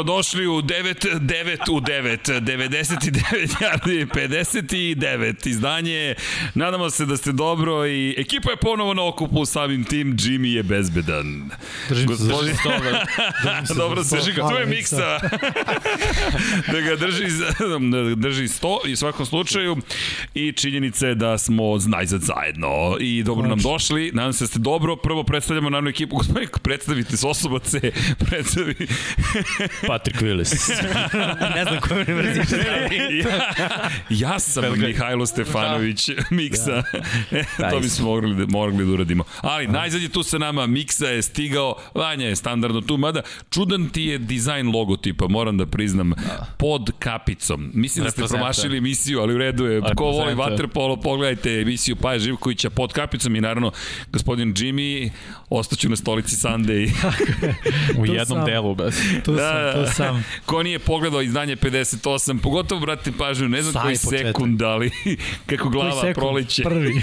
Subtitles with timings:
[0.00, 6.14] Dobrodošli u 9, 9 u 9, 99 jardi, 59 izdanje.
[6.54, 10.62] Nadamo se da ste dobro i ekipa je ponovo na okupu samim tim, Jimmy je
[10.62, 11.50] bezbedan.
[11.88, 12.54] Držim Gospodin...
[12.54, 13.04] se za stoga.
[13.82, 15.20] Dobro se žiga, tu je miksa.
[16.72, 17.24] da ga drži,
[17.90, 19.76] da drži sto i u svakom slučaju
[20.34, 24.10] i činjenica je da smo najzad zajedno i dobro nam došli.
[24.14, 24.96] Nadam se da ste dobro.
[24.96, 26.16] Prvo predstavljamo naravno ekipu.
[26.20, 27.80] Gospodin, predstavite se osobace.
[28.18, 28.74] Predstavi...
[29.90, 30.52] Patrick Willis.
[31.56, 32.66] ne znam koji univerzitet.
[33.24, 33.90] ja,
[34.30, 36.82] ja sam Mihajlo Stefanović, Miksa.
[37.58, 37.70] Da.
[37.70, 39.24] to bismo mogli, da, mogli da uradimo.
[39.40, 43.88] Ali najzad je tu sa nama, Miksa je stigao, Vanja je standardno tu, mada čudan
[43.88, 46.12] ti je dizajn logotipa, moram da priznam,
[46.58, 47.70] pod kapicom.
[47.74, 49.82] Mislim da ste promašili emisiju, ali u redu je.
[49.96, 53.72] Ko voli vaterpolo, pogledajte emisiju Paja Živkovića pod kapicom i naravno
[54.12, 55.10] gospodin Jimmy,
[55.48, 56.90] ostaću na stolici Sunday.
[57.98, 58.44] U jednom sam.
[58.44, 58.74] delu.
[58.74, 58.94] Bez.
[59.24, 60.24] Tu sam, tu sam.
[60.46, 64.26] Ko nije pogledao izdanje 58, pogotovo, brate, pažnju, ne znam Saj koji početak.
[64.26, 64.90] sekund, ali
[65.46, 66.14] kako glava Koji sekund?
[66.14, 67.02] proliće Prvi.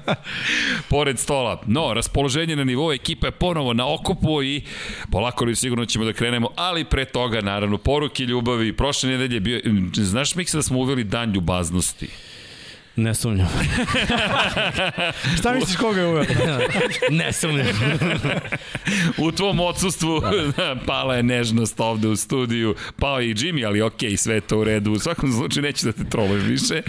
[0.90, 1.62] pored stola.
[1.66, 4.62] No, raspoloženje na nivou ekipa je ponovo na okupu i
[5.12, 8.72] polako li sigurno ćemo da krenemo, ali pre toga, naravno, poruke ljubavi.
[8.76, 9.60] Prošle nedelje je bio,
[9.94, 12.08] znaš Miksa da smo uveli dan ljubaznosti?
[13.00, 13.48] Ne sumnjam.
[15.38, 16.24] Šta misliš koga je uveo?
[17.20, 17.66] ne sumnjam.
[19.18, 20.20] U tvom odsustvu
[20.56, 20.76] da.
[20.86, 24.58] pala je nežnost ovde u studiju, pao je i Jimmy, ali okej, sve je to
[24.58, 24.92] u redu.
[24.92, 26.82] U svakom slučaju neću da te trolujem više.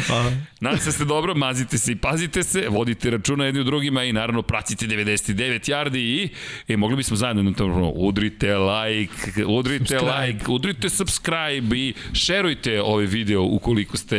[0.60, 4.04] Nadam se da ste dobro, mazite se i pazite se, vodite računa jedni u drugima
[4.04, 6.30] i naravno pratite 99 yardi i
[6.68, 10.28] e, mogli bismo zajedno na to udrite like, udrite Subscribe.
[10.28, 14.18] like, udrite subscribe i šerujte ovaj video ukoliko ste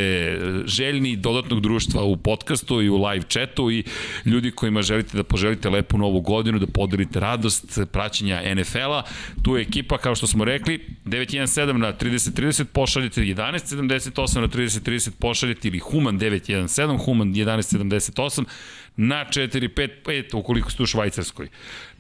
[0.67, 3.85] željni dodatnog društva u podcastu i u live chatu i
[4.25, 9.03] ljudi kojima želite da poželite lepu novu godinu, da podelite radost praćenja NFL-a.
[9.43, 15.69] Tu je ekipa, kao što smo rekli, 917 na 3030 pošaljete 1178 na 3030 pošaljete
[15.69, 18.45] ili Human 917, Human 1178
[18.97, 21.49] na 455 ukoliko ste u Švajcarskoj.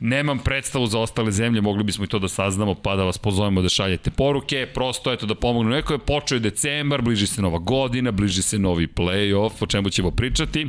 [0.00, 3.62] Nemam predstavu za ostale zemlje, mogli bismo i to da saznamo pa da vas pozovemo
[3.62, 4.66] da šaljete poruke.
[4.74, 5.70] Prosto eto da pomognu.
[5.70, 9.90] Neko je počeo je decembar, bliži se nova godina, bliži se novi playoff, o čemu
[9.90, 10.66] ćemo pričati.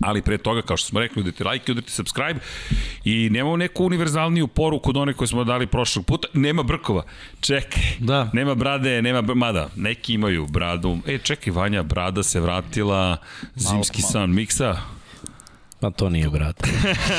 [0.00, 2.40] Ali pre toga, kao što smo rekli, udrite like, udrite subscribe
[3.04, 6.28] i nemamo neku univerzalniju poruku od one koje smo dali prošlog puta.
[6.32, 7.02] Nema brkova.
[7.40, 7.82] Čekaj.
[7.98, 8.30] Da.
[8.32, 10.98] Nema brade, nema, br- mada, neki imaju bradu.
[11.06, 13.16] E, čekaj, Vanja, brada se vratila,
[13.54, 14.12] zimski malo.
[14.12, 14.76] san miksa.
[15.84, 16.62] Pa to nije brat.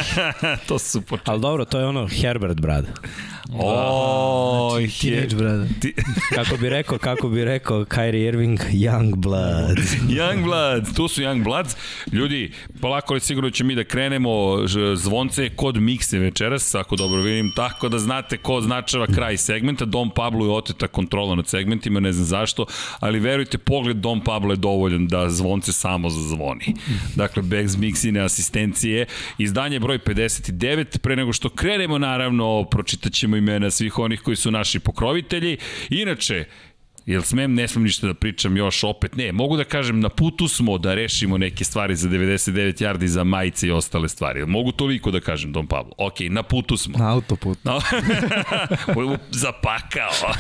[0.68, 1.26] to su počeli.
[1.26, 2.86] Ali dobro, to je ono Herbert brat.
[3.53, 5.68] O, Teenage brother.
[5.80, 5.94] Ti,
[6.36, 9.78] Kako bi rekao, kako bi rekao Kyrie Irving, young blood.
[10.20, 11.76] Young Bloods, tu su Young Bloods.
[12.12, 14.58] Ljudi, polako li sigurno će mi da krenemo,
[14.96, 19.86] zvonce kod mikse večeras, ako dobro vidim, tako da znate ko označava kraj segmenta.
[19.86, 22.66] Dom Pablo je oteta kontrola nad segmentima, ne znam zašto,
[23.00, 26.76] ali verujte, pogled Dom Pablo je dovoljan da zvonce samo zazvoni.
[27.16, 28.22] Dakle, bez miksine
[28.56, 29.06] asistencije.
[29.38, 34.52] Izdanje broj 59, pre nego što krenemo, naravno, pročitat ćemo imena svih onih koji su
[34.52, 35.58] naši pokrovitelji.
[35.90, 36.46] Inače,
[37.06, 39.16] Jel smem, ne smem ništa da pričam još opet?
[39.16, 43.24] Ne, mogu da kažem, na putu smo da rešimo neke stvari za 99 yardi za
[43.24, 44.46] majice i ostale stvari.
[44.46, 45.94] Mogu toliko da kažem, Don Pablo.
[45.98, 46.98] Ok, na putu smo.
[46.98, 47.60] Na autoput.
[47.64, 47.80] No,
[49.44, 50.34] zapakao.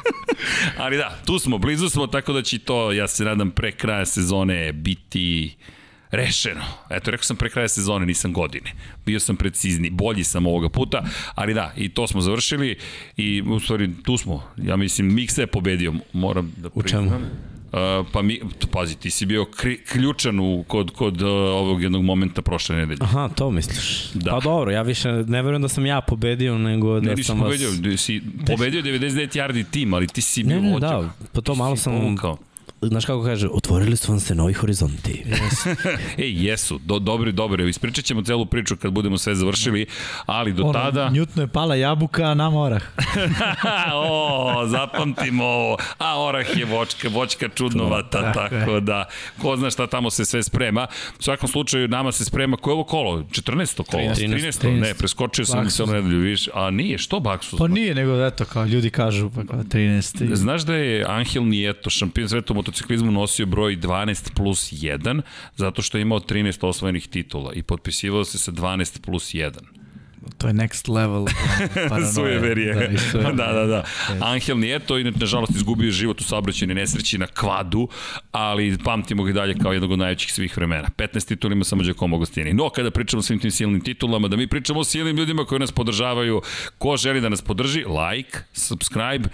[0.82, 4.06] Ali da, tu smo, blizu smo, tako da će to, ja se nadam, pre kraja
[4.06, 5.54] sezone biti
[6.10, 6.60] rešeno.
[6.90, 8.70] Eto, rekao sam pre kraja sezone, nisam godine.
[9.06, 11.02] Bio sam precizni, bolji sam ovoga puta,
[11.34, 12.76] ali da, i to smo završili
[13.16, 14.42] i u stvari tu smo.
[14.58, 17.02] Ja mislim, Miksa je pobedio, moram da U čemu?
[17.02, 17.22] priznam.
[17.72, 17.78] Uh,
[18.12, 22.42] pa mi, pazi, ti si bio kri, ključan u, kod, kod uh, ovog jednog momenta
[22.42, 22.98] prošle nedelje.
[23.00, 24.10] Aha, to misliš.
[24.14, 24.30] Da.
[24.30, 27.38] Pa dobro, ja više ne verujem da sam ja pobedio, nego da Ne, nisi sam
[27.38, 27.78] pobedio, vas...
[27.80, 28.00] vas...
[28.00, 30.86] si pobedio 99 yardi tim, ali ti si bio Ne, ne, vođa.
[30.88, 32.38] da, pa to Ti malo sam- povukao.
[32.82, 35.24] Znaš kako kaže, otvorili su vam se novi horizonti.
[36.18, 37.68] Ej, jesu, do, dobri, dobri.
[37.68, 39.86] Ispričat ćemo celu priču kad budemo sve završili,
[40.26, 41.08] ali do Ono, tada...
[41.08, 42.82] Njutno je pala jabuka, a nam orah.
[43.94, 45.76] o, zapamtimo ovo.
[45.98, 48.60] A orah je vočka, vočka čudnovata, Tako je.
[48.60, 49.04] tako da,
[49.42, 50.86] ko zna šta tamo se sve sprema.
[51.18, 53.18] U svakom slučaju, nama se sprema, koje je ovo kolo?
[53.22, 53.82] 14.
[53.84, 54.02] kolo?
[54.02, 54.64] 13.
[54.64, 54.80] 13.
[54.80, 56.48] Ne, preskočio sam se nedelju, viš.
[56.54, 57.58] A nije, što Baksus?
[57.58, 60.34] Pa nije, nego eto, kao ljudi kažu, pa kao 13.
[60.34, 65.22] Znaš da je Angel Nieto, šampion sveta u motociklizmu, nosio broj 12 plus 1,
[65.56, 69.50] zato što je imao 13 osvojenih titula i potpisivao se sa 12 plus 1.
[70.38, 71.26] To je next level.
[71.88, 72.12] paranoja.
[72.12, 72.74] Sujeverije.
[72.74, 73.36] Da, sujeverije.
[73.36, 73.84] da, da, da.
[74.20, 77.88] Angel Nieto, inače, nažalost, izgubio život u saobraćajnoj nesreći na kvadu,
[78.32, 80.88] ali pamtimo ga i dalje kao jednog od najvećih svih vremena.
[80.96, 82.52] 15 titula ima samo Giacomo Agostini.
[82.54, 85.58] No, kada pričamo o svim tim silnim titulama, da mi pričamo o silnim ljudima koji
[85.58, 86.42] nas podržavaju,
[86.78, 89.28] ko želi da nas podrži, like, subscribe,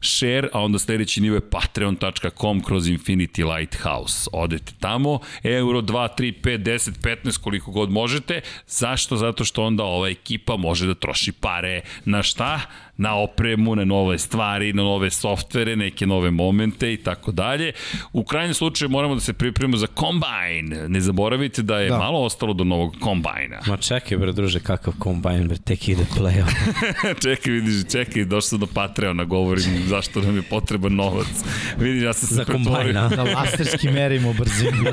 [0.00, 4.30] share, a onda sledeći nivo je patreon.com kroz Infinity Lighthouse.
[4.32, 6.90] Odete tamo, euro 2, 3, 5, 10,
[7.24, 8.40] 15, koliko god možete.
[8.66, 9.16] Zašto?
[9.16, 12.60] Zato što onda ova ekipa može da troši pare na šta?
[13.00, 17.72] Na opremu, na nove stvari, na nove softvere, neke nove momente i tako dalje.
[18.12, 20.88] U krajnjem slučaju moramo da se pripremimo za Combine.
[20.88, 21.98] Ne zaboravite da je da.
[21.98, 23.60] malo ostalo do novog Combine-a.
[23.66, 26.52] Ma čekaj bre druže, kakav kombajn bre, tek ide play-off.
[27.24, 31.26] čekaj, vidiš, čekaj, došao sam do Patreona, govorim zašto nam je potreban novac.
[31.78, 33.08] Vidiš, ja sam se Za kombajna.
[33.16, 34.92] Da laserski merimo brzinu.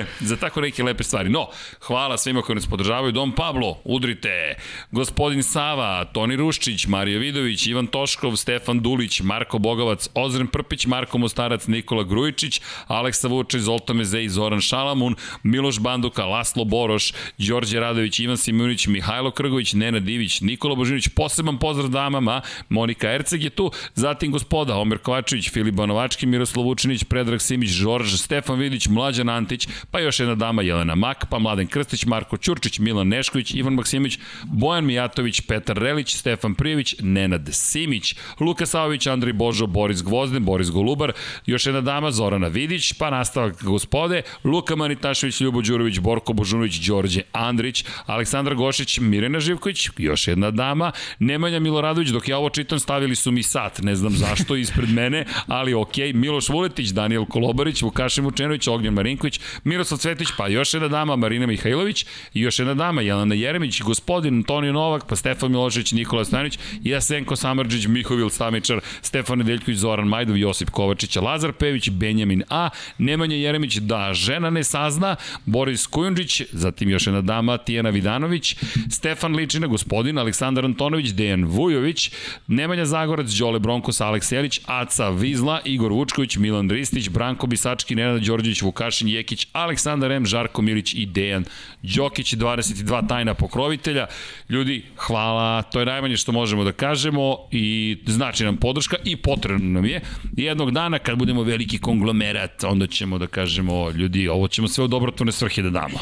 [0.20, 1.28] za tako neke lepe stvari.
[1.28, 1.48] No,
[1.80, 3.12] hvala svima koji nas podržavaju.
[3.12, 4.54] Dom Pablo, udrite.
[4.90, 5.79] Gospodin Sava,
[6.12, 12.02] Toni Ruščić, Marija Vidović, Ivan Toškov, Stefan Dulić, Marko Bogavac, Ozren Prpić, Marko Mostarac, Nikola
[12.02, 18.86] Grujičić, Aleksa Vučić, Zoltan Mezej, Zoran Šalamun, Miloš Banduka, Laslo Boroš, Đorđe Radović, Ivan Simunić,
[18.86, 24.76] Mihajlo Krgović, Nena Divić, Nikola Božinović, poseban pozdrav damama, Monika Erceg je tu, zatim gospoda
[24.76, 30.20] Omer Kovačević, Filip Banovački, Miroslav Vučinić, Predrag Simić, Žorž, Stefan Vidić, Mlađan Antić, pa još
[30.20, 35.40] jedna dama Jelena Mak, pa Mladen Krstić, Marko Ćurčić, Milan Nešković, Ivan Maksimović, Bojan Mijatović,
[35.40, 41.12] Petar Relić, Stefan Prijević, Nenad Simić, Luka Savović, Andrej Božo, Boris Gvozden, Boris Golubar,
[41.46, 47.22] još jedna dama Zorana Vidić, pa nastavak gospode, Luka Manitašević, Ljubo Đurović, Borko Božunović, Đorđe
[47.32, 53.16] Andrić, Aleksandar Gošić, Mirena Živković, još jedna dama, Nemanja Miloradović, dok ja ovo čitam, stavili
[53.16, 58.24] su mi sat, ne znam zašto, ispred mene, ali ok, Miloš Vuletić, Daniel Kolobarić, Vukašin
[58.24, 63.02] Vučenović, Ognjen Marinković, Miroslav Cvetić, pa još jedna dama, Marina Mihajlović i još jedna dama,
[63.02, 69.38] Jelena Jeremić, gospodin Antonio Novak, pa Stefan Milošević, Nikola Stanić, Jasenko Samarđić, Mihovil Stamičar, Stefan
[69.38, 72.68] Nedeljković, Zoran Majdov, Josip Kovačić, Lazar Pević, Benjamin A,
[72.98, 75.16] Nemanja Jeremić, da žena ne sazna,
[75.46, 78.56] Boris Kujundžić, zatim još jedna dama, Tijena Vidanović,
[78.90, 82.10] Stefan Ličina, gospodin, Aleksandar Antonović, Dejan Vujović,
[82.46, 88.22] Nemanja Zagorac, Đole Bronkos, Aleks Jelić, Aca Vizla, Igor Vučković, Milan Ristić, Branko Bisački, Nenad
[88.22, 91.44] Đorđević, Vukašin Jekić, Aleksandar M, Žarko Milić i Dejan
[91.82, 94.06] Đokić, 22 tajna pokrovitelja.
[94.48, 95.39] Ljudi, hvala,
[95.72, 100.00] to je najmanje što možemo da kažemo i znači nam podrška i potrebno nam je.
[100.36, 104.88] Jednog dana kad budemo veliki konglomerat, onda ćemo da kažemo, ljudi, ovo ćemo sve u
[104.88, 105.98] dobrotvorne svrhe da damo.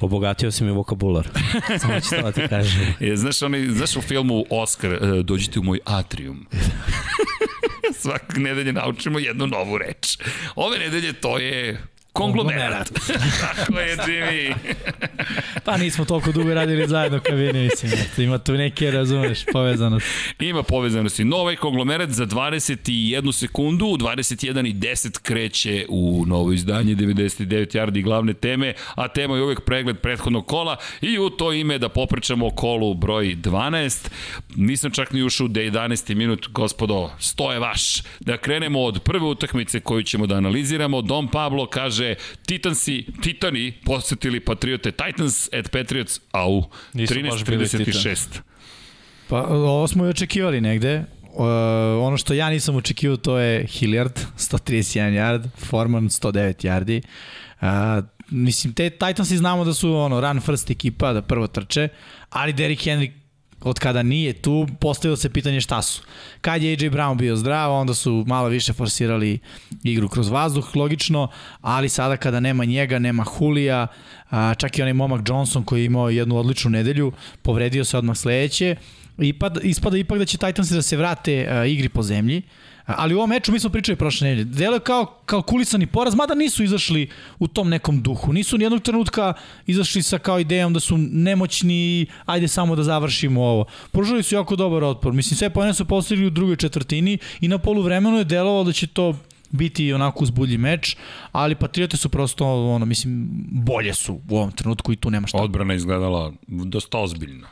[0.00, 1.28] Obogatio si mi vokabular.
[1.80, 2.94] Samo ću to da ti kažem.
[3.00, 6.46] E, znaš, onaj, znaš u filmu Oscar, e, dođite u moj atrium.
[8.02, 10.18] Svakog nedelje naučimo jednu novu reč.
[10.56, 12.90] Ove nedelje to je Konglomerat.
[13.56, 14.54] Tako je, Jimmy.
[15.64, 17.92] pa nismo toliko dugo radili zajedno kabine, mislim.
[18.16, 20.06] Ima tu neke, razumeš, povezanost.
[20.40, 21.24] Ima povezanosti.
[21.24, 28.02] No, ovaj konglomerat za 21 sekundu, 21 i 10 kreće u novo izdanje 99 yardi
[28.02, 32.46] glavne teme, a tema je uvek pregled prethodnog kola i u to ime da popričamo
[32.46, 34.08] o kolu broj 12.
[34.56, 36.14] Nisam čak ni ušao u 11.
[36.14, 38.02] minut, gospodo, sto je vaš.
[38.20, 41.02] Da krenemo od prve utakmice koju ćemo da analiziramo.
[41.02, 42.14] Dom Pablo kaže kaže
[42.46, 48.40] Titansi, Titani posetili Patriote Titans at Patriots, au, 13.36.
[49.28, 51.04] Pa ovo smo i očekivali negde.
[51.22, 51.44] Uh,
[52.02, 57.02] ono što ja nisam očekivao to je Hilliard, 131 yard, Forman 109 yardi.
[57.60, 61.88] Uh, mislim, te Titansi znamo da su ono, run first ekipa, da prvo trče,
[62.30, 63.10] ali Derrick Henry
[63.64, 66.02] od kada nije tu, postavilo se pitanje šta su.
[66.40, 69.38] Kad je AJ Brown bio zdrav, onda su malo više forsirali
[69.82, 71.28] igru kroz vazduh, logično,
[71.60, 73.86] ali sada kada nema njega, nema Hulija,
[74.56, 78.76] čak i onaj momak Johnson koji je imao jednu odličnu nedelju, povredio se odmah sledeće,
[79.18, 82.42] Ipada, ispada ipak da će Titansi da se vrate igri po zemlji,
[82.86, 84.44] ali u ovom meču mi smo pričali prošle nedelje.
[84.44, 87.08] Delo je kao kalkulisani poraz, mada nisu izašli
[87.38, 88.32] u tom nekom duhu.
[88.32, 89.34] Nisu ni jednog trenutka
[89.66, 93.64] izašli sa kao idejom da su nemoćni, ajde samo da završimo ovo.
[93.92, 95.12] Pružili su jako dobar otpor.
[95.12, 98.72] Mislim, sve pojene su postavili u drugoj četvrtini i na polu vremenu je delovalo da
[98.72, 99.16] će to
[99.50, 100.96] biti onako uzbudlji meč,
[101.32, 105.38] ali Patriote su prosto, ono, mislim, bolje su u ovom trenutku i tu nema šta.
[105.38, 107.46] Odbrana izgledala dosta ozbiljno.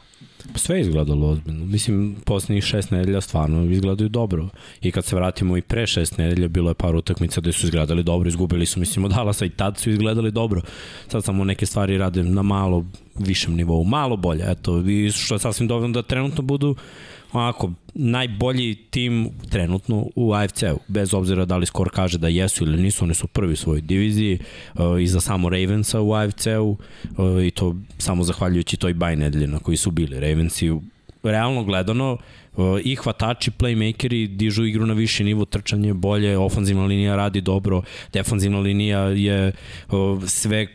[0.54, 1.64] Sve je izgledalo ozbiljno.
[1.64, 4.48] Mislim, poslednjih šest nedelja stvarno izgledaju dobro.
[4.82, 8.02] I kad se vratimo i pre šest nedelja, bilo je par utakmica gde su izgledali
[8.02, 10.60] dobro, izgubili su, mislim, od Dalasa i tad su izgledali dobro.
[11.08, 12.84] Sad samo neke stvari rade na malo
[13.18, 16.76] višem nivou, malo bolje, eto, i što je sasvim dovoljno da trenutno budu
[17.32, 22.82] onako, najbolji tim trenutno u AFC-u, bez obzira da li skor kaže da jesu ili
[22.82, 24.38] nisu, oni su prvi u svojoj diviziji,
[24.74, 26.76] uh, iza samo Ravensa u AFC-u
[27.16, 30.20] uh, i to samo zahvaljujući toj baj nedelje na koji su bili.
[30.20, 30.70] Ravensi
[31.22, 32.18] realno gledano
[32.84, 38.58] i hvatači, playmakeri dižu igru na viši nivo, trčanje bolje, ofanzivna linija radi dobro, defanzivna
[38.58, 39.52] linija je
[40.26, 40.66] sve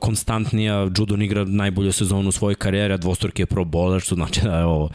[0.00, 4.40] konstantnija, Judon igra najbolju sezonu u svojoj karijeri, a dvostorki je pro bowler, što znači
[4.40, 4.90] da je ovo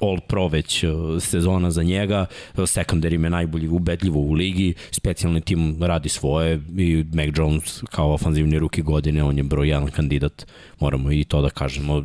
[0.00, 0.84] all pro već
[1.20, 7.28] sezona za njega, secondary me najbolji ubedljivo u ligi, specijalni tim radi svoje i Mac
[7.36, 10.46] Jones kao ofanzivni ruki godine, on je broj jedan kandidat,
[10.80, 12.04] moramo i to da kažemo,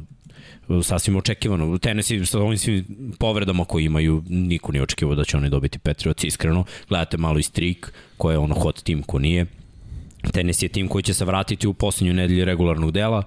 [0.84, 1.78] sasvim očekivano.
[1.78, 2.86] Tennessee sa ovim svim
[3.20, 6.64] povredama koji imaju, niko nije očekivao da će oni dobiti Patriots, iskreno.
[6.90, 9.46] Gledate malo i strik, ko je ono hot tim, ko nije.
[10.34, 13.24] Tennessee je tim koji će se vratiti u poslednju nedelju regularnog dela,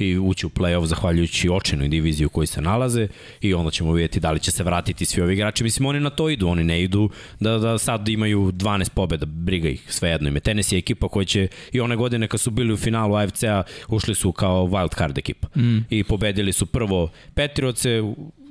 [0.00, 3.08] i ući u play-off zahvaljujući očinoj diviziji u kojoj se nalaze
[3.40, 5.64] i onda ćemo vidjeti da li će se vratiti svi ovi igrači.
[5.64, 9.68] Mislim, oni na to idu, oni ne idu da, da sad imaju 12 pobjeda, briga
[9.68, 10.40] ih svejedno ime.
[10.40, 14.14] Tenis je ekipa koja će i one godine kad su bili u finalu AFC-a ušli
[14.14, 15.78] su kao wild card ekipa mm.
[15.90, 18.02] i pobedili su prvo Petrioce,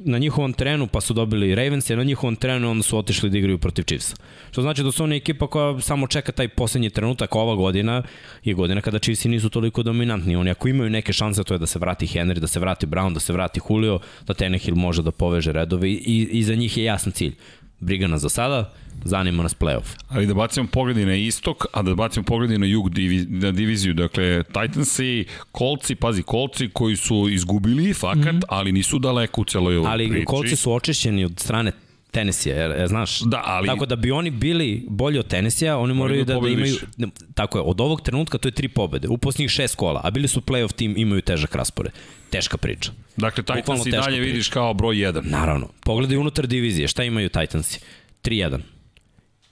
[0.06, 3.58] na njihovom trenu, pa su dobili Ravens, na njihovom trenu onda su otišli da igraju
[3.58, 4.16] protiv Chiefsa.
[4.52, 8.04] Što znači da su oni ekipa koja samo čeka taj poslednji trenutak, ova godina
[8.44, 10.36] je godina kada Chiefsi nisu toliko dominantni.
[10.36, 13.14] Oni ako imaju neke šanse, to je da se vrati Henry, da se vrati Brown,
[13.14, 16.84] da se vrati Julio, da Tenehill može da poveže redove i, i za njih je
[16.84, 17.36] jasan cilj.
[17.80, 19.96] Briga nas za sada, zanima nas playoff.
[20.10, 23.94] Ali da bacimo pogledi na istok, a da bacimo pogledi na jug divi, na diviziju.
[23.94, 28.48] Dakle, Titansi, Kolci, pazi, Kolci koji su izgubili fakat, mm -hmm.
[28.48, 30.18] ali nisu daleko u celoj ovoj ali priči.
[30.18, 31.72] Ali Kolci su očišćeni od strane
[32.12, 33.68] Tenesija, jer, jer znaš, da, ali...
[33.68, 36.86] tako da bi oni bili bolji od Tenesija, oni moraju da, da imaju, više.
[37.34, 40.28] tako je, od ovog trenutka to je tri pobede, u posljednjih šest kola, a bili
[40.28, 41.92] su playoff tim, imaju težak raspored.
[42.32, 42.92] Teška priča.
[43.18, 44.22] Dakle, Titans i dalje priča.
[44.22, 45.22] vidiš kao broj 1.
[45.26, 45.68] Naravno.
[45.84, 47.80] Pogledaj unutar divizije, šta imaju Titansi?
[48.24, 48.60] 3-1.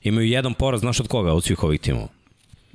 [0.04, 2.08] Imaju jedan poraz, znaš od koga, od svih ovih timova?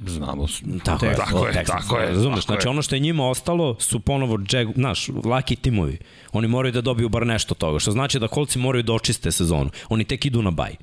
[0.06, 0.46] Znamo.
[0.84, 2.08] Tako je, tako je, tako je.
[2.08, 5.98] Razumeš, znači ono što je njima ostalo su ponovo, jag, znaš, laki timovi.
[6.32, 9.70] Oni moraju da dobiju bar nešto toga, što znači da kolci moraju da očiste sezonu.
[9.88, 10.76] Oni tek idu na baj.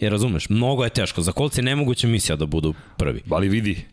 [0.00, 1.22] Jer razumeš, mnogo je teško.
[1.22, 3.22] Za kolci je nemoguća misija da budu prvi.
[3.30, 3.84] Ali vidi,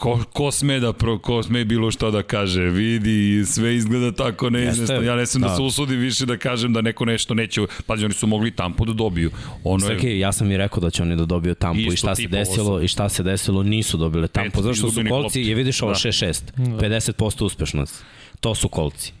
[0.00, 4.50] ko, ko sme da pro, ko sme bilo šta da kaže, vidi, sve izgleda tako
[4.50, 5.02] neizvesno.
[5.02, 5.48] Ja ne sam da.
[5.48, 8.84] da se usudi više da kažem da neko nešto neće, pazi, oni su mogli tampu
[8.84, 9.30] da dobiju.
[9.64, 10.18] Ono Srki, je...
[10.18, 12.84] ja sam i rekao da će oni da dobiju tampu i šta se desilo, sam.
[12.84, 16.62] i šta se desilo, nisu dobile tampu, zašto su kolci, je vidiš ovo 6-6, da.
[16.62, 18.04] 50% uspešnost.
[18.40, 19.19] To su kolci.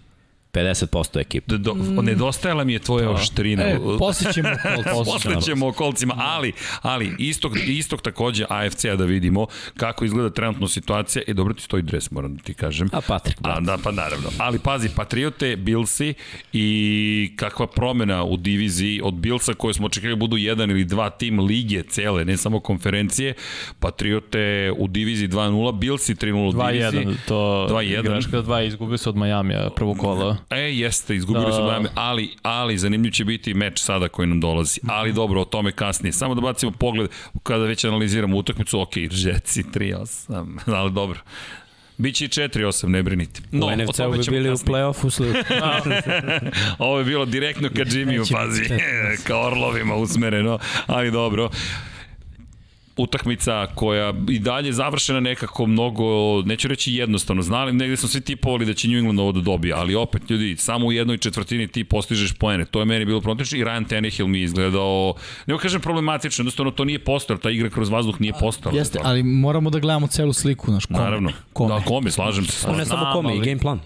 [0.52, 1.56] 50% ekipe.
[1.56, 2.04] Do, mm.
[2.04, 3.10] nedostajala mi je tvoja da.
[3.10, 3.62] oštrina.
[3.62, 4.48] E, posjećemo
[4.94, 5.04] kolcima.
[5.14, 6.52] posjećemo okolcima, ali,
[6.82, 11.22] ali istok, istok takođe AFC-a da vidimo kako izgleda trenutno situacija.
[11.26, 12.88] E, dobro ti stoji dres, moram da ti kažem.
[12.92, 13.50] A Patrik, da.
[13.50, 14.28] A, da, pa naravno.
[14.38, 16.14] Ali pazi, Patriote, Billsi
[16.52, 21.10] i kakva promena u diviziji od Billsa koje smo očekali da budu jedan ili dva
[21.10, 23.34] tim lige cele, ne samo konferencije.
[23.80, 27.06] Patriote u diviziji 2-0, Billsi 3-0 u diviziji.
[27.06, 28.02] 2-1, to 2-1.
[28.02, 30.36] greška 2 izgubio se od Majamija prvo kolo.
[30.50, 31.52] E, jeste, izgubili da.
[31.52, 34.80] su Miami, ali, ali zanimljiv će biti meč sada koji nam dolazi.
[34.88, 36.12] Ali dobro, o tome kasnije.
[36.12, 37.10] Samo da bacimo pogled
[37.42, 41.20] kada već analiziramo utakmicu, ok, Jetsi 3-8, ali dobro.
[41.98, 43.40] Biće i 4-8, ne brinite.
[43.52, 44.52] No, u NFC-u bi bili kasnije.
[44.52, 45.26] u play-offu slu.
[46.88, 48.64] Ovo je bilo direktno ka Jimmyu, pazi,
[49.26, 51.50] ka orlovima usmereno, ali dobro
[53.02, 56.04] utakmica koja i dalje završena nekako mnogo,
[56.42, 59.74] neću reći jednostavno, znali, negde smo svi tipovali da će New England ovo da dobije,
[59.74, 63.58] ali opet ljudi, samo u jednoj četvrtini ti postižeš poene, to je meni bilo problematično
[63.58, 65.14] i Ryan Tannehill mi izgledao,
[65.46, 68.72] ne kažem problematično, jednostavno to nije postao, ta igra kroz vazduh nije postao.
[68.74, 70.98] Jeste, ali moramo da gledamo celu sliku, naš kome.
[70.98, 71.74] Naravno, kome.
[71.74, 72.52] da, kome, slažem se.
[72.52, 72.78] Slažem.
[72.78, 73.80] Ne samo kome, i game plan.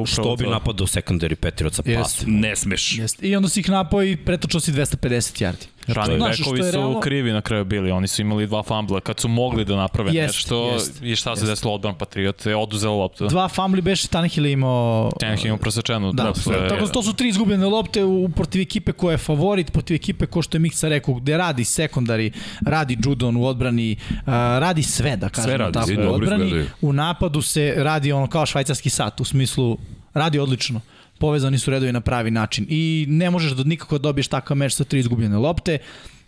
[0.00, 2.24] U Što bi napadao secondary Petirca pas?
[2.26, 2.98] Ne smeš.
[2.98, 3.22] Jest.
[3.22, 5.66] I onda si ih napao i pretočao si 250 yardi.
[5.86, 7.00] Rani bekovi su realno...
[7.00, 10.34] krivi na kraju bili, oni su imali dva fumbla kad su mogli da naprave jest,
[10.34, 13.28] nešto jest, i šta se desilo odbran Patriote, oduzelo loptu.
[13.28, 15.10] Dva fumbli beše Tannehill imao...
[15.20, 16.12] Tannehill imao prosečenu.
[16.12, 19.94] Da, da tako to su tri izgubljene lopte u, protiv ekipe koja je favorit, protiv
[19.94, 22.32] ekipe ko što je Miksa rekao, gde radi sekundari,
[22.66, 24.24] radi Judon u odbrani, uh,
[24.58, 26.64] radi sve da kažemo sve radi, tako u odbrani.
[26.80, 29.78] U napadu se radi ono kao švajcarski sat, u smislu
[30.14, 30.80] radi odlično
[31.22, 34.74] povezani su redovi na pravi način i ne možeš da nikako da dobiješ takav meč
[34.74, 35.78] sa tri izgubljene lopte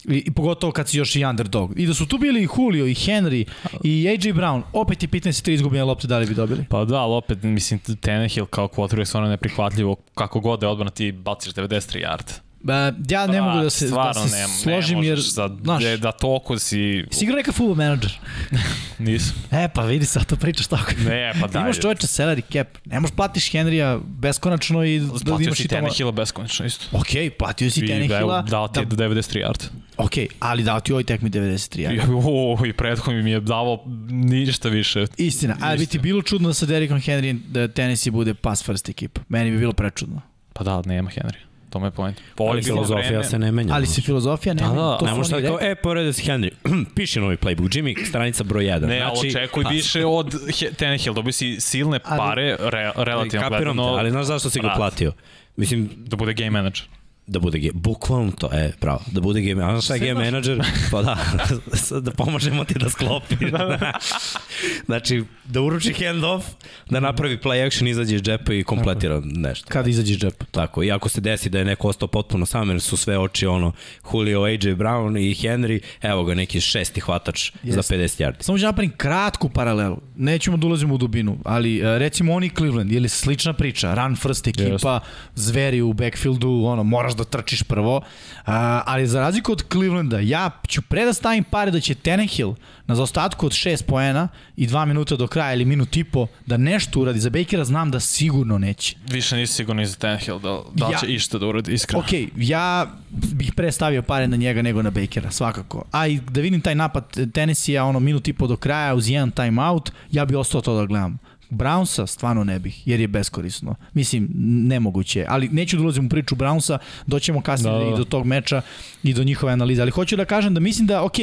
[0.08, 1.80] i, i pogotovo kad si još i underdog.
[1.80, 3.44] I da su tu bili i Julio, i Henry,
[3.84, 6.64] i AJ Brown, opet je pitanje se tri izgubljene lopte da li bi dobili.
[6.70, 10.90] Pa da, ali opet, mislim, Tenehill kao quarterback stvarno neprihvatljivo, kako god da je odbrana
[10.90, 15.06] ti baciš 93 yard Ba, ja ne mogu da se, da se ne, složim ne
[15.06, 17.04] jer, za, znaš, da toliko si...
[17.10, 18.18] Si igrao neka futbol menadžer?
[18.98, 19.36] Nisam.
[19.50, 20.92] E, pa vidi sad to pričaš tako.
[21.08, 21.62] Ne, pa daj.
[21.62, 25.86] Imaš čoveče salary cap, ne možeš platiš Henrya beskonačno i da imaš i tamo...
[25.88, 26.84] Platio si beskonačno isto.
[26.92, 28.42] Ok, platio si Hilla.
[28.42, 29.08] Dao ti da...
[29.08, 29.68] 93 yard.
[29.96, 32.22] Ok, ali dao ti ovoj tekmi 93 yard.
[32.24, 35.06] O, i prethodno mi je davao ništa više.
[35.16, 38.88] Istina, ali bi ti bilo čudno da sa Derrickom Henry da Tennessee bude pass first
[38.88, 39.20] ekipa.
[39.28, 40.20] Meni bi bilo prečudno.
[40.52, 41.53] Pa da, nema Henry.
[41.74, 42.20] To me je point.
[42.34, 43.74] Po ali filozofija se ne menja.
[43.74, 44.82] Ali se filozofija ne da, menja.
[44.82, 45.06] Da, da.
[45.06, 46.50] Ne možeš kao, e, porede si Henry.
[46.96, 47.68] Piši novi playbook.
[47.68, 48.86] Jimmy, stranica broj 1.
[48.86, 50.34] Ne, znači, očekuj više od
[50.76, 51.14] Tannehill.
[51.14, 53.82] Dobio si silne pare, re, relativno gledano.
[53.82, 55.12] ali znaš zašto si ga platio?
[55.56, 56.86] Mislim, da bude game manager.
[57.26, 60.62] Da bude game, bukvalno to, e, pravo, da bude game, a šta je game manager?
[60.90, 61.16] Pa da,
[62.06, 63.38] da pomožemo ti da sklopiš.
[63.50, 63.92] da, da.
[64.86, 66.46] znači, da uruči handoff,
[66.90, 69.66] da napravi play action, izađe iz džepa i kompletira nešto.
[69.68, 70.44] Kada izađe iz džepa.
[70.50, 73.46] Tako, i ako se desi da je neko ostao potpuno sam, jer su sve oči
[73.46, 73.72] ono,
[74.12, 77.74] Julio, AJ Brown i Henry, evo ga neki šesti hvatač Jest.
[77.74, 78.42] za 50 yardi.
[78.42, 82.92] Samo ću napravim kratku paralelu, nećemo da ulazimo u dubinu, ali e, recimo oni Cleveland,
[82.92, 84.86] je li slična priča, run first ekipa, Just.
[85.34, 88.02] zveri u backfieldu, ono, moraš moraš da trčiš prvo,
[88.46, 92.54] a, ali za razliku od Clevelanda, ja ću pre da stavim pare da će Tenehill
[92.86, 96.56] na zaostatku od 6 poena i 2 minuta do kraja ili minut i po da
[96.56, 97.20] nešto uradi.
[97.20, 98.96] Za Bakera znam da sigurno neće.
[99.08, 102.00] Više nisi sigurno i za Tenehill da, da ja, će išta da uradi, iskreno.
[102.00, 105.84] Ok, ja bih pre stavio pare na njega nego na Bakera, svakako.
[105.92, 107.04] A i da vidim taj napad
[107.34, 110.86] Tennessee, ono minut i po do kraja uz jedan timeout, ja bih ostao to da
[110.86, 111.18] gledam.
[111.54, 113.74] Brownsa stvarno ne bih, jer je beskorisno.
[113.94, 114.28] Mislim,
[114.68, 115.26] nemoguće.
[115.28, 117.90] Ali neću da ulazim u priču Brownsa, doćemo kasnije da, da.
[117.90, 118.62] i do tog meča
[119.02, 119.82] i do njihove analize.
[119.82, 121.16] Ali hoću da kažem da mislim da, ok,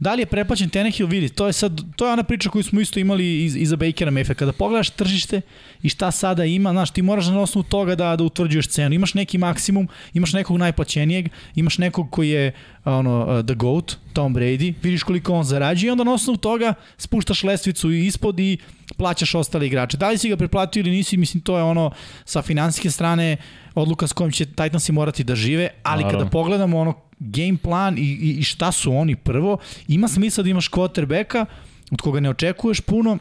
[0.00, 2.80] da li je preplaćen Tenehill, vidi, to je sad, to je ona priča koju smo
[2.80, 4.34] isto imali iz, iza Bakera Mayfield.
[4.34, 5.40] Kada pogledaš tržište
[5.82, 8.94] i šta sada ima, znaš, ti moraš na osnovu toga da, da utvrđuješ cenu.
[8.94, 12.52] Imaš neki maksimum, imaš nekog najplaćenijeg, imaš nekog koji je
[12.84, 16.74] ono, uh, the GOAT, Tom Brady, vidiš koliko on zarađuje i onda na osnovu toga
[16.98, 18.58] spuštaš lestvicu ispod i
[18.96, 19.75] plaćaš ostale igrače.
[19.96, 21.90] Da li si ga preplatio ili nisi, mislim to je ono
[22.24, 23.36] sa finansijske strane
[23.74, 26.18] odluka s kojom će Titansi morati da žive, ali Naravno.
[26.18, 30.50] kada pogledamo ono game plan i, i, i šta su oni prvo, ima smisla da
[30.50, 31.46] imaš quarterbacka
[31.90, 33.18] od koga ne očekuješ puno,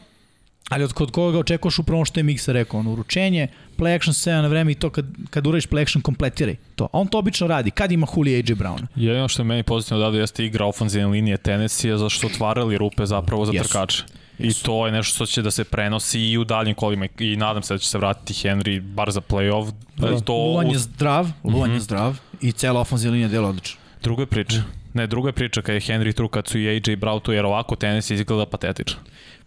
[0.69, 4.41] ali od kod koga očekuješ upravo što je Miksa rekao, ono uručenje, play action 7
[4.41, 6.85] na vreme i to kad, kad uradiš play action kompletiraj to.
[6.85, 8.85] A on to obično radi, kad ima Julio AJ Brown.
[8.95, 13.45] Jedino što je meni pozitivno dado jeste igra ofenzivne linije Tennessee, zašto otvarali rupe zapravo
[13.45, 13.63] za yes.
[13.63, 14.03] trkače.
[14.39, 17.63] I to je nešto što će da se prenosi i u daljim kolima i nadam
[17.63, 19.71] se da će se vratiti Henry bar za playoff.
[19.97, 21.73] Da, to Luan je zdrav, Luan mm -hmm.
[21.73, 23.81] je zdrav i cela ofenzivna linija dela odlično.
[24.03, 24.61] Druga je priča.
[24.93, 27.45] Ne, druga je priča kad je Henry tu, kad su i AJ Brown tu, jer
[27.45, 28.99] ovako tenis izgleda patetično.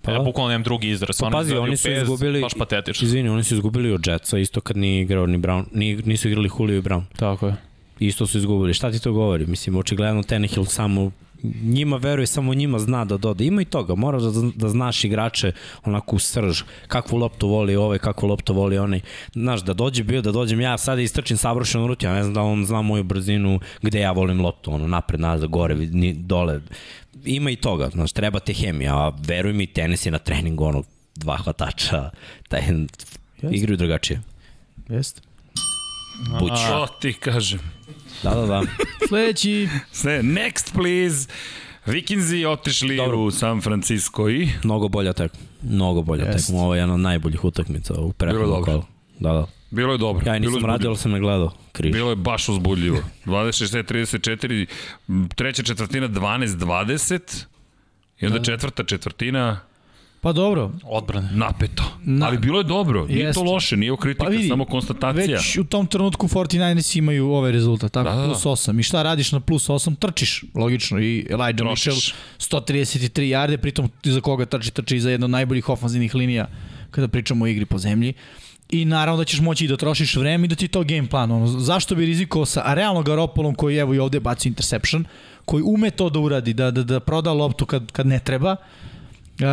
[0.03, 1.20] Pa, ja bukvalno nemam drugi izraz.
[1.20, 3.07] Pa pazi, oni su izgubili, baš patetično.
[3.07, 6.51] Izvini, oni su izgubili od Jetsa, isto kad nije igrao ni Brown, ni, nisu igrali
[6.59, 7.03] Julio i Brown.
[7.16, 7.55] Tako je.
[7.98, 8.74] Isto su izgubili.
[8.74, 9.46] Šta ti to govori?
[9.46, 11.11] Mislim, očigledno Tenehill samo
[11.62, 13.44] njima veruje, samo njima zna da doda.
[13.44, 15.53] Ima i toga, moraš da, da znaš igrače
[15.85, 19.01] onako u srž, kakvu loptu voli ovaj, kakvu loptu voli onaj.
[19.33, 22.42] Znaš, da dođe bio, da dođem ja sad istrčim savršenu rutu, ja ne znam da
[22.42, 26.61] on zna moju brzinu gde ja volim loptu, ono, napred, nazad, gore, ni, dole.
[27.24, 30.83] Ima i toga, znaš, treba te hemija, a veruj mi, tenis je na treningu, ono,
[31.14, 32.11] dva hvatača,
[32.48, 32.62] taj,
[33.51, 34.22] igraju drugačije.
[34.88, 35.20] Jeste.
[36.40, 36.53] Buć.
[36.53, 37.78] A, ti kažem.
[38.22, 38.62] Da, da, da.
[39.09, 39.68] Sledeći.
[40.22, 41.28] Next please.
[41.87, 43.18] Vikinzi otišli Dobro.
[43.18, 44.48] u San Francisco i...
[44.64, 45.33] Mnogo bolja tek.
[45.62, 46.40] Mnogo bolja tek.
[46.54, 48.85] Ovo je jedna od najboljih utakmica u prethodnom kolu.
[49.18, 49.46] Da, da.
[49.70, 50.26] Bilo je dobro.
[50.26, 51.52] Ja i nisam radio, ali sam ne gledao.
[51.72, 51.92] Križ.
[51.92, 52.98] Bilo je baš uzbudljivo.
[53.26, 54.66] 26-34,
[55.35, 57.44] treća četvrtina 12-20
[58.20, 58.44] i onda da.
[58.44, 59.61] četvrta četvrtina
[60.20, 60.70] Pa dobro.
[60.85, 61.28] Odbrane.
[61.33, 61.83] Napeto.
[62.04, 63.38] Na, Ali bilo je dobro, nije jest.
[63.38, 65.37] to loše, nije kritika, pa vidi, samo konstatacija.
[65.37, 68.24] Već u tom trenutku 49ers imaju ovaj rezultat, tako, da, da.
[68.24, 68.81] plus 8.
[68.81, 69.96] I šta radiš na plus 8?
[69.96, 71.00] Trčiš, logično.
[71.00, 71.87] I Elijah Trošiš.
[71.87, 76.46] Mitchell 133 jarde, pritom za koga trči, trči za jedno od najboljih ofanzivnih linija
[76.90, 78.12] kada pričamo o igri po zemlji.
[78.70, 81.31] I naravno da ćeš moći i da trošiš vreme i da ti to game plan.
[81.31, 85.04] Ono, zašto bi rizikovao sa a realno Garopolom koji evo i ovde baci interception,
[85.44, 88.57] koji ume to da uradi, da, da, da proda loptu kad, kad ne treba,
[89.40, 89.44] Uh,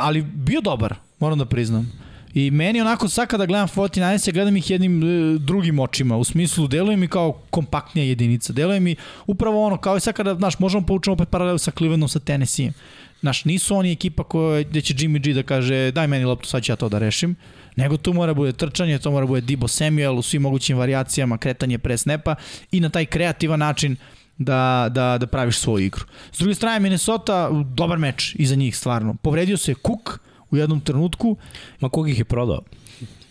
[0.00, 1.92] ali bio dobar, moram da priznam.
[2.34, 6.24] I meni onako sad kada gledam 49 ja gledam ih jednim e, drugim očima, u
[6.24, 10.58] smislu deluje mi kao kompaktnija jedinica, deluje mi upravo ono, kao i sad kada, znaš,
[10.58, 12.72] možemo poučiti opet paralelu sa Clevelandom, sa Tennessee.
[13.20, 16.62] Znaš, nisu oni ekipa koja, gde će Jimmy G da kaže daj meni loptu, sad
[16.62, 17.36] ću ja to da rešim,
[17.76, 21.78] nego tu mora bude trčanje, to mora bude Dibo Samuel u svim mogućim variacijama, kretanje
[21.78, 22.34] pre snepa
[22.72, 23.96] i na taj kreativan način
[24.40, 26.04] da, da, da praviš svoju igru.
[26.32, 29.14] S druge strane, Minnesota, dobar meč iza njih, stvarno.
[29.22, 31.36] Povredio se Cook u jednom trenutku.
[31.80, 32.60] Ma Cook ih je prodao.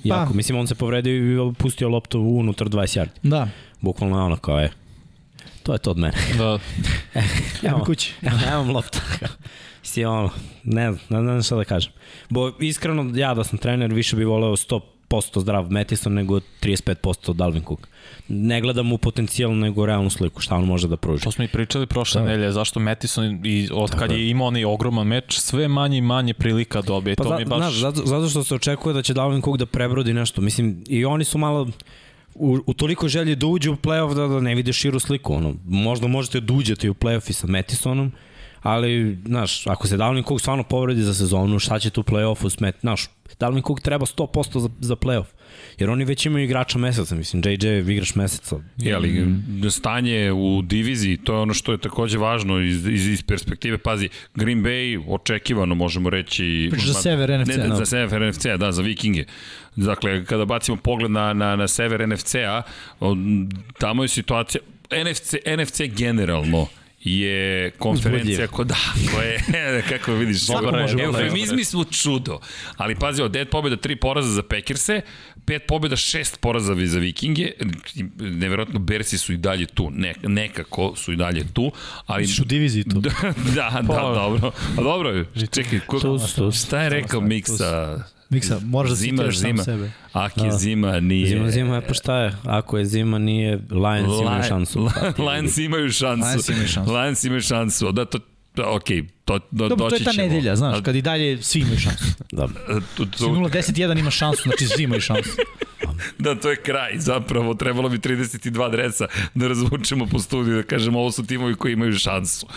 [0.04, 3.10] Jako, pa, mislim, on se povredio i pustio loptu unutar 20 yardi.
[3.24, 3.48] Da.
[3.82, 4.72] Bukvalno je ono kao je.
[5.63, 6.17] To je to od mene.
[6.38, 6.60] Da,
[7.69, 8.13] Evo kući.
[8.22, 9.00] Evo, nemam lopta.
[9.82, 10.30] Si ono,
[10.63, 11.91] ne, znam, ne znam šta da kažem.
[12.30, 14.56] Bo iskreno, ja da sam trener, više bi voleo
[15.10, 17.88] 100% zdrav Metison nego 35% Dalvin Cook.
[18.28, 21.24] Ne gledam mu potencijal nego realnu sliku, šta on može da pruži.
[21.24, 22.28] to smo i pričali prošle Da.
[22.28, 24.22] nedelje, zašto Metison i od kad Tako je.
[24.24, 27.15] je imao onaj ogroman meč, sve manje i manje prilika dobije.
[27.15, 27.58] Pa to za, mi baš...
[27.58, 30.41] znaš, zato, zato što se očekuje da će Dalvin Cook da prebrodi nešto.
[30.41, 31.67] Mislim, i oni su malo
[32.36, 35.34] u, u toliko želje da uđu u playoff da, da ne vide širu sliku.
[35.34, 38.12] Ono, možda možete da uđete u playoff i sa Metisonom,
[38.62, 42.76] ali, znaš, ako se Dalvin Cook stvarno povredi za sezonu, šta će tu play-offu smet,
[42.82, 43.08] znaš,
[43.39, 45.26] Dalvin Cook treba 100% za, za playoff.
[45.78, 48.56] Jer oni već imaju igrača meseca, mislim, JJ je igrač meseca.
[48.78, 49.26] Jeli,
[49.69, 53.78] stanje u diviziji, to je ono što je takođe važno iz, iz, iz perspektive.
[53.78, 56.67] Pazi, Green Bay očekivano možemo reći...
[56.72, 59.26] Pričaš za sever NFC-a, Ne, za sever NFC-a, da, za Vikinge.
[59.76, 62.62] Dakle, kada bacimo pogled na, na, na sever NFC-a,
[63.78, 64.62] tamo je situacija...
[64.91, 66.67] NFC, NFC generalno
[67.02, 68.76] je konferencija ko da,
[69.14, 69.44] ko je,
[69.90, 72.40] kako vidiš, da eufemizmi su čudo,
[72.78, 75.02] ali pazi, od 9 pobjeda, 3 poraza za Packerse,
[75.46, 77.52] 5 pobjeda, 6 poraza za Vikinge,
[78.20, 81.72] neverovatno Bersi su i dalje tu, ne, nekako su i dalje tu,
[82.06, 82.22] ali...
[82.22, 83.02] Misliš u diviziji tu?
[83.02, 83.12] Da,
[83.56, 84.52] da, da, dobro.
[84.78, 86.52] A dobro, čekaj, ko, su, su.
[86.52, 88.04] šta je rekao Miksa?
[88.30, 89.63] Miksa, moraš da Zima, citiraš sam zima.
[89.63, 89.92] sebe.
[90.13, 91.28] Ako je zima, nije...
[91.28, 92.36] Zima, zima je pa šta je?
[92.44, 94.80] Ako je zima, nije, Lions imaju šansu.
[94.80, 94.92] Li-
[95.26, 96.26] Lions imaju šansu.
[96.26, 96.94] Lions imaju šansu.
[96.94, 97.92] Lions imaju šansu.
[97.92, 98.20] Da, to,
[98.56, 98.84] da, ok,
[99.26, 100.28] to, do, Dobro, to je ta ćemo.
[100.28, 102.06] nedelja, znaš, kad i dalje svi imaju šansu.
[102.32, 102.56] Dobro.
[102.96, 105.30] tu, Si tu, 0-10-1 ima šansu, znači svi imaju šansu.
[106.20, 107.54] da, to je kraj, zapravo.
[107.54, 111.94] Trebalo bi 32 dresa da razvučemo po studiju, da kažemo ovo su timovi koji imaju
[111.94, 112.48] šansu.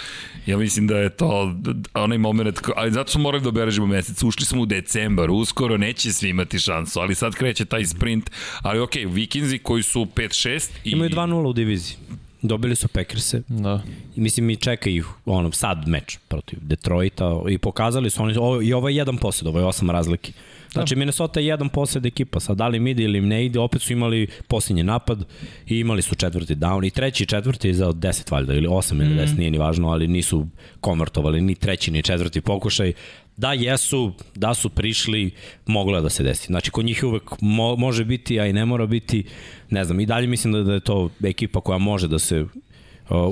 [0.47, 1.55] Ja mislim da je to
[1.95, 4.23] onaj moment, ko- ali zato smo morali da obeležimo mesec.
[4.23, 8.31] Ušli smo u decembar, uskoro neće svi imati šansu, ali sad kreće taj sprint.
[8.63, 10.91] Ali ok, Vikinzi koji su 5-6 i...
[10.91, 11.97] Imaju 2-0 u diviziji.
[12.43, 13.83] Dobili su Packerse, Da.
[14.17, 18.63] I mislim i čeka ih ono, sad meč protiv Detroita i pokazali su oni, ovo,
[18.63, 20.33] i ovo je jedan posjed, ovo je osam razlike.
[20.73, 23.59] Znači Minnesota je jedan posjed ekipa, sad da li im ide ili im ne ide,
[23.59, 25.25] opet su imali posljednji napad
[25.67, 26.87] i imali su četvrti down.
[26.87, 30.09] I treći i četvrti za 10 valjda ili 8 ili 10, nije ni važno, ali
[30.09, 30.47] nisu
[30.81, 32.93] konvertovali ni treći ni četvrti pokušaj.
[33.37, 35.31] Da jesu, da su prišli,
[35.67, 36.47] moglo je da se desi.
[36.47, 39.25] Znači kod njih uvek mo, može biti, a i ne mora biti,
[39.71, 42.45] ne znam, i dalje mislim da, da je to ekipa koja može da se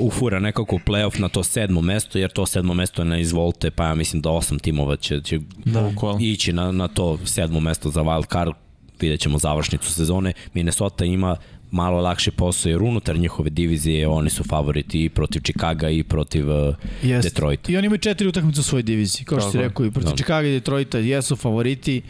[0.01, 3.71] ufura nekako u playoff na to sedmo mesto, jer to sedmo mesto je na izvolte,
[3.71, 5.91] pa ja mislim da osam timova će, će Da,
[6.21, 8.53] ići na, na to sedmo mesto za wild card,
[9.01, 10.33] vidjet ćemo završnicu sezone.
[10.55, 11.37] Minnesota ima
[11.71, 16.51] malo lakši posao jer unutar njihove divizije oni su favoriti i protiv Chicaga i protiv
[16.51, 17.29] uh, Jest.
[17.29, 17.73] Detroita.
[17.73, 19.25] I oni imaju četiri utakmice u svojoj diviziji.
[19.25, 19.69] Kao što si Tako je.
[19.69, 20.17] rekao, i protiv Da.
[20.17, 22.03] Chicago i Detroita jesu favoriti.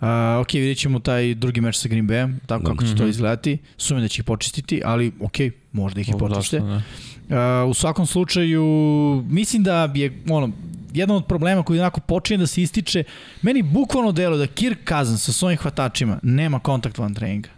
[0.00, 0.06] Uh,
[0.40, 3.58] ok, vidjet ćemo taj drugi meč sa Green Bayem, tako kako će to izgledati.
[3.76, 5.32] Sumim da će ih počistiti, ali ok,
[5.72, 6.60] možda ih i počiste.
[6.60, 6.82] ne?
[7.28, 8.64] Uh, u svakom slučaju,
[9.28, 10.50] mislim da je ono,
[10.92, 13.04] jedan od problema koji onako počinje da se ističe,
[13.42, 17.48] meni bukvalno delo da Kirk Cousins sa svojim hvatačima nema kontakt van treninga.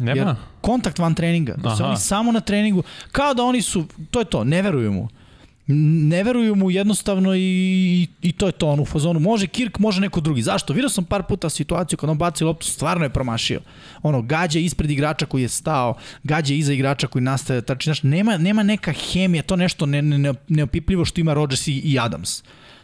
[0.00, 0.36] Jer Nema?
[0.60, 2.82] kontakt van treninga, da se oni samo na treningu,
[3.12, 5.08] kao da oni su, to je to, ne veruju mu.
[5.72, 10.00] Ne veruju mu jednostavno i, i, to je to, on u fazonu, može Kirk, može
[10.00, 10.42] neko drugi.
[10.42, 10.72] Zašto?
[10.72, 13.60] Vidio sam par puta situaciju kad on baci loptu, stvarno je promašio.
[14.02, 18.36] Ono, gađa ispred igrača koji je stao, gađa iza igrača koji nastaje, trči, znaš, nema,
[18.36, 22.42] nema neka hemija, to nešto ne, ne, ne, neopipljivo što ima Rodgers i, i Adams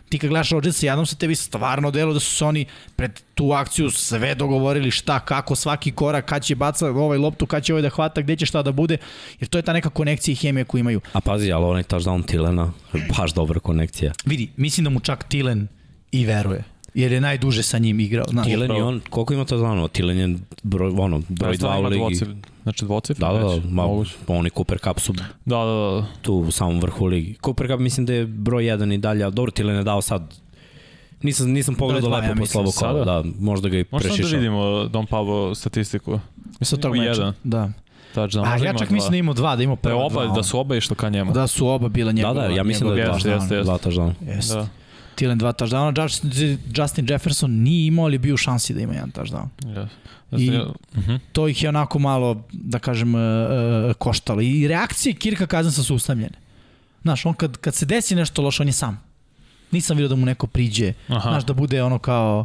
[0.09, 2.66] ti kad gledaš Rodgers i Adamsa, tebi stvarno delo da su se oni
[2.97, 7.64] pred tu akciju sve dogovorili šta, kako, svaki korak, kad će baca ovaj loptu, kad
[7.64, 8.97] će ovaj da hvata, gde će šta da bude,
[9.40, 11.01] jer to je ta neka konekcija i hemija koju imaju.
[11.12, 12.73] A pazi, ali onaj touchdown Tilena,
[13.19, 14.12] baš dobra konekcija.
[14.25, 15.69] Vidi, mislim da mu čak Tilen
[16.12, 16.64] i veruje,
[16.97, 18.25] jer je najduže sa njim igrao.
[18.29, 19.89] Znaš, Tilen je on, koliko ima touchdownova?
[19.89, 20.29] Tilen je
[20.63, 21.97] broj, ono, broj Da, 2 u ligi.
[21.97, 22.29] dvocif,
[22.63, 23.19] znači dvocif?
[23.19, 23.85] Da, da, da, ma,
[24.29, 26.07] oni Cooper Cup su Da, da, da.
[26.23, 27.37] tu u samom vrhu ligi.
[27.45, 30.35] Cooper Cup mislim da je broj 1 i dalje, ali dobro Tilen je dao sad
[31.23, 34.15] Nisam, nisam pogledao dva, lepo ja posle ovog kola, da, možda ga i Možda da
[34.15, 34.39] prešišao.
[34.39, 36.21] vidimo Don Pablo statistiku.
[36.61, 37.33] Mislim tog ima meča.
[37.45, 37.71] Da.
[38.15, 38.95] Touchdown, A ja čak dva.
[38.95, 40.35] mislim da ima dva, da ima Da, prva oba, dva.
[40.35, 41.33] da su oba išli ka njemu.
[41.33, 42.35] Da su oba bila Da, njegova.
[42.35, 43.63] da, ja mislim da je dva, Jeste, jeste, jeste.
[43.63, 44.13] dva touchdowna.
[44.27, 44.55] Jeste.
[44.55, 44.67] Da,
[45.16, 46.31] Tilen dva touchdowna, Justin,
[46.74, 49.48] Justin Jefferson nije imao, ali bio u šansi da ima jedan touchdown.
[49.66, 49.88] ja.
[50.33, 50.61] I- I...
[50.96, 51.14] Mhm.
[51.33, 54.40] to ih je onako malo, da kažem, uh, uh, koštalo.
[54.40, 56.38] I reakcije Kirka Kazansa su ustavljene.
[57.02, 59.00] Znaš, on kad, kad se desi nešto loše, on je sam.
[59.70, 61.31] Nisam vidio da mu neko priđe, Aha.
[61.31, 62.44] znaš, da bude ono kao,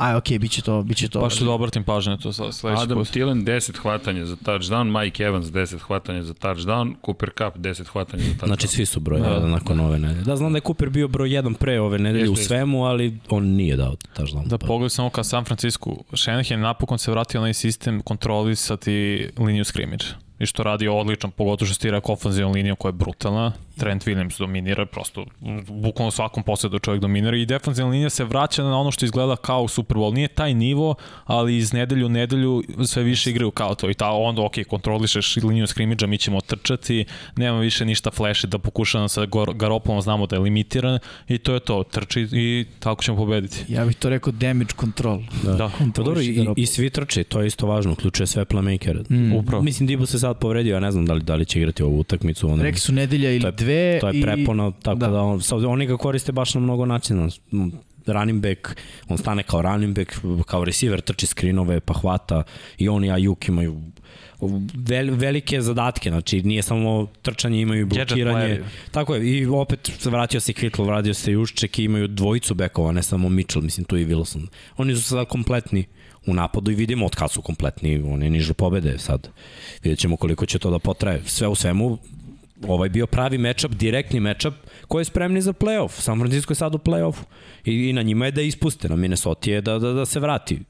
[0.00, 1.20] aj, okej, okay, bit će to, bit će to.
[1.20, 3.08] Baš da obratim pažnju na to sa- sledeći Adam put.
[3.08, 8.22] Thielen 10 hvatanja za touchdown, Mike Evans 10 hvatanja za touchdown, Cooper Cup 10 hvatanja
[8.22, 8.46] za touchdown.
[8.46, 10.24] Znači svi su broj 1 nakon ove nedelje.
[10.24, 12.44] Da, znam da je Cooper bio broj 1 pre ove nedelje Jeste, u jeste.
[12.44, 14.46] svemu, ali on nije dao touchdown.
[14.46, 15.96] Da pogledaj samo ka San Francisco.
[16.14, 20.04] Shanahan napokon se vratio na onaj sistem kontrolisati liniju scrimmage.
[20.38, 23.52] i što radi odličan, pogotovo što stira ofanzivna linija koja je brutalna.
[23.80, 25.24] Trent Williams dominira, prosto
[25.68, 29.68] bukvalno svakom posledu čovjek dominira i defanzivna linija se vraća na ono što izgleda kao
[29.68, 30.14] Super Bowl.
[30.14, 34.10] Nije taj nivo, ali iz nedelju u nedelju sve više igraju kao to i ta
[34.10, 37.04] onda ok, kontrolišeš liniju skrimidža, mi ćemo trčati,
[37.36, 41.60] nema više ništa flash da pokušamo sa Garopolom, znamo da je limitiran i to je
[41.60, 43.64] to, trči i tako ćemo pobediti.
[43.68, 45.20] Ja bih to rekao damage control.
[45.42, 45.52] Da.
[45.52, 45.70] da.
[45.96, 49.10] Pa dobro, i, i svi trče, to je isto važno, uključuje sve playmakere.
[49.10, 49.32] Mm.
[49.32, 49.62] Upravo.
[49.62, 51.98] Mislim, Dibu se sad povredio, ja ne znam da li, da li će igrati ovu
[51.98, 52.48] utakmicu.
[52.48, 54.00] Ono, Rekli su nedelja ili to dve.
[54.00, 57.28] To je prepona, tako da, da on, oni ga koriste baš na mnogo načina
[58.06, 60.12] running back, on stane kao running back,
[60.46, 62.42] kao receiver trči skrinove, pa hvata
[62.78, 63.80] i on i Ajuk imaju
[64.74, 68.62] vel, velike zadatke, znači nije samo trčanje, imaju blokiranje.
[68.90, 73.02] Tako je, i opet vratio se Kittle, vratio se Jušček i imaju dvojicu bekova, ne
[73.02, 74.46] samo Mitchell, mislim tu i Wilson.
[74.76, 75.84] Oni su sada kompletni
[76.26, 79.28] u napadu i vidimo od kad su kompletni, oni nižu pobede sad.
[79.82, 81.22] Vidjet ćemo koliko će to da potraje.
[81.26, 81.98] Sve u svemu,
[82.68, 84.54] ovaj bio pravi matchup, direktni matchup
[84.88, 86.00] koji je spremni za playoff.
[86.00, 87.22] San Francisco je sad u playoffu
[87.64, 90.60] i, i na njima je da ispuste, na Minnesota je da, da, da se vrati.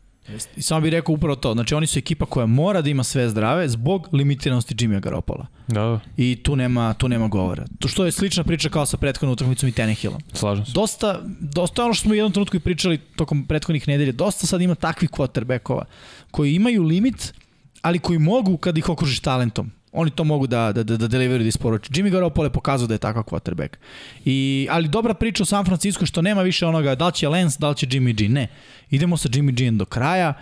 [0.56, 1.52] I samo bih rekao upravo to.
[1.52, 5.46] Znači oni su ekipa koja mora da ima sve zdrave zbog limitiranosti Jimmy Garopola.
[5.68, 6.00] Da.
[6.16, 7.64] I tu nema, tu nema govora.
[7.78, 10.20] To što je slična priča kao sa prethodnom utakmicom i Tannehillom.
[10.32, 10.72] Slažem se.
[10.72, 14.60] Dosta, dosta ono što smo u jednom trenutku i pričali tokom prethodnih nedelja, dosta sad
[14.60, 15.84] ima takvih quarterbackova
[16.30, 17.34] koji imaju limit,
[17.82, 19.70] ali koji mogu kad ih okružiš talentom.
[19.92, 21.92] Oni to mogu da, da, da, da deliveruju, da isporuče.
[21.92, 23.76] Jimmy Garoppolo je pokazao da je takav quarterback.
[24.24, 27.56] I, ali dobra priča o San Francisco što nema više onoga da li će Lance,
[27.60, 28.28] da li će Jimmy G.
[28.28, 28.48] Ne.
[28.90, 30.34] Idemo sa Jimmy G do kraja,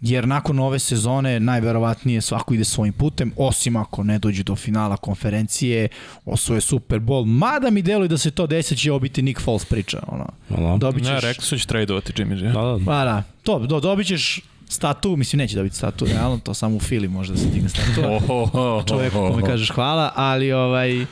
[0.00, 4.96] jer nakon ove sezone najverovatnije svako ide svojim putem, osim ako ne dođu do finala
[4.96, 5.88] konferencije,
[6.24, 7.24] osvoje Super Bowl.
[7.26, 10.02] Mada mi deluje da se to desi, će obiti Nick Foles priča.
[10.06, 10.78] Ono.
[10.78, 11.12] Dobit ćeš...
[11.12, 12.48] Ne, rekli su da će tradovati Jimmy G.
[12.48, 12.78] Da, da.
[12.86, 14.40] Pa da, to, do, dobit ćeš
[14.74, 18.00] statu, mislim neće dobiti statu, realno, to samo u Fili može da se digne statu.
[18.88, 21.06] Čovjeku kome kažeš hvala, ali ovaj,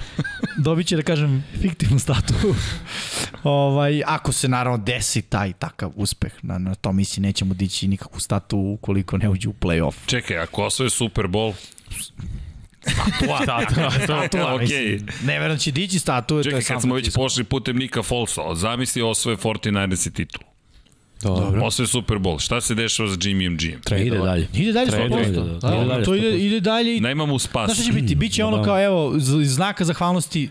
[0.58, 2.34] dobit će da kažem fiktivnu statu.
[3.42, 8.20] ovaj, ako se naravno desi taj takav uspeh, na, na to mislim nećemo dići nikakvu
[8.20, 9.94] statu ukoliko ne uđe u play-off.
[10.06, 11.54] Čekaj, ako osvoje Super Bowl,
[12.82, 15.10] Statua, statua, statua, okay.
[15.24, 16.44] Ne verujem da će dići statue.
[16.44, 20.51] Čekaj, kad smo već pošli putem Nika Folsa, zamisli osvoje 49ers i titul.
[21.22, 21.60] Dobro.
[21.60, 22.40] Posle Super Bowl.
[22.40, 23.78] Šta se dešava sa Jimmy G?
[23.84, 24.48] Trade ide dalje.
[24.54, 25.28] Ide dalje 100%.
[25.28, 27.00] Ide, da, da, ide dalje, to ide, ide dalje.
[27.00, 27.64] Nema mu spas.
[27.64, 28.14] Znaš šta će biti?
[28.14, 29.12] Biće ono kao, evo,
[29.44, 30.48] znaka zahvalnosti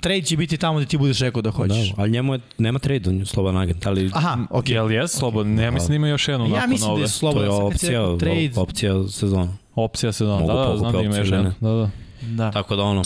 [0.00, 1.88] trade će biti tamo gde ti budeš rekao da hoćeš.
[1.88, 4.10] Da, ali njemu je, nema trade, on je slobodan agent, ali...
[4.14, 4.38] Aha.
[4.50, 4.72] Okay.
[4.72, 5.58] Jel je slobodan?
[5.58, 7.48] Ja mislim da ima još jednu ja mislim da je slobodan.
[7.48, 8.50] To je opcija, trade.
[8.56, 9.56] opcija sezona.
[9.74, 11.52] Opcija sezona, da, da, znam da ima još jednu.
[11.60, 11.90] Da, da.
[12.22, 12.50] Da.
[12.50, 13.02] Tako da ono,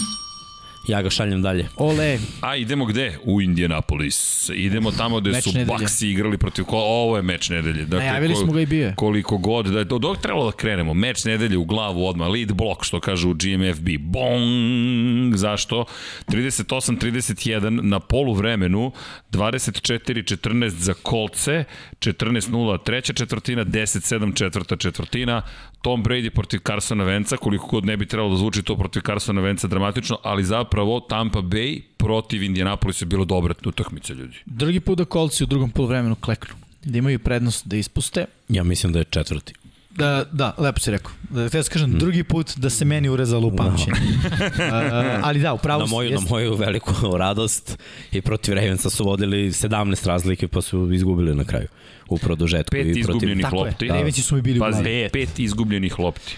[0.87, 1.69] Ja ga šaljem dalje.
[1.77, 2.19] Ole.
[2.41, 3.19] A idemo gde?
[3.25, 4.51] U Indianapolis.
[4.55, 5.79] Idemo tamo gde meč su nedelje.
[5.79, 6.83] Baxi igrali protiv kola.
[6.85, 7.85] Ovo je meč nedelje.
[7.85, 8.93] Dakle, Najavili smo ga i bio.
[8.97, 9.67] Koliko god.
[9.67, 10.95] Da, od ovog trebalo da krenemo.
[10.95, 12.29] Meč nedelje u glavu odmah.
[12.29, 13.88] Lead block, što kažu u GMFB.
[14.01, 15.37] Bong!
[15.37, 15.85] Zašto?
[16.29, 18.93] 38-31 na polu vremenu.
[19.33, 21.64] 24-14 za kolce.
[21.99, 23.64] 14-0 treća četvrtina.
[23.64, 25.43] 10-7 četvrta četvrtina.
[25.83, 29.41] Tom Brady protiv Carsona Venca, koliko god ne bi trebalo da zvuči to protiv Carsona
[29.41, 34.37] Venca dramatično, ali zapravo Tampa Bay protiv Indianapolisa je bilo dobra utakmica ljudi.
[34.47, 38.25] Drugi put da kolci u drugom polovremenu kleknu, da imaju prednost da ispuste.
[38.49, 39.55] Ja mislim da je četvrti.
[39.91, 41.12] Da, da, lepo si rekao.
[41.31, 41.99] Da te kažem, mm.
[41.99, 43.97] drugi put da se meni urezalo u pamćenje.
[43.97, 46.25] uh, ali da, upravo na moju, jest...
[46.25, 47.79] na moju veliku radost
[48.12, 51.67] i protiv Ravensa su vodili 17 razlike pa su izgubili na kraju
[52.09, 52.71] u produžetku.
[52.71, 53.29] Pet i protiv...
[53.29, 53.88] izgubljenih lopti.
[53.88, 53.94] Da.
[53.94, 55.12] Ravensi su mi bili Pazi, u pet.
[55.12, 56.37] pet izgubljenih lopti.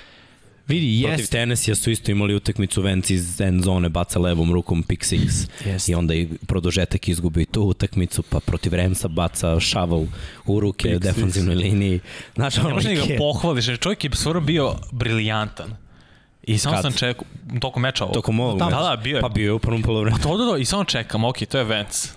[0.69, 1.09] Vidi, jest.
[1.09, 5.49] Protiv Tennessee su isto imali utakmicu Vance iz end zone, baca levom rukom pick six.
[5.67, 5.89] Jest.
[5.89, 10.07] I onda i produžetak izgubi tu utakmicu, pa protiv Ramsa baca shovel
[10.47, 12.01] u ruke u defanzivnoj liniji.
[12.35, 15.77] Znaš, ne možeš ga pohvališ, jer čovjek je stvarno bio briljantan.
[16.43, 16.83] I samo Kad?
[16.83, 17.25] sam čekao,
[17.61, 18.15] tokom meča ovo.
[18.15, 19.21] Tokom ovog da, da, da, bio je.
[19.21, 20.23] Pa bio je u prvom polovremenu.
[20.23, 22.09] Pa to, da, da, i samo čekam, ok, to je Vance.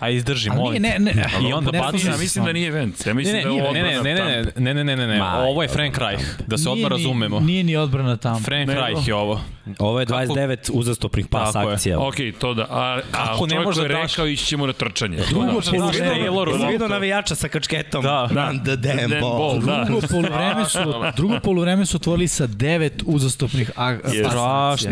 [0.00, 0.82] A izdrži, molim.
[0.82, 1.48] Ne, ne, ne.
[1.48, 2.06] I onda baci.
[2.06, 3.06] Ja mislim da nije event.
[3.06, 5.22] Ja mislim ne, ne, da je ovo ne, ne, ne, ne, ne, ne, ne, ne.
[5.22, 7.40] Ovo je Frank Reich, da se odmah razumemo.
[7.40, 8.40] Nije ni odbrana tamo.
[8.40, 9.40] Frank Reich je ovo.
[9.78, 11.98] Ovo je 29 uzastopnih pas akcija.
[12.00, 12.62] Okej, to da.
[12.70, 15.18] A, a Ako ne može rekao, ići ćemo na trčanje.
[15.30, 15.60] Drugo
[16.58, 16.66] Da.
[16.66, 18.02] Vidio navijača sa kačketom.
[18.02, 18.52] Da, da.
[18.64, 19.60] The damn ball.
[19.86, 20.78] Drugo poluvreme su,
[21.16, 24.30] drugo poluvreme su otvorili sa devet uzastopnih akcija.
[24.30, 24.90] Strašno.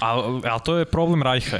[0.00, 1.58] A, a to je problem Reicha.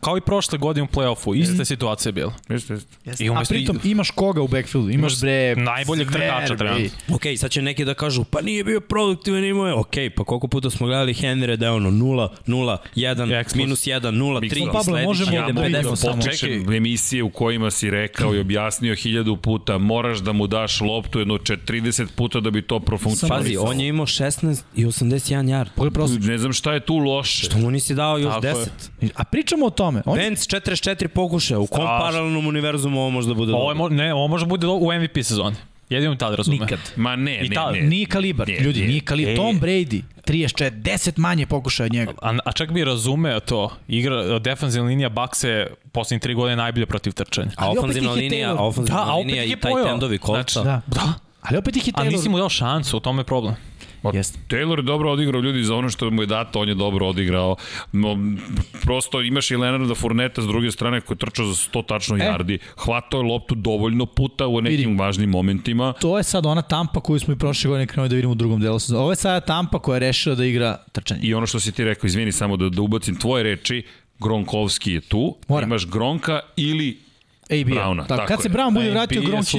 [0.00, 1.36] Kao i prošle godine u play-offu.
[1.36, 2.32] Ista situacija bila.
[2.48, 2.88] Jeste, jeste.
[3.04, 3.24] Jeste.
[3.24, 4.90] I A pritom imaš koga u backfieldu?
[4.90, 5.56] Imaš bre...
[5.56, 7.14] najboljeg trkača trenutno.
[7.14, 10.48] Ok, sad će neki da kažu, pa nije bio produktivan, imao je, ok, pa koliko
[10.48, 13.66] puta smo gledali Henry da je ono 0, 0, 1, Eksplozija.
[13.66, 16.16] minus 1, 0, 3 Pablo, i sledeći možemo da da 50 samo.
[16.16, 21.18] počešem emisije u kojima si rekao i objasnio hiljadu puta, moraš da mu daš loptu
[21.18, 23.64] jedno čet- 30 puta da bi to profunkcionalisalo.
[23.64, 25.10] Pazi, on je imao 16 i 81
[25.44, 25.66] yard.
[25.76, 26.20] Pogledaj prosek.
[26.20, 27.48] Ne znam šta je tu loše.
[27.48, 28.66] To mu nisi dao još Tako je.
[29.00, 29.10] 10.
[29.14, 30.02] A pričamo o tome.
[30.06, 31.98] On, Benz 44 pokušaja, u kom Strašno.
[32.00, 33.84] paralelnom univerzumu ovo može da bude Ovo je, dobro?
[33.86, 35.56] mo- ne, ovo može bude u MVP sezoni.
[35.90, 36.56] Jedino tad razume.
[36.56, 36.78] nikad.
[36.96, 37.80] Ma ne, I ne, ta- ne.
[37.82, 38.48] Nije kalibar.
[38.48, 38.88] Nije, Ljudi, nije.
[38.88, 39.32] nije kalibar.
[39.32, 39.36] E.
[39.36, 42.12] Tom Brady, 34, 10 manje pokušaja od njega.
[42.22, 43.70] A, a čak bi razumeo to.
[43.88, 47.50] Igra, defensivna linija Bucks je poslednjih tri godine najbolja protiv trčanja.
[47.56, 50.62] A ofanzivna linija, a ofanzivna Da, a linija i taj tendovi kolca.
[50.62, 51.00] Znači, Da.
[51.00, 51.12] Da.
[51.42, 52.12] Ali opet ih je A Taylor.
[52.12, 53.54] nisi mu dao šansu, u tome je problem.
[54.12, 54.38] Jeste.
[54.48, 57.56] Taylor je dobro odigrao ljudi za ono što mu je dato, on je dobro odigrao.
[57.92, 58.16] No,
[58.82, 62.20] prosto imaš i Leonarda Fourneta s druge strane koji je trčao za 100 tačno E.
[62.20, 62.58] yardi.
[62.76, 64.98] Hvatao je loptu dovoljno puta u nekim Vidi.
[64.98, 65.92] važnim momentima.
[65.92, 68.60] To je sad ona tampa koju smo i prošle godine krenuli da vidimo u drugom
[68.60, 69.00] delu sezona.
[69.00, 71.20] Ovo je sada tampa koja je rešila da igra trčanje.
[71.22, 73.82] I ono što si ti rekao, izvini samo da, da ubacim tvoje reči,
[74.18, 75.66] Gronkovski je tu, Mora.
[75.66, 76.98] imaš Gronka ili
[77.44, 77.68] AB.
[77.68, 78.52] Browna, Tako, tako kad se je.
[78.52, 79.58] Brown bude vratio, Gronk će...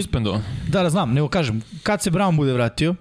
[0.68, 2.96] Da, da, znam, nego kažem, kad se Brown bude vratio,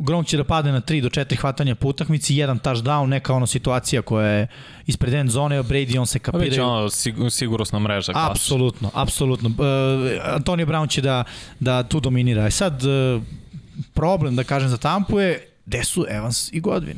[0.00, 3.46] Gronk će da padne na 3 do 4 hvatanja po utakmici, jedan touchdown, neka ona
[3.46, 4.46] situacija koja je
[4.86, 6.70] ispred end zone, Brady on se Pa već je kapiraju.
[6.70, 8.12] ono sig, sigurosna mreža.
[8.12, 8.30] klasična.
[8.30, 9.48] Apsolutno, apsolutno.
[9.48, 11.24] Uh, Antonio Brown će da,
[11.60, 12.46] da tu dominira.
[12.46, 13.22] E sad, uh,
[13.94, 16.96] problem, da kažem, za Tampu je gde su Evans i Godwin.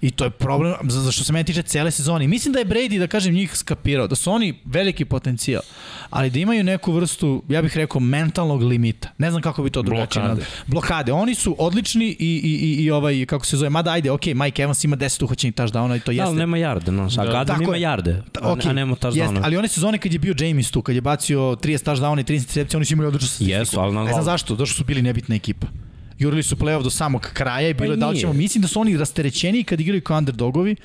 [0.00, 2.28] I to je problem, za, za što se meni tiče cele sezone.
[2.28, 5.62] Mislim da je Brady, da kažem, njih skapirao, da su oni veliki potencijal,
[6.10, 9.08] ali da imaju neku vrstu, ja bih rekao, mentalnog limita.
[9.18, 10.22] Ne znam kako bi to drugačije.
[10.22, 10.44] Blokade.
[10.66, 11.12] Blokade.
[11.12, 14.62] Oni su odlični i, i, i, i ovaj, kako se zove, mada ajde, ok, Mike
[14.62, 16.22] Evans ima 10 uhoćenih touchdowna i to Da, jeste.
[16.24, 17.44] ali nema jarde, znaš, a Da.
[17.44, 19.40] Tako ima jarde, a, Okay, a nema Jeste, touchdowna.
[19.42, 22.34] ali one sezone kad je bio James tu, kad je bacio 30 touchdowna i 30
[22.34, 23.50] intercepcija, oni su imali odličnu statistiku.
[23.50, 25.66] Jesu, ali na- Ne znam zašto, zato što su bili nebitna ekipa.
[26.18, 28.68] Jurili su play-off do samog kraja i bilo Pa je da li ćemo, mislim da
[28.68, 30.76] su oni rasterećeni kad igraju kao underdogovi,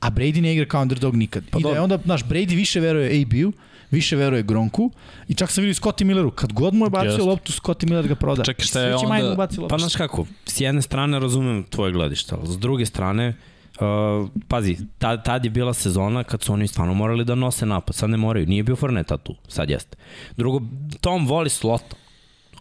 [0.00, 1.44] a Brady ne igra kao underdog nikad.
[1.50, 3.52] Pa I da je onda, znaš, Brady više veruje AB-u,
[3.90, 4.90] više veruje Gronku
[5.28, 7.22] i čak sam vidio i Scotty Milleru, kad god mu je bacio Jeste.
[7.22, 8.44] loptu, Scotty Miller ga proda.
[8.44, 9.48] Čekaj, šta je onda-.
[9.68, 13.34] Pa znaš kako, s jedne strane razumem tvoje gledište, ali s druge strane,
[13.80, 17.94] Uh, pazi, tad, tad je bila sezona kad su oni stvarno morali da nose napad,
[17.94, 19.96] sad ne moraju, nije bio Forneta tu, sad jeste.
[20.36, 20.60] Drugo,
[21.00, 21.96] Tom voli slota,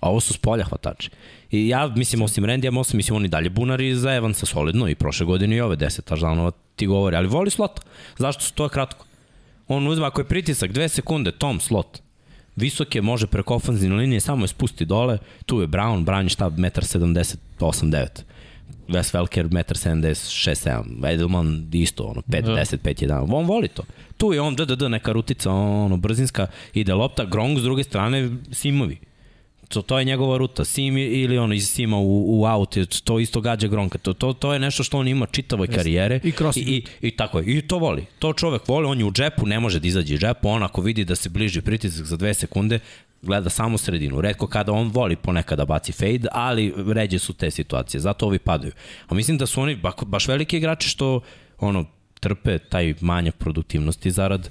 [0.05, 1.09] a ovo su s polja hvatači.
[1.51, 5.25] I ja, mislim, osim Randy Mossa, mislim, oni dalje bunari za Evansa solidno i prošle
[5.25, 7.81] godine i ove 10 touchdownova ti govori, ali voli slota.
[8.17, 9.05] Zašto su to kratko?
[9.67, 11.99] On uzme, ako je pritisak, dve sekunde, Tom, slot.
[12.55, 16.29] Visok je, može preko ofenzivne linije, samo je spusti dole, tu je Brown, Brown je
[16.29, 18.23] šta, 1,78 9
[18.87, 20.69] Wes Welker 1,76
[21.01, 22.55] 7 Edelman isto, ono, 5, Da.
[22.55, 23.33] 10, 5, 1.
[23.33, 23.83] On voli to.
[24.17, 28.99] Tu je on, DDD, neka rutica, ono, brzinska, ide lopta, Gronk s druge strane, Simovi.
[29.67, 30.65] To, to je njegova ruta.
[30.65, 33.97] Sim ili ono iz Sima u, u out, to isto gađa Gronka.
[33.97, 36.19] To, to, to je nešto što on ima čitavoj karijere.
[36.23, 37.57] I I, i, I tako je.
[37.57, 38.05] I to voli.
[38.19, 40.49] To čovek voli, on je u džepu, ne može da izađe iz džepa.
[40.49, 42.79] On ako vidi da se bliži pritisak za dve sekunde,
[43.21, 44.21] gleda samo sredinu.
[44.21, 48.01] Redko kada on voli ponekada baci fade, ali ređe su te situacije.
[48.01, 48.71] Zato ovi padaju.
[49.07, 51.21] A mislim da su oni ba, baš veliki igrači što
[51.59, 51.85] ono
[52.19, 54.49] trpe taj manjak produktivnosti zarad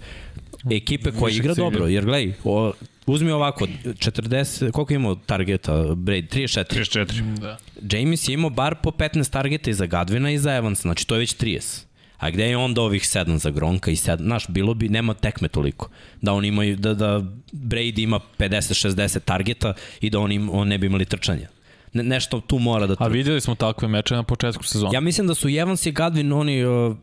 [0.71, 1.65] ekipe koja igra cilja.
[1.65, 1.87] dobro.
[1.87, 2.73] Jer gledaj, o,
[3.07, 6.29] uzmi ovako, 40, koliko je imao targeta Brady?
[6.29, 6.65] 34.
[6.65, 7.39] 34.
[7.39, 7.57] Da.
[7.97, 11.15] James je imao bar po 15 targeta i za Gadvina i za Evans, znači to
[11.15, 11.85] je već 30.
[12.19, 14.17] A gde je onda ovih 7 za Gronka i 7?
[14.17, 15.89] Znaš, bilo bi, nema tekme toliko.
[16.23, 20.79] Da on imaju, da, da Brady ima 50-60 targeta i da on, im, on ne
[20.79, 21.49] bi imali trčanja.
[21.93, 23.17] Ne, nešto tu mora da A trči.
[23.17, 24.91] videli smo takve meče na početku sezona.
[24.95, 26.97] Ja mislim da su Evans i Gadvin oni uh,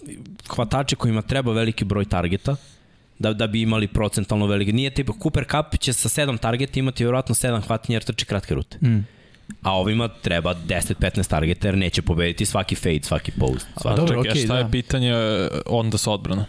[0.55, 2.55] hvatači kojima treba veliki broj targeta
[3.21, 4.73] da, da bi imali procentalno velike.
[4.73, 8.55] Nije tipa Cooper Cup će sa 7 targeta imati vjerojatno 7 hvatanja jer trči kratke
[8.55, 8.77] rute.
[8.81, 9.05] Mm.
[9.61, 13.67] A ovima treba 10-15 targeta jer neće pobediti svaki fade, svaki post.
[13.75, 13.99] A Svaki...
[13.99, 14.59] dobro, čekaj, okej, šta da.
[14.59, 16.45] je pitanje e, onda sa odbrana?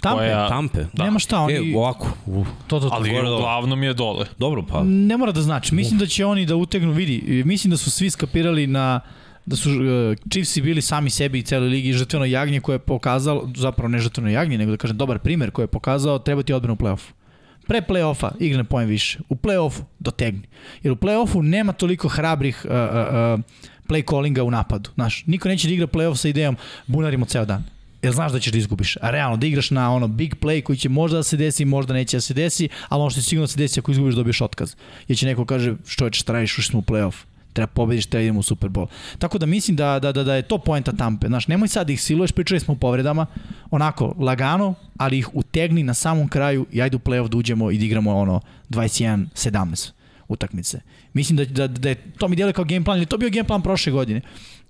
[0.00, 0.84] Tampe, koja- Tampe.
[0.92, 1.04] da.
[1.04, 1.72] nema šta, oni...
[1.72, 2.08] E, ovako.
[2.26, 2.94] Uh, to, to, to.
[2.94, 4.26] Ali gore uglavnom je dole.
[4.38, 4.82] dobro, pa.
[4.84, 5.74] Ne mora da znači.
[5.74, 9.00] Mislim da će oni da utegnu, vidi, mislim da su svi skapirali na
[9.46, 9.78] da su uh,
[10.30, 14.30] Chiefsi bili sami sebi i celoj ligi žrtveno jagnje koje je pokazalo, zapravo ne žrtveno
[14.30, 17.10] jagnje, nego da kažem dobar primer koji je pokazao treba ti odbranu u play-offu.
[17.66, 19.18] Pre play-offa igra na poen više.
[19.28, 20.42] U play-offu dotegni.
[20.82, 23.40] Jer u play-offu nema toliko hrabrih uh, uh,
[23.88, 24.90] play callinga u napadu.
[24.94, 26.56] Znaš, niko neće da igra play-off sa idejom
[26.86, 27.64] bunarimo ceo dan.
[28.02, 28.96] Jer znaš da ćeš da izgubiš.
[29.00, 31.94] A realno, da igraš na ono big play koji će možda da se desi, možda
[31.94, 34.40] neće da se desi, ali ono što će sigurno da se desi ako izgubiš dobiješ
[34.40, 34.76] otkaz.
[35.08, 37.14] Jer će neko kaže, što je šta radiš, ušli smo u play-off.
[37.56, 38.86] Treba pobediš, treba idemo u Super Bowl.
[39.18, 41.26] Tako da mislim da, da, da, da je to poenta Tampe.
[41.26, 43.26] Znaš, nemoj sad ih siluješ, pričali smo o povredama,
[43.70, 47.78] onako, lagano, ali ih utegni na samom kraju i ajde u playoff da uđemo i
[47.78, 49.90] da igramo ono 21-17
[50.28, 50.80] utakmice.
[51.12, 53.44] Mislim da, da, da je, to mi djeluje kao game plan, ili to bio game
[53.44, 54.20] plan prošle godine.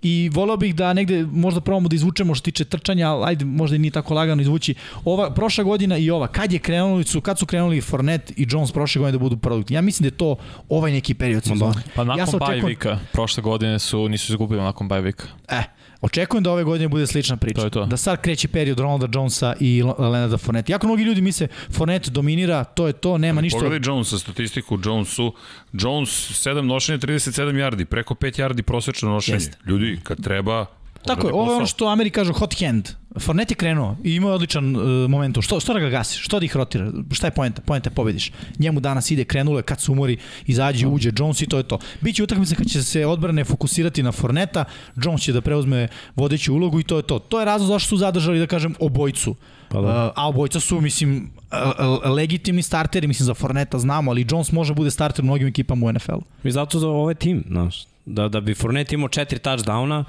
[0.03, 3.77] I voleo bih da negde možda probamo da izvučemo što tiče trčanja, ali ajde možda
[3.77, 4.75] i nije tako lagano izvući.
[5.05, 8.73] Ova, prošla godina i ova, kad je krenuli su, kad su krenuli Fournette i Jones
[8.73, 9.75] prošle godine da budu produkti.
[9.75, 10.37] Ja mislim da je to
[10.69, 11.83] ovaj neki period sezone.
[11.95, 15.27] Pa nakon ja ja bajvika, prošle godine su, nisu izgubili nakon bajvika.
[15.49, 15.63] E,
[16.01, 17.61] Očekujem da ove godine bude slična priča.
[17.61, 17.87] To je to.
[17.87, 20.73] Da sad kreće period Ronalda Jonesa i Leonarda Fournette.
[20.73, 23.59] Jako mnogi ljudi misle Fournette dominira, to je to, nema ništa.
[23.59, 25.33] Pogledaj Jonesa, statistiku Jonesu.
[25.73, 29.37] Jones 7 nošenja, 37 yardi, preko 5 yardi prosečno nošenje.
[29.37, 29.59] Jeste.
[29.67, 30.67] Ljudi, kad treba,
[31.07, 32.89] Tako je, ovo je ono što Ameri kažu hot hand.
[33.19, 35.43] Fournette je krenuo i imao je odličan uh, momentum.
[35.43, 36.25] Što, što da ga gasiš?
[36.25, 36.93] Što da ih rotira?
[37.11, 37.63] Šta je poenta?
[37.63, 38.33] Poenta je pobediš.
[38.59, 41.79] Njemu danas ide, krenulo je, kad se umori, izađe, uđe, Jones i to je to.
[42.01, 44.65] Biće utakmica kad će se odbrane fokusirati na Forneta,
[44.97, 47.19] Jones će da preuzme vodeću ulogu i to je to.
[47.19, 49.35] To je razlog zašto su zadržali, da kažem, obojcu.
[49.69, 50.07] Pa da.
[50.07, 54.75] Uh, a obojca su, mislim, uh, legitimni starteri, mislim, za Forneta znamo, ali Jones može
[54.75, 56.49] bude starter u mnogim ekipama u NFL-u.
[56.49, 60.05] I zato za ovaj tim, znaš, da, da bi Fournette imao četiri touchdowna,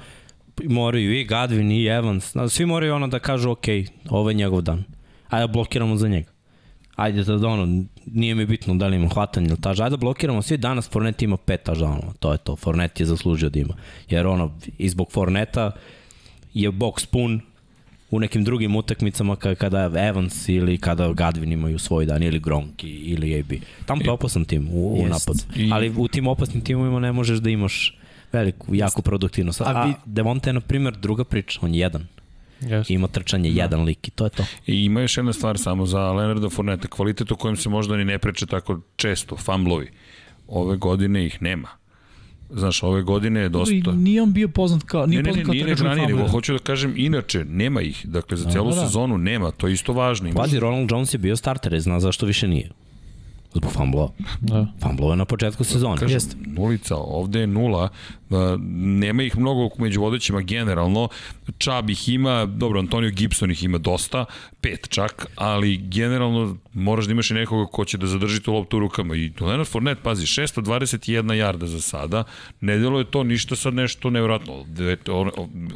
[0.64, 3.64] moraju i Gadvin i Evans, svi moraju ono da kažu ok,
[4.10, 4.84] ovo je njegov dan.
[5.28, 6.30] Ajde da blokiramo za njega.
[6.96, 10.42] Ajde da ono, nije mi bitno da li ima hvatanje ili taž, ajde da blokiramo
[10.42, 13.74] svi danas, Fournette ima pet touchdownova, to je to, Fournette je zaslužio da ima.
[14.10, 15.70] Jer ono, i zbog Fourneta
[16.54, 17.40] je box pun,
[18.10, 23.40] u nekim drugim utakmicama kada Evans ili kada Gadvin imaju svoj dan ili Gronk ili
[23.40, 23.52] AB.
[23.86, 25.38] Tamo je opasan tim u, u napadu.
[25.72, 27.97] Ali u tim opasnim timovima ne možeš da imaš
[28.32, 29.60] veliku, jako produktivnost.
[29.60, 29.94] A, a vi...
[30.04, 32.06] Devonte je, na primjer, druga priča, on je jedan.
[32.60, 32.92] Yes.
[32.92, 33.62] Ima trčanje da.
[33.62, 34.44] jedan lik i to je to.
[34.66, 38.04] I ima još jedna stvar samo za Leonarda Fournette, kvalitet o kojem se možda ni
[38.04, 39.90] ne preče tako često, fumblovi.
[40.48, 41.68] Ove godine ih nema.
[42.50, 43.92] Znaš, ove godine je dosta...
[43.92, 45.06] Nije on bio poznat kao...
[45.06, 48.06] Nije ne, ne, ne, nije nego ranije, nego hoću da kažem, inače, nema ih.
[48.06, 48.86] Dakle, za celu da, da.
[48.86, 50.32] sezonu nema, to je isto važno.
[50.32, 52.70] Pazi, Ronald Jones je bio starter, zna zašto više nije.
[53.58, 54.08] Zbog fumblova.
[54.40, 54.66] Da.
[54.82, 55.96] Fumblova je na početku sezone.
[55.96, 56.36] Kažem, Jeste.
[56.46, 57.88] nulica, ovde je nula.
[58.78, 61.08] Nema ih mnogo među vodećima generalno.
[61.58, 64.24] Čab ih ima, dobro, Antonio Gibson ih ima dosta,
[64.60, 68.76] pet čak, ali generalno moraš da imaš i nekoga ko će da zadrži tu loptu
[68.76, 69.16] u rukama.
[69.16, 72.24] I Leonard Fournette, pazi, 621 jarda za sada.
[72.60, 74.64] Ne delo je to ništa sad nešto nevjerojatno.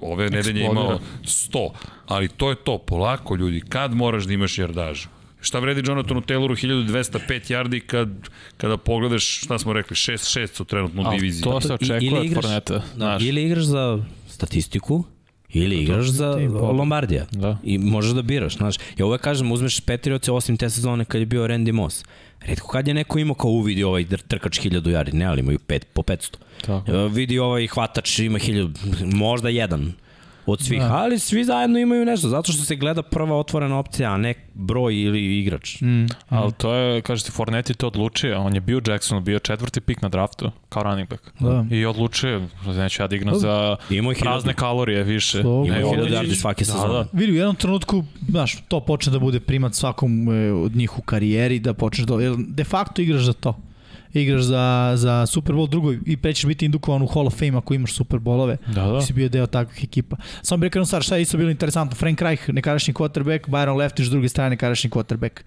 [0.02, 1.70] Ove nedelje imao 100,
[2.06, 5.08] ali to je to, polako ljudi, kad moraš da imaš jardažu?
[5.42, 8.08] Šta vredi Jonathanu Tayloru 1205 yardi kad,
[8.56, 11.42] kada pogledaš, šta smo rekli, 6-6 su trenutno u diviziji.
[11.42, 12.82] To se očekuje od Forneta.
[12.96, 15.04] Da, ili igraš za statistiku,
[15.52, 16.36] ili igraš za
[16.78, 17.26] Lombardija.
[17.30, 17.58] Da.
[17.64, 18.76] I možeš da biraš, znaš.
[18.98, 22.04] Ja uvek kažem, uzmeš Petrioce osim te sezone kad je bio Randy Moss.
[22.40, 25.86] Redko kad je neko imao kao uvidi ovaj trkač 1000 yardi, ne, ali imaju pet,
[25.92, 26.34] po 500.
[26.60, 27.06] Tako.
[27.06, 29.92] Vidi ovaj hvatač ima 1000, možda jedan
[30.46, 30.96] od svih, da.
[30.96, 35.02] ali svi zajedno imaju nešto, zato što se gleda prva otvorena opcija, a ne broj
[35.02, 35.80] ili igrač.
[35.80, 36.06] Mm.
[36.28, 40.08] Ali to je, kažete, Forneti to odlučio, on je bio Jackson, bio četvrti pik na
[40.08, 41.22] draftu, kao running back.
[41.40, 41.66] Da.
[41.70, 43.76] I odlučio, neću ja da igram za
[44.20, 45.40] prazne kalorije više.
[45.40, 46.92] Ima hiljada yardi svake sezone.
[46.92, 47.08] Da, da.
[47.12, 51.02] Vidi, u jednom trenutku, znaš, to počne da bude primat svakom e, od njih u
[51.02, 53.56] karijeri, da počneš da, de facto igraš za to
[54.20, 57.74] igraš za, za Super Bowl drugoj i prećeš biti indukovan u Hall of Fame ako
[57.74, 58.56] imaš Super Bowlove.
[58.66, 59.02] Da, da.
[59.02, 60.16] Si bio deo takvih ekipa.
[60.42, 61.96] Samo bih rekao stvar, šta je isto bilo interesantno.
[61.96, 65.40] Frank Reich, nekadašnji quarterback, Byron Leftwich, s druge strane, nekadašnji quarterback.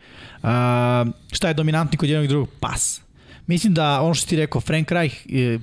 [0.44, 2.50] Uh, šta je dominantni kod jednog i drugog?
[2.60, 3.02] Pas.
[3.48, 5.16] Mislim da ono što ti rekao, Frank Reich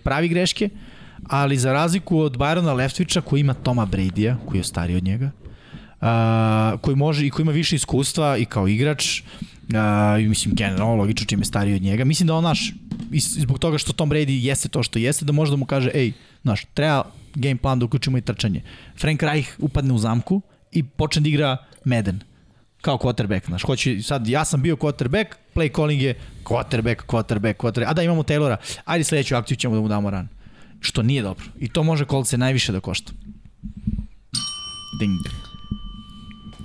[0.05, 0.69] pravi greške,
[1.29, 5.31] ali za razliku od Byrona Leftwicha koji ima Toma Brady-a, koji je stariji od njega,
[6.01, 9.23] uh, koji može i koji ima više iskustva i kao igrač,
[9.77, 12.05] uh, mislim generalno logično čime stariji od njega.
[12.05, 12.73] Mislim da on naš
[13.19, 16.13] zbog toga što Tom Brady jeste to što jeste, da može da mu kaže, ej,
[16.43, 17.05] znaš, treba
[17.35, 18.63] game plan da uključimo i trčanje.
[19.01, 20.41] Frank Reich upadne u zamku
[20.73, 22.21] i počne da igra Madden
[22.81, 26.15] kao quarterback, znaš, hoće, sad ja sam bio quarterback, play calling je
[26.45, 30.29] quarterback, quarterback, quarterback, a da imamo Taylora, ajde sledeću akciju ćemo da mu damo ran.
[30.81, 31.45] Što nije dobro.
[31.59, 33.13] I to može kolce najviše da košta.
[35.01, 35.21] Ding.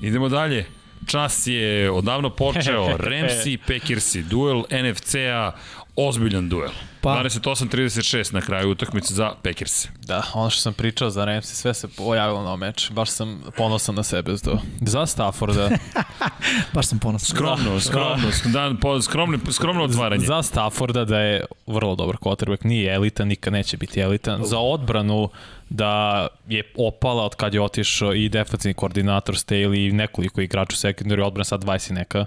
[0.01, 0.76] Idemo dalje.
[1.07, 2.87] Čas je odavno počeo.
[3.09, 5.51] Ramsey i Packersi, duel NFC-a,
[5.97, 6.69] ozbiljan duel.
[7.01, 7.23] Pa.
[7.23, 9.87] 28-36 na kraju utakmice za Packers.
[10.05, 12.91] Da, ono što sam pričao za Ramsey, sve se pojavilo na meč.
[12.91, 14.59] Baš sam ponosan na sebe za to.
[14.81, 15.69] Za Stafforda.
[16.73, 17.35] Baš sam ponosan.
[17.35, 17.79] Skromno, da.
[17.79, 20.25] skromno, dan, po, skromno, skromno otvaranje.
[20.25, 24.43] Za Stafforda da je vrlo dobar quarterback, nije elitan, nikad neće biti elitan.
[24.43, 25.29] Za odbranu
[25.69, 30.91] da je opala od kad je otišao i defensivni koordinator Staley i nekoliko igrača u
[30.91, 32.25] secondary odbrana sad 20 neka.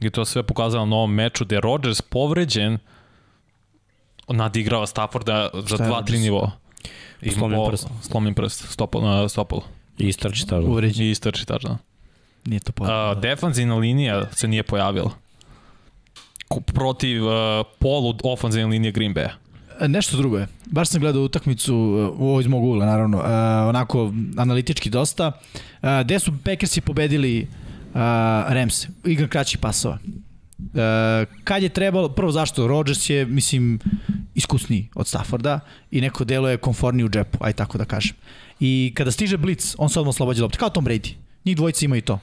[0.00, 2.78] I to sve pokazalo na ovom meču gde je Rodgers povređen
[4.32, 6.18] nadigrava Stafforda za 2-3 radio?
[6.18, 6.50] nivoa.
[7.22, 7.86] Ima Slomljen prst.
[8.02, 9.62] Slomljen prst, stopal, na stopalo.
[9.98, 10.58] I istrči ta.
[10.60, 11.06] Uvređen.
[11.06, 11.78] I istrči tačno.
[12.44, 13.12] Nije to potrebno.
[13.12, 15.10] Uh, defanzivna linija se nije pojavila.
[16.66, 17.32] Protiv uh,
[17.78, 19.28] polu ofanzivne linije Green Bay.
[19.80, 20.48] E, Nešto drugo je.
[20.66, 23.24] Baš sam gledao utakmicu, uh, ovo iz mog ugla naravno, uh,
[23.68, 25.32] onako analitički dosta.
[25.56, 28.00] Uh, gde su Packersi pobedili uh,
[28.48, 28.86] Rams?
[29.04, 29.98] Igram kraćih pasova.
[30.62, 33.78] Uh, kad je trebalo, prvo zašto, Rodgers je, mislim,
[34.34, 35.60] iskusniji od Stafforda
[35.90, 38.16] i neko delo je konforniji u džepu, aj tako da kažem.
[38.60, 41.14] I kada stiže Blitz, on se odmah oslobađa lopte, kao Tom Brady.
[41.44, 42.18] Njih dvojica imaju to.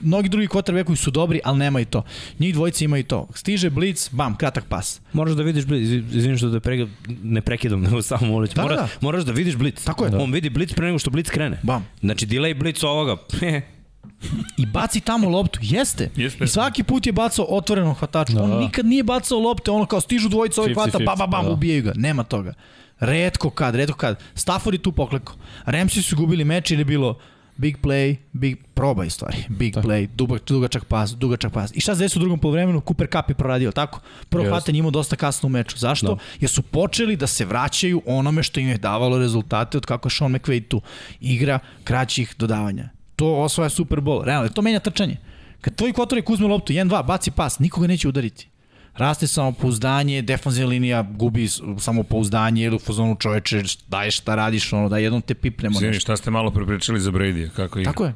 [0.00, 2.02] Mnogi drugi quarterbackovi su dobri, ali nemaju to.
[2.38, 3.28] Njih dvojica imaju to.
[3.34, 5.00] Stiže Blitz, bam, kratak pas.
[5.12, 5.82] Moraš da vidiš blic,
[6.12, 6.86] izvini što te prega,
[7.22, 8.54] ne prekidam, nego samo ulić.
[8.54, 8.88] Da, Mora, da.
[9.00, 9.84] Moraš da vidiš blic.
[9.84, 10.16] Tako je.
[10.16, 11.60] On vidi blic pre nego što blic krene.
[11.62, 11.86] Bam.
[12.00, 13.16] Znači, delay blic ovoga.
[14.56, 15.58] i baci tamo loptu.
[15.62, 16.10] Jeste.
[16.16, 16.44] Jeste.
[16.44, 18.32] I svaki put je bacao otvorenom hvataču.
[18.32, 21.44] Da, On nikad nije bacao lopte, ono kao stižu dvojica ovih hvata, 50-50, bam, bam,
[21.44, 21.50] da.
[21.50, 21.92] ubijaju ga.
[21.96, 22.54] Nema toga.
[23.00, 24.18] Redko kad, redko kad.
[24.34, 25.34] Stafford je tu poklekao.
[25.64, 27.18] Ramsi su gubili meč ili je bilo
[27.56, 29.36] big play, big proba i stvari.
[29.48, 29.88] Big Tako.
[29.88, 31.70] play, dugačak, dugačak pas, dugačak pas.
[31.74, 32.80] I šta se desilo u drugom polovremenu?
[32.80, 34.00] Cooper Cup je proradio, tako?
[34.28, 34.50] Prvo Jeste.
[34.50, 35.78] hvatanje imao dosta kasno u meču.
[35.78, 36.14] Zašto?
[36.14, 36.20] Da.
[36.40, 40.10] Jer su počeli da se vraćaju onome što im je davalo rezultate od kako je
[40.10, 40.80] Sean McVay tu.
[41.20, 42.88] Igra kraćih dodavanja.
[43.20, 44.24] To osvaja Super Bowl.
[44.24, 45.16] Realno, to menja trčanje.
[45.60, 48.48] Kad tvoj kotorik uzme loptu, 1-2, baci pas, nikoga neće udariti.
[48.94, 51.48] Raste samopouzdanje, defanzivna linija gubi
[51.78, 56.00] samopouzdanje ili u fazonu čoveče, daj šta radiš, ono, da jednom te pipnemo nešto.
[56.00, 57.50] šta ste malo prepričali za Brady?
[57.50, 57.92] Kako igra?
[57.92, 58.14] Tako je.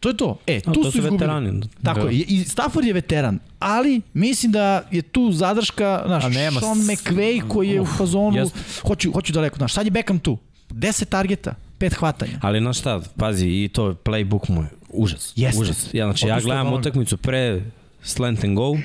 [0.00, 0.38] To je to.
[0.46, 1.18] E, A, tu to su su izgubili.
[1.18, 1.60] veterani.
[1.82, 2.08] Tako Da.
[2.08, 2.16] je.
[2.18, 7.48] I Stafford je veteran, ali mislim da je tu zadrška, znaš, A nema Sean McVay
[7.48, 8.56] koji je u fazonu, jest.
[8.82, 10.38] hoću, hoću daleko, znaš, sad je Beckham tu.
[10.70, 12.38] 10 targeta, 5 hvatanja.
[12.42, 15.32] Ali znaš šta, pazi, i to playbook mu je užas.
[15.36, 15.60] Jeste.
[15.60, 15.88] Užas.
[15.94, 17.62] Ja, znači, ja gledam ono- utakmicu pre
[18.02, 18.76] slant and go,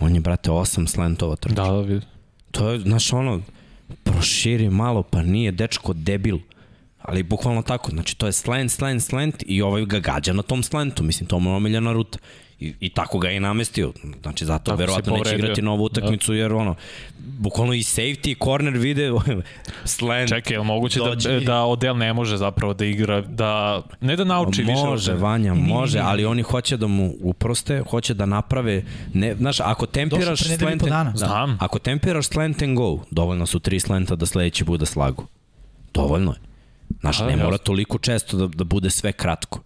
[0.00, 1.66] on je, brate, osam slantova trčao.
[1.66, 2.06] Da, da, vidi.
[2.50, 3.40] To je, znaš, ono,
[4.02, 6.38] proširi malo, pa nije dečko debil.
[7.02, 10.62] Ali bukvalno tako, znači to je slant, slant, slant i ovaj ga gađa na tom
[10.62, 12.18] slantu, mislim, to mu je omiljena ruta.
[12.60, 13.92] I, I tako ga je i namestio.
[14.22, 16.74] Znači, zato Tako verovatno neće igrati novu utakmicu, jer ono,
[17.18, 19.10] bukvalno i safety i corner vide
[19.84, 20.28] slant.
[20.28, 21.32] Čekaj, je li moguće Dođe.
[21.32, 24.82] da, da Odell ne može zapravo da igra, da, ne da nauči više.
[24.86, 28.84] Može, Vanja, može, ali oni hoće da mu uproste, hoće da naprave,
[29.14, 31.10] ne, znaš, ako tempiraš slant, dana.
[31.10, 31.56] da, Znam.
[31.60, 35.26] ako tempiraš slant and go, dovoljno su tri slenta da sledeći bude slagu.
[35.94, 36.38] Dovoljno je.
[37.00, 39.60] Znaš, A, ne mora toliko često da, da bude sve kratko.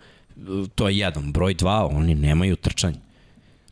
[0.74, 1.32] To je jedan.
[1.32, 2.96] Broj dva, oni nemaju trčanje.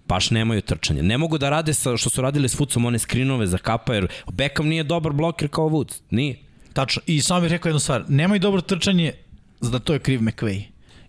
[0.08, 1.02] Baš nemaju trčanje.
[1.02, 4.06] Ne mogu da rade sa, što su radili s Fucom, one skrinove za kapa, jer
[4.32, 6.00] Beckham nije dobar bloker kao Woods.
[6.10, 6.36] Nije.
[6.72, 7.02] Tačno.
[7.06, 8.04] I samo bih rekao jednu stvar.
[8.08, 9.12] Nemaju dobro trčanje,
[9.60, 10.62] za to je kriv McVay.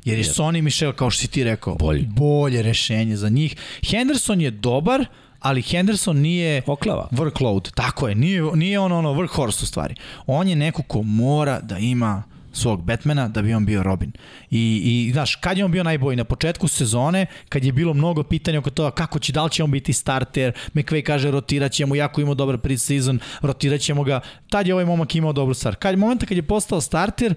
[0.05, 2.05] Jer je Sonny Michel, kao što si ti rekao, Bolji.
[2.07, 3.55] bolje rešenje za njih.
[3.89, 5.05] Henderson je dobar,
[5.39, 7.07] ali Henderson nije Oklava.
[7.11, 7.71] workload.
[7.73, 9.95] Tako je, nije, nije on ono workhorse u stvari.
[10.27, 12.23] On je neko ko mora da ima
[12.53, 14.11] svog Batmana da bi on bio Robin.
[14.51, 16.15] I, i znaš, kad je on bio najbolji?
[16.15, 19.63] Na početku sezone, kad je bilo mnogo pitanja oko toga kako će, da li će
[19.63, 24.19] on biti starter, McVay kaže rotirat ćemo, jako imao dobar preseason, rotirat ćemo ga.
[24.49, 25.75] Tad je ovaj momak imao dobru stvar.
[25.75, 27.35] Kad, momenta kad je postao starter,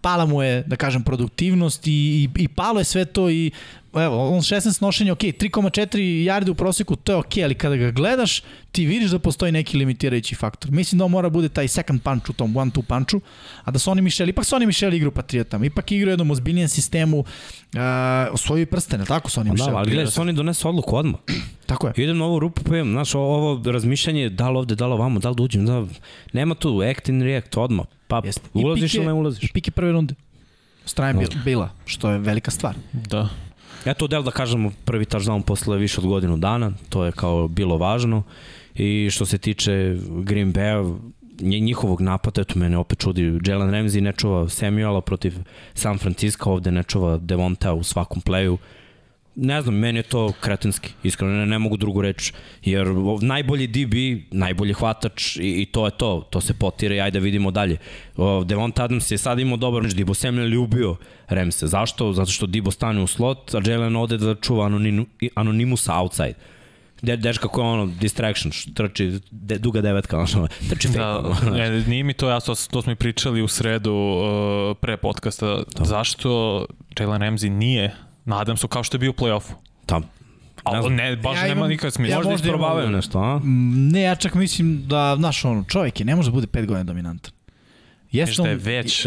[0.00, 3.50] pala mu je, da kažem, produktivnost i, i, i palo je sve to i
[4.02, 7.90] evo, on 16 nošenja, ok, 3,4 yardi u proseku, to je ok, ali kada ga
[7.90, 8.42] gledaš,
[8.72, 10.70] ti vidiš da postoji neki limitirajući faktor.
[10.70, 13.20] Mislim da on mora bude taj second punch u tom one-two punchu,
[13.64, 16.68] a da Sonny Michel, ipak Sonny Michel igra u Patriotama, ipak igra u jednom ozbiljnijem
[16.68, 17.24] sistemu, uh,
[18.32, 19.72] osvojio prstene, tako Sonny Michel?
[19.72, 21.20] Da, ali gledaj, oni donesu odluku odmah.
[21.66, 21.92] Tako je.
[21.96, 25.18] Idem na ovu rupu, pa imam, znaš, ovo razmišljanje, da li ovde, da li ovamo,
[25.18, 25.84] da li da uđem, da,
[26.32, 27.86] nema tu act and react odmah.
[28.08, 28.22] Pa
[28.54, 29.44] ulaziš ili ne ulaziš.
[29.44, 30.14] I pike prve runde.
[30.84, 32.74] Strajem bila, bila, što je velika stvar.
[32.92, 33.28] Da.
[33.86, 37.78] Eto, del da kažemo prvi touchdown posle više od godinu dana, to je kao bilo
[37.78, 38.22] važno.
[38.74, 40.98] I što se tiče Green Bay,
[41.40, 45.34] njihovog napada, eto mene opet čudi, Jalen Ramsey ne čuva Samuela protiv
[45.74, 48.56] San Francisco, ovde ne čuva Devonta u svakom playu.
[49.38, 52.32] Ne znam, meni je to kretenski, iskreno ne, ne mogu drugu reč,
[52.64, 52.86] jer
[53.22, 53.94] najbolji DB,
[54.30, 57.76] najbolji hvatač i, i to je to, to se potire i ajde da vidimo dalje.
[58.16, 60.96] O, Devonta Adams je sad imao dobar meč, Dibo Samuel je ubio
[61.28, 61.66] Remse.
[61.66, 62.12] Zašto?
[62.12, 66.34] Zato što Dibo stane u slot, a Jalen ode da čuva anonimu, Anonimusa outside.
[67.02, 70.98] De, dečka koja je ono, distraction, što trči, de, duga devetka, ono, trči fake.
[70.98, 75.62] Da, ne, nije mi to jasno, to smo i pričali u sredu uh, pre podcasta,
[75.78, 76.66] zašto
[76.98, 79.52] Jalen Ramsey nije nadam se kao što je bio u play-offu.
[79.86, 80.02] Tam.
[80.02, 80.08] Ne
[80.64, 82.12] Ali ne, baš Ja nema imam- nikakve smisla.
[82.12, 83.40] ja Možda možda isprobavaju nešto, a?
[83.92, 86.84] Ne, ja čak mislim da, znaš, ono, čovjek je, ne može da bude 5 godina
[86.84, 87.32] dominantan.
[88.12, 89.04] Jeste Nešto je već...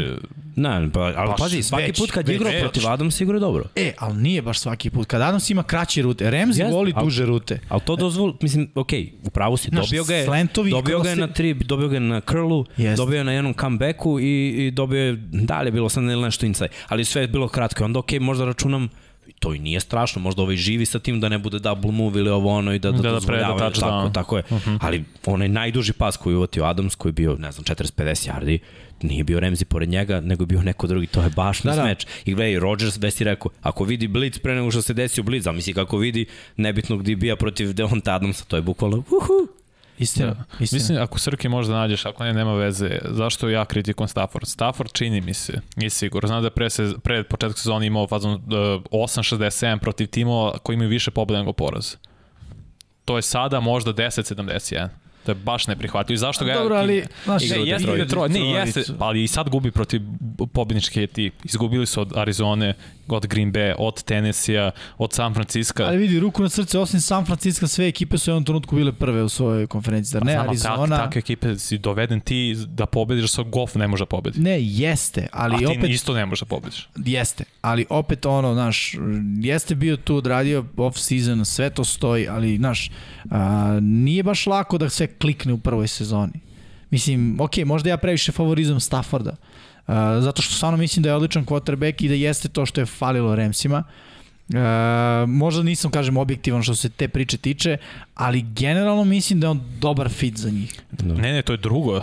[0.55, 3.63] Ne, Ne, pa, ali Baš pazi, svaki već, put kad igrao protiv Adams igra dobro.
[3.75, 5.07] E, ali nije baš svaki put.
[5.07, 7.59] Kad Adams ima kraće rute, Ramsey Jest, voli al- duže rute.
[7.69, 8.89] Ali to dozvol, mislim, ok,
[9.23, 11.95] u pravu si, Znaš, dobio ga je, slantovi dobio ga je na tri, dobio ga
[11.95, 12.97] je na curlu, Jest.
[12.97, 14.25] dobio je na jednom comebacku i,
[14.57, 17.85] i dobio je, da li je bilo sad nešto inside, ali sve je bilo kratko.
[17.85, 18.89] Onda ok, možda računam,
[19.39, 22.29] to i nije strašno, možda ovaj živi sa tim da ne bude double move ili
[22.29, 24.13] ovo ono i da, da, Da, da preda tako, touchdown.
[24.13, 24.43] tako je.
[24.81, 28.57] Ali onaj najduži pas koji je uvatio Adams, koji je bio, ne znam, 40-50 yardi,
[29.01, 31.75] nije bio Ramsey pored njega, nego je bio neko drugi, to je baš Da, da,
[31.75, 31.83] da.
[31.83, 32.05] meč.
[32.25, 35.47] I gledaj, Rodgers već si rekao, ako vidi blitz pre nego što se desio blitz,
[35.47, 36.25] a misli kako vidi
[36.57, 39.47] nebitnog DB-a protiv Devonta Adamsa, to je bukvalno, uhu,
[39.99, 40.43] Istina, Da.
[40.59, 40.77] istina.
[40.79, 44.47] Mislim, ako Srki možda nađeš, ako ne, nema veze, zašto ja kritikujem Stafford?
[44.47, 46.27] Stafford čini mi se, nije sigurno.
[46.27, 48.39] Znam da je pre, se, pre početka sezona imao fazon uh,
[48.91, 51.95] 8-67 protiv timova koji imaju više pobjeda nego poraz.
[53.05, 54.87] To je sada možda 10-71.
[55.25, 56.15] To je baš neprihvatljivo.
[56.15, 58.05] I zašto ga Dobro, ali, znaš, Ne, igra jeste Detroitu.
[58.05, 59.03] Detroit, ne, jeste, Detroitu.
[59.03, 60.01] ali i sad gubi protiv
[60.53, 61.33] pobjedničke tip.
[61.45, 62.73] Izgubili su od Arizone,
[63.15, 65.83] od Green Bay, od Tennessee-a, od San Francisco.
[65.83, 68.93] Ali vidi, ruku na srce, osim San Francisco, sve ekipe su u jednom trenutku bile
[68.93, 70.11] prve u svojoj konferenciji.
[70.11, 70.97] Zar ne, Znam, ali Arizona...
[70.97, 74.39] Tak, takve ekipe si doveden ti da pobediš, sa golf ne može da pobedi.
[74.39, 75.89] Ne, jeste, ali A ti opet...
[75.89, 76.89] isto ne možeš da pobediš.
[76.95, 78.95] Jeste, ali opet ono, znaš,
[79.41, 82.91] jeste bio tu odradio off-season, sve to stoji, ali, znaš,
[83.31, 86.39] a, nije baš lako da sve klikne u prvoj sezoni.
[86.91, 89.35] Mislim, ok, možda ja previše favorizam Stafforda,
[89.89, 92.85] a, zato što stvarno mislim da je odličan quarterback i da jeste to što je
[92.85, 93.83] falilo Ramsima.
[94.53, 94.55] E,
[95.27, 97.77] možda nisam, kažem, objektivan što se te priče tiče,
[98.15, 100.81] ali generalno mislim da je on dobar fit za njih.
[101.03, 102.01] Ne, ne, to je drugo.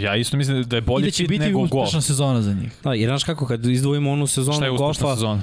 [0.00, 1.72] Ja isto mislim da je I bolji da će fit biti nego golf.
[1.72, 2.72] uspešna sezona za njih.
[2.84, 5.42] Da, i znaš kako, kad izdvojimo onu Šta je sezonu uspešna golfa, sezona?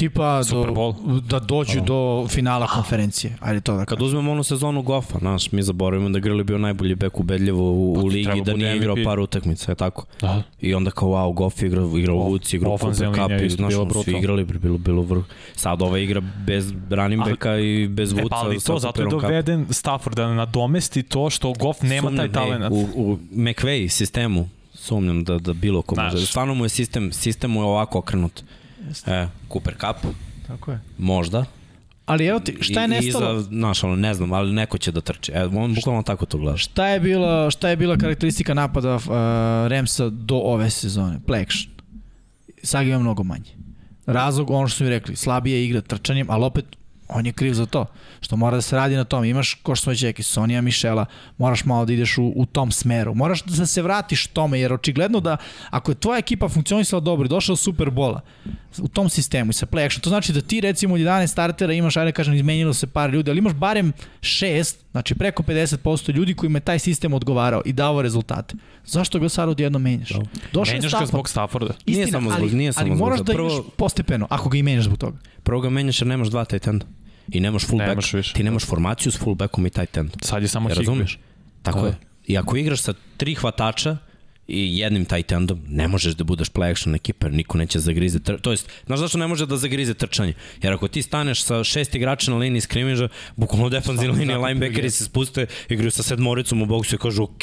[0.00, 0.94] Tipa Super do,
[1.28, 3.36] da dođu do finala konferencije.
[3.40, 4.04] Ajde to da kad kažem.
[4.04, 8.00] uzmemo onu sezonu golfa, znaš, mi zaboravimo da Grli bio najbolji bek ubedljivo u, Pa
[8.00, 10.06] u ligi, da nije igrao par utakmica, je tako?
[10.20, 10.42] Da.
[10.60, 13.56] I onda kao, wow, Goff igra, igra u Vuci, igra u Cooper Cup, i isto
[13.56, 15.24] znaš, ono, svi igrali, bilo, bilo vrh.
[15.54, 18.28] Sad ova igra bez running backa i bez E, Vuca.
[18.30, 22.26] pa ali to, zato je doveden Stafford da nadomesti to što Goff nema Sumnjam, taj
[22.26, 22.72] ej, talent.
[22.72, 26.26] U, u McVay sistemu sumnjam da, da bilo ko može.
[26.26, 28.42] Stvarno mu je sistem, sistem mu je ovako okrenut.
[29.06, 30.12] E, Cooper Cup,
[30.46, 30.80] Tako je.
[30.98, 31.44] možda.
[32.06, 33.38] Ali evo ti, šta je I- nestalo?
[33.38, 35.32] Iza, znaš, ono, ne znam, ali neko će da trči.
[35.32, 36.56] E, on bukvalno tako to gleda.
[36.58, 39.02] Šta je bila, šta je bila karakteristika napada uh,
[39.68, 41.20] Ramsa do ove sezone?
[41.26, 41.72] Play action.
[42.62, 43.50] Sad ga ima mnogo manje.
[44.06, 46.64] Razlog, ono što su mi rekli, slabije igra trčanjem, ali opet
[47.12, 47.86] on je kriv za to.
[48.20, 49.24] Što mora da se radi na tom.
[49.24, 51.06] Imaš, ko što smo već rekli, Sonija Mišela,
[51.38, 53.14] moraš malo da ideš u, u tom smeru.
[53.14, 55.36] Moraš da se vratiš tome, jer očigledno da
[55.70, 58.20] ako je tvoja ekipa funkcionisala dobro i došla do Superbola
[58.78, 61.72] u tom sistemu i sa play action, to znači da ti recimo od 11 startera
[61.72, 66.12] imaš, ajde da kažem, izmenilo se par ljudi, ali imaš barem 6, znači preko 50%
[66.12, 68.54] ljudi kojima je taj sistem odgovarao i davo rezultate.
[68.84, 70.08] Zašto ga sad odjedno menjaš?
[70.52, 71.08] Došao je Menjaš ga Stafford.
[71.08, 71.74] zbog Stafforda.
[71.86, 73.26] Nije Istina, samo zbog- ali, nije samo ali zbog moraš toga.
[73.26, 75.18] da Prvo- ideš postepeno, ako ga i menjaš zbog toga.
[75.42, 76.86] Prvo ga menjaš jer nemaš dva tight enda.
[77.28, 78.34] I nemaš full Nemaš više.
[78.34, 80.10] Ti nemaš formaciju s full backom i tight end.
[80.22, 81.18] Sad je samo Ja razumeš?
[81.62, 81.86] Tako Da.
[81.86, 81.94] je.
[82.26, 83.96] I ako igraš sa tri hvatača
[84.50, 88.20] i jednim tight endom, ne možeš da budeš play action ekipa, jer niko neće zagrize
[88.20, 88.34] tr...
[88.36, 90.32] To jest, znaš zašto ne može da zagrize trčanje?
[90.62, 94.90] Jer ako ti staneš sa šest igrača na liniji skrimiža, bukvalno defanzivna linija, tako linebackeri
[94.90, 97.42] se spuste, igraju sa sedmoricom u boksu i kažu, ok,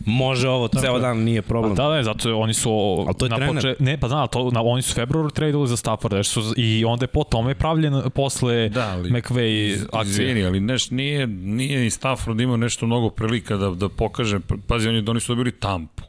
[0.00, 1.74] može ovo, ceo dan nije problem.
[1.74, 3.56] Da, da, zato je- oni su Ali to je na trener.
[3.56, 6.54] poče- ne, pa znam, to, na, oni su u februaru tradeali za Stafforda jer su,
[6.56, 10.12] i onda je po tome pravljen posle Da, ali- McVay akcije.
[10.22, 14.88] Izvini, ali neš, nije, nije i Stafford imao nešto mnogo prilika da, da pokaže, pazi,
[14.88, 16.02] oni, oni su dobili tampu,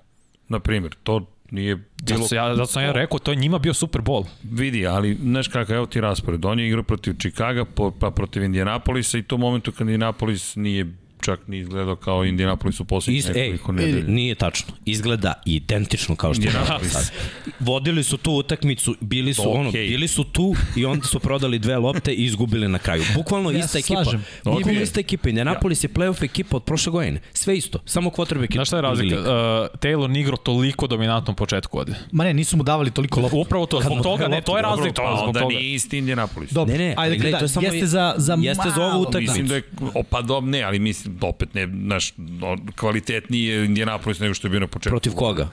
[0.54, 2.24] na primjer, to nije bilo...
[2.24, 4.26] Zato, ja, zato sam ja rekao, to je njima bio Super Bowl.
[4.44, 6.46] Vidi, ali znaš kakav, evo ti raspored.
[6.46, 7.16] On je igrao protiv
[7.76, 10.94] po, pa protiv Indianapolisa i to u momentu kad Indianapolis nije
[11.24, 14.08] čak ni izgledao kao Indianapolis u poslednjih nekoliko nedelja.
[14.08, 14.74] nije tačno.
[14.86, 16.92] Izgleda identično kao što je Indianapolis.
[16.92, 17.12] sad.
[17.60, 19.54] Vodili su tu utakmicu, bili su Okej.
[19.54, 23.04] ono, bili su tu i onda su prodali dve lopte i izgubili na kraju.
[23.16, 24.04] Bukvalno Ja ista ekipa.
[24.04, 24.24] slažem.
[24.38, 24.84] Bukvalno Okej.
[24.84, 25.30] ista ekipa.
[25.30, 27.20] Indianapolis je playoff ekipa od prošle godine.
[27.34, 27.80] Sve isto.
[27.86, 28.54] Samo quarterback ekipa.
[28.56, 29.16] Znaš šta je razlika?
[29.16, 29.26] Uh,
[29.80, 31.98] Taylor nije igrao toliko dominantnom početku godine.
[32.12, 33.38] Ma ne, nisu mu davali toliko lopta.
[33.38, 36.52] Upravo to, zbog toga, ne, to je Dobro, razlika, pa zbog onda nije isti Indianapolis.
[36.52, 38.82] Dobro, Ne, ne, ajde, ali gledaj, da, to je samo jeste za, za jeste za
[38.82, 39.02] ovu malo.
[39.02, 39.32] utakmicu.
[39.32, 39.64] Mislim da je,
[39.94, 42.14] o, pa dob, ne, ali mislim, opet ne, znaš,
[42.76, 44.94] kvalitetniji je Indianapolis nego što je bio na početku.
[44.94, 45.50] Protiv koga?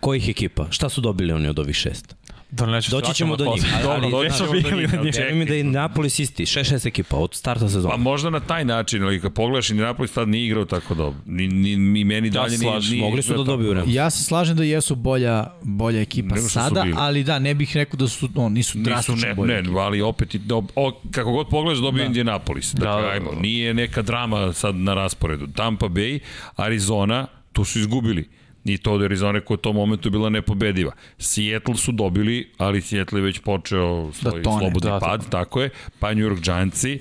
[0.00, 0.66] Kojih ekipa?
[0.70, 2.16] Šta su dobili oni od ovih šest?
[2.52, 3.64] Da neću Doći ćemo do njih.
[3.66, 5.14] ali- Dobro, ali- doći ćemo do njih, bili na ali njih.
[5.14, 5.24] čekaj.
[5.24, 6.44] Veruj mi da je Indianapolis isti.
[6.44, 7.96] 6-6 ekipa od starta Pa sezona.
[7.96, 11.18] možda na taj način, ali kad pogledaš Indianapolis tad nije igrao tako dobro.
[11.26, 13.88] Ni, ni, ni meni Ja dalje se nije, Mogli su da dobiju Rams.
[13.88, 18.08] Ja se slažem da jesu bolja, bolja ekipa sada, ali da, ne bih rekao da
[18.08, 19.62] su, no, nisu Nisu, drastično ne, bolje.
[19.62, 22.06] ne, ali opet, do, o, kako god pogledaš, dobio da.
[22.06, 22.72] Indianapolis.
[22.72, 23.40] Dakle, Da, da, da, ajmo, da.
[23.40, 25.46] nije neka drama sad na rasporedu.
[25.46, 26.18] Tampa Bay,
[26.56, 28.28] Arizona, tu su izgubili.
[28.64, 30.92] I to od Arizone koja u tom momentu bila nepobediva.
[31.18, 34.58] Seattle su dobili, ali Seattle je već počeo svoj Da tone.
[34.60, 34.98] slobodni Da, da.
[35.00, 35.70] pad, tako je.
[35.98, 36.98] Pa New York Giantsi,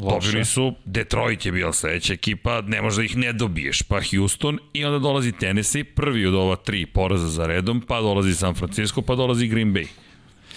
[0.00, 0.26] Loše.
[0.26, 4.84] Dobili su, Detroit je bila sledeća ekipa, ne možda ih ne dobiješ, pa Houston i
[4.84, 9.14] onda dolazi Tennessee, prvi od ova tri poraza za redom, pa dolazi San Francisco, pa
[9.14, 9.86] dolazi Green Bay.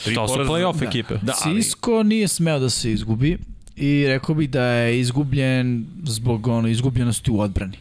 [0.03, 0.85] Tri To su play-off da.
[0.85, 1.15] ekipe.
[1.21, 3.37] Da, ali, Cisco nije smeo da se izgubi
[3.75, 7.77] i rekao bih da je izgubljen zbog ono, izgubljenosti u odbrani.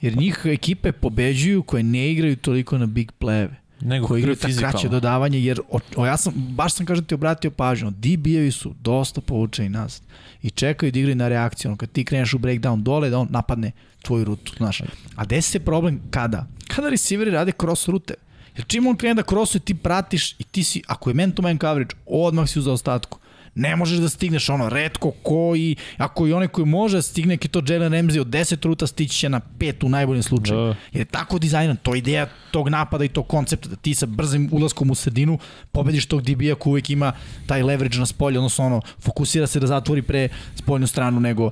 [0.00, 3.54] Jer njih ekipe pobeđuju koje ne igraju toliko na big play-eve.
[3.80, 7.14] Nego koji igraju ta kraće dodavanje, jer o, o, ja sam, baš sam kažem ti
[7.14, 10.02] obratio pažnju, DB-evi su dosta povučeni nazad
[10.42, 13.28] i čekaju da igraju na reakciju, ono, kad ti kreneš u breakdown dole, da on
[13.30, 13.72] napadne
[14.02, 14.82] tvoju rutu, znaš.
[15.16, 16.46] A desi se problem kada?
[16.68, 18.14] Kada receiveri rade cross rute.
[18.56, 21.94] Jer čim on krene da crossuje, ti pratiš i ti si, ako je man-to-man coverage,
[22.06, 23.18] odmah si u zaostatku.
[23.54, 27.48] Ne možeš da stigneš ono, redko koji, ako i onaj koji može da stigne, ki
[27.48, 30.60] to Jalen Ramsey od 10 ruta stići će na 5 u najboljem slučaju.
[30.60, 30.66] Da.
[30.66, 34.06] Jer je tako dizajnan, to je ideja tog napada i tog koncepta, da ti sa
[34.06, 35.38] brzim ulaskom u sredinu
[35.72, 37.12] pobediš tog DB-a koji uvijek ima
[37.46, 41.50] taj leverage na spolje, odnosno ono, fokusira se da zatvori pre spoljnu stranu nego,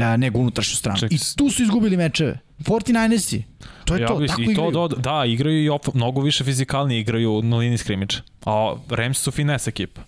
[0.00, 0.98] a, nego unutrašnju stranu.
[0.98, 2.38] Ček, I tu su izgubili mečeve.
[2.60, 3.42] 49ersi,
[3.84, 4.70] to je Ja, to, tako I to igraju.
[4.70, 8.22] do, da, igraju i op, mnogo više fizikalnije igraju na liniji skrimiča.
[8.46, 10.00] A Rams su finesse ekipa.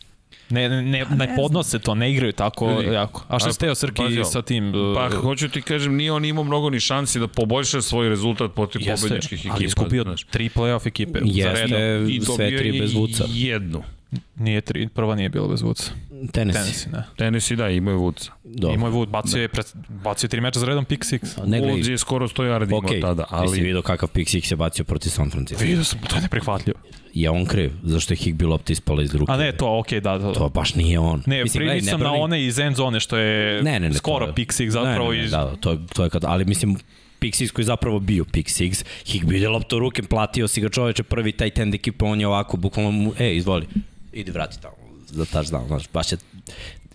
[0.52, 3.24] Ne, ne, ne, ne podnose to, ne igraju tako Ljudi, jako.
[3.28, 4.24] A šta ste teo Srki pazi ovo.
[4.24, 4.68] sa tim?
[4.68, 8.54] uh, Pa hoću ti kažem, nije on imao mnogo ni šansi da poboljša svoj rezultat
[8.54, 9.54] protiv jeste, pobedničkih ekipa.
[9.54, 10.24] ali izgubio znaš.
[10.24, 11.18] tri playoff ekipe.
[11.24, 11.66] Jeste.
[11.68, 12.10] Za redom.
[12.10, 13.24] I sve tri bez vuca.
[13.28, 13.82] Jednu.
[14.36, 15.92] Nije tri, prva nije bila bez vuca.
[16.32, 16.62] Tennessee.
[16.62, 17.02] Tennessee, ne.
[17.16, 18.32] Tennessee da, imao je vuca.
[18.44, 18.74] Dobro.
[18.74, 21.46] Imao je Wood, bacio je, pred, bacio je tri meča za redom pick six.
[21.46, 21.58] Ne
[21.92, 23.44] je skoro 100 yardi imao Ok, tada, ali...
[23.44, 25.64] Jesi ali vidio kakav pick six je bacio protiv San Francisco?
[25.64, 26.78] Vidio sam, to je neprihvatljivo.
[27.14, 27.72] Je on kriv?
[27.82, 29.32] Zašto je Higby lopta ispala iz ruke?
[29.32, 30.32] A ne, to, okej, da, da.
[30.32, 31.22] To baš nije on.
[31.26, 33.80] Ne, Mislim, gledaj, prvi sam ne na brani- one iz end zone što je ne,
[33.80, 35.30] ne, ne, skoro je- pick six zapravo ne, ne, ne, iz...
[35.30, 36.76] Da, da, to, je, to je kad, ali mislim,
[37.18, 40.60] pick six koji je zapravo bio pick six, Higby ide lopta u ruke, platio si
[40.60, 43.66] ga čoveče prvi taj tend ekipa, on je ovako, bukvalno mu, e, izvoli,
[44.12, 44.81] idi vrati tamo
[45.12, 46.18] za touchdown, znaš, baš je,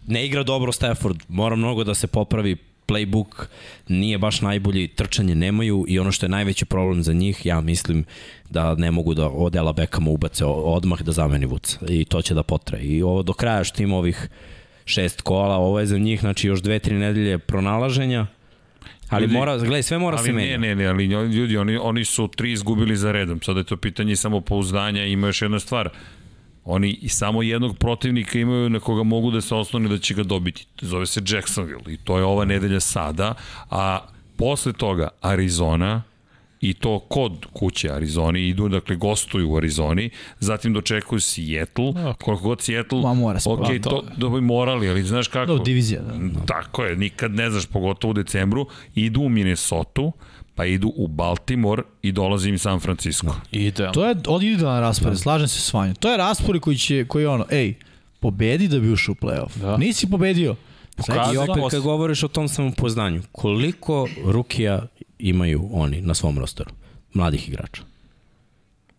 [0.07, 2.57] ne igra dobro Stafford, mora mnogo da se popravi,
[2.87, 3.45] playbook
[3.87, 8.05] nije baš najbolji, trčanje nemaju i ono što je najveći problem za njih, ja mislim
[8.49, 12.43] da ne mogu da odela Beckhama ubace odmah da zameni Vuca i to će da
[12.43, 12.83] potraje.
[12.83, 14.29] I ovo do kraja što ima ovih
[14.85, 18.27] šest kola, ovo je za njih, znači još dve, tri nedelje pronalaženja,
[19.09, 20.57] ali Ljudi, mora, gledaj, sve mora se ne, menja.
[20.57, 23.41] ne, ne, ali ljudi, oni, oni su tri izgubili za redom.
[23.41, 25.89] Sada je to pitanje samopouzdanja i ima još jedna stvar.
[26.69, 30.23] Oni i samo jednog protivnika imaju na koga mogu da se oslone da će ga
[30.23, 30.67] dobiti.
[30.81, 33.33] Zove se Jacksonville i to je ova nedelja sada,
[33.69, 33.99] a
[34.37, 36.03] posle toga Arizona,
[36.61, 40.09] i to kod kuće Arizoni, idu, dakle, gostuju u Arizoni,
[40.39, 42.13] zatim dočekuju Seattle, okay.
[42.13, 43.81] koliko god Seattle, Ma, mora se ok, probati.
[43.81, 45.57] to, da bi morali, ali znaš kako?
[45.57, 46.45] Da, divizija, da.
[46.45, 50.11] Tako je, nikad ne znaš, pogotovo u decembru, idu u Minnesota,
[50.57, 53.35] pa idu u Baltimore i dolazi im San Francisco.
[53.51, 53.93] Idealno.
[53.93, 55.95] To je od idealan raspored, slažem se s vanjom.
[55.95, 57.73] To je raspored koji će, koji je ono, ej,
[58.19, 59.57] pobedi da bi ušao u play-off.
[59.61, 59.77] Da.
[59.77, 60.55] Nisi pobedio.
[60.95, 64.87] Pokazao I opet kad govoriš o tom samopoznanju, koliko rukija
[65.19, 66.71] imaju oni na svom rosteru?
[67.13, 67.81] Mladih igrača.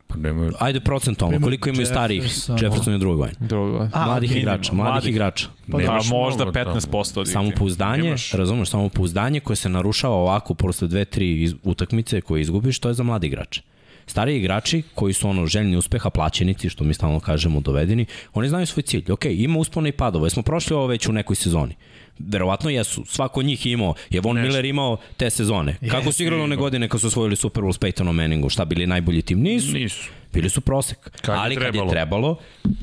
[0.08, 0.52] Pa nemaju...
[0.58, 2.22] Ajde procentualno, koliko imaju starijih?
[2.22, 2.58] Jeffersona.
[2.62, 3.34] Jefferson je drugog vanja.
[3.40, 3.88] Drugo.
[3.92, 5.46] A, Mladih minimum, igrača, mladih igrača.
[5.72, 6.74] Pa da, možda mnogo tamo.
[6.74, 12.40] 15% od Samopouzdanje, razumeš, samopouzdanje koje se narušava ovako posle dve, tri iz, utakmice koje
[12.40, 13.62] izgubiš, to je za mladi igrače.
[14.06, 18.66] Stariji igrači koji su ono željni uspeha, plaćenici, što mi stalno kažemo dovedeni, oni znaju
[18.66, 19.12] svoj cilj.
[19.12, 21.74] Ok, ima uspona i padova, jesmo prošli ovo već u nekoj sezoni.
[22.20, 23.04] Verovatno jesu.
[23.06, 23.94] Svako od njih je imao.
[24.10, 25.76] Je Von Miller imao te sezone.
[25.90, 28.50] Kako su igrali one godine kad su osvojili Super Bowl s Peytonom Manningom?
[28.50, 29.40] Šta bili najbolji tim?
[29.40, 29.72] Nisu.
[29.72, 30.10] Nisu.
[30.32, 30.98] Bili su prosek.
[31.20, 31.84] Kad je Ali kad trebalo.
[31.84, 32.36] je trebalo,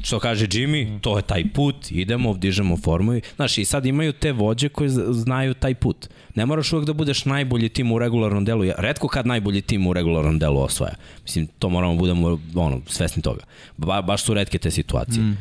[0.03, 3.13] što kaže Jimmy, to je taj put, idemo, dižemo formu.
[3.13, 6.07] i- Znaš, i sad imaju te vođe koje znaju taj put.
[6.35, 8.65] Ne moraš uvek da budeš najbolji tim u regularnom delu.
[8.77, 10.93] Redko kad najbolji tim u regularnom delu osvaja.
[11.23, 13.41] Mislim, to moramo budemo ono, svesni toga.
[13.77, 15.23] Ba, baš su redke te situacije.
[15.23, 15.37] Mm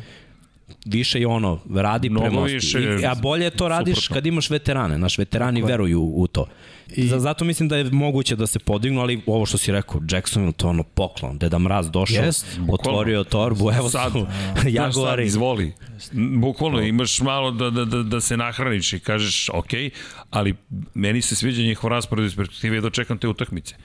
[0.85, 2.53] više je ono, radi Mnogo premosti.
[2.53, 4.13] više, I, a bolje to radiš suprotno.
[4.13, 4.97] kad imaš veterane.
[4.97, 6.45] Naš veterani veruju u to.
[6.95, 7.07] I...
[7.07, 10.53] Za, zato mislim da je moguće da se podignu, ali ovo što si rekao, Jacksonville,
[10.53, 11.37] to ono poklon.
[11.37, 14.19] Deda Mraz došao, Jest, otvorio torbu, evo Sad, su
[14.51, 15.25] Znaš sad, Jaguari.
[15.25, 15.73] izvoli.
[16.37, 19.69] Bukvalno imaš malo da, da, da, da se nahraniš i kažeš ok,
[20.29, 20.55] ali
[20.93, 23.75] meni se sviđa njihov raspored iz perspektive, jedva čekam te utakmice.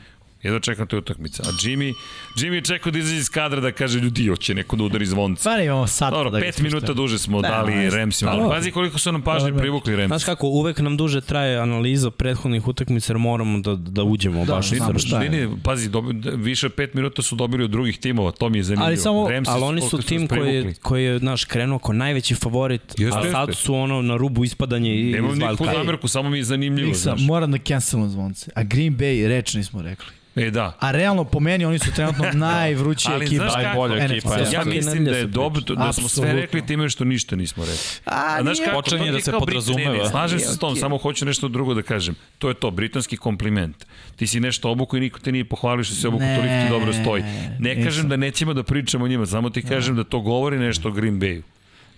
[0.42, 1.42] Jedva čekam te utakmice.
[1.42, 1.94] A Jimmy,
[2.36, 5.40] Jimmy je čekao da izađe iz kadra da kaže ljudi, hoće neko da udari zvonce.
[5.40, 6.68] Stvarno imamo sad Dobro, da pet ispuštamo.
[6.70, 10.08] minuta duže smo Ne, dali ne, Remsima, ali pazi koliko su nam pažnje privukli Remsi.
[10.08, 14.52] Znaš kako, uvek nam duže traje analiza prethodnih utakmica jer moramo da, da uđemo Da,
[14.52, 14.78] baš srž.
[14.98, 15.48] šta je.
[15.64, 18.86] Pazi, dobi, više od pet minuta su dobili od drugih timova, to mi je zanimljivo.
[18.86, 22.34] Ali samo- Ramsi Ali oni su tim koji je, koji je naš, krenuo kao najveći
[22.34, 23.62] favorit, Jeste, a sad jeste.
[23.62, 27.52] su ono na rubu ispadanja i Nemam nikakvu zamerku, samo mi je zanimljivo, Niksa, moram
[27.52, 28.50] da cancelam zvonce.
[28.54, 30.06] A Green Bay reč nismo rekli.
[30.40, 30.76] E da.
[30.80, 33.42] A realno, po meni, oni su trenutno najvruća Ali ekipa.
[33.42, 33.64] znaš kako?
[33.88, 37.36] Najbolja ekipa, Ja Svake mislim da je dobro da smo sve rekli time što ništa
[37.36, 37.80] nismo rekli.
[38.04, 40.08] A, znaš nije- kako, Počinje da se podrazumeva.
[40.10, 42.14] Slažem se s tom, samo hoću nešto drugo da kažem.
[42.38, 43.86] To je to, britanski kompliment.
[44.16, 46.70] Ti si nešto obuku i niko te nije pohvalio što si obuku, Ne, toliko ti
[46.70, 47.22] dobro stoji.
[47.58, 47.84] Ne nisam.
[47.84, 50.92] kažem da nećemo da pričamo o njima, samo ti kažem da to govori nešto o
[50.92, 51.42] Green Bayu.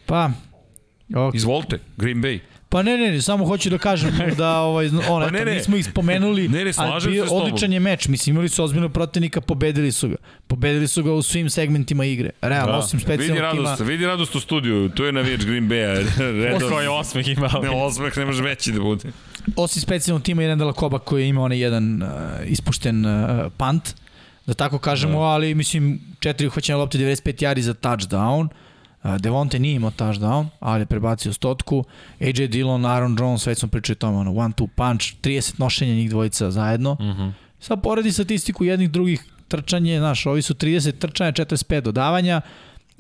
[0.07, 0.31] Pa,
[1.17, 1.35] ok.
[1.35, 2.39] Izvolite, Green Bay.
[2.73, 5.55] Pa ne, ne, ne, samo hoću da kažem da ovaj, on, Pa ne, ne.
[5.55, 8.09] nismo ih spomenuli, Ne, ne, ali bio odličan je meč.
[8.09, 10.17] Mislim, imali su ozbiljnog protivnika, pobedili su ga.
[10.47, 12.31] Pobedili su ga u svim segmentima igre.
[12.43, 12.79] Realno, Da.
[12.79, 13.63] osim Vidi specijalnog tima.
[13.69, 16.05] radost, vidi radost u studiju, tu je navijač Green Baya.
[16.73, 17.51] Koji osmeh ima.
[17.63, 19.09] ne, osmeh ne može veći da bude.
[19.57, 22.09] Osim specijalnog tima jedan Delakoba koji je imao onaj jedan uh,
[22.47, 23.95] ispušten uh, punt,
[24.47, 25.25] da tako kažemo, da.
[25.27, 28.45] ali mislim četiri uhvaćene lopte 95 yardi za touchdown.
[28.45, 28.62] Uh,
[29.19, 31.85] Devonte nije imao touchdown, ali je prebacio stotku.
[32.21, 35.95] AJ Dillon, Aaron Jones, već smo pričali o tome, ono, one two punch, 30 nošenja
[35.95, 36.95] njih dvojica zajedno.
[36.95, 37.33] Mm -hmm.
[37.61, 42.41] Sad poredi statistiku jednih drugih trčanje, znaš, ovi su 30 trčanja, 45 dodavanja,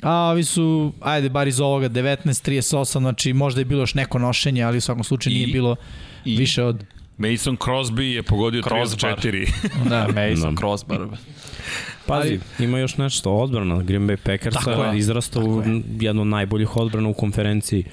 [0.02, 4.18] a ovi su, ajde, bar iz ovoga 19, 38, znači možda je bilo još neko
[4.18, 5.76] nošenje, ali u svakom slučaju I- nije bilo
[6.24, 6.84] i- više od
[7.30, 9.18] Mason Crosby je pogodio Crossbar.
[9.18, 9.48] 34.
[9.90, 10.60] Da, Mason Da.
[10.60, 11.00] Crossbar.
[12.06, 14.98] Pazi, ima još nešto, odbrana Green Bay Tako Packersa je.
[14.98, 15.62] izrasta u
[16.00, 17.84] jednu od najboljih odbrana u konferenciji.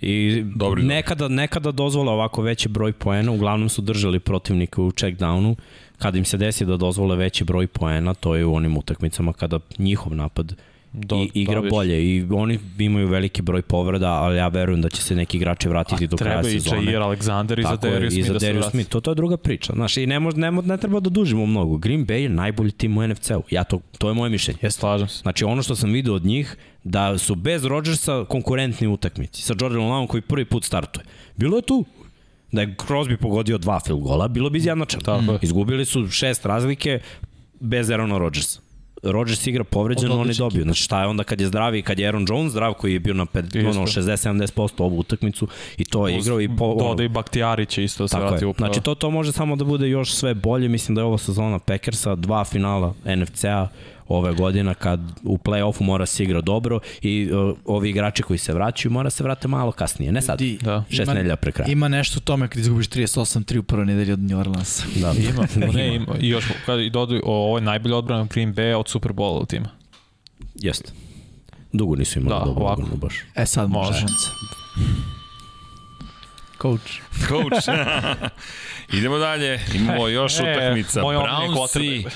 [0.00, 5.54] I Dobri, nekada, nekada dozvole ovako veći broj poena, uglavnom su držali protivnika u checkdownu.
[5.98, 9.58] Kada im se desi da dozvole veći broj poena, to je u onim utakmicama kada
[9.78, 10.54] njihov napad
[10.92, 11.70] Do- i igra dobiš.
[11.70, 15.68] bolje i oni imaju veliki broj povreda, ali ja verujem da će se neki igrači
[15.68, 16.84] vratiti do kraja Treba i sezone.
[16.84, 18.70] Jair Alexander i za Darius Smith da se vrati.
[18.70, 19.72] Smith, to, to je druga priča.
[19.72, 21.76] Znaš, i ne, mož, ne, ne treba da dužimo mnogo.
[21.76, 23.42] Green Bay je najbolji tim u NFC-u.
[23.50, 24.58] Ja to, to je moje mišljenje.
[24.62, 25.18] Ja slažem se.
[25.22, 29.42] Znači ono što sam video od njih, da su bez Rodgersa konkurentni utakmici.
[29.42, 31.04] Sa Jordanom Lovom koji prvi put startuje.
[31.36, 31.84] Bilo je tu.
[32.52, 35.32] Da je Crosby pogodio dva field gola, bilo bi izjednačeno.
[35.32, 35.38] Je.
[35.42, 37.00] Izgubili su šest razlike
[37.60, 38.60] bez Aarona Rodgersa.
[39.02, 40.62] Rodgers igra povređen, Od oni odlične dobiju.
[40.62, 43.14] Znači šta je onda kad je zdravi, kad je Aaron Jones zdrav koji je bio
[43.14, 43.70] na ped, Isto.
[43.70, 48.04] ono, 60-70% ovu utakmicu i to je igrao i po, ono, Doda i Baktijarić isto
[48.04, 48.72] da se vrati upravo.
[48.72, 50.68] Znači to, to može samo da bude još sve bolje.
[50.68, 53.68] Mislim da je ova sezona Packersa, dva finala NFC-a
[54.08, 58.52] ove godine kad u play-offu mora se igra dobro i uh, ovi igrači koji se
[58.52, 60.38] vraćaju mora se vrate malo kasnije, ne sad.
[60.38, 60.84] Di, Da.
[60.88, 61.70] Šest ima- nedelja pre kraja.
[61.70, 64.84] Ima nešto u tome kad izgubiš 38-3 u prvoj nedelji od New Orleansa.
[64.96, 65.12] Da.
[65.30, 66.06] Ima, ne, ima.
[66.20, 69.46] I još, kada i dodaju, o, ovo je najbolja odbrana Green Bay od Super Bowla
[69.46, 69.68] tima.
[70.54, 70.92] Jeste.
[71.72, 72.80] Dugo nisu imali Da, da, dobro ovako.
[72.82, 73.14] odbranu baš.
[73.34, 74.06] E sad može.
[76.62, 76.90] Coach.
[77.28, 77.68] Coach.
[78.92, 81.00] Idemo dalje, imamo još E, utakmica.
[81.00, 82.08] Brownsi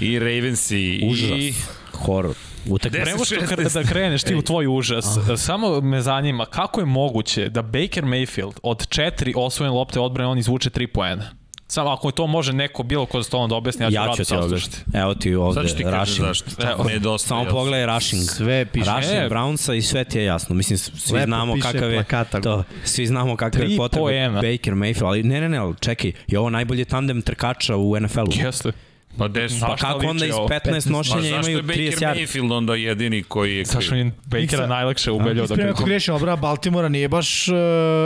[0.00, 0.78] i Ravensi.
[0.78, 1.10] I...
[1.10, 1.66] Užas.
[1.94, 2.34] Horor.
[2.66, 3.02] Utakmica.
[3.02, 3.46] Pre nego što 10-16.
[3.46, 5.04] kre- da kreneš ti u tvoj užas,
[5.38, 10.38] samo me zanima kako je moguće da Baker Mayfield od četiri osvojene lopte odbrane on
[10.38, 11.30] izvuče tri poena.
[11.70, 14.24] Samo ako to može neko bilo ko za stolom da objasni, ja ću Ja ću
[14.24, 14.78] ti objasniti.
[14.94, 16.26] Evo ti ovde, Sad ću ti kažem rushing.
[16.26, 17.02] zašto.
[17.02, 17.18] Evo.
[17.18, 18.22] Samo pogledaj rushing.
[18.22, 18.90] Sve piše.
[18.96, 19.28] Rushing E.
[19.28, 20.54] Brownsa i sve ti je jasno.
[20.54, 22.40] Mislim, svi Lepo znamo kakav je plakata.
[22.40, 22.64] to.
[22.84, 24.34] Svi znamo kakav Tri je potreba poena.
[24.34, 28.44] Baker Mayfield, ali ne, ne, ne, čekaj, je ovo najbolji tandem trkača u NFL-u.
[28.44, 28.72] Jeste.
[29.18, 29.56] Pa gde su?
[29.56, 30.48] Na Pa kako onda iz ovo?
[30.48, 32.14] 15 Pa nošenja zašto je imaju Baker 30 yardi?
[32.16, 35.88] Mayfield onda jedini koji je Zašto mi Bakera najlakše ubeljao da Ispravim ako kaže.
[35.88, 37.54] grešim, obra Baltimora nije baš uh,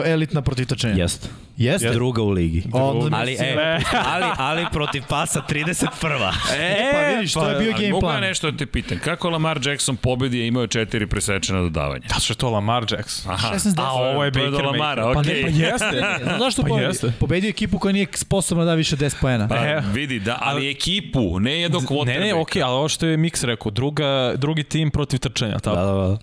[0.05, 0.95] elitna protiv trčanja.
[0.95, 1.29] Jeste.
[1.57, 1.91] Jeste?
[1.91, 2.63] Druga u ligi.
[2.73, 6.33] Onda Ali, mislim- e, ali, ali protiv pasa 31.
[6.53, 8.21] E, pa vidiš, to je bio Ali game mogu ja plan.
[8.21, 8.99] nešto da te pitam.
[8.99, 12.03] Kako Lamar Jackson pobedi je imao četiri presečena dodavanja?
[12.09, 13.33] Da što je to Lamar Jackson.
[13.33, 13.55] Aha.
[13.55, 15.15] 16 A ovo je je Baker Lamara, Mayfield.
[15.15, 15.35] Pa okej.
[15.35, 16.05] ne, pa jeste.
[16.37, 16.99] Znaš zašto Pa pobedi?
[17.19, 19.49] Pobedio ekipu koja nije sposobna da da više 10 poena.
[19.49, 19.83] Pa E.
[19.93, 20.71] vidi, da, ali
[21.03, 22.05] ekipu, ne jednog quarterbacka.
[22.15, 25.77] Ne, ne, okej, ali ovo što je Mix rekao, druga, drugi tim protiv trčanja, tako?
[25.77, 26.19] Da, da, da.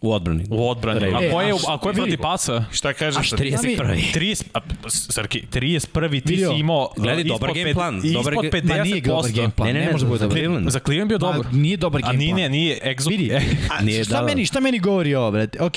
[0.00, 0.44] U odbrani.
[0.50, 1.00] U odbrani.
[1.00, 1.24] Ravens.
[1.24, 2.00] A ko je, E, a a ko je vidi.
[2.02, 2.64] protiv pasa?
[2.72, 3.30] Šta kažeš?
[3.30, 3.38] sad?
[3.38, 4.12] 31.
[4.14, 5.88] 30, a, Srki, 31.
[6.12, 6.50] ti Vidio.
[6.50, 8.68] si imao Gledaj, uh, dobar ispod game pet- plan, Ispod dobar ga- 50%.
[8.68, 9.66] Ma nije dobar game plan.
[9.66, 10.36] Ne, ne, ne ne, može da bude za dobar.
[10.36, 10.70] Cleveland.
[10.70, 11.38] Za Cleveland bio dobar.
[11.42, 12.40] Ma, nije dobar A game nije, plan.
[12.42, 13.10] ne, nije egzo...
[13.10, 13.30] Vidi,
[13.70, 14.26] a, Nije, šta, da, da.
[14.26, 15.58] meni, šta meni govori ovo, brate?
[15.60, 15.74] Ok,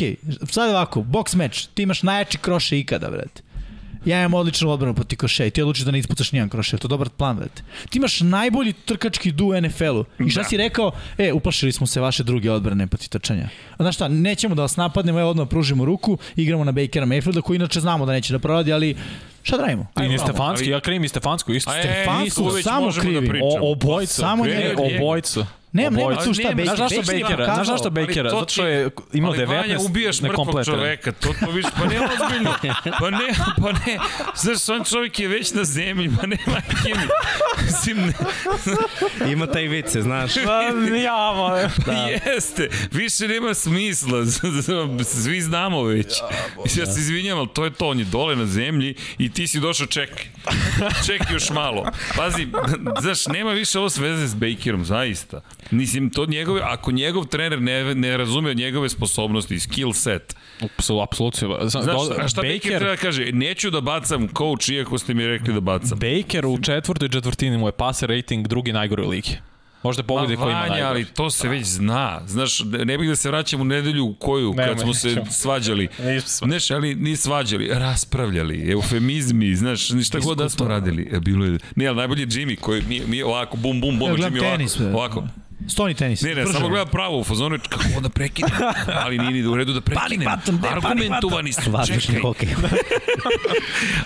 [0.49, 3.41] sad ovako, box match, ti imaš najjači kroše ikada, brate.
[4.08, 6.88] Ja imam odličnu odbranu protiv koše i ti odlučiš da ne ispucaš nijedan kroše, to
[6.88, 7.64] je dobar plan, brate.
[7.89, 10.05] Ti imaš najbolji trkački du u NFL-u.
[10.26, 10.47] I šta Da.
[10.47, 10.91] si rekao?
[11.18, 13.49] E, uplašili smo se vaše druge odbrane protiv trčanja.
[13.78, 17.41] A znaš šta, nećemo da vas napadnemo, evo odmah pružimo ruku, igramo na Bakera Mayfielda,
[17.41, 18.95] koji inače znamo da neće da proradi, ali
[19.43, 19.88] šta da radimo?
[19.97, 20.20] I ni.
[20.20, 21.72] Stefanski, ja krivim i Stefansku isto.
[21.74, 22.05] E,
[22.55, 23.22] već samo možemo krivi.
[23.22, 23.51] Da pričamo.
[23.62, 24.14] O, obojica.
[24.14, 24.76] Samo njega.
[24.97, 25.45] Obojica.
[25.78, 26.23] Nema, nema Obojica.
[26.23, 27.45] tu šta, nema, Baker, Znaš zašto Bakera?
[27.45, 31.51] Znaš zašto to Zato što je imao ali Vanja, 19 ubijaš mrtvog čoveka, to to
[31.51, 32.53] viš, pa ne ozbiljno.
[32.99, 33.28] Pa ne,
[33.61, 33.99] pa ne.
[34.36, 37.07] Znaš, on čovjek je već na zemlji, pa nema kimi.
[37.65, 38.13] Mislim, ne,
[39.34, 40.34] Ima taj vice, znaš.
[40.45, 40.61] Pa,
[40.97, 41.69] ja, molim.
[41.86, 42.32] da.
[42.32, 44.25] jeste, više nema smisla,
[45.23, 46.07] svi znamo već.
[46.78, 49.59] Ja se izvinjam, ali to je to, on je dole na zemlji i ti si
[49.59, 50.25] došao čekaj.
[51.05, 51.91] Čekaj još malo.
[52.15, 52.47] Pazi,
[53.01, 55.41] znaš, nema više ovo veze s Bakerom, zaista.
[55.72, 60.36] Mislim, to njegove, ako njegov trener ne, ne razume njegove sposobnosti, skill set,
[61.03, 61.57] Apsolutno.
[61.70, 61.86] Znaš,
[62.20, 63.32] a šta Baker, Baker treba da kaže?
[63.32, 65.99] Neću da bacam coach, iako ste mi rekli da bacam.
[65.99, 69.38] Baker u četvrtoj četvrtini mu je passer rating drugi najgore u ligi.
[69.84, 70.82] Možda pogledaj ko ima najgore.
[70.82, 72.22] ali to se već zna.
[72.28, 75.88] Znaš, ne bih da se vraćam u nedelju u koju, ne, kad smo se svađali.
[76.47, 81.09] Znaš, ali ni svađali, raspravljali, eufemizmi, znaš, ništa god da smo radili.
[81.11, 84.39] E, bilo je, ne, ali najbolje Jimmy, koji mi, mi ovako, bum, bum, bum, Jimmy
[84.39, 85.24] ovako, tenis, ovako.
[85.68, 86.22] Stoni tenis.
[86.22, 86.53] Ne, ne, Prže.
[86.53, 88.51] samo gleda pravo u fazonu, kako da prekinem.
[89.03, 90.28] Ali nije ni u redu da prekinem.
[90.74, 92.20] Argumentovani su, čekaj.
[92.22, 92.49] hokej.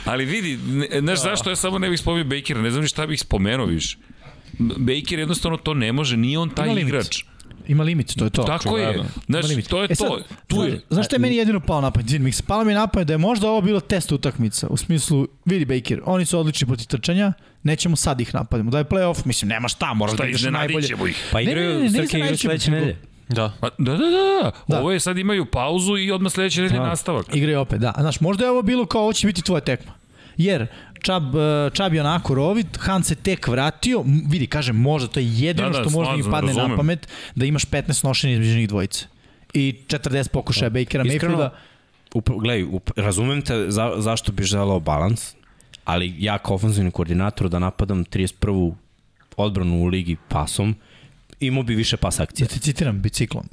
[0.06, 0.60] ali vidi,
[1.00, 3.98] znaš zašto ja samo ne bih spomenuo Bakera, ne znam ni šta bih spomenuo više.
[4.60, 7.24] Baker jednostavno to ne može, nije on taj igrač.
[7.72, 8.44] Ima limit, to je to.
[8.44, 9.04] Tako je.
[9.28, 10.20] Znaš, to je e sad, to.
[10.48, 10.82] Tu je.
[10.90, 12.10] Znaš što je meni jedino palo na pamet?
[12.10, 14.68] Mix, palo mi na pamet da je možda ovo bilo test utakmica.
[14.68, 18.72] U smislu, vidi Baker, oni su odlični protiv trčanja, nećemo sad ih napadimo.
[18.72, 20.88] Da je playoff, mislim, nema šta, moraš da ideš najbolje.
[21.10, 21.30] Ih.
[21.32, 22.98] Pa igraju, ne, ne, ne, Srke igraju sledeće nedelje.
[23.30, 23.54] Da.
[23.60, 24.80] Pa, da, da, da, da.
[24.80, 26.88] Ovo je sad imaju pauzu i odmah sledeće nedelje da.
[26.88, 27.26] nastavak.
[27.36, 27.94] Igraju opet, da.
[28.00, 29.94] Znaš, možda je ovo bilo kao ovo će biti tvoja tekma.
[30.38, 30.68] Jer
[31.02, 35.26] Čab, e, Čab je onako rovit, Han se tek vratio, vidi, kažem, možda to je
[35.30, 36.72] jedino da, da, što možda mi padne razumem.
[36.72, 39.06] na pamet, da imaš 15 nošenja između njih dvojice.
[39.54, 40.80] I 40 pokušaja da.
[40.80, 41.50] Bakera Mayfielda.
[42.14, 45.36] Up, gledaj, up, razumem te za, zašto bi želao balans,
[45.86, 48.74] ali ja kao ofenzivni koordinator da napadam 31.
[49.38, 50.76] odbranu u ligi pasom,
[51.42, 52.48] imao bi više pas akcija.
[52.48, 53.50] Da ti citiram, biciklom.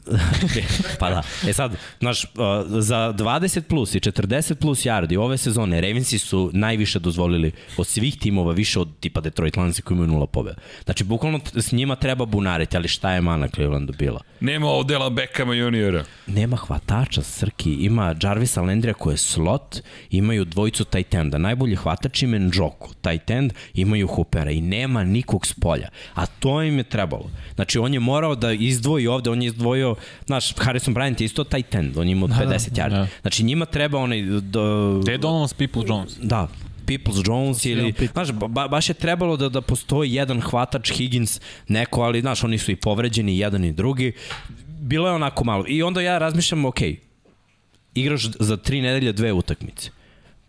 [1.01, 1.22] pa da.
[1.49, 2.30] E sad, znaš, uh,
[2.66, 8.18] za 20 plus i 40 plus yardi ove sezone Ravensi su najviše dozvolili od svih
[8.18, 10.61] timova, više od tipa Detroit Lions koji imaju nula pobjeda.
[10.84, 14.20] Znači, bukvalno s njima treba bunariti, ali šta je mana Clevelandu bila?
[14.41, 16.05] Nema odela Beckhama juniora.
[16.26, 17.72] Nema hvatača, Srki.
[17.72, 19.80] Ima Jarvisa Landrija koji je slot,
[20.11, 21.39] imaju dvojicu tight enda.
[21.39, 25.89] Najbolji hvatač im je Njoku, tight end, imaju Hoopera i nema nikog s polja.
[26.14, 27.30] A to im je trebalo.
[27.55, 29.95] Znači, on je morao da izdvoji ovde, on je izdvojio,
[30.26, 32.91] znaš, Harrison Bryant je isto tight end, on ima 50 da, yardi.
[32.91, 33.07] Da.
[33.20, 34.22] Znači, njima treba onaj...
[34.22, 35.01] Do...
[35.05, 36.16] Dead Donovan People Jones.
[36.22, 36.49] Da,
[36.89, 42.03] Peoples Jones ili, znaš, ba, baš je trebalo da, da postoji jedan hvatač Higgins, neko,
[42.03, 44.12] ali, znaš, oni su i povređeni, jedan i drugi.
[44.81, 45.64] Bilo je onako malo.
[45.68, 46.81] I onda ja razmišljam, ok,
[47.95, 49.91] igraš za tri nedelje dve utakmice.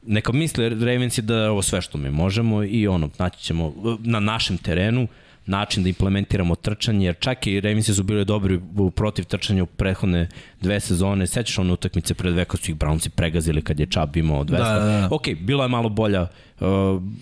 [0.06, 4.20] Neka misle Ravensi da je ovo sve što mi možemo i ono, naći ćemo na
[4.20, 5.08] našem terenu,
[5.50, 8.60] način da implementiramo trčanje, jer čak i Ravensi su bili dobri
[8.96, 10.30] protiv trčanja u prethodne
[10.62, 11.28] dve sezone.
[11.28, 14.52] Sećaš one utakmice pred dve kad su ih Brownsi pregazili kad je Chubb imao 200.
[14.52, 15.08] Da, da, da.
[15.12, 16.68] Ok, bilo je malo bolja, uh,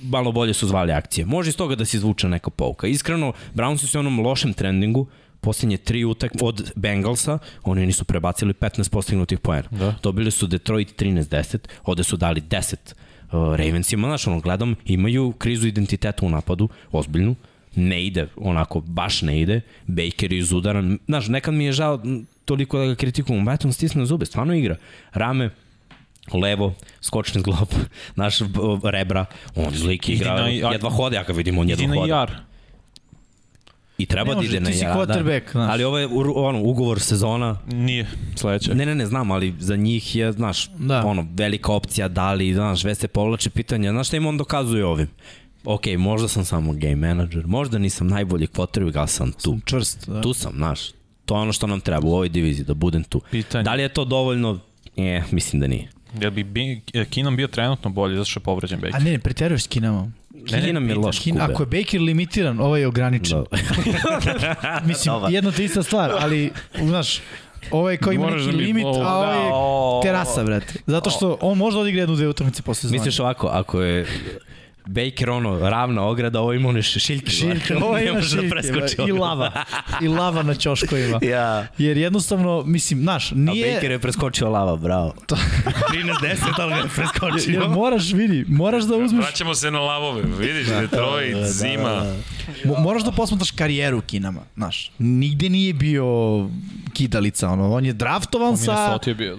[0.04, 1.26] malo bolje su zvali akcije.
[1.26, 2.88] Može iz toga da se izvuče neka pouka.
[2.88, 5.08] Iskreno, Brownsi su u onom lošem trendingu,
[5.42, 9.68] poslednje tri utak od Bengalsa, oni nisu prebacili 15 postignutih poena.
[9.72, 9.94] Da.
[10.04, 15.68] Dobili su Detroit 13-10, ovde su dali 10 uh, Ravensima, znaš, ono, gledam, imaju krizu
[15.68, 17.36] identiteta u napadu, ozbiljnu,
[17.76, 19.62] ne ide, onako, baš ne ide.
[19.88, 21.00] Baker je izudaran.
[21.06, 22.02] Znaš, nekad mi je žao
[22.46, 23.46] toliko da ga kritikujem.
[23.46, 24.76] Brate, on stisne zube, stvarno igra.
[25.14, 25.50] Rame,
[26.34, 27.68] levo, skočni zglob,
[28.16, 28.40] naš
[28.84, 32.10] rebra, on zlik igra, na, jedva hode, ja ga vidim, on jedva hode.
[32.10, 32.32] jar.
[33.98, 35.40] I treba da ide na jar, da.
[35.52, 35.72] Znaš.
[35.72, 37.58] Ali ovo je ono, ugovor sezona.
[37.72, 38.06] Nije,
[38.36, 38.76] sledeće.
[38.76, 41.06] Ne, ne, ne, znam, ali za njih je, znaš, da.
[41.06, 44.86] ono, velika opcija, da li, znaš, već se povlače pitanja, znaš šta im on dokazuje
[44.86, 45.08] ovim?
[45.68, 49.52] Ok, možda sam samo game manager, možda nisam najbolji quarterback, ali sam tu.
[49.52, 50.22] Sam čvrst, da.
[50.22, 50.80] Tu sam, znaš.
[51.26, 53.22] To je ono što nam treba u ovoj diviziji, da budem tu.
[53.32, 53.64] Pitanje.
[53.64, 54.60] Da li je to dovoljno?
[54.98, 55.90] E, mislim da nije.
[56.22, 58.96] Jel bi Kinom bio trenutno bolji zato što je povređen Baker?
[58.96, 60.14] A ne, ne, preteruješ s Kinom.
[60.52, 63.44] Ne, ne, ne, je loš Kin, Ako je Baker limitiran, ovaj je ograničen.
[63.52, 63.58] Da.
[64.88, 65.32] Mislim, Dobar.
[65.32, 66.52] jedna te ista stvar, ali,
[66.84, 67.22] znaš,
[67.72, 69.52] ovaj koji ima neki da limit, a ovaj je
[70.04, 70.74] terasa, brate.
[70.86, 72.98] Zato što on može da odigra jednu dve utakmice posle sezone.
[72.98, 74.06] Misliš ovako, ako je
[74.88, 77.32] Baker ono, ravna ograda, ovo ima one šiljke.
[77.32, 78.96] Šiljke, ovo ima da šiljke.
[78.98, 79.52] Da I lava.
[80.02, 81.20] I lava na ćoškovima.
[81.22, 81.68] ja.
[81.78, 83.72] Jer jednostavno, mislim, znaš, nije...
[83.72, 85.14] A Baker je preskočio lava, bravo.
[85.28, 85.38] 13-10,
[86.62, 87.60] ali ga je preskočio.
[87.60, 89.26] Jer moraš, vidi, moraš da uzmeš...
[89.26, 91.90] Vraćamo se na lavove, vidiš, da, Detroit, da, da, zima.
[91.90, 92.16] Da,
[92.64, 92.80] da.
[92.80, 94.92] Moraš da posmataš karijeru Kinama, znaš.
[95.00, 96.06] Nigde nije bio
[96.94, 98.72] kidalica, ono, on je draftovan sa...
[98.72, 99.38] Minnesota je bio,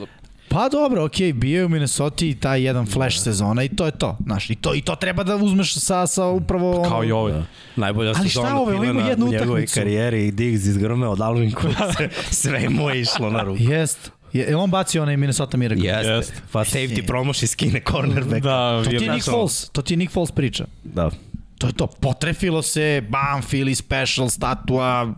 [0.49, 3.23] Pa dobro, okej, okay, bio je u Minnesota i taj jedan flash da.
[3.23, 4.17] sezona i to je to.
[4.25, 6.83] Znaš, i to, i to treba da uzmeš sa, sa upravo...
[6.83, 7.33] Pa kao i ovaj.
[7.33, 7.45] Da.
[7.77, 9.73] Najbolja Ali šta ove, ovo ima jednu utakmicu.
[9.73, 11.75] U karijeri i Diggs izgrmeo Dalvin Cook,
[12.43, 13.63] sve mu je išlo na ruku.
[13.63, 14.11] Jest.
[14.33, 15.85] Je, on bacio onaj Minnesota Miracle?
[15.85, 16.13] Jeste.
[16.13, 16.33] Jest.
[16.53, 18.43] Pa safety promoši skine cornerback.
[18.43, 20.65] Da, to ti je Nick Foles, to ti je Nick Foles priča.
[20.85, 21.11] Da.
[21.59, 21.87] To je to.
[21.87, 25.15] Potrefilo se, bam, Philly special, statua,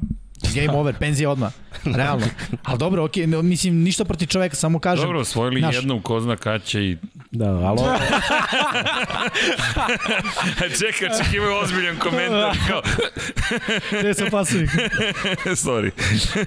[0.54, 1.52] game over, penzija odmah.
[1.96, 2.26] Realno.
[2.62, 5.04] Ali dobro, okej, okay, mislim, ništa protiv čoveka, samo kažem.
[5.04, 6.96] Dobro, osvojili Znaš- jednom, ko zna kad će i...
[7.30, 7.98] Da, ali ovo-
[10.78, 12.82] Čekaj, očekivaju ozbiljan komentar, kao,
[14.02, 14.70] Ne sam pasovnik.
[15.46, 15.90] sorry.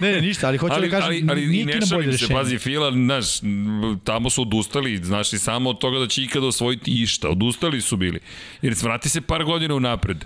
[0.02, 2.34] Ne, ne, ništa, ali hoću ali, da kažem, ali, ali nije ne Kina bolje rešenje.
[2.36, 3.26] pazi, Fila, znaš,
[4.04, 7.98] tamo su odustali, znaš, i samo od toga da će ikada osvojiti išta, odustali su
[7.98, 8.20] bili.
[8.62, 10.26] Jer vrati se par godina unapred,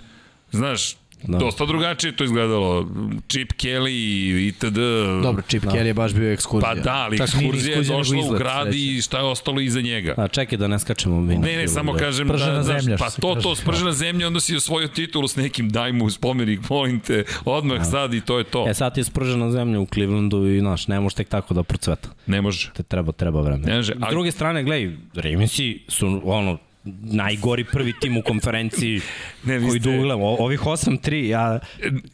[0.50, 1.38] znaš, Da.
[1.38, 2.88] dosta drugačije to izgledalo,
[3.28, 4.78] Chip Kelly itd.
[5.22, 6.74] Dobro, Chip Kelly je baš bio ekskurzija.
[6.74, 8.78] Pa da, ali ekskurzija je došla u izlet, grad sreća.
[8.78, 10.14] i šta je ostalo iza njega.
[10.16, 11.38] A čekaj da ne skačemo mi.
[11.38, 11.98] Ne, ne, samo da.
[11.98, 15.36] kažem Spržena da, zemlja, što pa to, to, spržena zemlja, onda si osvojio titulu s
[15.36, 18.68] nekim, daj mu spomenik, molim te, odmah sad i to je to.
[18.68, 22.08] E sad je spržena zemlja u Clevelandu i znaš, ne može tek tako da procveta.
[22.26, 22.70] Ne može.
[22.76, 23.66] Te treba, treba vreme.
[23.66, 26.58] Ne može, S ali- druge strane, gledaj, Ravensi su ono,
[27.02, 29.00] najgori prvi tim u konferenciji
[29.44, 30.20] Ne, koji ste- duglam.
[30.22, 31.58] Ovih 8-3, ja,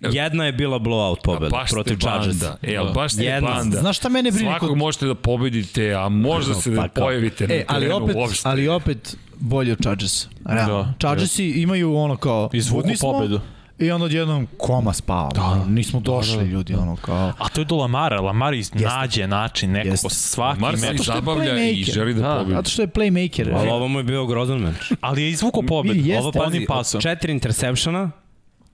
[0.03, 2.49] jedna je bila blowout pobeda Baš protiv Chargersa.
[2.49, 2.59] banda.
[2.65, 3.51] E, ali baš ste Jedna.
[3.51, 3.79] banda.
[3.79, 7.05] Znaš šta mene brine Svakog kod- možete da pobedite, a možda se Pa da kao-
[7.05, 8.49] pojavite na E, ali terenu opet, uopšte.
[8.49, 10.29] ali opet bolje od Chargersa.
[10.47, 10.83] Realno.
[10.83, 12.51] Da, Chargersi imaju ono kao...
[12.53, 13.41] Izvuku pobedu.
[13.79, 15.29] I onda odjednom koma spava.
[15.29, 17.33] Da, nismo došli ljudi, ono kao...
[17.39, 18.21] A to je do Lamara.
[18.21, 20.09] Lamar iz nađe način nekako Jeste.
[20.11, 21.01] svaki Mar se meč.
[21.01, 21.93] zabavlja i playmaker.
[21.95, 22.55] želi da, Da, pobedi.
[22.55, 23.55] Zato što je playmaker.
[23.57, 24.93] Ali ovo mu je bio grozan meč.
[25.01, 26.01] Ali je izvuko pobedu.
[26.19, 27.01] Ovo pa onim pasom.
[27.01, 28.11] Četiri intersepšena,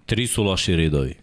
[0.07, 1.15] tri su loši ridovi.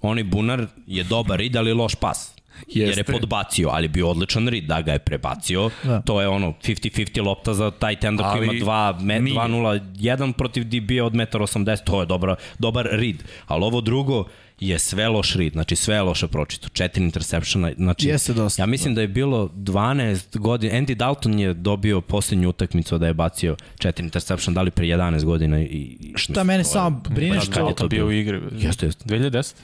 [0.00, 2.33] Oni bunar je dobar rid, ali loš pas.
[2.68, 3.12] Jer je Jeste.
[3.12, 5.70] podbacio, ali bio odličan rid, da ga je prebacio.
[5.82, 6.00] Da.
[6.00, 9.36] To je ono 50-50 lopta za taj tender koji ima 2 me, nije.
[9.36, 13.22] 2-0-1 protiv DB-a od 1,80 to je dobra, dobar rid.
[13.46, 14.24] Ali ovo drugo
[14.60, 16.68] je sve loš rid, znači sve je loše pročito.
[16.68, 18.62] Četiri intersepšena, znači Jeste dosta.
[18.62, 23.14] ja mislim da je bilo 12 godina, Andy Dalton je dobio poslednju utakmicu da je
[23.14, 25.64] bacio četiri intersepšena, da li pre 11 godina i,
[26.00, 27.52] i Šta mene samo brine Kad što...
[27.52, 28.40] je to Dalton bio u igri.
[28.52, 29.04] Jeste, jeste.
[29.04, 29.54] 2010?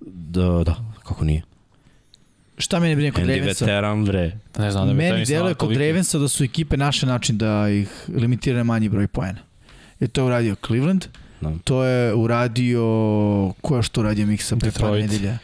[0.00, 1.42] Da, da, kako nije.
[2.58, 3.64] Šta mene brine kod Andy Ravensa?
[3.64, 4.32] veteran, bre.
[4.58, 5.72] Ne znam da bi to Meni deluje kod.
[5.72, 9.38] Ravensa da su ekipe naše način da ih limitiraju na manji broj poena.
[10.00, 11.04] I to je uradio Cleveland,
[11.40, 11.52] Da.
[11.64, 12.82] to je uradio...
[13.60, 15.10] Ko je što uradio Miksa pre par Detroit.
[15.10, 15.38] nedelja?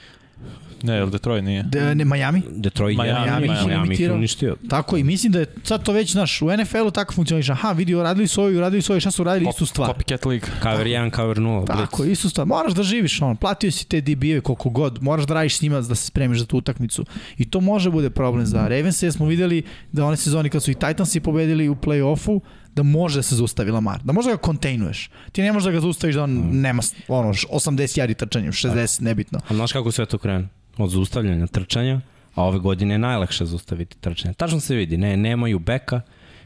[0.84, 1.62] Ne, ili Detroit nije.
[1.62, 2.42] De, ne, Miami?
[2.50, 4.56] Detroit Miami, je Miami, Miami, Miami ih uništio.
[4.68, 7.52] Tako i mislim da je sad to već, znaš, u NFL-u tako funkcioniše.
[7.52, 9.90] Aha, vidi, uradili su ovo i uradili su ovo i šta su uradili istu stvar.
[9.90, 10.48] Copycat League.
[10.62, 11.66] Cover 1, cover 0.
[11.66, 12.46] Tako, istu stvar.
[12.46, 15.80] Moraš da živiš, ono, platio si te DB-eve koliko god, moraš da radiš s njima
[15.80, 17.04] da se spremiš za tu utakmicu.
[17.38, 19.62] I to može bude problem za Ravens, jer smo videli
[19.92, 22.40] da one sezoni kad su i Titansi pobedili u play-offu,
[22.74, 25.10] da može da se zaustavi Lamar, da može da ga kontejnuješ.
[25.32, 29.40] Ti ne možeš da ga zaustaviš da on nema ono, 80 jari trčanjem, 60, nebitno.
[29.48, 30.48] A znaš kako sve to krene?
[30.78, 32.00] Od zaustavljanja trčanja,
[32.34, 34.34] a ove godine je najlakše zaustaviti trčanje.
[34.34, 36.00] Tačno se vidi, ne, nemaju beka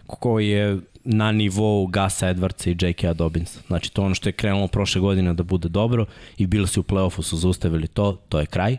[0.07, 3.15] koji je na nivou Gasa Edwardsa i J.K.
[3.15, 3.61] Dobbinsa.
[3.67, 6.07] Znači to ono što je krenulo prošle godine da bude dobro
[6.39, 8.77] i bili su u play-offu, su zaustavili to, to je kraj.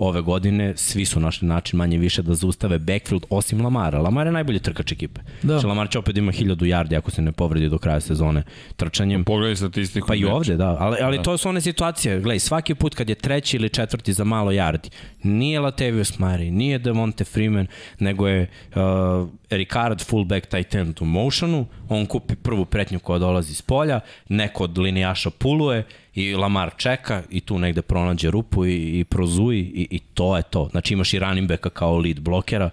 [0.00, 3.98] Ove godine svi su našli način manje više da zaustave backfield osim Lamara.
[3.98, 5.20] Lamar je najbolji trkač ekipe.
[5.42, 5.48] Da.
[5.48, 8.42] Znači Lamar će opet ima 1000 yardi ako se ne povredi do kraja sezone
[8.76, 9.24] trčanjem.
[9.24, 10.08] Pogledaj statistiku.
[10.08, 10.76] Pa i ovde, da.
[10.80, 12.20] Ali, ali to su one situacije.
[12.20, 14.90] Gledaj, svaki put kad je treći ili četvrti za malo yardi,
[15.22, 17.66] nije Latavius Murray, nije Devonte Freeman,
[17.98, 23.52] nego je uh, Ricard fullback tight end u motionu, on kupi prvu pretnju koja dolazi
[23.52, 25.84] iz polja, neko od linijaša puluje
[26.14, 30.42] i Lamar čeka i tu negde pronađe rupu i, i prozuji i, i to je
[30.42, 30.68] to.
[30.70, 32.70] Znači imaš i running backa kao lead blokera,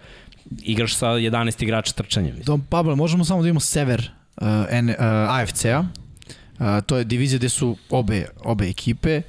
[0.62, 2.28] igraš sa 11 igrača trčanja.
[2.28, 2.46] Mislim.
[2.46, 4.12] Dom Pablo, možemo samo da imamo sever
[4.42, 4.96] uh, N, uh,
[5.30, 5.80] AFC-a.
[5.80, 9.22] Uh, to je divizija gde su obe, obe ekipe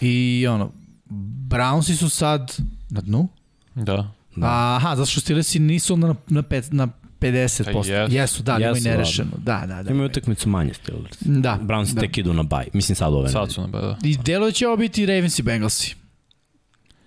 [0.00, 0.72] i ono,
[1.48, 2.56] Brownsi su sad
[2.90, 3.28] na dnu.
[3.74, 4.12] Da.
[4.36, 4.46] Da.
[4.76, 6.88] Aha, zato što Steelersi nisu onda na, na, pet, na
[7.20, 7.64] 50%.
[7.64, 8.14] Pa jesu.
[8.14, 8.90] Jesu, da, imaju Jesu, da.
[8.90, 9.30] nerešeno.
[9.36, 9.90] Da, da, da.
[9.90, 11.16] Imaju utakmicu manje Steelers.
[11.20, 11.58] Da.
[11.62, 12.00] Browns da.
[12.00, 12.66] tek idu na baj.
[12.72, 13.28] Mislim sad ove.
[13.28, 13.96] Sad su na da.
[14.02, 15.94] I delo će ovo biti Ravens i Bengalsi.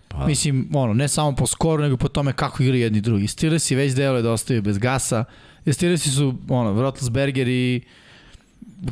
[0.08, 3.28] Pa, Mislim, ono, ne samo po skoru, nego po tome kako igraju jedni i drugi.
[3.28, 5.24] Steelersi već deluje da ostaju bez gasa.
[5.66, 7.82] Jer Steelersi su, ono, Roethlisberger i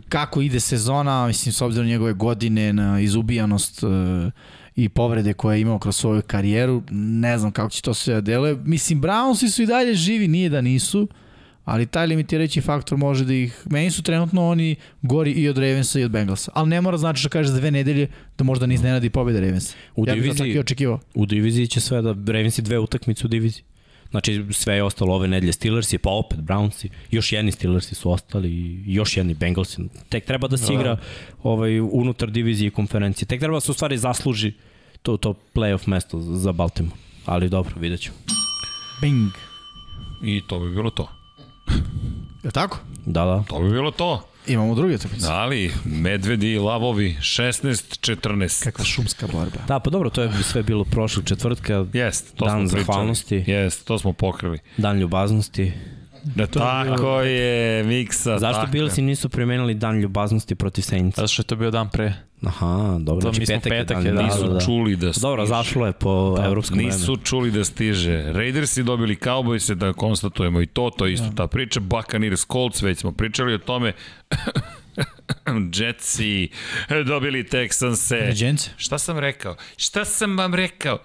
[0.10, 3.88] kako ide sezona, mislim, s obzirom njegove godine, na izubijanost e,
[4.76, 8.22] i povrede koje je imao kroz svoju karijeru, ne znam kako će to sve da
[8.22, 8.56] deluje.
[8.66, 11.08] Mislim, Brownsi su i dalje živi, nije da nisu,
[11.66, 13.64] ali taj limitirajući faktor može da ih...
[13.70, 16.52] Meni su trenutno oni gori i od Ravensa i od Bengalsa.
[16.56, 18.08] Ali ne mora znači da kaže za dve nedelje
[18.38, 19.76] da možda ne iznenadi pobjede Ravensa.
[19.96, 21.00] U ja bih diviziji- i očekivao.
[21.16, 23.64] U diviziji će sve da Ravensi dve utakmice u diviziji.
[24.12, 28.50] Znači sve je ostalo ove nedelje Steelersi, pa opet Brownsi, još jedni Steelersi su ostali
[28.50, 29.82] i još jedni Bengalsi.
[30.10, 30.98] Tek treba da se igra
[31.44, 33.28] ovaj, unutar divizije i konferencije.
[33.28, 34.54] Tek treba da se u stvari zasluži
[35.02, 36.96] to, to playoff mesto za Baltimore.
[37.26, 38.12] Ali dobro, vidjet ću.
[39.02, 39.32] Bing.
[40.24, 41.08] I to bi bilo to.
[42.44, 42.80] Je tako?
[43.06, 43.44] Da, da.
[43.48, 44.31] To bi bilo to.
[44.52, 45.28] Imamo druge utakmice.
[45.30, 48.64] Ali, medvedi i lavovi, 16-14.
[48.64, 49.58] Kakva šumska borba.
[49.68, 52.84] Da, pa dobro, to je sve bilo prošlog četvrtka, Jest, to Dan smo pričali.
[52.86, 53.44] zahvalnosti.
[53.48, 54.60] Jest, to smo pokrili.
[54.78, 55.72] dan ljubaznosti.
[56.24, 58.40] Da, tako je, miksa.
[58.40, 59.06] Zašto tako Billsi je.
[59.06, 61.16] nisu primenili dan ljubaznosti protiv Saints?
[61.16, 62.14] Zato što je to bio dan pre.
[62.46, 64.60] Aha, dobro, To znači mi smo petak, petak je je, dan, da, Nisu da, da.
[64.60, 65.22] čuli da stiže.
[65.28, 66.98] Dobro, zašlo je po da, evropskom vremenu.
[66.98, 68.24] Nisu čuli da stiže.
[68.34, 71.80] Raidersi dobili Cowboyse, da konstatujemo i to, to je isto ta priča.
[71.80, 73.94] Buccaneers Colts, već smo pričali o tome.
[75.80, 76.50] Jetsi
[77.06, 78.20] dobili Texanse.
[78.20, 78.70] Ređence?
[78.78, 79.56] Šta sam rekao?
[79.78, 80.98] Šta sam vam rekao?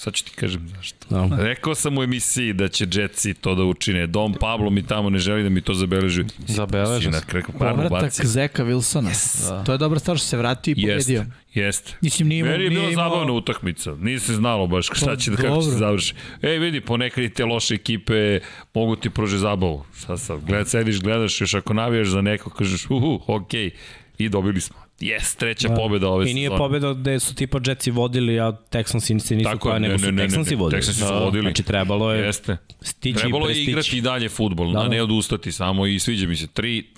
[0.00, 1.06] Sad ću ti kažem zašto.
[1.10, 1.36] Da.
[1.48, 4.06] Rekao sam u emisiji da će Jetsi to da učine.
[4.06, 6.24] Dom Pablo mi tamo ne želi da mi to zabeleži.
[6.38, 7.10] Zabeleži
[7.58, 8.26] Povratak.
[8.26, 9.08] Zeka Wilsona.
[9.08, 9.64] Yes.
[9.64, 10.94] To je dobra stvar što se vratio i pobedio.
[10.94, 11.92] Jeste, jeste.
[12.00, 13.94] Mislim, nije imao- Meni je bila imao- zabavna utakmica.
[13.94, 16.14] Nije se znalo baš šta Pa, će, da kako će se završi.
[16.42, 18.40] Ej, vidi, ponekad i te loše ekipe
[18.74, 19.84] mogu ti prože zabavu.
[19.94, 23.70] Sad sad, gled, sediš, gledaš, još ako navijaš za neko, kažeš, uhu, okej.
[24.18, 24.76] I dobili smo.
[25.00, 25.74] Jes, treća da.
[25.74, 26.58] pobjeda ove I nije sezone.
[26.58, 29.98] pobjeda gde su tipa Jetsi vodili, a Texansi se nisu Tako koja, je, nego ne,
[29.98, 30.82] su ne, ne, ne, Texansi vodili.
[30.82, 31.42] Texansi su Da, vodili.
[31.42, 32.56] Znači trebalo je Jeste.
[32.82, 33.70] stići Trebalo i je prestići.
[33.70, 34.88] igrati i dalje futbol, da, Da, a da.
[34.88, 36.46] ne odustati samo i sviđa mi se.
[36.46, 36.96] 3-8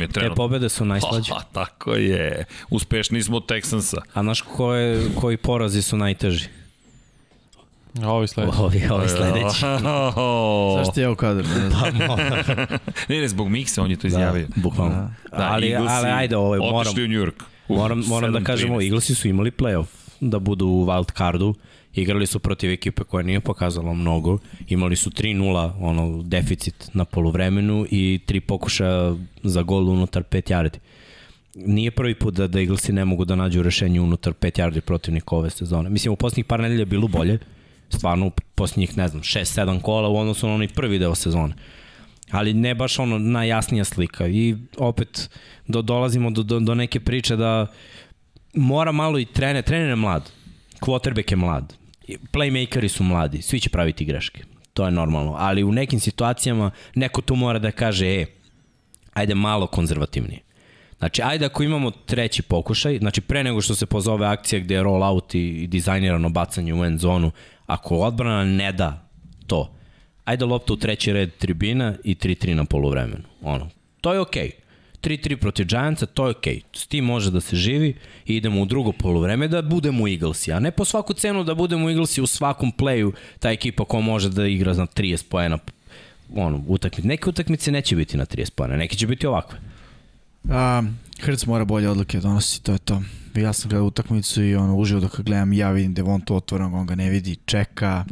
[0.00, 0.34] je Te trenutno.
[0.36, 1.32] pobede su najslađe.
[1.34, 2.44] Ha, tako je.
[2.70, 4.00] Uspešni smo od Texansa.
[4.14, 6.44] A znaš koje, koji porazi su najteži?
[8.02, 8.58] Ovo je sledeće.
[8.62, 9.60] Ovi, ovi sledeći.
[10.84, 11.48] Zašto je u kadru?
[11.48, 11.94] Ne znam.
[13.08, 14.46] ne, ne, zbog Miksa on je to izjavio.
[14.46, 15.10] Da, bukvalno.
[15.30, 17.42] Da, ali, Eaglesi ali ajde, ovaj, moram, Otišli u New York.
[17.68, 18.44] Uf, moram, moram da 7-13.
[18.44, 19.86] kažemo, Eaglesi su imali playoff
[20.20, 21.54] da budu u wild cardu.
[21.94, 24.38] Igrali su protiv ekipe koja nije pokazala mnogo.
[24.68, 30.78] Imali su 3-0 ono, deficit na poluvremenu i tri pokušaja za gol unutar 5 yardi.
[31.54, 35.36] Nije prvi put da, da Eaglesi ne mogu da nađu rešenje unutar 5 yardi protivnika
[35.36, 35.90] ove sezone.
[35.90, 37.38] Mislim, u posljednjih par nedelja je bilo bolje.
[37.94, 41.54] Stvarno, posljednjih, ne znam, 6-7 kola u odnosu na onaj prvi deo sezone.
[42.30, 44.26] Ali ne baš ono najjasnija slika.
[44.26, 45.30] I opet
[45.68, 47.66] do, dolazimo do, do, do neke priče da
[48.54, 50.30] mora malo i trener, trener je mlad,
[50.80, 51.74] quarterback je mlad,
[52.32, 54.44] playmakeri su mladi, svi će praviti greške,
[54.74, 58.26] to je normalno, ali u nekim situacijama neko tu mora da kaže, e,
[59.12, 60.40] ajde malo konzervativnije.
[61.04, 64.82] Znači, ajde ako imamo treći pokušaj, znači pre nego što se pozove akcija gde je
[64.82, 67.30] roll out i, dizajnirano bacanje u end zonu,
[67.66, 69.08] ako odbrana ne da
[69.46, 69.74] to,
[70.24, 73.22] ajde lopta u treći red tribina i 3-3 na poluvremenu.
[73.42, 73.68] Ono,
[74.00, 74.50] to je okej.
[75.02, 75.18] Okay.
[75.18, 76.54] 3-3 protiv Giantsa, to je okej.
[76.54, 76.78] Okay.
[76.78, 77.94] S tim može da se živi
[78.26, 81.90] i idemo u drugo poluvreme da budemo Eaglesi, a ne po svaku cenu da budemo
[81.90, 85.58] Eaglesi u svakom playu ta ekipa koja može da igra na 30 poena
[86.34, 87.08] ono, utakmice.
[87.08, 89.73] Neke utakmice neće biti na 30 poena, neke će biti ovakve.
[90.50, 90.82] A,
[91.20, 93.02] Hrc mora bolje odluke donosi, to je to.
[93.34, 96.86] Ja sam gledao utakmicu i ono, uživo dok gledam, ja vidim Devon to otvorenog, on
[96.86, 98.04] ga ne vidi, čeka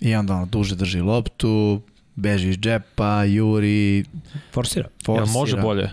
[0.00, 1.80] i onda ono, duže drži loptu,
[2.14, 4.04] beži iz džepa, juri,
[4.52, 4.88] Forsira.
[5.04, 5.24] forsira.
[5.24, 5.90] Jel može bolje?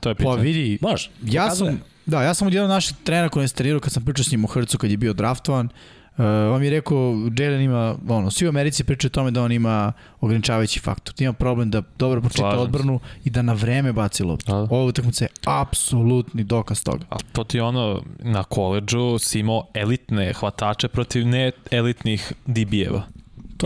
[0.00, 0.42] To je Pa pitanje.
[0.42, 1.10] vidi, Može.
[1.22, 4.24] ja sam, da, ja sam od jednog našeg trenera koji je starirao kad sam pričao
[4.24, 5.72] s njim o Hrcu kad je bio draftovan, Uh,
[6.16, 9.52] on mi je rekao, Jalen ima, ono, svi u Americi pričaju o tome da on
[9.52, 11.14] ima ograničavajući faktor.
[11.18, 14.52] Da ima problem da dobro pročita odbranu i da na vreme baci loptu.
[14.52, 14.58] Da.
[14.58, 17.04] Ovo utakmica je apsolutni dokaz toga.
[17.10, 23.02] A to ti ono, na koleđu si imao elitne hvatače protiv ne elitnih DB-eva.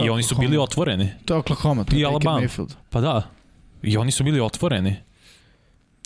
[0.05, 1.09] I oni su bili otvoreni.
[1.25, 2.47] To je Oklahoma, to I je Baker Alabama.
[2.47, 2.75] Mayfield.
[2.91, 3.23] Pa da.
[3.83, 4.97] I oni su bili otvoreni.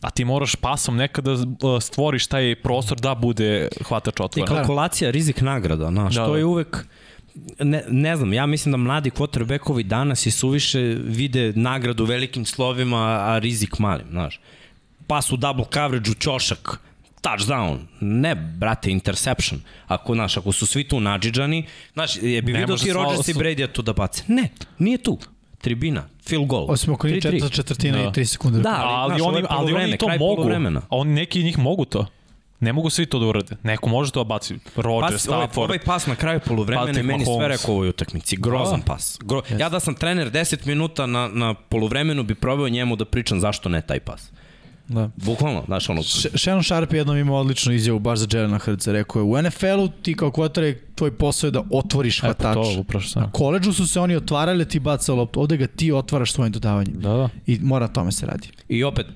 [0.03, 1.43] A ti moraš pasom nekada uh,
[1.81, 4.55] stvoriš taj prostor da bude hvatač I otvoren.
[4.55, 6.39] kalkulacija rizik nagrada, znaš, Da, da, da.
[6.39, 6.87] je uvek
[7.59, 12.99] ne, ne znam, ja mislim da mladi quarterbackovi danas i suviše vide nagradu velikim slovima,
[12.99, 14.41] a rizik malim, znaš.
[15.07, 16.79] Pas u double coverage u ćošak,
[17.23, 17.79] touchdown.
[18.01, 19.61] Ne, brate, interception.
[19.87, 23.35] Ako, znaš, ako su svi tu nadžiđani, znaš, je bi Ne vidio ti Rodgers i
[23.35, 24.25] Brady tu da bace.
[24.29, 24.49] Ne,
[24.79, 25.19] nije tu.
[25.63, 26.67] Tribina, field goal.
[26.69, 27.23] Osim ako nije 3-3.
[27.23, 28.05] četvrta četvrtina Da.
[28.05, 28.59] i 3 sekunde.
[28.59, 30.51] Da, ali, ali, znaš, oni, je ali poluvreme, oni to mogu.
[30.81, 32.07] A oni neki njih mogu to.
[32.61, 33.57] Ne mogu svi to da urade.
[33.63, 34.55] Neko može to baci.
[34.77, 35.65] Roger, Pas, ovaj, Stafford.
[35.71, 38.37] ovaj pas na kraju poluvremena je Patrick meni sve rekao u ovoj utakmici.
[38.37, 39.19] Grozan pas.
[39.25, 39.43] Gro...
[39.59, 43.69] Ja da sam trener 10 minuta na, na poluvremenu bi probao njemu da pričam zašto
[43.69, 44.31] ne taj pas.
[44.89, 45.11] Da.
[45.17, 48.93] Bukvalno, znaš ono, Sh- Shannon Sharp jednom imao odličnu izjavu baš za Jelena Hrca.
[48.93, 52.55] Rekao je, u NFL-u ti kao quarterback tvoj posao je da otvoriš E, pa hvatač.
[52.55, 53.33] to, upravo što Na sam.
[53.33, 55.41] koleđu su se oni otvarali, ti bacao loptu.
[55.41, 56.95] Ovde ga ti otvaraš svojim dodavanjem.
[56.95, 57.29] Da, da.
[57.47, 58.49] I mora tome se radi.
[58.69, 59.07] i opet,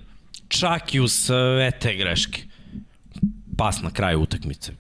[0.48, 2.43] čak i u sve te greške,
[3.56, 4.72] pas na kraju utakmice.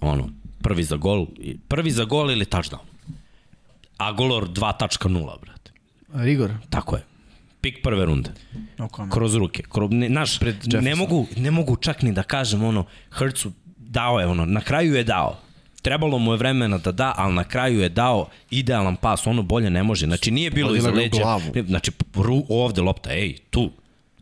[0.00, 0.28] Ono,
[0.60, 1.26] prvi za gol,
[1.68, 2.78] prvi za gol ili touchdown.
[3.96, 5.08] A golor 2.0,
[5.40, 5.72] brate.
[6.14, 6.50] Rigor.
[6.70, 7.02] Tako je.
[7.64, 8.30] Pik prve runde.
[8.92, 9.12] Comment.
[9.12, 9.62] kroz ruke.
[9.62, 10.98] Kroz, ne, naš, Pred ne Jefferson.
[10.98, 15.04] mogu, ne mogu čak ni da kažem ono, Hrcu dao je ono, na kraju je
[15.04, 15.38] dao.
[15.82, 19.70] Trebalo mu je vremena da da, ali na kraju je dao idealan pas, ono bolje
[19.70, 20.06] ne može.
[20.06, 21.38] Znači nije bilo Pogodila iza leđa.
[21.54, 23.70] Ne, Znači ru, ovde lopta, ej, tu.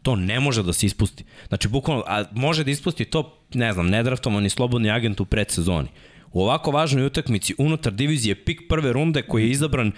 [0.02, 1.24] To ne može da se ispusti.
[1.48, 5.88] Znači, bukvalno, a može da ispusti to, ne znam, nedraftovani slobodni agent u predsezoni.
[6.32, 9.92] U ovako važnoj utakmici unutar divizije pik prve runde koji je izabran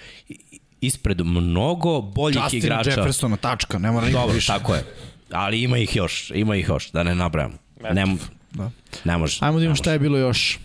[0.87, 2.91] ispred mnogo boljih Justin igrača.
[2.91, 4.47] Jeffersona, tačka, ne mora Dobro, više.
[4.47, 4.85] tako je.
[5.31, 7.55] Ali ima ih još, ima ih još, da ne nabrajamo.
[7.85, 8.17] Ne,
[8.53, 8.71] Da.
[9.05, 9.39] ne može.
[9.41, 10.59] Ajmo da vidimo šta je bilo još.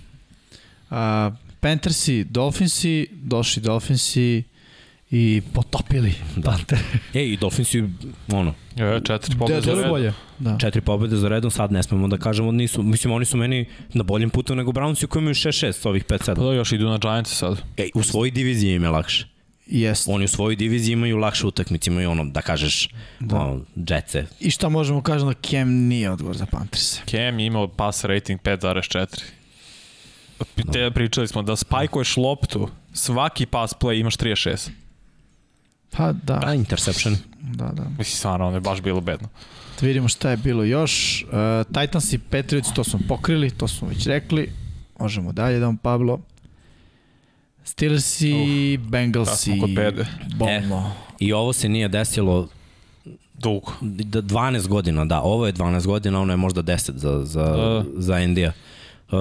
[0.90, 0.98] Uh,
[1.60, 4.44] Panthersi, Dolphinsi, došli Dolphinsi
[5.12, 6.52] i potopili Da.
[6.52, 6.82] Pantere.
[7.14, 7.84] E, i Dolphinsi,
[8.30, 9.90] ono, Je, četiri Da, pobjede za redom.
[9.90, 10.14] bolje.
[10.40, 10.58] Da.
[10.58, 13.66] četiri pobede za redom, sad ne smemo da kažemo da nisu, mislim, oni su meni
[13.90, 16.26] na boljem putu nego Brownsi koji imaju 6-6 s ovih 5-7.
[16.26, 17.62] Pa da, još idu na Giants sad.
[17.78, 19.28] E, u svojoj diviziji im je lakše.
[19.72, 20.08] Jest.
[20.08, 22.90] Oni u svojoj diviziji imaju lakše utakmice, imaju ono, da kažeš,
[23.20, 23.36] da.
[23.36, 24.26] ono, džetse.
[24.40, 27.02] I šta možemo kažem da Cam nije odgovor za Pantherse.
[27.06, 29.24] Cam je imao pass rating 5.4.
[30.74, 34.70] Te pričali smo da spajkuješ loptu, svaki pass play imaš 36.
[35.92, 37.18] Pa da, A, interception.
[37.42, 37.84] da, da.
[37.84, 39.28] Mislim, stvarno, ono je baš bilo bedno.
[39.82, 41.24] Da vidimo šta je bilo još.
[41.24, 44.52] Uh, Titans i Patriots, to smo pokrili, to smo već rekli.
[45.00, 46.20] Možemo dalje da vam Pablo.
[47.64, 48.34] Steelers i
[48.76, 50.06] uh, Bengals kad smo i kod bede.
[50.36, 50.92] bolno.
[51.20, 52.48] I ovo se nije desilo
[53.34, 53.72] Dugo.
[53.82, 57.84] d- 12 godina, da, ovo je 12 godina, ono je možda 10 za, za, Da.
[57.96, 58.52] za Indija.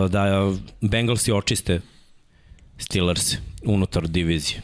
[0.09, 0.53] Da
[0.83, 1.81] Bengalsi očiste
[2.79, 3.35] Steelers
[3.65, 4.61] unutar divizije.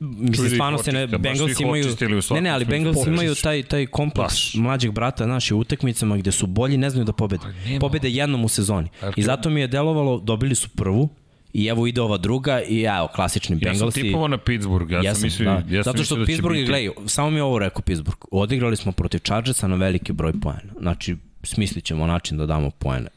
[0.00, 1.86] Mislim, da stvarno se ne, Bengals imaju,
[2.30, 2.64] ne ne, ali.
[2.64, 4.54] Bengals imaju taj, taj kompleks Baš.
[4.54, 7.44] mlađeg brata naši u utakmicama gde su bolji, ne znaju da pobede.
[7.66, 7.80] nema.
[7.80, 8.88] Pobede jednom u sezoni.
[8.98, 11.08] I to- zato mi je delovalo, dobili su prvu,
[11.54, 14.02] i evo ide ova druga i evo, klasični Ja sam Bengalsi.
[14.02, 15.76] tipovao na Pittsburgh, ja sam Jesam, mislio, da.
[15.76, 18.18] ja sam Zato što da Pittsburgh, biti- gledaj, samo mi je ovo rekao Pittsburgh.
[18.30, 20.72] Odigrali smo protiv Chargersa na veliki broj poena.
[20.80, 23.08] Znači, smislit ćemo način da damo poene.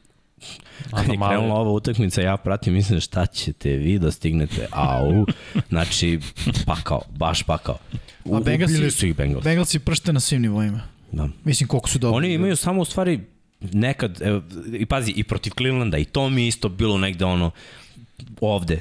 [0.91, 5.26] Kad je krenula ova utakmica, ja pratim, mislim šta ćete vi da stignete, au,
[5.69, 6.19] znači,
[6.65, 7.77] pakao, baš pakao.
[8.26, 9.43] U, A Bengalsi- su ih Bengals.
[9.43, 10.81] Bengalsi pršte na svim nivoima.
[11.11, 11.30] Da.
[11.43, 12.18] Mislim koliko su dobri.
[12.18, 13.19] Oni imaju samo u stvari
[13.61, 14.41] nekad, evo,
[14.73, 17.51] i pazi, i protiv Clevelanda, i to mi isto bilo negde ono,
[18.41, 18.80] ovde,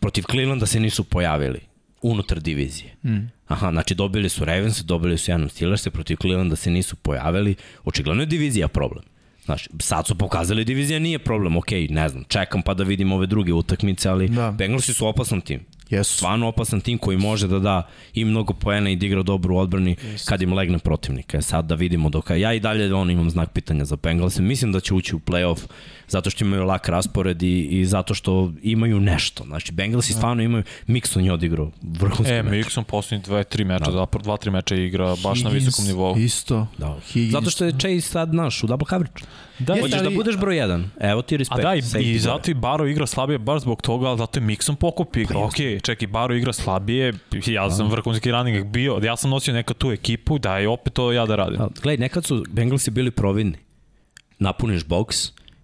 [0.00, 1.60] protiv Clevelanda se nisu pojavili
[2.02, 2.94] unutar divizije.
[3.04, 3.30] Mm.
[3.46, 7.54] Aha, znači dobili su Ravens, dobili su jednom Steelers, protiv Clevelanda se nisu pojavili,
[7.84, 9.04] očigledno je divizija problem.
[9.44, 13.26] Znaš, sad su pokazali divizija nije problem, ok, ne znam, čekam pa da vidim ove
[13.26, 14.50] druge utakmice, ali Da.
[14.50, 15.60] Bengalsi su opasan tim.
[15.90, 16.16] Jesu.
[16.16, 19.58] Stvarno opasan tim koji može da da i mnogo poena i da igra dobro u
[19.58, 21.38] odbrani kad im legne protivnika.
[21.38, 24.42] E sad da vidimo dok ja i dalje on imam znak pitanja za Bengalse.
[24.42, 25.66] Mislim da će ući u playoff
[26.08, 29.44] zato što imaju lak raspored i, i zato što imaju nešto.
[29.44, 32.66] Znači Bengalsi stvarno imaju Mixon je odigrao vrhunski E, meč.
[32.66, 33.92] Mixon poslednji dve, tri meča, Da.
[33.92, 36.16] zapravo dva, tri meča igra baš na visokom nivou.
[36.16, 36.66] Isto.
[36.78, 36.96] Da.
[37.06, 37.32] Higgins.
[37.32, 39.22] Zato što je Chase sad naš u double coverage.
[39.58, 40.90] Da, Jeste, Hoćeš da ali- budeš broj jedan.
[41.00, 41.62] Evo ti A respekt.
[41.62, 44.74] da, i, i zato i Baro igra slabije baš zbog toga, ali zato je Mixon
[44.74, 45.38] pokop igra.
[45.38, 47.12] Ok, čekaj, Baro igra slabije,
[47.46, 51.12] ja sam vrhunski running bio, ja sam nosio nekad tu ekipu, da i opet to
[51.12, 51.58] ja da radim.
[51.58, 53.54] Da, gledaj, nekad su Bengalsi bili providni.
[54.38, 55.16] Napuniš boks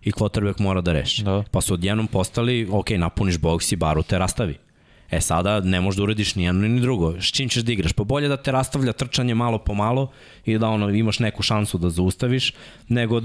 [0.05, 1.23] i quarterback mora da reši.
[1.23, 1.45] Da.
[1.51, 4.55] Pa su odjednom postali, ok, napuniš boks i baru te rastavi.
[5.11, 7.21] E sada ne možeš da uradiš ni jedno ni drugo.
[7.21, 7.93] S čim ćeš da igraš?
[7.93, 10.11] Pa bolje da te rastavlja trčanje malo po malo
[10.47, 12.53] i da ono, imaš neku šansu da zaustaviš,
[12.89, 13.23] nego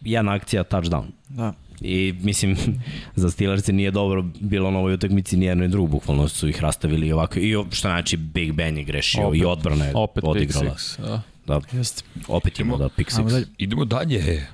[0.00, 1.04] jedna akcija touchdown.
[1.28, 1.52] Da.
[1.80, 2.56] I mislim,
[3.16, 6.60] za Steelerse nije dobro bilo na ovoj utakmici ni jedno ni drugo, bukvalno su ih
[6.60, 7.38] rastavili i ovako.
[7.38, 10.74] I što znači Big Ben je grešio Opet- i odbrana je Opet odigrala.
[10.74, 11.00] Six.
[11.00, 11.22] Da.
[11.46, 12.02] Da, Jeste.
[12.28, 13.44] opet ima da pick six.
[13.58, 14.46] Idemo dalje.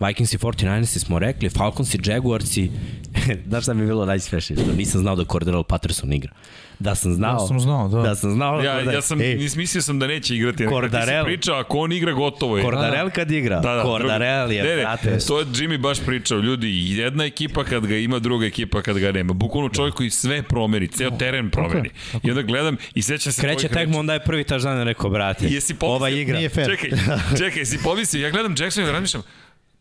[0.00, 2.70] Vikings i 49ersi smo rekli, Falcons i Jaguarsi,
[3.48, 4.62] znaš šta mi je bilo najsmešnije?
[4.62, 6.32] Što nisam znao da Cordell Patterson igra.
[6.78, 8.00] Da sam znao, Ja sam znao, da.
[8.00, 10.66] da sam znao, Ja, da, ja sam, ej, nis, mislio sam da neće igrati.
[10.66, 12.62] Kad ti si pričao, ako on igra, gotovo je.
[12.64, 15.18] Cordarel kad igra, Da, da, Cordarel drugi- je, ne, brate.
[15.18, 19.12] To je Jimmy baš pričao, ljudi, jedna ekipa kad ga ima, druga ekipa kad ga
[19.12, 19.32] nema.
[19.32, 21.90] Bukvalno čovjek koji sve promeni, ceo teren promeni.
[22.22, 23.74] I onda gledam i sećam se Kreće reči.
[23.96, 24.44] onda je prvi
[24.80, 26.36] i rekao, brate, Jesi pomislio- ova igra.
[26.36, 26.66] Nije fair.
[26.68, 26.90] Čekaj,
[27.38, 29.22] čekaj, si pomislio, ja gledam Jacksona i razmišljam,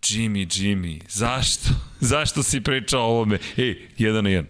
[0.04, 1.70] Jimmy, Jimmy, zašto?
[2.00, 3.38] Zašto si pričao o ovome?
[3.58, 4.48] Ej, jedan na jedan.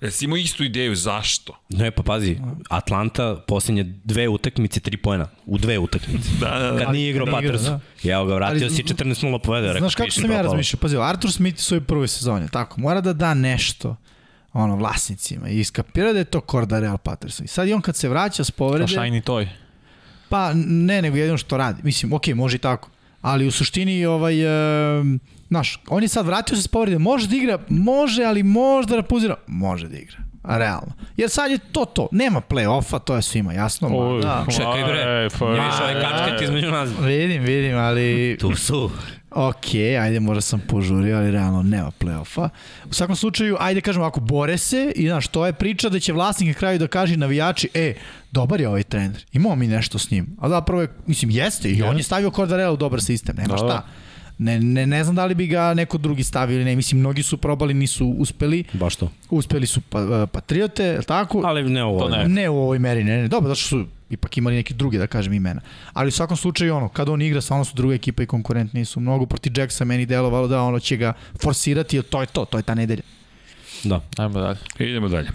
[0.00, 1.58] Jesi imao istu ideju, zašto?
[1.68, 2.38] Ne, pa pazi,
[2.70, 5.28] Atlanta posljednje dve utakmice, tri pojena.
[5.46, 6.28] U dve utakmice.
[6.40, 6.84] Da, da, da.
[6.84, 7.80] Kad nije igrao ne igra, Patterson.
[8.04, 9.66] Evo ga, vratio Ali- si 14-0 povede.
[9.66, 10.80] Rekao, Znaš kako sam ja razmišljao?
[10.80, 13.96] Pazi, Arthur Smith u svojoj prvoj sezoni, tako, mora da da nešto
[14.52, 17.44] ono, vlasnicima i iskapira da je to Cordarel Patterson.
[17.44, 19.46] I sad i on kad se vraća s povrede, shiny toy.
[20.28, 21.80] pa ne, nego jedino što radi.
[21.84, 22.90] Mislim, okej, može i tako.
[23.22, 25.04] Ali u suštini, ovaj, e,
[25.48, 29.02] znaš, on je sad vratio se s povrede, može da igra, može, ali možda da
[29.02, 30.16] puzira, može da igra.
[30.42, 30.92] A realno.
[31.16, 32.08] Jer sad je to to.
[32.12, 33.88] Nema play-offa, to je svima jasno.
[33.88, 34.46] ma, Oj, da.
[34.50, 36.00] Čekaj bre, Ej, pa- ne vidiš ovaj Ej.
[36.02, 36.90] kačket između nas.
[37.00, 38.90] Vidim, vidim, ali Tu su.
[39.34, 42.48] Ok, ajde, možda sam požurio, ali realno nema play-offa.
[42.90, 46.12] U svakom slučaju, ajde kažemo ovako, bore se i znaš, to je priča da će
[46.12, 47.94] vlasnik na kraju da kaže navijači, e,
[48.30, 50.36] dobar je ovaj trener, imamo mi nešto s njim.
[50.40, 53.56] A zapravo je, mislim, jeste i on je stavio Cordarella u dobar sistem, nema Da,
[53.56, 53.66] šta.
[53.66, 53.86] da.
[54.42, 57.22] Ne, ne, ne znam da li bi ga neko drugi stavio ili ne, mislim, mnogi
[57.22, 59.10] su probali, nisu uspeli, Baš to.
[59.30, 61.42] uspeli su pa, Patriote, je li tako?
[61.44, 61.98] Ali ne ovo.
[62.00, 62.28] To ne.
[62.28, 65.06] Ne u ovoj meri, ne, ne, dobro, zato što su ipak imali neki drugi, da
[65.06, 65.60] kažem, imena.
[65.92, 69.00] Ali u svakom slučaju, ono, kada on igra, stvarno su druga ekipa i konkurentni su
[69.00, 69.26] mnogo.
[69.26, 71.12] Proti Jacksa meni delovalo da ono će ga
[71.42, 73.02] forsirati, jer to je to, to je ta nedelja.
[73.84, 74.00] Da.
[74.16, 74.58] Ajmo dalje.
[74.78, 75.28] Idemo dalje.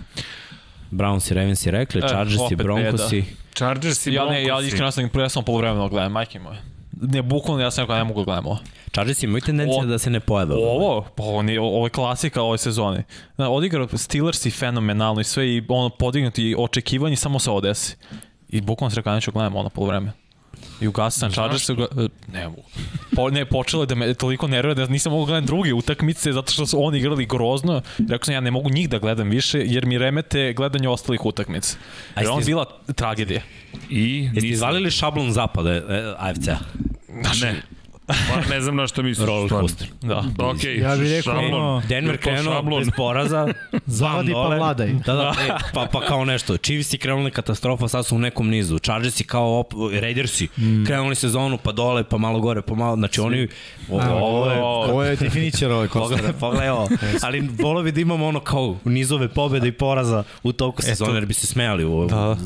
[0.92, 3.24] Browns i Ravens i rekli, E, Chargers i Broncos i...
[3.54, 6.62] Chargers i Ja ne, ja iskreno sam ja sam poluvremeno gledam, majke moje.
[7.02, 8.60] Ne, bukvalno ja sam rekao ne mogu da gledam ovo.
[8.98, 10.56] Chargers imaju tendencije O- da se ne pojave.
[10.56, 13.04] Ovo, pa ovo, nije, ovo je klasika ove sezone.
[13.38, 17.96] Na, odigrao Steelers i fenomenalno i sve i ono podignuti očekivanje samo se odesi.
[18.50, 20.12] I bukvalno sam rekao neću gledam ono polovreme.
[20.82, 21.70] I ugasio sam Chargers.
[21.70, 21.88] Ga,
[22.28, 22.62] ne mogu.
[23.16, 26.52] Po, ne, počelo je da me toliko nervira da nisam mogu gledati druge utakmice zato
[26.52, 27.82] što su oni igrali grozno.
[28.00, 31.78] Rekao sam ja ne mogu njih da gledam više jer mi remete gledanje ostalih utakmica.
[32.18, 32.66] Jer on jeste- bila
[32.96, 33.42] tragedija.
[33.90, 35.82] I Jeste nisam- izvalili šablon zapada e,
[36.18, 36.58] AFC-a?
[37.42, 37.62] Ne.
[38.08, 38.14] Pa,
[38.50, 39.28] ne znam na što misliš.
[39.28, 39.88] Roller coaster.
[40.02, 40.18] Da.
[40.40, 41.54] Ok, Ja bih rekao, šablon.
[41.54, 42.80] ono, Denver krenuo šablon?
[42.80, 43.48] bez poraza.
[43.86, 44.94] Zavadi pa vladaj.
[45.06, 46.58] Da, da, e, pa, pa kao nešto.
[46.58, 48.80] Chiefs i krenuli katastrofa, sad su u nekom nizu.
[48.80, 50.48] Chargersi kao op, Raidersi.
[50.58, 50.86] Mm.
[50.86, 52.96] Krenuli sezonu, pa dole, pa malo gore, pa malo.
[52.96, 53.48] Znači oni...
[53.90, 54.62] O, A, ovo je...
[54.62, 56.40] Ovo je definicija roller Pogledaj, coastera.
[56.40, 56.88] pogledaj ovo.
[57.22, 61.26] Ali volio bi da imamo ono kao nizove pobjede i poraza u toku sezone, jer
[61.26, 62.06] bi se smejali u ovo.
[62.06, 62.38] Da.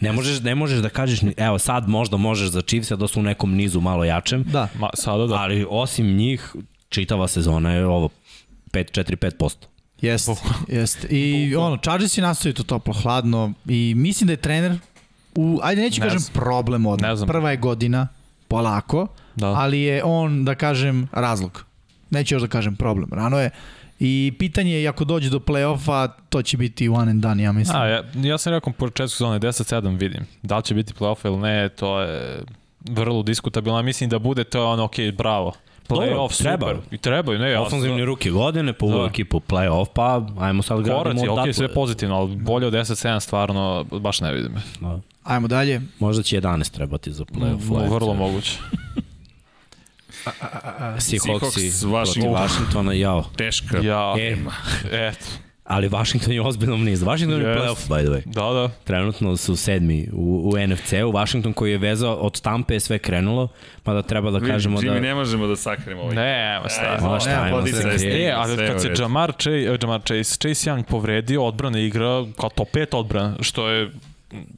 [0.00, 3.20] Ne možeš, ne možeš da kažeš, ni- evo sad možda možeš za Chiefs da su
[3.20, 4.68] u nekom nizu malo jačem, Da.
[4.76, 5.34] Ma, sada da.
[5.34, 6.54] ali osim njih,
[6.88, 8.08] čitava sezona je ovo
[8.72, 9.54] 5-4-5%.
[10.00, 10.28] Jest,
[10.68, 11.06] jest.
[11.10, 14.78] I ono, Chargersi nastavaju to toplo, hladno i mislim da je trener
[15.34, 16.32] u, ajde neću Ne kažem znam.
[16.34, 17.10] problem odmah.
[17.10, 17.28] Ne znam.
[17.28, 18.08] Prva je godina,
[18.48, 19.06] polako,
[19.36, 19.46] Da.
[19.48, 21.64] ali je on, da kažem, razlog.
[22.10, 23.08] Neću još da kažem problem.
[23.12, 23.50] Rano je.
[24.00, 27.52] I pitanje je, i ako dođe do play-offa, to će biti one and done, ja
[27.52, 27.78] mislim.
[27.80, 30.26] A, ja, ja sam rekao po početku sezone 10-7 vidim.
[30.42, 32.42] Da li će biti playoff ili ne, to je
[32.90, 33.82] vrlo diskutabilno.
[33.82, 35.52] Mislim da bude to ono, ok, bravo.
[35.88, 36.68] Playoff, treba.
[36.68, 36.76] super.
[36.90, 39.06] I treba, ne, ja, Ofanzivni ruke godine, poveo Da.
[39.08, 41.52] ekipu u play-off, pa ajmo sad gradimo Koraci, ok, odatle.
[41.52, 44.54] sve pozitivno, ali bolje od 10-7 stvarno baš ne vidim.
[44.80, 45.00] Da.
[45.22, 45.80] Ajmo dalje.
[45.98, 47.88] Možda će 11 trebati za play-off.
[47.90, 48.58] Vrlo moguće.
[50.98, 51.72] Seahawks protiv
[52.32, 53.24] Washingtona, jao.
[53.36, 53.78] Teška.
[53.78, 54.36] Ja, E,
[54.90, 55.24] eto.
[55.64, 57.06] ali Washington je u ozbiljnom nizu.
[57.06, 57.60] Washington je Jest.
[57.60, 58.22] play-off, by the way.
[58.34, 58.68] Da, da.
[58.84, 61.12] Trenutno su sedmi u, u NFC-u.
[61.12, 63.48] Washington koji je vezao od Tampe je sve krenulo,
[63.84, 65.00] mada treba da kažemo Jimmy, da...
[65.00, 66.14] ne možemo da sakrijemo ovaj.
[66.14, 66.98] Ne, ma šta.
[67.08, 68.06] Ma šta, potica, se-.
[68.08, 68.92] E, ali kad se.
[68.98, 73.90] Jamar Chase, Jamar Chase, Chase Young povredio, odbrana igra kao top 5 odbrana, što je.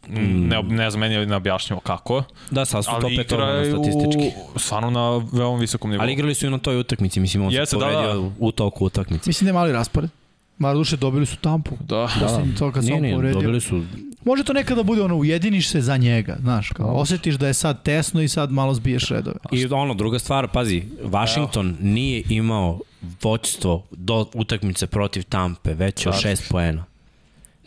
[0.08, 2.22] Ne, ne znam, meni je neobjašnjivo kako.
[2.50, 4.30] Da, sad su to Ali pet odbrana igraju statistički.
[4.56, 6.02] stvarno na veoma visokom nivou.
[6.02, 8.30] Ali igrali su i na toj utakmici, mislim, on Jeste, se da, povredio da.
[8.38, 9.30] u toku utakmice.
[9.30, 10.10] Mislim da je mali raspored.
[10.58, 11.70] Mara duše dobili su tampu.
[11.80, 12.08] Da.
[12.20, 13.40] Poslednji to kad Nije, sam nije, povredio.
[13.40, 13.82] dobili su...
[14.24, 17.82] Može to nekada bude ono, ujediniš se za njega, znaš, kao, osetiš da je sad
[17.82, 19.36] tesno i sad malo zbiješ redove.
[19.52, 22.80] I ono, druga stvar, pazi, Washington nije imao
[23.22, 26.84] voćstvo do utakmice protiv Tampe, veće od šest poena.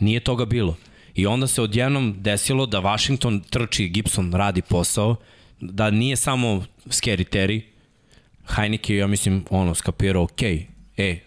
[0.00, 0.76] Nije toga bilo.
[1.14, 5.16] I onda se odjednom desilo da Washington trči, Gibson radi posao,
[5.60, 7.62] da nije samo scary Terry,
[8.56, 10.42] Heineke, ja mislim, ono, skapirao, ok,
[10.96, 11.18] e,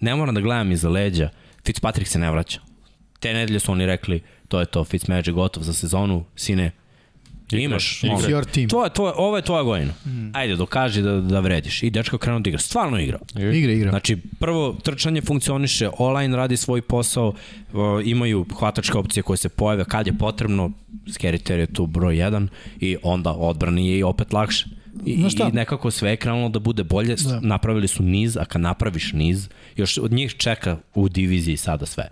[0.00, 1.28] ne moram da gledam iza leđa,
[1.64, 2.60] Fitzpatrick se ne vraća.
[3.20, 6.70] Te nedelje su oni rekli, to je to, Fitzmagic gotov za sezonu, sine,
[7.58, 8.68] imaš, It's your team.
[8.68, 9.92] To je, to je, ovo je tvoja godina.
[10.32, 11.82] Ajde, dokaži da, da vrediš.
[11.82, 12.60] I dečko krenuo da igra.
[12.60, 13.18] Stvarno igra.
[13.34, 13.90] Igra, igra.
[13.90, 17.34] Znači, prvo, trčanje funkcioniše, online radi svoj posao,
[17.72, 20.70] o, imaju hvatačke opcije koje se pojave kad je potrebno,
[21.12, 22.46] Skeriter je tu broj 1
[22.80, 24.66] i onda odbrani je i opet lakše.
[25.06, 25.12] I?
[25.12, 27.40] I nekako sve je krenulo da bude bolje, da.
[27.40, 32.08] napravili su niz, a kad napraviš niz, još od njih čeka u diviziji sada sve.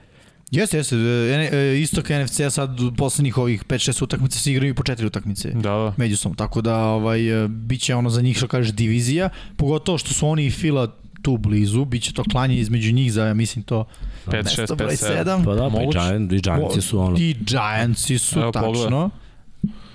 [0.50, 0.96] Jeste, jeste.
[0.96, 5.06] E, e, Istok NFC-a sad u poslednjih ovih 5-6 utakmica se igraju i po četiri
[5.06, 5.50] utakmice.
[5.50, 5.94] Da, da.
[5.96, 10.14] međusobno, tako da ovaj, e, bit će ono za njih što kažeš divizija, pogotovo što
[10.14, 13.62] su oni i Fila tu blizu, bit će to klanje između njih za, ja mislim,
[13.62, 13.84] to
[14.26, 15.24] 5, mesto 6, broj 5, 7.
[15.24, 15.44] 7.
[15.44, 15.88] Pa da, pa i.
[15.92, 17.16] Giant, i Giantsi su ono...
[17.18, 19.10] I Giantsi su, Evo, tačno.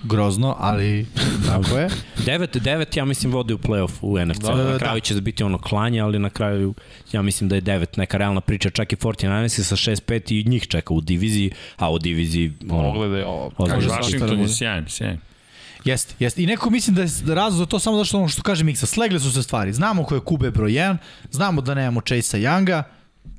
[0.06, 1.06] Grozno, ali
[1.46, 1.88] tako je.
[2.16, 4.40] 9, 9 ja mislim vodi u play-off u NFC.
[4.40, 5.00] Da, Da, da, na kraju da.
[5.00, 6.74] će biti ono klanje, ali na kraju
[7.12, 8.70] ja mislim da je 9 neka realna priča.
[8.70, 13.22] Čak i 49 sa 6-5 i njih čeka u diviziji, a u diviziji ono, Pogledaj
[13.22, 13.50] ovo.
[13.58, 13.74] ozbiljno.
[13.74, 15.18] Kaže, Washington je sjajan, sjajan.
[15.84, 16.42] Jeste, jeste.
[16.42, 18.86] I neko mislim da je razlog za to samo zato što ono što kaže Miksa,
[18.86, 19.72] slegle su se stvari.
[19.72, 20.96] Znamo ko je Kube broj 1,
[21.30, 22.82] znamo da nemamo Chase-a Younga,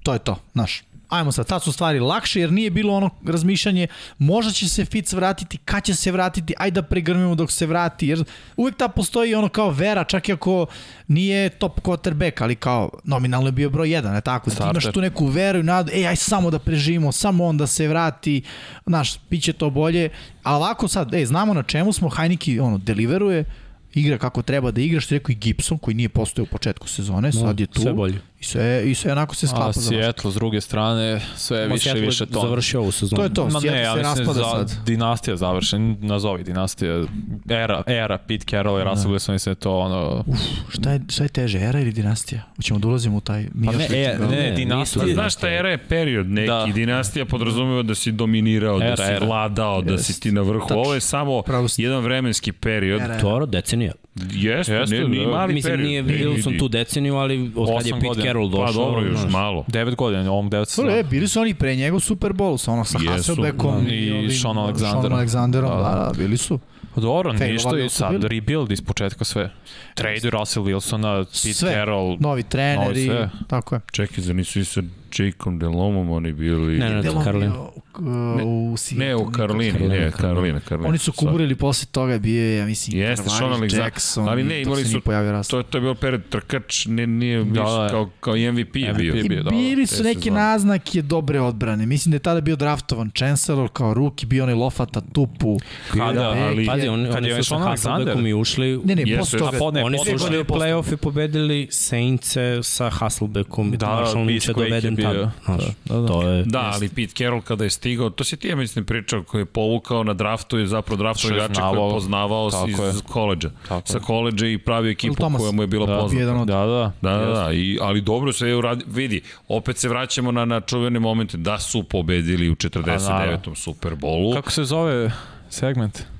[0.04, 0.84] to je to, znaš.
[1.10, 5.14] Ajmo sad, tad su stvari lakše jer nije bilo ono razmišljanje možda će se Fitz
[5.14, 8.24] vratiti, kad će se vratiti, ajde da pregrmimo dok se vrati, jer
[8.58, 10.66] uvek ta postoji ono kao vera, čak i ako
[11.08, 14.50] nije top quarterback, ali kao nominalno je bio broj 1, ne tako?
[14.50, 14.84] Ti Starter.
[14.84, 17.88] imaš tu neku veru i nadu, ej, aj samo da preživimo, samo on da se
[17.88, 18.42] vrati,
[18.86, 20.10] znaš, bit će to bolje,
[20.44, 23.46] a ovako sad, ej, znamo na čemu smo, Heineke ono, deliveruje,
[23.94, 26.88] igra kako treba da igra, što je rekao i Gibson, koji nije postojao u početku
[26.88, 27.82] sezone, sad je tu.
[27.82, 28.20] Sve bolje.
[28.40, 29.82] I sve, i sve onako se sklapa A za.
[29.82, 32.42] Seattle s druge strane sve Ma, više i Seattle je više to.
[32.42, 33.18] Završio ovu sezonu.
[33.18, 33.44] To je to.
[33.46, 34.86] Ma Seattle ne, se mislim raspada za sad.
[34.86, 37.04] dinastija završen, nazovi dinastija,
[37.50, 38.90] era, era Pete Carroll i Da.
[38.90, 40.24] Russell Wilson, mislim da je to ono...
[40.28, 40.38] Uf,
[40.70, 42.42] šta je, šta je teže, era ili dinastija?
[42.56, 45.04] Hoćemo da ulazimo u taj Pa ne, e, ne, ne, dinastija.
[45.04, 46.56] nisu- Znaš šta era je period neki, da.
[46.58, 46.66] Da.
[46.68, 49.26] dinastija podrazumeva da si dominirao, Era, da si era.
[49.26, 50.60] vladao, da si ti na vrhu.
[50.62, 50.76] Tačno.
[50.76, 51.84] Ovo je samo Pravo si.
[51.84, 53.02] jedan vremenski period.
[53.02, 53.20] Era.
[53.20, 53.92] Toro, decenija.
[54.32, 55.32] Jeste, Jeste, ne, nije da.
[55.32, 55.88] mali Mislim, period.
[55.88, 56.58] nije Ne, Wilson vidi.
[56.58, 58.22] tu deceniju, ali od kad je Pete.
[58.28, 58.66] Carroll došao...
[58.66, 59.66] Pa dobro, još znaš, malo.
[59.68, 60.92] 9 godina, ovom 9 Dobro, sezona.
[60.92, 63.00] e, bili su oni pre njega u Super Bowl, sa ono sa.
[63.02, 63.92] Hasselbeckom Da.
[63.92, 65.14] I ovim, Sean Sean Alexanderom.
[65.14, 66.06] Alexanderom, Da, da, da.
[66.06, 66.60] da, bili su.
[66.96, 68.28] Pa Dobro, Failovali ništa i su sad bili.
[68.30, 69.52] rebuild iz početka sve.
[69.94, 71.72] Trade Russell Wilsona, Pete Sve.
[71.72, 73.30] Carroll, Novi trener Novi i sve.
[73.48, 73.82] tako je.
[73.92, 74.82] Čekaj, zar nisu i sa
[75.20, 76.80] Jakeom Delomom oni bili...
[76.80, 77.52] Ne, ne, Delon Karolina.
[77.54, 80.90] bio, uh, u Ne, u Karolini, Karolina, ne, Karolina, Karolina.
[80.90, 83.80] Oni su kuburili posle toga, bio je, ja mislim, Jeste, Carvalho, Alexander.
[83.80, 85.02] Jackson, Ali ne, imali su-.
[85.50, 87.88] To, to je bio period trkač, ne, nije Da, da, da.
[87.90, 89.16] kao, kao MVP, je MVP bio.
[89.16, 91.86] I bio, da, bili te su neke naznake dobre odbrane.
[91.86, 95.58] Mislim da je tada bio draftovan Chancellor kao ruki, bio onaj Lofata Tupu.
[95.92, 98.80] Kada, ali- Pazi, oni, Kad oni su sa Hasselbeckom i ušli...
[98.84, 99.72] Ne, ne, posle toga.
[99.72, 103.72] Ne, Oni su ušli u playoff i pobedili Saintse sa Hasselbeckom.
[103.72, 105.12] Da, Marshall Lynch je Beastquake je doveden bio.
[105.14, 105.58] tad.
[105.58, 106.08] Znaš, Da, da, da.
[106.08, 106.44] To je...
[106.44, 109.46] Da, ali Pete Carroll kada je stigao, to si ti ja mislim pričao, koji je
[109.46, 111.92] povukao na draftu je zapravo draftu igrača koji je znavao.
[111.92, 113.02] poznavao Tako iz je.
[113.04, 113.50] koleđa.
[113.68, 115.40] Tako Sa koleđa i pravio ekipu Thomas.
[115.40, 116.00] koja mu je bila Da.
[116.00, 116.34] poznata.
[116.34, 116.92] Od Da, da.
[117.02, 120.62] Da, da, da, i, ali dobro sve je uradi, vidi, opet se vraćamo na, na
[120.62, 123.56] čuvene momente da su pobedili u 49.
[123.56, 124.34] Superbolu.
[124.34, 125.12] Kako se zove
[125.50, 126.17] segment?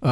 [0.00, 0.08] Uh,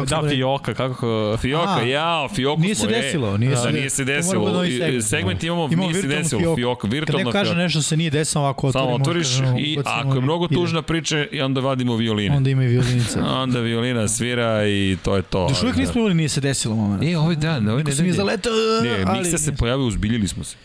[0.00, 0.22] Da?
[0.28, 1.36] Fioka, kako...
[1.38, 3.72] Fioka, A, jao, Fioku nije se smo, e, desilo, nije se da, desilo.
[3.72, 4.40] nije se desilo.
[4.40, 5.04] biti novi I- segment.
[5.04, 6.56] segment imamo, Imamo nije se desilo.
[6.56, 7.58] Fioka, Kad virtualna neko kaže Fioka.
[7.58, 11.26] nešto se nije desilo, ovako Samo otvorimo, otvoriš kažemo, i ako je mnogo tužna priča,
[11.26, 12.36] i onda vadimo violine.
[12.36, 13.24] Onda ima i violinica.
[13.42, 15.46] Onda violina svira i to je to.
[15.48, 17.02] Još uvijek nismo imali, nije se desilo moment.
[17.04, 18.16] E, ovaj dan, ovaj Ko se mi nedelje.
[18.16, 18.52] zaletao,
[18.82, 19.18] Ne, ali...
[19.18, 20.56] Miksa se pojavio, uzbiljili smo se.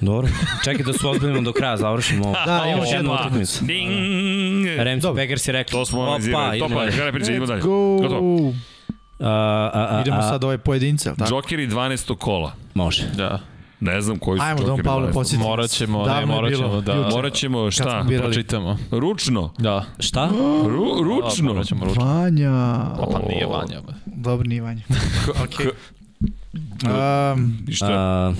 [0.00, 0.28] Dobro.
[0.64, 2.36] Čekaj da se ozbiljimo do kraja, završimo ovo.
[2.46, 3.64] Da, imamo Još jednu utakmicu.
[3.64, 4.66] Ding!
[4.78, 5.22] Rams Dobro.
[5.22, 5.72] Packers je rekli.
[5.72, 6.58] To smo analizirali.
[6.58, 6.96] To idemo pa, dalje.
[6.98, 7.60] kada priča, idemo dalje.
[7.60, 7.96] Go!
[7.96, 8.52] Gotovo.
[9.20, 11.34] A, a, a, Idemo sad ove pojedince, ali tako?
[11.34, 12.16] Jokeri 12.
[12.16, 12.52] kola.
[12.74, 13.06] Može.
[13.16, 13.40] Da.
[13.80, 15.12] Ne znam koji su Ajmo, Don Jokeri Pavle, 12.
[15.12, 15.44] podsjeti.
[15.44, 16.92] Morat ćemo, ne, je morat ćemo da...
[16.92, 17.08] juče.
[17.10, 18.04] Morat ćemo, šta?
[18.18, 18.78] Pročitamo.
[18.90, 19.52] Ručno.
[19.58, 19.84] Da.
[19.98, 20.30] Šta?
[20.66, 21.64] Ru, Da, ručno.
[21.64, 22.04] ćemo ručno.
[22.04, 22.52] Vanja.
[23.12, 23.80] Pa nije Vanja.
[24.06, 24.82] Dobro, nije Vanja.
[25.44, 25.66] Okej.
[27.34, 27.86] Um, I šta?
[27.92, 28.32] A,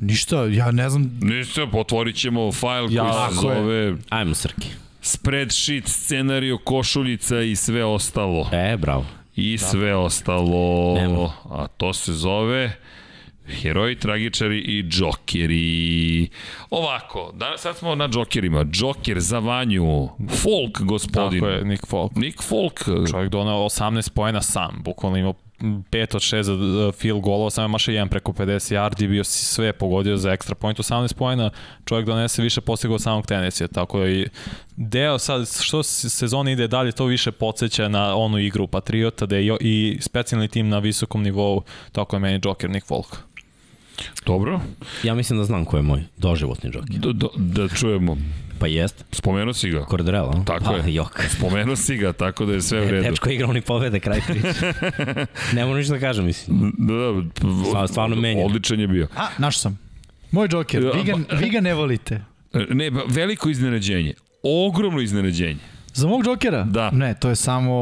[0.00, 4.68] ništa, ja ne znam, Ništa, otvorit ćemo fajl koji Jako se zove ajmo Srki.
[5.00, 8.48] spreadsheet, scenario, košuljica i sve ostalo.
[8.52, 9.04] E, bravo.
[9.36, 10.94] I sve ostalo.
[10.94, 11.32] Nemo.
[11.50, 12.72] A to se zove
[13.48, 16.28] heroji, tragičari i džokeri.
[16.70, 18.64] Ovako, danas, sad smo na džokerima.
[18.64, 20.08] Džoker za vanju.
[20.28, 21.40] Folk, gospodin.
[21.40, 22.12] Tako je, Nick Folk.
[22.16, 22.84] Nick Folk.
[23.10, 26.54] Čovjek donao 18 poena sam, bukvalno imao 5 od 6 za
[26.88, 30.32] uh, field golova, samo je maša jedan preko 50 yardi, bio si sve pogodio za
[30.32, 31.50] ekstra point, 18 poena,
[31.84, 34.26] čovjek donese više postigao od samog tenisija, tako da i
[34.76, 39.36] deo sad, što se- sezona ide dalje, to više podsjeća na onu igru Patriota, da
[39.36, 41.62] je i specijalni tim na visokom nivou,
[41.92, 43.16] tako je meni Joker Nick Folk.
[44.26, 44.60] Dobro.
[45.02, 46.96] Ja mislim da znam ko je moj doživotni džoker.
[46.96, 48.16] Da, da, da čujemo.
[48.58, 49.84] Pa jest, Spomenuo si ga.
[49.84, 50.44] Cordrell, a?
[50.44, 50.94] Tako pa, je.
[50.94, 51.22] Jok.
[51.30, 53.08] Spomenuo si ga, tako da je sve u redu.
[53.10, 54.72] Dečko igra, oni pobede, kraj priče.
[55.54, 56.72] ne moram ništa da kažem, mislim.
[56.78, 57.22] Da, da,
[57.64, 58.44] Stvarno- stvarno menja.
[58.44, 59.08] Odličan je bio.
[59.16, 59.78] a, naš sam.
[60.30, 62.20] Moj Joker, vi ga, vi ga ne volite.
[62.70, 64.14] Ne, veliko iznenađenje.
[64.42, 65.60] Ogromno iznenađenje.
[65.96, 66.62] Za mog Jokera?
[66.64, 66.90] Da.
[66.90, 67.72] Ne, to je samo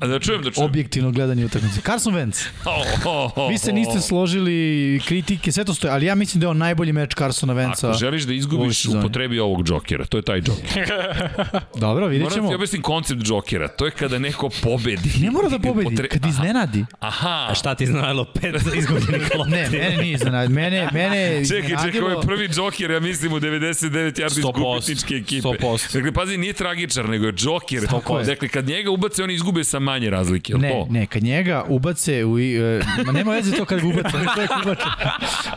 [0.00, 0.64] A da čujem, da čujem.
[0.64, 1.80] objektivno gledanje utakmice.
[1.80, 2.44] Carson Wentz.
[2.66, 4.54] Oh, oh, oh, Vi se niste složili,
[5.00, 7.88] kritike, sve to stoje, ali ja mislim da je on najbolji meč Carsona Wentza.
[7.88, 10.04] Ako želiš da izgubiš, upotrebi ovog džokera.
[10.04, 10.88] To je taj džoker.
[11.76, 12.48] Dobro, vidjet Moram ćemo.
[12.48, 13.68] ti objasnim koncept džokera.
[13.68, 15.10] To je kada neko pobedi.
[15.20, 16.84] Ne mora da pobedi, Upotre- kad iznenadi.
[17.00, 17.46] Aha.
[17.50, 19.50] A šta ti znalo pet izgubljenih lopti?
[19.50, 20.52] Ne, mene nije iznenadi.
[20.52, 24.44] Mene, mene Čekaj, čekaj, ovo iznenadilo- je prvi džoker, ja mislim, u 99 yardi iz
[24.44, 25.48] 100%, gubitničke ekipe.
[25.48, 25.92] 100%.
[25.92, 27.88] Dakle, pazi, nije tragičar, nego je džoker Joker.
[27.88, 28.24] Tako je.
[28.24, 30.86] Dakle, kad njega ubace, oni izgube sa manje razlike, Ne, to?
[30.90, 32.38] ne, kad njega ubace u...
[32.38, 34.28] e, ma nema veze to kad ga ubace, on je
[34.62, 34.82] ubače.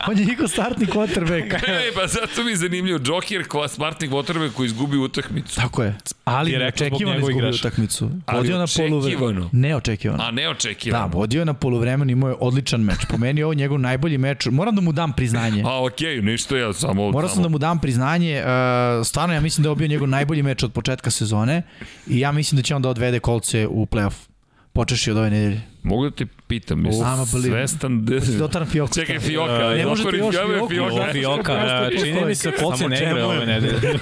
[0.08, 1.54] On je njihov startni quarterback.
[1.68, 2.98] E, pa zato mi je zanimljivo.
[3.04, 5.56] Joker, kva smartnik Waterbe koji izgubi utakmicu.
[5.56, 5.94] Tako je.
[6.24, 7.68] Ali neočekivano njegove izgubio greške.
[7.68, 8.10] utakmicu.
[8.32, 8.98] Vodio na poluvremenu.
[8.98, 9.48] očekivano.
[9.52, 10.22] Neočekivano.
[10.22, 11.08] A neočekivano.
[11.08, 12.98] Da, vodio na poluvremenu, imao je odličan meč.
[13.10, 14.46] Po meni je ovo njegov najbolji meč.
[14.46, 15.62] Moram da mu dam priznanje.
[15.66, 17.10] A okej, ništa ja samo...
[17.10, 20.42] Morao sam da mu dam priznanje, uh, stvarno ja mislim da je bio njegov najbolji
[20.42, 21.62] meč od početka sezone
[22.06, 24.28] i ja mislim da će on da odvede kolce u playoff.
[24.72, 25.60] Počeši od ove nedelje.
[25.82, 26.98] Mogu da te pitam, jesi
[27.42, 28.04] svestan...
[28.04, 28.20] De...
[28.38, 28.94] Dotaram Fioku.
[28.94, 29.52] Čekaj, Fioka.
[29.52, 30.94] E, ne možete još Fioka, Fioka.
[30.94, 31.12] da.
[31.12, 33.46] Fioka, Fioka, e, čini mi se kolci Samo ne igra ove je?
[33.46, 33.98] nedelje.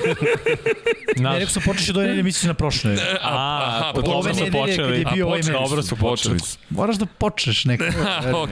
[1.16, 2.96] Ne, Naš, rekao sam počeši ove nedelje, misliš na prošle.
[3.22, 5.04] A, pa pa ove dobro su počeli.
[5.14, 5.58] bio A, ovaj počeli.
[5.58, 6.38] Dobro su počeli.
[6.70, 7.84] Moraš da počneš neko.
[8.02, 8.50] Ha, ok.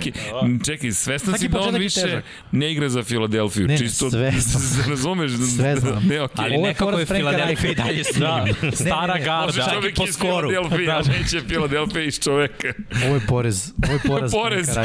[0.66, 2.22] Čekaj, svestan si da on više
[2.52, 3.66] ne igra za Filadelfiju.
[3.66, 4.90] Ne, ne, Čisto, sve znam.
[4.90, 5.30] razumeš?
[5.56, 6.06] Sve znam.
[6.06, 6.44] Ne, okej.
[6.44, 9.46] Ali nekako je Filadelfija i dalje s da, stara ne, ne, garda.
[9.46, 10.48] Može i čovjek po iz skoru.
[10.50, 12.72] Filadelfije, a neće Filadelfija iz čoveka.
[13.06, 13.72] Ovo je porez.
[13.92, 14.32] Je poraz.
[14.36, 14.68] Porez.
[14.76, 14.82] Reicha.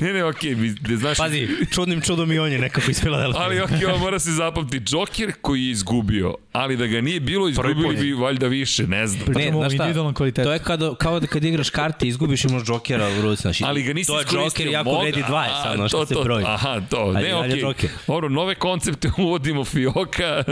[0.00, 1.18] ne, ne, okej, okay, znaš...
[1.18, 3.42] Pazi, čudnim čudom i on je nekako iz Filadelfije.
[3.44, 4.80] Ali okej, okay, mora se zapamti.
[4.88, 9.22] Joker koji je izgubio, ali da ga nije bilo, izgubili bi valjda više, ne znam.
[9.28, 10.42] O znaš šta.
[10.44, 13.42] To je kada, kao da kad igraš karte, izgubiš imaš džokera u ruci.
[13.42, 14.64] Znači, Ali ga nisi To je iskoristio.
[14.64, 16.44] džoker jako Moga- vredi 20, a, sad, ono što to, se broji.
[16.48, 17.60] Aha, to, Ali ne, okej.
[17.60, 17.90] džoker.
[18.06, 20.44] Dobro, nove koncepte uvodimo Fioka,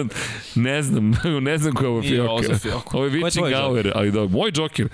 [0.55, 2.97] ne znam, ne znam ko je ovo Fioka.
[2.97, 4.89] Ovo je je Vici Gauer, ali da, moj džoker.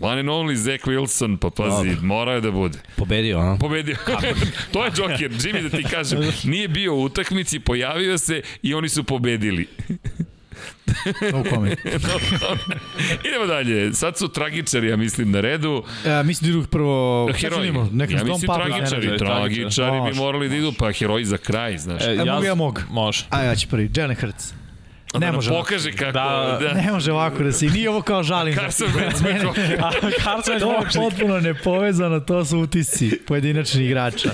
[0.00, 2.02] One and only Zach Wilson, pa pazi, Dobro.
[2.06, 2.78] mora je da bude.
[2.96, 3.56] Pobedio, a?
[3.60, 3.96] Pobedio.
[4.72, 6.18] to je Joker, Jimmy da ti kažem.
[6.52, 9.66] Nije bio u utakmici, pojavio se i oni su pobedili.
[11.32, 11.78] No comment.
[13.28, 13.92] Idemo dalje.
[13.94, 15.82] Sad su tragičari, ja mislim, na redu.
[16.06, 17.28] Ja, mislim da idu prvo...
[17.32, 17.72] Heroji.
[17.92, 19.06] Neka ja mislim Pablo tragičari.
[19.06, 19.24] iznenađe.
[19.24, 20.20] Tragičari bi Može.
[20.20, 22.02] morali da idu, pa heroji za kraj, znaš.
[22.02, 22.80] E, E, mogu ja mogu.
[22.90, 23.24] Može.
[23.30, 23.90] A ja ću prvi.
[23.96, 24.52] Jalen Hurts.
[25.18, 25.50] Da Ne nam može.
[25.50, 26.12] pokaže kako...
[26.12, 27.66] Da, Da, Ne može ovako da se...
[27.66, 28.54] Nije ovo kao žalim.
[28.54, 29.30] Carson Wentz me.
[29.80, 29.90] A
[30.22, 34.30] Carson To je potpuno nepovezano, to su utisci pojedinačnih igrača.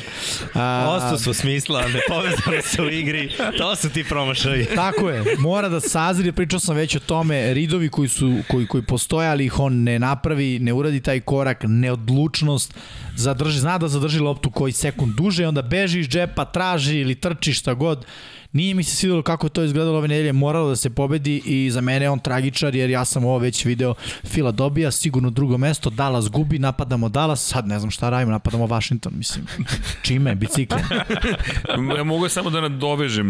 [0.54, 4.66] A, Osto su smisla, ne povezano se u igri, to su ti promašaji.
[4.74, 8.82] Tako je, mora da sazri, pričao sam već o tome, ridovi koji su koji koji
[8.82, 12.74] postoje, ali ih on ne napravi, ne uradi taj korak, neodlučnost,
[13.16, 17.14] zadrži, zna da zadrži loptu koji sekund duže, i onda beži iz džepa, traži ili
[17.14, 18.06] trči šta god.
[18.52, 21.80] Nije mi se svidelo kako to izgledalo ove nedelje, moralo da se pobedi i za
[21.80, 23.94] mene je on tragičar jer ja sam ovo već video.
[24.24, 28.66] Fila dobija, sigurno drugo mesto, Dallas gubi, napadamo Dallas, sad ne znam šta radimo, napadamo
[28.66, 29.46] Washington, mislim.
[30.02, 30.34] Čime?
[30.34, 30.82] Bicikle.
[31.96, 33.26] Ja mogu samo da nadovežem.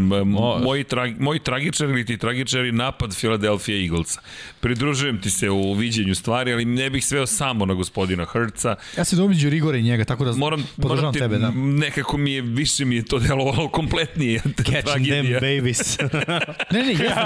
[0.64, 4.20] Moji, trag, moji tragičari ili ti tragičari napad Philadelphia Eaglesa.
[4.60, 8.76] Pridružujem ti se u viđenju stvari, ali ne bih sveo samo na gospodina Hrca.
[8.96, 11.50] Ja se domiđu Rigore i njega, tako da Moram, moram podržavam te, tebe, da.
[11.54, 14.40] nekako mi je, više mi je to delovalo kompletnije.
[14.56, 15.40] Catching Tragedija.
[15.40, 15.98] babies.
[16.72, 17.20] Ne, ne, jeste, jeste.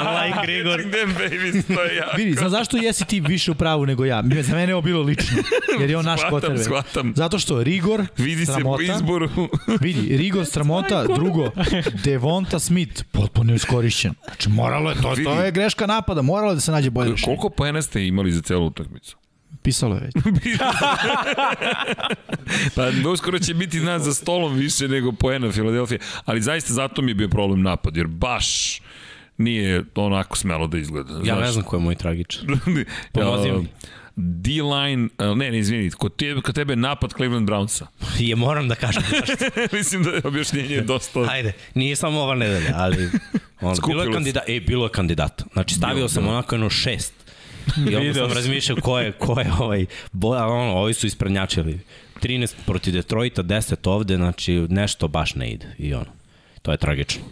[0.00, 0.80] Unlike Grigor.
[0.80, 2.16] Them babies, to je jako.
[2.16, 4.22] Vidi, znaš zašto jesi ti više u pravu nego ja?
[4.42, 5.38] Za mene je ovo bilo lično,
[5.80, 6.58] jer je on naš kotrbe.
[6.58, 7.12] shvatam.
[7.16, 9.28] Zato što Rigor, Vidi se po izboru.
[9.80, 11.50] vidi, Rigor sramota, drugo,
[12.04, 14.14] Devonta Smith, potpuno iskorišćen.
[14.24, 17.24] Znači, moralo je, to, to je greška napada, moralo je da se nađe bolje rešenje.
[17.26, 19.16] Koliko poena ste imali za celu utakmicu?
[19.68, 20.14] Pisalo je već.
[22.74, 27.10] Pa uskoro će biti nas za stolom više nego poena Filadelfije, ali zaista zato mi
[27.10, 28.80] je bio problem napad, jer baš
[29.38, 31.12] nije onako smelo da izgleda.
[31.12, 31.52] Ja ne znaš.
[31.52, 32.42] znam ko je moj tragičar.
[33.12, 33.66] Pomozi mi.
[34.16, 37.86] D-line, a, ne, ne, izvini, kod tebe, kod tebe je napad Cleveland Brownsa.
[38.28, 39.02] Je, moram da kažem.
[39.72, 41.20] Mislim da je objašnjenje dosta...
[41.30, 43.10] Ajde, nije samo ova nedelja, ali
[43.60, 44.12] on, bilo je se.
[44.12, 45.44] kandidata, e, bilo je kandidata.
[45.52, 46.34] Znači, stavio Bilo, sam bilo.
[46.34, 47.17] onako jedno šest.
[47.90, 51.80] I onda sam razmišljao ko je, ko je ovaj, boja, ono, ovi su isprednjačili.
[52.22, 55.74] 13 protiv Detroita, 10 ovde, znači nešto baš ne ide.
[55.78, 56.12] I ono,
[56.62, 57.22] to je tragično.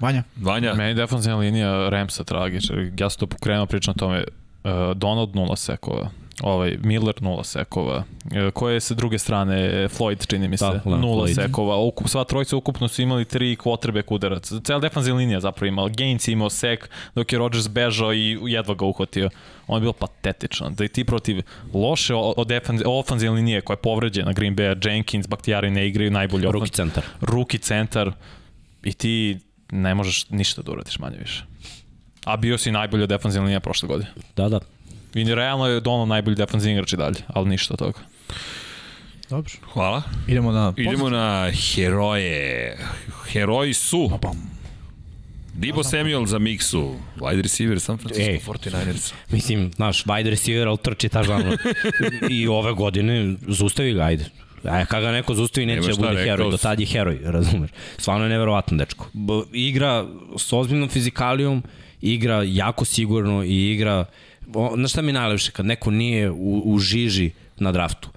[0.00, 2.76] Vanja, Vanja, Meni defensivna linija Ramsa tragičar.
[2.98, 4.24] Ja sam to pokrenuo, pričam o tome.
[4.64, 6.10] Uh, Donald nula sekova.
[6.42, 7.96] Ovaj, Miller nula sekova.
[8.24, 11.34] Uh, koje je sa druge strane Floyd, čini mi se, Da, da, nula Floyd.
[11.34, 11.76] sekova.
[11.76, 14.60] Ukup, sva trojica ukupno su imali tri quarterback udaraca.
[14.60, 15.88] Cela defensivna linija zapravo imala.
[15.88, 19.30] Gaines je imao sek dok je Rodgers bežao i jedva ga uhvatio.
[19.66, 20.70] On je bilo patetično.
[20.70, 21.42] Da i ti protiv
[21.74, 22.14] loše
[22.86, 26.50] ofanzivne linije koja je povređena, Green Bay, Jenkins, Bakhtiari ne igraju najbolje.
[26.50, 27.04] Ruki centar.
[27.20, 28.12] ruki centar
[28.84, 29.38] i ti
[29.70, 31.44] ne možeš ništa da uradiš manje više.
[32.24, 34.10] A bio si najbolja defanzivna linija prošle godine.
[34.36, 34.60] Da, da.
[35.14, 37.98] I realno je Dono najbolji defanzivni igrač i dalje, ali ništa od toga.
[39.30, 39.52] dobro.
[39.72, 40.02] hvala.
[40.26, 40.72] Idemo na...
[40.76, 42.78] Idemo na heroje.
[43.32, 44.58] Heroji su Pam.
[45.54, 48.40] Dibo Samuel za Miksu, wide receiver San Francisco Ej.
[48.40, 49.12] 49ers.
[49.30, 51.56] Mislim, znaš, wide receiver, ali trči ta žalno.
[52.30, 54.24] I ove godine zustavi ga, ajde.
[54.64, 56.50] A kada ga neko zustavi, neće da bude rekao heroj.
[56.50, 57.70] Do tad je heroj, razumeš.
[57.98, 59.06] Stvarno je neverovatno, dečko.
[59.12, 60.06] B igra
[60.36, 61.62] s ozbiljnom fizikalijom
[62.00, 64.04] igra jako sigurno i igra,
[64.74, 68.08] znaš šta mi je najlepše, kad neko nije u, u žiži na draftu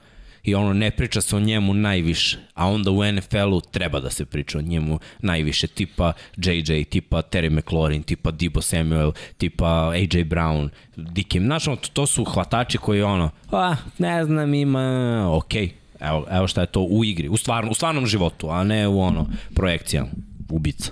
[0.43, 4.25] i ono ne priča se o njemu najviše, a onda u NFL-u treba da se
[4.25, 10.69] priča o njemu najviše, tipa JJ, tipa Terry McLaurin, tipa Debo Samuel, tipa AJ Brown,
[10.95, 15.71] Dickim, znaš, ono, to su hvatači koji ono, a, ne znam, ima, okej, okay.
[16.09, 19.01] Evo, evo šta je to u igri, u, stvarno, u stvarnom životu, a ne u
[19.01, 20.09] ono, projekcijama,
[20.49, 20.91] ubica.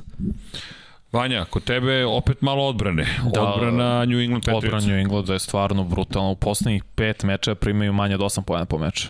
[1.11, 3.05] Vanja, kod tebe opet malo odbrane.
[3.33, 4.65] Da, odbrana New England Patriots.
[4.65, 6.31] Odbrana New Englanda je stvarno brutalno.
[6.31, 9.07] U poslednjih pet meča primaju manje od 8 pojena po meču.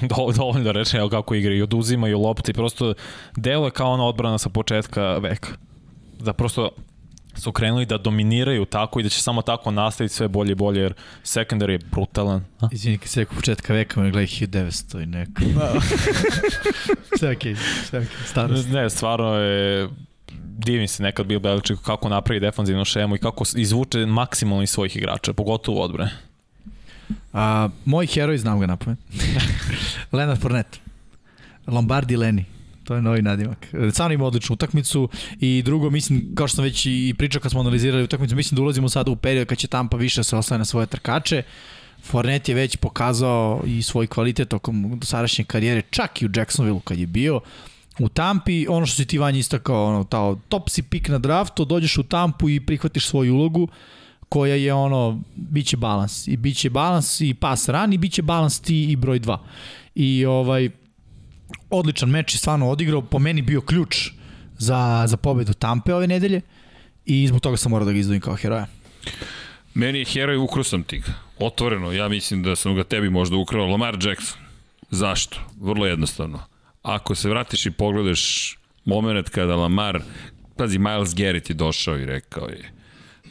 [0.08, 2.94] Do, dovoljno da reče evo kako igraju, oduzimaju lopte i prosto
[3.36, 5.48] delo je kao ona odbrana sa početka veka.
[6.18, 6.70] Da prosto
[7.34, 10.80] su krenuli da dominiraju tako i da će samo tako nastaviti sve bolje i bolje,
[10.80, 10.94] jer
[11.24, 12.44] secondary je brutalan.
[12.60, 12.68] A?
[12.72, 15.42] Izvini, kad se rekao početka veka, me gledaj 1900 i neko.
[17.18, 18.68] sve okej, okay, sve okej, okay, starost.
[18.68, 19.88] Ne, stvarno je
[20.64, 24.96] divim se nekad Bill Belichick kako napravi defanzivnu šemu i kako izvuče maksimalno iz svojih
[24.96, 26.10] igrača, pogotovo odbrane.
[27.32, 28.98] A, moj heroj, znam ga na pamet.
[30.12, 30.78] Leonard Fournette.
[31.66, 32.44] Lombardi Leni.
[32.84, 33.66] To je novi nadimak.
[33.92, 35.08] Stvarno ima odličnu utakmicu
[35.40, 38.62] i drugo, mislim, kao što sam već i pričao kad smo analizirali utakmicu, mislim da
[38.62, 41.42] ulazimo sada u period kad će Tampa više se ostaje na svoje trkače.
[42.02, 46.98] Fournette je već pokazao i svoj kvalitet tokom dosadašnje karijere, čak i u Jacksonville kad
[46.98, 47.40] je bio
[48.00, 51.64] u Tampi, ono što si ti vanje istakao, ono, tao, top si pik na draftu,
[51.64, 53.68] dođeš u Tampu i prihvatiš svoju ulogu
[54.28, 56.28] koja je ono, bit će balans.
[56.28, 59.38] I bit će balans i pas ran i bit će balans ti i broj 2.
[59.94, 60.70] I ovaj,
[61.70, 64.10] odličan meč je stvarno odigrao, po meni bio ključ
[64.58, 66.40] za, za pobedu Tampe ove nedelje
[67.06, 68.66] i zbog toga sam morao da ga izdvojim kao heroja.
[69.74, 71.12] Meni je heroj, ukro sam ti ga.
[71.38, 73.66] Otvoreno, ja mislim da sam ga tebi možda ukrao.
[73.66, 74.38] Lamar Jackson.
[74.90, 75.40] Zašto?
[75.60, 76.49] Vrlo jednostavno.
[76.82, 80.02] Ako se vratiš i pogledaš moment kada Lamar,
[80.56, 82.72] pazi, Miles Garrett je došao i rekao je,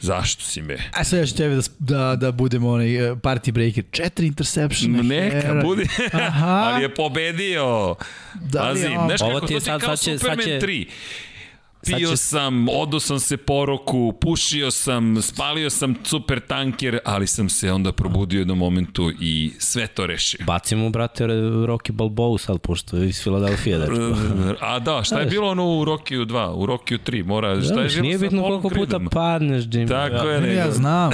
[0.01, 0.77] Zašto si me?
[0.93, 3.83] A sad ja ću tebi da, da, da budemo onaj uh, party breaker.
[3.91, 4.91] Četiri interception.
[4.91, 5.61] Neka, hera.
[5.61, 5.87] budi.
[6.13, 6.47] Aha.
[6.67, 7.95] Ali je pobedio.
[8.35, 9.07] Da Pazi, on...
[9.07, 10.67] znaš kako, ti je sad, sad će, Superman sad će...
[10.67, 10.87] 3.
[11.85, 12.17] Pio će...
[12.17, 17.91] sam, odo sam se poroku, pušio sam, spalio sam super tanker, ali sam se onda
[17.91, 20.39] probudio u jednom momentu i sve to rešio.
[20.45, 23.77] Bacimo, brate, Rocky Balboa sad, pošto je iz Filadelfije.
[23.79, 24.15] Dečko.
[24.69, 27.87] A da, šta je bilo ono u Rokiju 2, u Rokiju 3, mora, šta je
[27.87, 29.87] bilo Nije bitno koliko puta padneš, Jimmy.
[29.87, 30.53] Tako ja, je, nego.
[30.53, 31.11] Ja znam.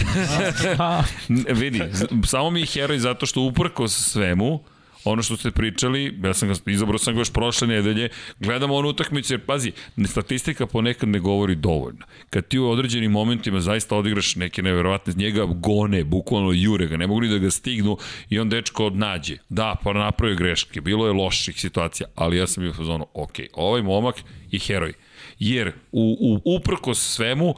[1.61, 1.81] vidi,
[2.25, 4.59] samo mi je heroj zato što uprko svemu,
[5.05, 8.09] ono što ste pričali, ja sam ga, izabrao sam ga još prošle nedelje,
[8.39, 9.71] gledamo onu utakmicu, jer pazi,
[10.05, 12.05] statistika ponekad ne govori dovoljno.
[12.29, 17.07] Kad ti u određenim momentima zaista odigraš neke neverovatne, njega gone, bukvalno jure ga, ne
[17.07, 17.97] mogu ni da ga stignu
[18.29, 19.37] i on dečko nađe.
[19.49, 23.35] Da, pa napravio greške, bilo je loših situacija, ali ja sam bio u fazonu, ok,
[23.53, 24.15] ovaj momak
[24.51, 24.93] je heroj.
[25.39, 27.55] Jer u, u, uprko svemu,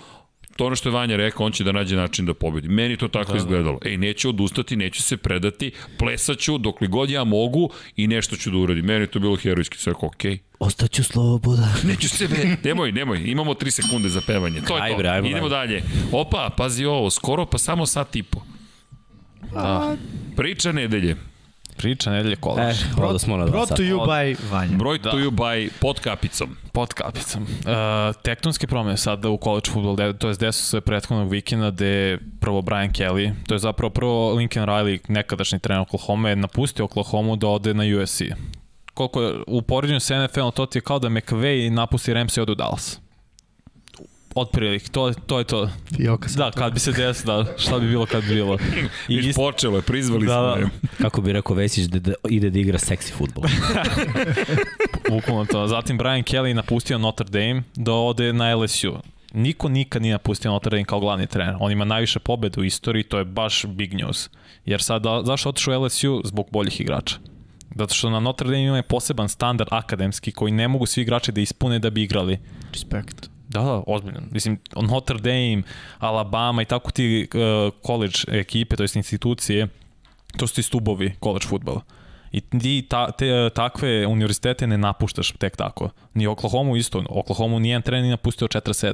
[0.58, 2.68] to ono što je Vanja rekao, on će da nađe način da pobedi.
[2.68, 3.38] Meni to tako da, da.
[3.38, 3.80] izgledalo.
[3.86, 8.58] Ej, neću odustati, neću se predati, plesaću dokle god ja mogu i nešto ću da
[8.58, 8.86] uradim.
[8.86, 10.24] Meni to bilo herojski, sve ok.
[10.60, 11.68] Ostaću sloboda.
[11.90, 12.58] Neću se ve...
[12.64, 14.62] Nemoj, nemoj, imamo 3 sekunde za pevanje.
[14.62, 14.98] To je to.
[14.98, 15.84] Ajde, ajde, Idemo dalje.
[16.12, 18.40] Opa, pazi ovo, skoro pa samo sat i po.
[19.54, 19.96] Da.
[20.36, 21.16] Priča nedelje.
[21.78, 22.82] Priča nedelje kolač.
[22.82, 24.78] E, brought, smo na brought to you by Vanja.
[24.78, 25.12] Brought da.
[25.12, 26.58] to you by pod kapicom.
[26.72, 27.44] Pod kapicom.
[27.44, 32.62] Uh, tektonske promene sada u college football, to je desu se prethodnog vikenda gde prvo
[32.62, 37.48] Brian Kelly, to je zapravo prvo Lincoln Riley, nekadašnji trener Oklahoma, je napustio Oklahoma da
[37.48, 38.22] ode na USC.
[38.94, 42.50] Koliko je u poređenju sa NFL, to ti je kao da McVay napusti Ramsey od
[42.50, 43.07] u Dallas
[44.38, 45.70] otprilike, to, to je to.
[45.98, 48.58] Fioka da, kad bi se desilo, da, šta bi bilo kad bi bilo.
[49.08, 49.36] I ist...
[49.36, 50.70] počelo je, prizvali da, smo.
[50.82, 50.88] Da.
[51.04, 53.44] Kako bi rekao Vesić da, da ide da igra seksi futbol.
[55.10, 55.68] Bukvalno to.
[55.68, 58.98] Zatim Brian Kelly napustio Notre Dame da ode na LSU.
[59.34, 61.56] Niko nikad nije napustio Notre Dame kao glavni trener.
[61.60, 64.30] On ima najviše pobeda u istoriji, to je baš big news.
[64.66, 66.22] Jer sad, da, zašto otišao u LSU?
[66.26, 67.16] Zbog boljih igrača.
[67.76, 71.42] Zato što na Notre Dame ima poseban standard akademski koji ne mogu svi igrači da
[71.42, 72.40] ispune da bi igrali.
[72.74, 73.37] Respekt.
[73.58, 74.22] Da, da, ozbiljno.
[74.32, 75.62] Mislim, Notre Dame,
[76.00, 79.68] Alabama i tako ti uh, college ekipe, to jest institucije,
[80.38, 81.82] to su ti stubovi college futbala.
[82.32, 85.90] I ti ta, te, takve univerzitete ne napuštaš tek tako.
[86.14, 87.04] Ni Oklahoma isto.
[87.10, 88.94] Oklahoma nijedan trener nije napustio 47.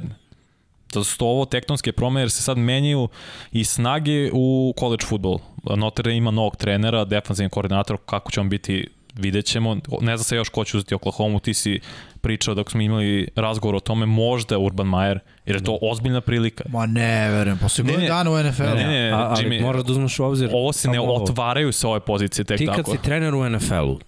[0.92, 3.08] Zato su to ovo tektonske promene jer se sad menjaju
[3.52, 5.38] i snage u college futbol.
[5.76, 9.76] Notre Dame ima novog trenera, defanzivni koordinator, kako će on biti vidjet ćemo.
[10.00, 11.80] Ne zna se još ko će uzeti Oklahoma, ti si
[12.20, 16.64] pričao dok smo imali razgovor o tome, možda Urban Meyer, jer je to ozbiljna prilika.
[16.68, 18.62] Ma ne, verujem, posle godinu dana u NFL.
[18.62, 20.50] Ne, ne, ne, A, ali Jimmy, moraš da uzmeš u obzir.
[20.52, 21.22] Ovo se ne ovo.
[21.22, 22.76] otvaraju se ove pozicije tek ti tako.
[22.76, 23.98] Ti kad si trener u NFL-u,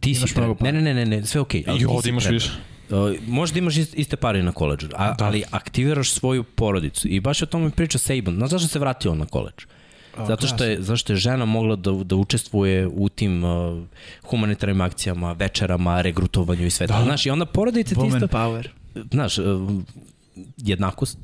[0.00, 0.56] ti si trener.
[0.60, 1.62] Ne, ne, ne, ne, ne, sve okej.
[1.62, 2.50] Okay, I ovdje imaš više.
[2.90, 2.96] Uh,
[3.26, 5.24] možda imaš ist- iste pare na koleđu, a, da.
[5.24, 7.08] ali aktiviraš svoju porodicu.
[7.08, 8.34] I baš o tome priča Saban.
[8.34, 9.54] Znaš zašto se vratio na koleđ?
[10.26, 13.84] Zato što je, zašto je žena mogla da, da učestvuje u tim uh,
[14.22, 17.00] humanitarnim akcijama, večerama, regrutovanju i sve da.
[17.04, 18.26] Znaš, i onda porodice ti isto...
[18.26, 18.68] power.
[19.10, 19.44] Znaš, uh,
[20.56, 21.18] jednakost.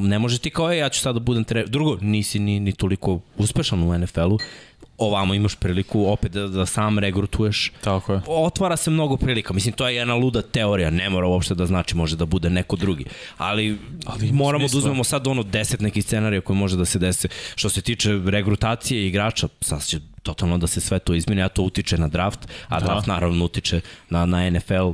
[0.00, 1.66] Ne može ti kao, ja ću sad da budem tre...
[1.66, 4.38] Drugo, nisi ni, ni toliko uspešan u NFL-u.
[4.98, 7.72] Ovamo imaš priliku opet da, da sam regrutuješ.
[7.80, 8.20] Tako je.
[8.26, 9.52] Otvara se mnogo prilika.
[9.52, 10.90] Mislim, to je jedna luda teorija.
[10.90, 13.04] Ne mora uopšte da znači, može da bude neko drugi.
[13.38, 14.80] Ali, Ali moramo smisla.
[14.80, 17.28] da uzmemo sad ono deset nekih scenarija koje može da se dese.
[17.54, 21.62] Što se tiče regrutacije igrača, sad će totalno da se sve to izmeni, a to
[21.62, 22.86] utiče na draft, a da.
[22.86, 23.80] draft naravno utiče
[24.10, 24.90] na, na NFL.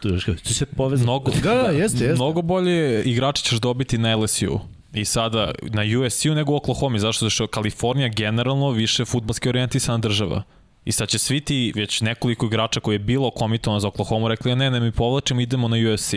[0.00, 1.12] To je sve povezano.
[1.12, 2.14] Mnogo, Da, da, jeste, jeste.
[2.14, 4.60] mnogo bolje igrače ćeš dobiti na LSU
[4.94, 6.98] i sada na USU nego u Oklahoma.
[6.98, 7.24] Zašto?
[7.24, 10.42] Zato što Kalifornija generalno više futbalski orijentisana država.
[10.84, 14.56] I sad će svi ti, već nekoliko igrača koji je bilo komitovano za Oklahoma, rekli
[14.56, 16.14] ne, ne, mi povlačimo, idemo na USC.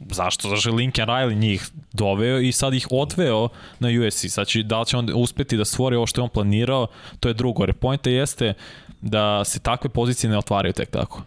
[0.00, 0.48] Zašto?
[0.48, 3.48] Zašto je Lincoln Riley njih doveo i sad ih odveo
[3.78, 4.24] na USC.
[4.28, 6.86] Sad će, da li će on uspeti da stvori ovo što je on planirao,
[7.20, 7.62] to je drugo.
[7.62, 8.54] Jer pojenta jeste
[9.00, 11.22] da se takve pozicije ne otvaraju tek tako.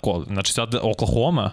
[0.00, 0.24] Kol.
[0.24, 1.50] Znači sad Oklahoma,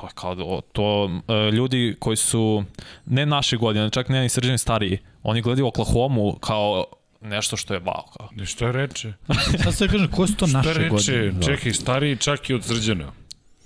[0.00, 2.64] to je kao da- to e, ljudi koji su
[3.06, 6.84] ne naše godine, čak ne ni srđeni stariji, oni gledaju Oklahoma kao
[7.20, 8.02] nešto što je wow.
[8.18, 8.28] Kao.
[8.32, 9.12] Ne, šta reče?
[9.64, 10.88] Sad se kažem, koje su to naše reče?
[10.88, 11.42] godine?
[11.42, 13.12] Čekaj, stariji čak i od srđana.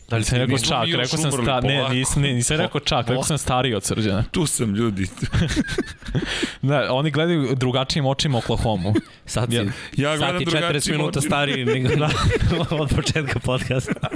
[0.09, 3.23] Da li sam rekao čak, rekao sam sta, ne, nisam, ne, nisam rekao čak, rekao
[3.25, 4.25] sam stariji od srđana.
[4.31, 5.07] Tu sam, ljudi.
[6.63, 8.93] Ne, oni gledaju drugačijim očima Oklahoma.
[9.27, 9.63] Sad si, Ja-
[9.97, 11.89] ja sad gledam ti 40 drugačijim minuta stariji nego
[12.83, 14.09] od početka podcasta.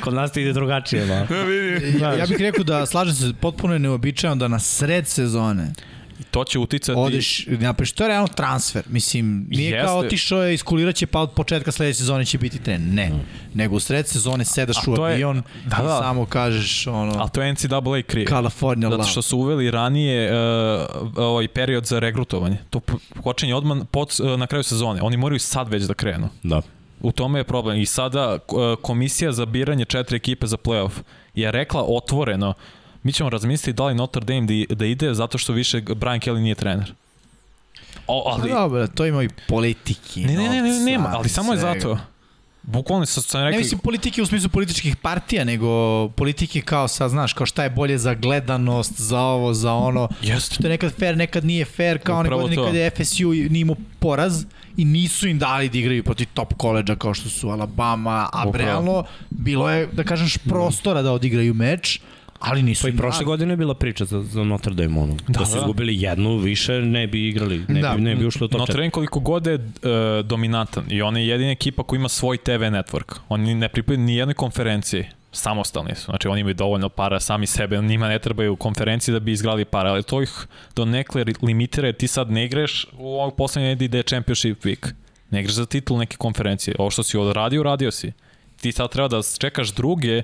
[0.00, 1.14] Kod nas ti ide drugačije, ba.
[1.14, 2.00] Ja vidim.
[2.00, 5.72] Ja, ja bih rekao da, slažem se, potpuno je neobičajno da na sred sezone
[6.20, 6.98] I to će uticati...
[6.98, 8.82] odeš, napraviš, to je realno transfer.
[8.88, 9.86] Mislim, nije Jeste.
[9.86, 12.94] kao otišao je, iskulirat će, pa od početka sledeće sezone će biti trener.
[12.94, 13.10] Ne.
[13.54, 15.98] Nego u sred sezone sedaš A u je- avion da, i da.
[15.98, 18.26] samo kažeš ono, Ali to je NCAA krije.
[18.26, 20.36] California Zato što su uveli ranije uh,
[21.16, 22.56] ovaj period za regrutovanje.
[22.70, 25.02] To po- počinje odmah pod, uh, na kraju sezone.
[25.02, 26.28] Oni moraju sad već da krenu.
[26.42, 26.62] Da.
[27.04, 27.80] U tome je problem.
[27.80, 28.38] I sada uh,
[28.82, 30.90] komisija za biranje četiri ekipe za playoff
[31.34, 32.54] je rekla otvoreno
[33.04, 36.40] mi ćemo razmisliti da li Notre Dame da, da ide zato što više Brian Kelly
[36.40, 36.94] nije trener.
[38.06, 40.24] O, ali, Pa Dobro, to ima i politiki.
[40.24, 41.98] ne, ne, ne, ne, nema, ali samo je zato.
[42.66, 47.10] Bukvalno sam, sam Ne rekli, mislim politike u smislu političkih partija, nego politike kao sad,
[47.10, 50.08] znaš, kao šta je bolje za gledanost, za ovo, za ono.
[50.22, 50.54] Jeste.
[50.54, 53.76] Što je nekad fair, nekad nije fair, kao one godine kada je FSU nije imao
[53.98, 54.44] poraz
[54.76, 58.66] i nisu im dali da igraju protiv top koleđa kao što su Alabama, a Upravo.
[58.66, 62.00] realno bilo je, da kažeš, prostora da odigraju meč,
[62.44, 63.24] ali nisu Pa i prošle dali.
[63.24, 65.14] godine je bila priča za, za Notre Dame, ono.
[65.28, 65.58] Da, da su da.
[65.58, 67.92] izgubili jednu, više ne bi igrali, ne, Da.
[67.96, 68.76] bi, ne bi ušli u top Notre 4.
[68.78, 69.60] Dame koliko god je uh,
[70.24, 73.14] dominantan i on je jedina ekipa koja ima svoj TV network.
[73.28, 76.04] Oni ne pripadaju ni jednoj konferenciji samostalni su.
[76.04, 79.90] Znači oni imaju dovoljno para sami sebe, njima ne trebaju konferencije da bi izgrali para,
[79.90, 80.46] ali to ih
[80.76, 84.92] do nekle limitira jer ti sad ne igraš u ovog poslednje da je championship week.
[85.30, 86.76] Ne igraš za titul neke konferencije.
[86.78, 88.12] Ovo što si odradio, radio si.
[88.60, 90.22] Ti sad treba da čekaš druge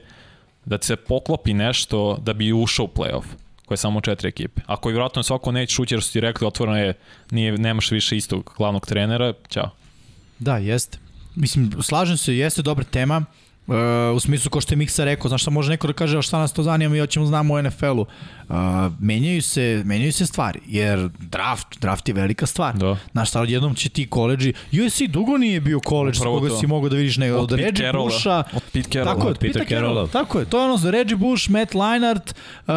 [0.64, 3.24] da se poklopi nešto da bi ušao u playoff
[3.66, 4.62] koje je samo četiri ekipe.
[4.66, 6.94] Ako je vjerojatno svako neće šući jer su ti rekli otvoreno je,
[7.30, 9.70] nije, nemaš više istog glavnog trenera, ćao.
[10.38, 10.98] Da, jeste.
[11.34, 13.24] Mislim, slažem se, jeste dobra tema.
[13.70, 13.76] Uh,
[14.16, 16.38] u smislu, kao što je Miksa rekao, znaš šta može neko da kaže, "A šta
[16.38, 18.00] nas to zanima, mi hoćemo znamo o NFL-u.
[18.48, 18.56] Uh,
[19.00, 22.74] menjaju, se, menjaju se stvari, jer draft, draft je velika stvar.
[22.76, 22.96] Da.
[23.12, 24.52] Znaš šta, odjednom će ti koleđi,
[24.86, 26.56] USC dugo nije bio koleđ sa koga to.
[26.56, 28.08] si mogao da vidiš nego od, Od od Pete Reggie Carrolla.
[28.08, 29.14] Busha, Od Pete Carrolla.
[29.14, 30.06] Tako je, Od Pete Peter Carrolla.
[30.06, 30.08] Carrolla.
[30.08, 32.72] Tako je, to je ono za Reggie Bush, Matt Leinart, uh,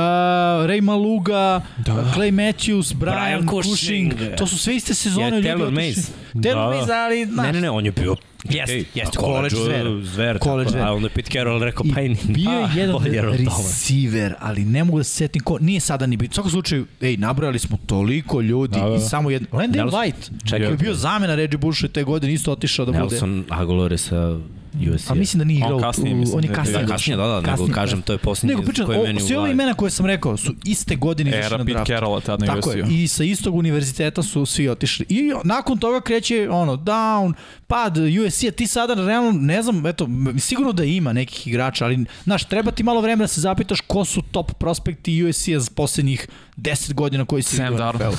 [0.67, 1.93] Ray Maluga, da.
[2.15, 4.35] Clay Matthews, Brian, Brian Cushing, Cushing.
[4.37, 5.25] to su sve iste sezone.
[5.27, 5.71] Je ljudi Taylor.
[5.71, 6.09] Mays.
[6.33, 6.85] Taylor Da.
[6.85, 8.15] Mays, ali, znaš, Ne, ne, ne, on je bio
[8.45, 10.01] Jeste, Ej, jeste, college zver.
[10.03, 10.83] zver College zver.
[10.83, 14.97] A onda je Pete Carroll rekao, pa i bio je jedan receiver, ali ne mogu
[14.97, 16.31] da se setim ko, nije sada ni bitno.
[16.31, 18.95] U svakom slučaju, ej, nabrojali smo toliko ljudi Da, da.
[18.95, 20.67] i samo jedan, Landon Nelson- White, Čekaj.
[20.67, 22.99] je bio zamena Reggie Busha te godine, isto otišao da bude.
[23.01, 24.37] Nelson Aguilar je sa
[24.73, 25.09] USC.
[25.09, 26.81] A mislim da nije On igrao, kasnije, u- mislim on je da je kasnije.
[26.81, 29.37] Da, kasnije, da, da, nego Kasnije, kažem, to je posljednji Nego pričam, koji meni sve
[29.37, 31.87] ove imena koje sam rekao su iste godine izašli Era na Pete draft.
[31.87, 35.05] Carrolla tad na Tako je, i sa istog univerziteta su svi otišli.
[35.09, 37.33] I nakon toga kreće ono, down,
[37.67, 40.07] pad USC-a, ti sada realno, ne znam, eto,
[40.39, 44.05] sigurno da ima nekih igrača, ali, znaš, treba ti malo vremena da se zapitaš ko
[44.05, 46.27] su top prospekti USC-a za poslednjih
[46.57, 48.17] 10 godina koji se Sam Darnold.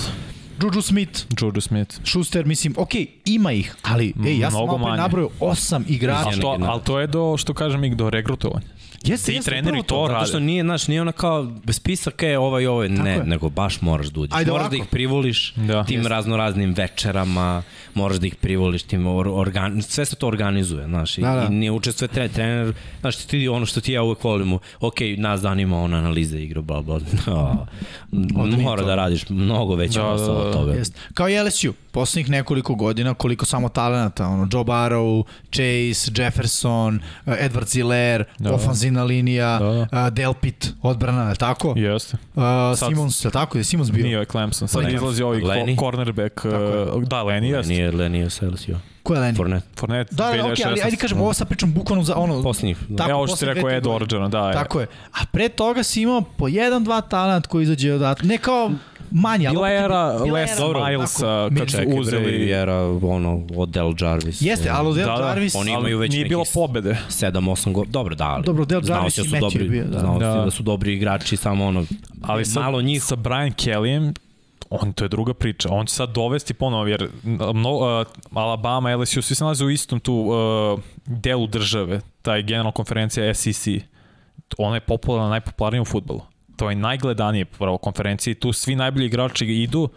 [0.63, 1.97] Juju Smith, Juju Smith.
[2.05, 2.91] Schuster, mislim, ok,
[3.25, 6.29] ima ih, ali, ej, ja sam Mnogo malo nabrojao osam igrača.
[6.29, 8.67] Ali to, ali to je do, što kažem, i do regrutovanja.
[9.05, 10.47] Jeste, Ti jeste, treneri upravo to Zato što rade.
[10.47, 13.25] nije, znaš, nije ona kao bez spisaka je ovaj i ovaj, ne, je.
[13.25, 14.35] nego baš moraš da uđeš.
[14.35, 14.71] Ajde moraš ovako.
[14.71, 15.85] da ih privoliš Da.
[15.85, 17.63] tim razno raznim večerama,
[17.95, 21.43] moraš da ih privoliš tim or, organ, sve se to organizuje, znaš, i, Da, da.
[21.45, 25.41] i nije učestvuje trener, trener, znaš, ti ono što ti ja uvek volimo, ok, nas
[25.41, 27.67] zanima ona analiza igre, bla, bla, no,
[28.59, 28.87] mora to.
[28.87, 30.53] da radiš mnogo veći Da, posao da, od da.
[30.53, 30.73] toga.
[30.73, 31.01] Jeste.
[31.15, 36.95] Kao i LSU, poslednjih nekoliko godina, koliko samo talenata, ono, Joe Barrow, Chase, Jefferson,
[37.27, 38.55] uh, Edward Ziller, Da.
[38.55, 40.03] ofanzivna linija, Da, da.
[40.03, 41.75] uh, Delpit, odbrana, je tako?
[41.77, 42.17] Jeste.
[42.35, 42.43] Uh,
[42.75, 43.59] Sad- Simons, je tako?
[43.59, 44.05] Je Simons bio?
[44.05, 44.69] Nije Clemson.
[44.69, 44.95] Sad Lenny.
[44.95, 45.79] izlazi ovaj Lenny.
[45.79, 46.45] cornerback.
[46.45, 46.53] Uh,
[47.05, 47.73] Da, Lenny jeste.
[47.73, 48.79] Nije Lenny Salesio.
[49.05, 49.37] Ko je Lenny?
[49.37, 49.67] Fournette.
[49.77, 50.85] Fournette, Da, da, da, okej, ali 2016.
[50.85, 52.43] ajde kažem, ovo sad pričam bukvalno za ono...
[52.43, 52.79] Posljednjih.
[52.89, 52.97] Da.
[52.97, 54.05] Tako, Evo ovo što rekao dve, Ed tri godine.
[54.05, 54.49] Orgeron, da.
[54.49, 54.53] je.
[54.55, 54.87] Tako je.
[55.13, 58.29] A pre toga si imao po jedan, dva talent koji izađe odatle.
[58.29, 58.71] Ne kao
[59.11, 62.51] manje, ali Bila je je era Les Milesa onako, kad su uzeli...
[62.51, 64.43] era ono, Odell Jarvis.
[64.43, 65.55] Jeste, ali Odell Da, da, Jarvis...
[65.55, 66.97] oni ali imaju već nije bilo pobede.
[67.09, 67.93] 7-8 godina.
[67.93, 69.85] Dobro, da, ali Dobro, Del znao Jarvis si da i su Matthew dobri, je bio,
[69.85, 69.99] da.
[69.99, 70.45] znao Da.
[70.45, 71.85] da su dobri igrači, samo ono,
[72.23, 74.15] Ali sa, malo njih sa Brian Kellyem,
[74.71, 75.69] on to je druga priča.
[75.73, 77.09] On će sad dovesti ponovo, jer
[77.55, 82.73] mno, uh, Alabama, LSU, svi se nalaze u istom tu uh, delu države, taj generalna
[82.73, 83.69] konferencija SEC.
[84.59, 86.23] Ona je popularna, najpopularnija u futbolu.
[86.57, 89.89] To je najgledanije pravo konferencije tu svi najbolji igrači idu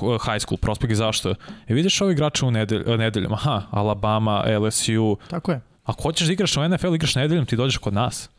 [0.00, 1.34] high school, prospekt zašto?
[1.68, 5.60] E vidiš ove igrače u nedelj, nedeljama, aha, Alabama, LSU, Tako je.
[5.84, 8.30] ako hoćeš da igraš u NFL, igraš nedeljom, ti dođeš kod nas.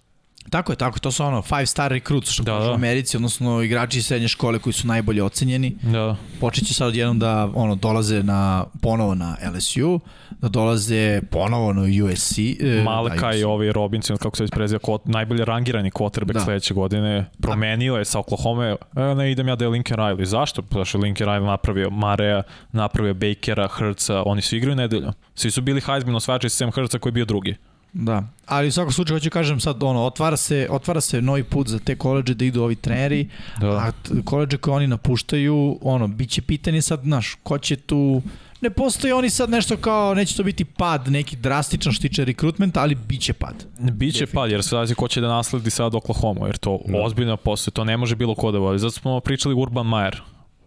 [0.50, 2.72] Tako je, tako, to su ono five star recruits što Da, da, da.
[2.72, 5.76] u Americi, odnosno igrači iz srednje škole koji su najbolje ocenjeni.
[5.82, 6.16] Da.
[6.40, 10.00] Počeće sad odjednom da ono dolaze na ponovo na LSU,
[10.42, 12.38] da dolaze ponovo na USC.
[12.84, 16.40] Maleka da, i ovaj Robinson, kako se već preziva, kvot, najbolje rangirani quarterback Da.
[16.40, 16.46] da.
[16.46, 20.26] sledeće godine, promenio je sa Oklahoma, e, ne idem ja da je Lincoln Riley.
[20.26, 20.64] Zašto?
[20.72, 25.14] Zašto je Lincoln Riley napravio Marea, napravio Bakera, Hrca, oni svi igraju nedeljom.
[25.36, 27.56] Svi su bili Heisman osvajači sem Hrca koji je bio drugi.
[28.00, 31.68] Da, ali u svakom slučaju hoću kažem sad ono otvara se otvara se novi put
[31.68, 33.30] za te koledže da idu ovi treneri,
[33.62, 33.68] Da.
[33.68, 33.92] a
[34.26, 38.22] koledže koje oni napuštaju, ono biće pitanje sad, znaš, ko će tu
[38.62, 42.82] ne postoji oni sad nešto kao neće to biti pad neki drastičan što tiče rekrutmenta,
[42.82, 43.66] ali biće pad.
[43.80, 47.02] Biće pad, jer se zalazi ko će da nasledi sad Oklahoma, jer to Da.
[47.02, 48.80] ozbiljno posle, to ne može bilo ko da vodi.
[48.80, 50.16] Zato smo pričali Urban Meyer.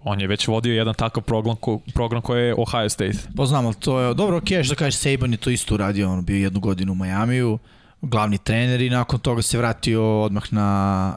[0.05, 3.19] On je već vodio jedan takav program, ko, program koji je Ohio State.
[3.37, 6.25] Pa znam, ali to je, dobro, okej, što kažeš, Saban je to isto uradio, on
[6.25, 7.59] bio jednu godinu u Majamiju,
[8.03, 10.67] glavni trener i nakon toga se vratio odmah na,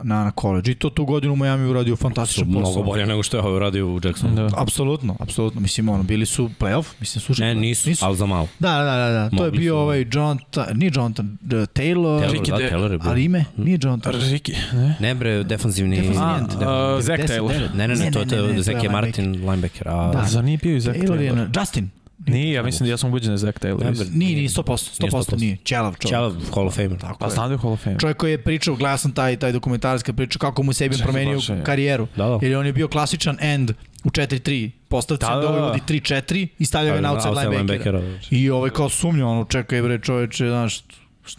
[0.03, 0.71] na, na college.
[0.71, 2.59] I to tu godinu u Majamiju uradio fantastičan posao.
[2.61, 4.35] mnogo bolje nego što je ovaj radio u Jacksonu.
[4.35, 4.49] Da.
[4.57, 5.61] Apsolutno, apsolutno.
[5.61, 7.47] Mislim, ono, bili su playoff, mislim, slušaj.
[7.47, 8.05] Ne, nisu, nisu.
[8.05, 8.47] ali za malo.
[8.59, 9.29] Da, da, da, da.
[9.29, 9.77] To je Mogli bio su.
[9.77, 10.39] ovaj John,
[10.73, 13.09] nije John, Taylor, Taylor, Ricky da, De- Taylor je bio.
[13.09, 14.31] ali ime, nije John Taylor.
[14.31, 14.95] Riki, ne?
[14.99, 15.95] Ne bre, defanzivni...
[15.95, 17.01] Defanzivni A, da.
[17.01, 17.27] Zach 99.
[17.29, 17.75] Taylor.
[17.75, 19.87] Ne, ne, ne, to, je- Zach Martin linebacker.
[19.87, 20.23] A, Da.
[20.25, 21.89] Zar nije bio i Zach Taylor Justin.
[22.27, 24.07] Nije, ja mislim da ja sam ubeđen da je Zach Taylor.
[24.13, 25.57] Nije, nije, 100%, 100%, nije.
[25.65, 26.09] Ćelav čovjek.
[26.09, 26.99] Čelav Hall of Famer.
[26.99, 27.99] Tako Pa znam da je Hall of Fame.
[27.99, 31.35] Čovjek koji je pričao, gledao sam taj, taj dokumentarac kad pričao kako mu sebi promenio
[31.35, 31.63] baš je.
[31.63, 32.07] karijeru.
[32.15, 32.39] Da, da.
[32.41, 33.71] Jer on je bio klasičan end
[34.03, 35.61] u 4-3 postavci, Da, da, da, da, da.
[35.67, 38.01] vodi 3-4 i stavlja ga na outside linebackera.
[38.31, 40.81] I ovaj kao sumnja, ono, čekaj bre čoveče, znaš,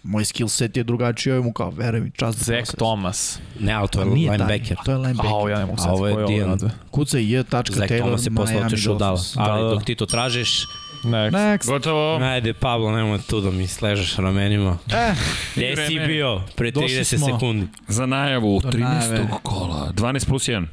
[0.03, 2.75] moj skill set je drugačiji, ovaj mu kao, veruj mi, čast da Zach proces.
[2.75, 3.39] Thomas.
[3.61, 4.77] Ne, ali to je Nije taj, linebacker.
[4.85, 5.31] to je linebacker.
[5.33, 6.57] Ao, ja ne mogu A sad ovo je ovo
[6.91, 9.35] Kucaj je tačka Zach Taylor, Thomas je posle otišao u Dallas.
[9.35, 9.49] Dolphins.
[9.51, 9.75] Ali Da, da.
[9.75, 10.65] dok ti to tražiš,
[11.05, 11.33] Next.
[11.33, 11.67] Next.
[11.67, 12.17] Gotovo.
[12.17, 14.79] ajde Pablo, nemoj tu da mi sležeš ramenima.
[14.89, 15.15] Eh,
[15.57, 17.27] Gde si bio pre Došli 30 smo.
[17.27, 17.67] sekundi?
[17.89, 18.81] Za najavu Do 13.
[18.81, 19.29] najave.
[19.43, 19.93] kola.
[19.93, 20.67] 12 plus 1.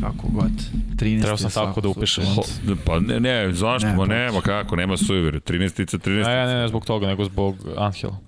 [0.00, 0.50] kako god.
[0.96, 1.20] 13.
[1.20, 2.24] Trebao sam tako da upišem.
[2.84, 3.86] Pa ne, ne zašto?
[3.86, 5.40] Ne, pa- pa nema kako, nema sujevere.
[5.40, 5.98] 13.
[5.98, 6.24] 13.
[6.24, 8.18] Ne, ne, ne zbog toga, nego zbog Angela.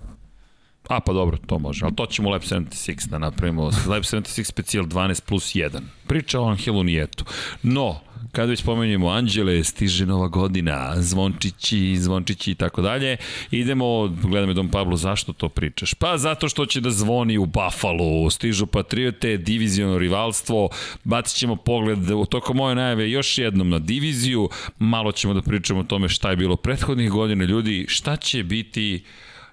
[0.89, 1.85] A pa dobro, to može.
[1.85, 3.63] Ali to ćemo u Lab 76 da napravimo.
[3.63, 5.79] Lab 76 specijal 12 plus 1.
[6.07, 7.25] Priča o Angelu Nijetu.
[7.63, 7.99] No,
[8.35, 13.17] kada već pomenjemo Anđele, stiže nova godina, zvončići, zvončići i tako dalje,
[13.51, 15.93] idemo, gledam je Dom Pablo, zašto to pričaš?
[15.93, 20.69] Pa zato što će da zvoni u Buffalo, stižu Patriote, diviziono rivalstvo,
[21.03, 24.49] bacit ćemo pogled u tokom moje najave još jednom na diviziju,
[24.79, 29.03] malo ćemo da pričamo o tome šta je bilo prethodnih godina, ljudi, šta će biti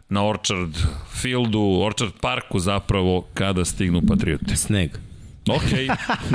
[0.09, 0.77] na Orchard
[1.21, 4.57] Fieldu, Orchard Parku zapravo kada stignu Patriote.
[4.57, 5.12] Sneg.
[5.49, 5.89] Okej,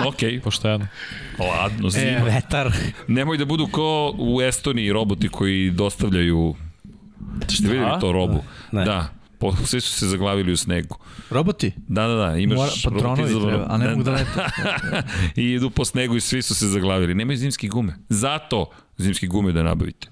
[0.07, 0.87] okej, Pošteno.
[1.39, 2.19] ladno, E, zima.
[2.25, 2.71] Vetar.
[3.07, 6.55] Nemoj da budu ko u Estoniji roboti koji dostavljaju...
[7.49, 8.43] Ste vidjeli to robu?
[8.71, 8.85] Ne.
[8.85, 9.09] Da.
[9.39, 10.97] Po, svi su se zaglavili u snegu.
[11.29, 11.71] Roboti?
[11.87, 14.45] Da, da, da, imaš Mora, patronovi treba, a ne mogu da lete.
[15.41, 17.13] I idu po snegu i svi su se zaglavili.
[17.15, 17.93] Nemaju zimske gume.
[18.09, 18.65] Zato
[18.97, 20.07] zimske gume da nabavite.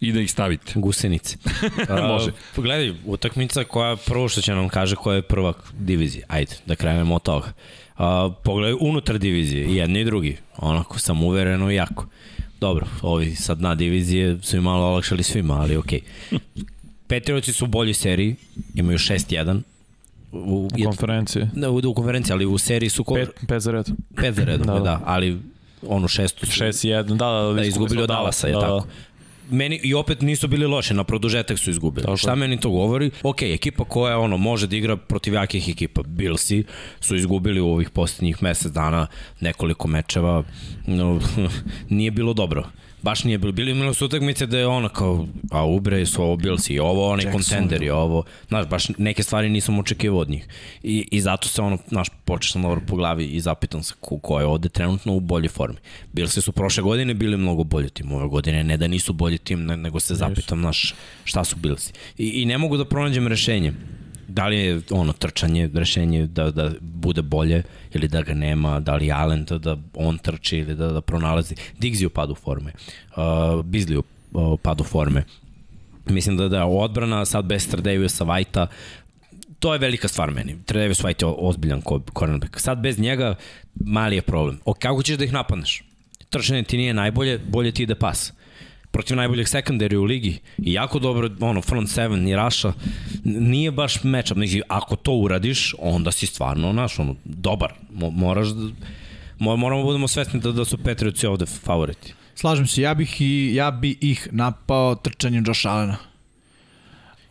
[0.00, 0.72] i da ih stavite.
[0.76, 1.36] Gusenice.
[2.08, 2.30] Može.
[2.30, 6.24] A, gledaj, utakmica koja prvo što će nam kaže koja je prvak divizije.
[6.28, 7.52] Ajde, da krenemo od toga.
[8.00, 10.36] A, pogledaj unutar divizije, i jedni i drugi.
[10.56, 12.06] Onako, sam uvereno i jako.
[12.60, 16.00] Dobro, ovi sad na divizije su im malo olakšali svima, ali okej.
[16.30, 16.38] Okay.
[17.06, 18.36] Patriotsi su u boljoj seriji,
[18.74, 19.60] imaju 6-1.
[20.32, 21.46] U, U konferenciji.
[21.54, 23.14] Ne, u, u konferenciji, ali u seriji su ko...
[23.14, 23.86] Pet, pet za red.
[24.16, 24.84] pet za redom, da, Da, da.
[24.84, 25.00] da.
[25.04, 25.38] ali
[25.86, 26.64] onu šestu su...
[26.64, 28.86] 6-1, da, da, da, da izgubili od da, Dallasa, je da, tako?
[29.50, 32.04] Meni i opet nisu bili loši, na produžetak su izgubili.
[32.04, 33.10] Tako Šta meni to govori?
[33.22, 36.02] Ok, ekipa koja ono može da igra protiv jakih ekipa.
[36.02, 36.64] Billsi
[37.00, 39.06] su izgubili u ovih posljednjih mesec dana
[39.40, 40.44] nekoliko mečeva.
[40.86, 41.20] No,
[41.88, 42.64] nije bilo dobro.
[43.02, 43.52] Baš nije bilo.
[43.52, 47.32] Bili imali su utakmice da je ono kao, a ubre su ovo Billsi, ovo onaj
[47.32, 48.24] kontender i ovo.
[48.48, 50.46] Znaš, baš neke stvari nisam očekivao od njih.
[50.82, 54.18] I, i zato se ono, znaš, počeo sam dobro po glavi i zapitam se ko,
[54.18, 55.76] ko je ovde trenutno u boljoj formi.
[56.12, 59.64] Billsi su prošle godine bili mnogo bolji tim, ove godine ne da nisu bolji tim,
[59.64, 60.94] ne, nego se zapitam, znaš,
[61.24, 61.92] šta su Billsi.
[62.18, 63.72] I, I ne mogu da pronađem rešenje.
[64.30, 67.62] Da li je ono trčanje rešenje da, da bude bolje
[67.94, 71.54] ili da ga nema, da li Allen da on trči ili da, da pronalazi.
[71.78, 72.72] Diggs je u padu forme,
[73.10, 73.22] uh,
[73.64, 74.02] Beasley u
[74.32, 75.24] uh, padu forme.
[76.06, 78.66] Mislim da da odbrana sad bez Tradavisa Whitea
[79.60, 80.56] to je velika stvar meni.
[80.66, 81.82] Tredavis White je ozbiljan
[82.18, 82.60] cornerback.
[82.60, 83.34] Sad bez njega
[83.74, 84.60] mali je problem.
[84.64, 85.84] O, kako ćeš da ih napadneš?
[86.28, 88.32] Trčanje ti nije najbolje, bolje ti ide pas
[89.00, 92.72] protiv najboljeg secondary u ligi i jako dobro, ono, front seven i Raša,
[93.24, 98.48] nije baš matchup, znači, ako to uradiš, onda si stvarno, znaš, ono, dobar, Mo, moraš
[98.48, 98.70] da,
[99.38, 102.14] mo, moramo budemo svesni da, da su Patriotsi ovde favoriti.
[102.34, 105.96] Slažem se, ja bih, i, ja bi ih napao trčanjem Josh Allena.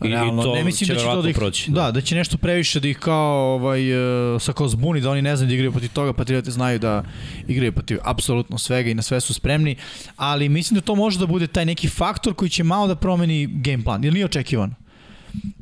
[0.04, 1.82] I- i Realno, to ne mislim će da će to da ih, proći, da.
[1.82, 1.92] da.
[1.92, 3.94] da, će nešto previše da ih kao ovaj
[4.36, 7.04] uh, sa kao zbuni da oni ne znaju da igraju protiv toga, patriote znaju da
[7.48, 9.76] igraju protiv apsolutno svega i na sve su spremni,
[10.16, 13.48] ali mislim da to može da bude taj neki faktor koji će malo da promeni
[13.48, 14.74] game plan, jer nije očekivan.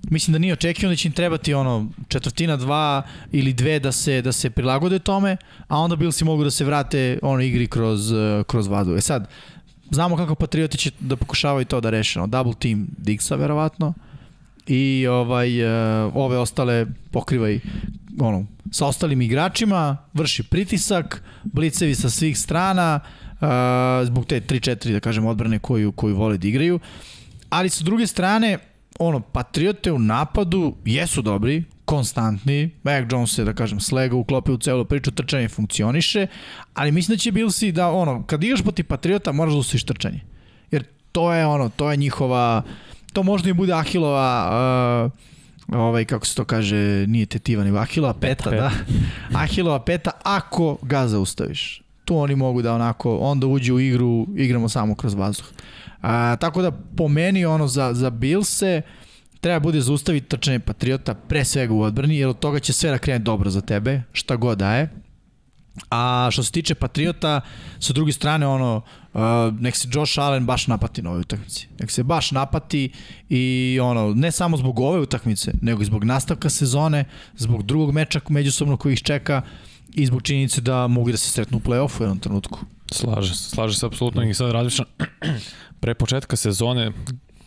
[0.09, 3.01] Mislim da nije očekivano da će im trebati ono četvrtina, dva
[3.31, 5.37] ili dve da se da se prilagode tome,
[5.67, 8.95] a onda Billsi mogu da se vrate ono igri kroz uh, kroz vadu.
[8.95, 9.29] E sad
[9.91, 13.93] znamo kako Patrioti će da pokušavaju to da reše, no, double team Dixa verovatno
[14.67, 17.59] i ovaj uh, ove ostale pokrivaj
[18.19, 23.47] ono sa ostalim igračima, vrši pritisak, blicevi sa svih strana, uh,
[24.05, 26.79] zbog te 3-4 da kažem odbrane koju koju vole da igraju.
[27.49, 28.57] Ali sa druge strane,
[28.99, 34.57] ono, Patriote u napadu jesu dobri, konstantni, Mac Jones je, da kažem, slega uklopio u
[34.57, 36.27] celu priču, trčanje funkcioniše,
[36.73, 40.21] ali mislim da će Billsi da, ono, kad igraš protiv Patriota, moraš da ustojiš trčanje.
[40.71, 42.63] Jer to je, ono, to je njihova,
[43.13, 45.11] to možda i bude Ahilova,
[45.69, 48.55] uh, ovaj, kako se to kaže, nije tetiva, nego Ahilova peta, Peta.
[48.55, 48.71] da.
[49.43, 51.81] Ahilova peta, ako ga zaustaviš.
[52.05, 55.45] Tu oni mogu da onako, onda uđu u igru, igramo samo kroz vazduh.
[56.01, 58.81] A, tako da po meni ono za, za Bilse
[59.41, 62.97] treba bude zaustaviti trčanje Patriota pre svega u odbrani, jer od toga će sve da
[62.97, 64.89] krene dobro za tebe, šta god da je.
[65.89, 67.41] A što se tiče Patriota,
[67.79, 68.81] sa druge strane, ono,
[69.17, 71.67] uh, nek se Josh Allen baš napati na ovoj utakmici.
[71.79, 72.91] Nek se baš napati
[73.29, 78.19] i ono, ne samo zbog ove utakmice, nego i zbog nastavka sezone, zbog drugog meča
[78.29, 79.41] međusobno koji ih čeka
[79.93, 82.59] i zbog činjenice da mogu da se sretnu u play-offu u jednom trenutku.
[82.91, 84.85] Slaže se, slaže se apsolutno i sad različno.
[85.81, 86.91] Pre početka sezone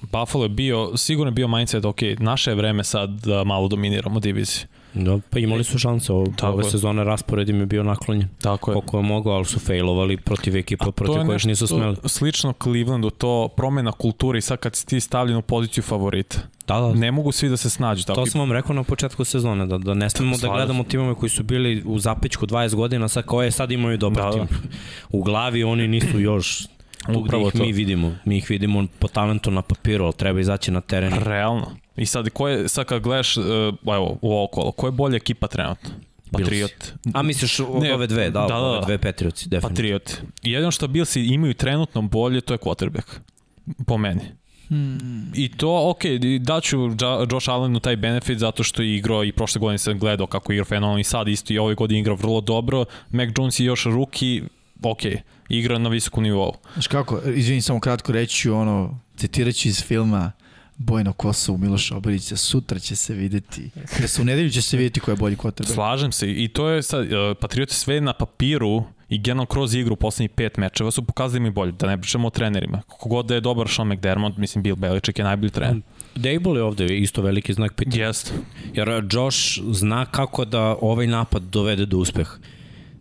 [0.02, 4.20] Buffalo je bio, sigurno je bio mindset, ok, naše je vreme sad da malo dominiramo
[4.20, 4.66] diviziju.
[4.94, 6.70] Da, pa imali su šanse, ovo, Tako ove je.
[6.70, 8.28] sezone raspored im je bio naklonjen.
[8.42, 8.74] Tako je.
[8.74, 11.96] Koliko je mogao, ali su failovali protiv ekipa protiv kojih nešto nisu smeli.
[12.04, 16.38] Slično Clevelandu, to promena kulture i sad kad si ti stavljen u poziciju favorita.
[16.66, 18.04] Da, da, Ne mogu svi da se snađu.
[18.04, 21.14] Tako To sam vam rekao na početku sezone, da, da ne smemo da gledamo timove
[21.14, 24.46] koji su bili u zapećku 20 godina, sad koje sad imaju dobar Da, da.
[24.46, 24.56] tim.
[25.10, 26.66] U glavi oni nisu još
[27.12, 27.58] tu gde ih to.
[27.58, 28.16] mi vidimo.
[28.24, 31.12] Mi ih vidimo po talentu na papiru, ali treba izaći na teren.
[31.12, 31.76] Realno.
[32.01, 33.44] I sad, ko je, sad kad gledaš, uh,
[33.82, 35.90] evo, u okolo, ko je bolja ekipa trenutno?
[36.32, 36.93] Patriot.
[37.14, 38.85] A misliš Ne, ove dve, da, da, da, ove da.
[38.86, 39.98] dve Patriotsi, definitivno.
[39.98, 40.32] Patriot.
[40.43, 43.18] Jedino što Billsi imaju trenutno bolje, to je quarterback.
[43.86, 44.20] Po meni.
[44.68, 45.32] Hmm.
[45.35, 46.01] I to, ok,
[46.40, 46.78] daću
[47.32, 50.56] Josh Allenu taj benefit zato što je igrao i prošle godine sam gledao kako je
[50.56, 52.85] igrao fenomenalno i sad isto i ove godine igra vrlo dobro.
[53.10, 54.43] Mac Jones je još ruki,
[54.82, 55.01] ok,
[55.48, 56.55] igra na visokom nivou.
[56.72, 60.32] Znaš kako, izvini samo kratko reći ono, citiraću iz filma
[60.82, 63.70] Bojno Kosovo Miloša Obarića, sutra će se videti,
[64.01, 65.74] da se u nedelju će se videti ko je bolji quarterback.
[65.74, 69.93] Slažem se i to je sad, uh, Patrioti sve na papiru i generalno kroz igru
[69.93, 72.82] u poslednjih pet mečeva su pokazali da imaju bolje, da ne pričamo o trenerima.
[72.89, 75.81] Kako god da je dobar Sean McDermott, mislim Bill Belichick je najbolji trener.
[76.15, 78.07] Dable je ovde isto veliki znak pitanja.
[78.07, 78.32] Jeste.
[78.74, 82.36] Jer Josh zna kako da ovaj napad dovede do uspeha.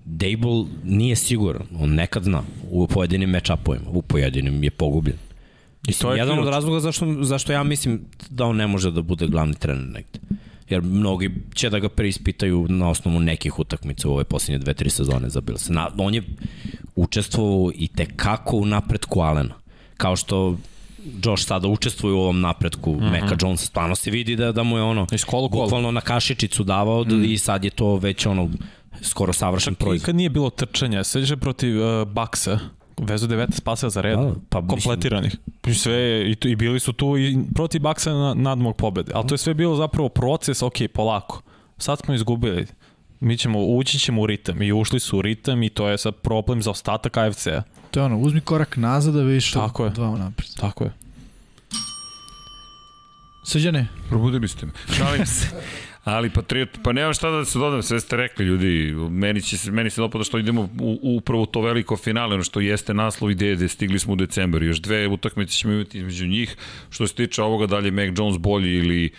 [0.05, 5.28] Dable nije siguran, on nekad zna u pojedinim matchupovima, u pojedinim je pogubljen.
[5.93, 6.47] To je jedan ključ.
[6.47, 10.19] od razloga zašto, zašto ja mislim da on ne može da bude glavni trener negde.
[10.69, 14.89] Jer mnogi će da ga preispitaju na osnovu nekih utakmica u ove posljednje dve, tri
[14.89, 15.69] sezone za Bills.
[15.69, 16.23] Na, on je
[16.95, 19.55] učestvovao i tekako u napretku Alena.
[19.97, 20.57] Kao što
[21.23, 23.11] Josh sada učestvuje u ovom napretku mm -hmm.
[23.11, 25.07] Meka Jonesa, stvarno se vidi da, da mu je ono
[25.51, 27.23] bukvalno na kašičicu davao mm.
[27.23, 28.49] i sad je to već ono
[29.01, 30.05] skoro savršen I proizvod.
[30.05, 32.59] kad nije bilo trčanja, sveđe protiv uh, Baksa,
[32.99, 35.35] vezu 19 paseva za red, Da, pa kompletiranih.
[35.57, 39.11] Mislim, Sve, je- i, tu, I bili su tu i protiv Baksa na nadmog pobede.
[39.15, 41.41] Ali to je sve bilo zapravo proces, ok, polako.
[41.77, 42.65] Sad smo izgubili.
[43.19, 46.15] Mi ćemo, ući ćemo u ritam i ušli su u ritam i to je sad
[46.15, 47.63] problem za ostatak AFC-a.
[47.91, 49.89] To je ono, uzmi korak nazad da vidiš Tako je.
[49.91, 50.49] dva napred.
[50.55, 50.91] Tako je.
[53.43, 54.71] Srđane, Probudili ste me.
[54.89, 55.47] Šalim se.
[56.03, 59.71] Ali Patriot, pa nema šta da se dodam, sve ste rekli ljudi, meni, će se,
[59.71, 63.55] meni se dopada što idemo u, upravo to veliko finale, ono što jeste naslov ideje
[63.55, 66.55] gde stigli smo u decembar, još dve utakmice ćemo imati između njih,
[66.89, 69.11] što se tiče ovoga dalje Mac Jones bolji ili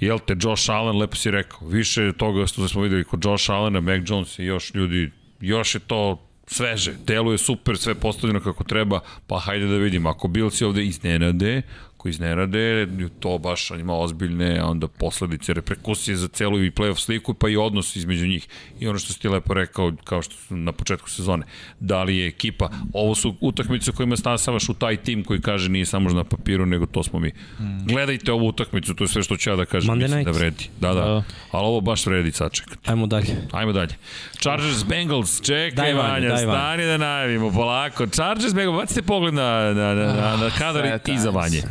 [0.00, 3.80] jel te Josh Allen, lepo si rekao, više toga što smo videli kod Josh Allena,
[3.80, 5.10] Mac Jones i još ljudi,
[5.40, 10.28] još je to sveže, deluje super, sve postavljeno kako treba, pa hajde da vidimo, ako
[10.28, 11.62] Bills ovde iznenade,
[12.06, 12.86] ako iznenade,
[13.20, 17.96] to baš ima ozbiljne onda posledice, reperkusije za celu i playoff sliku, pa i odnos
[17.96, 18.46] između njih.
[18.80, 21.46] I ono što si ti lepo rekao, kao što su na početku sezone,
[21.80, 25.86] da li je ekipa, ovo su utakmice kojima stasavaš u taj tim koji kaže nije
[25.86, 27.28] samo na papiru, nego to smo mi.
[27.28, 27.86] Mm.
[27.86, 30.32] Gledajte ovu utakmicu, to je sve što ću ja da kažem, Monday mislim night.
[30.32, 30.68] da vredi.
[30.80, 31.22] Da, da, Da.
[31.50, 32.90] ali ovo baš vredi sačekati.
[32.90, 33.36] Ajmo dalje.
[33.52, 33.94] Ajmo dalje.
[34.40, 38.06] Chargers Bengals, čekaj Daj, Vanja, daj, stani da najavimo polako.
[38.06, 41.62] Chargers Bengals, bacite pogled na, na, na, na, na kadar Sve iza taj Vanje.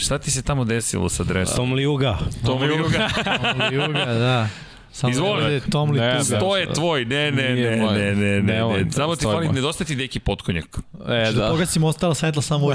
[0.00, 1.56] Šta ti se tamo desilo sa dresom?
[1.56, 2.18] Tom Liuga.
[2.46, 3.08] Tom Juga.
[3.72, 4.48] Juga, da.
[4.92, 5.60] Samo Izvoli.
[5.60, 6.34] da Tom Ne, Lipuga.
[6.34, 6.40] ne.
[6.40, 7.94] To je tvoj, ne, ne, ne, moj.
[7.94, 8.90] ne, ne, ne, moj, ne.
[8.90, 10.78] Samo ti fali, nedostaje ti neki potkonjak.
[11.08, 11.32] E, Da.
[11.32, 11.48] da.
[11.48, 12.72] Pogacimo ostala svetla samo u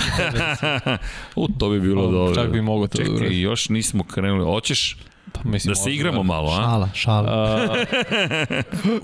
[1.36, 2.36] U, to bi bilo O, dobro.
[2.36, 4.46] čak bi mogao to da Čekaj, još nismo krenuli.
[4.46, 4.98] Hoćeš
[5.34, 6.56] Pa, mislim, da se igramo malo, a?
[6.56, 7.28] Šala, šala.
[7.30, 7.84] A,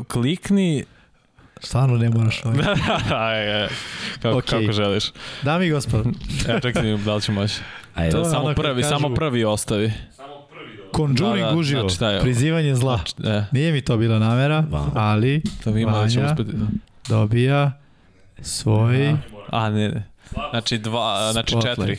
[0.12, 0.86] klikni
[1.60, 2.46] Stvarno ne moraš.
[2.46, 2.58] ovaj.
[3.12, 3.68] Aj, aj,
[4.22, 4.50] kako, okay.
[4.52, 5.04] kako želiš.
[5.42, 6.06] Dami i gospod,
[6.50, 7.54] Ja čekaj da da li ću moći.
[7.96, 8.12] Ajde.
[8.12, 9.92] To Samo prvi, kažu- samo prvi ostavi.
[10.96, 12.22] Conjuring Da, da, uživo, znači, ovo?
[12.22, 13.00] prizivanje zla.
[13.24, 14.90] E, Nije mi to bila namera, Wow.
[14.96, 16.52] ali da vidimo da će Vanja uspeti.
[16.54, 16.66] Da.
[17.10, 17.72] dobija
[18.42, 19.16] svoj...
[19.50, 20.08] A, ne, ne.
[20.50, 21.76] Znači, dva, znači Spotlight.
[21.78, 21.98] četiri.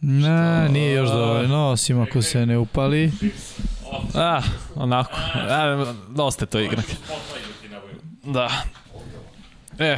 [0.00, 3.12] Ne, nije još dovoljno, osim ako se ne upali.
[4.14, 4.40] A,
[4.74, 5.12] onako.
[5.34, 6.84] A, dosta je to igrak.
[8.24, 8.50] Da.
[9.78, 9.96] E,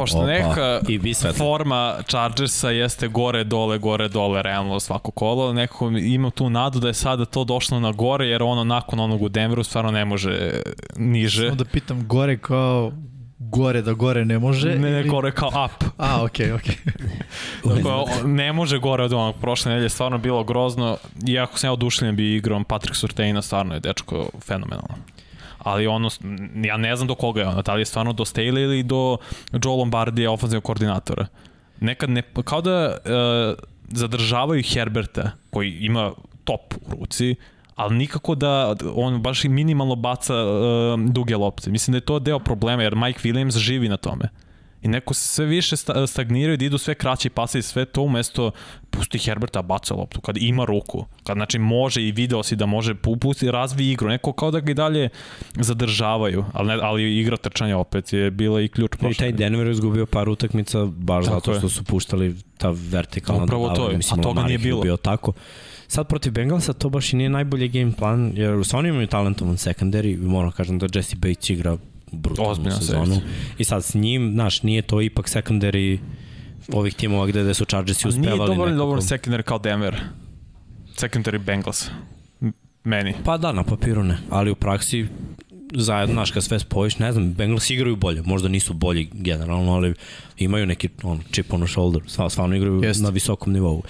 [0.00, 1.38] pošto Opa, neka i vi svetlo.
[1.38, 6.88] forma Chargersa jeste gore, dole, gore, dole, realno svako kolo, nekako ima tu nadu da
[6.88, 10.60] je sada to došlo na gore, jer ono nakon onog u Denveru stvarno ne može
[10.96, 11.42] niže.
[11.42, 12.92] Samo da pitam, gore kao
[13.38, 14.68] gore da gore ne može?
[14.68, 15.84] Ne, ne, ili- gore kao up.
[15.98, 16.76] A, okej, okej.
[17.64, 20.96] Dakle, o- ne može gore od onog prošle nedelje, stvarno bilo grozno.
[21.28, 24.98] Iako sam ja odušljen bi igrom Patrick Surteina, stvarno je dečko fenomenalan.
[25.62, 26.08] Ali ono,
[26.64, 29.16] ja ne znam do koga je ono, da li je stvarno do Staley ili do
[29.64, 31.26] Joe Lombardija, ofenzivnog koordinatora.
[31.80, 33.54] Nekad ne, kao da e,
[33.88, 36.12] zadržavaju Herberta, koji ima
[36.44, 37.34] top u ruci,
[37.76, 40.46] ali nikako da on baš minimalno baca e,
[41.08, 41.70] duge lopte.
[41.70, 44.28] Mislim da je to deo problema, jer Mike Williams živi na tome.
[44.82, 48.02] I neko se sve više sta- stagniraju da idu sve kraći pase i sve to
[48.02, 48.50] umesto
[48.90, 51.04] pusti Herberta baca loptu kad ima ruku.
[51.24, 54.08] Kad znači može i video si da može pu- pusti razvi igru.
[54.08, 55.08] Neko kao da ga i dalje
[55.56, 59.14] zadržavaju, ali ne, ali igra trčanja opet je bila i ključ I prošle.
[59.18, 61.58] taj Denver je izgubio par utakmica baš Tako zato je.
[61.58, 63.92] što su puštali ta vertikalna Upravo to dodavanja.
[63.92, 64.80] je, Mislim, a toga nije je bilo.
[64.80, 65.32] Bio tako.
[65.88, 70.18] Sad protiv Bengalsa to baš i nije najbolji game plan, jer stvarno imaju talentovan secondary,
[70.18, 71.76] moram kažem da Jesse Bates igra
[72.12, 73.06] brutalnu Ozbiljna sezonu.
[73.06, 73.32] selekcija.
[73.58, 75.98] I sad s njim, znaš, nije to ipak secondary
[76.72, 80.00] ovih timova gde, gde su Chargersi Ali uspevali nije dovoljno dobar secondary kao Denver.
[80.96, 81.90] Secondary Bengals.
[82.84, 83.14] Meni.
[83.24, 85.06] Pa da, na papiru ne, ali u praksi
[85.74, 89.94] zajedno, znaš, kad sve spojiš, ne znam, Bengals igraju bolje, možda nisu bolji generalno, ali
[90.38, 93.02] imaju neki on, chip on the shoulder, stvarno igraju Jeste.
[93.02, 93.82] na visokom nivou.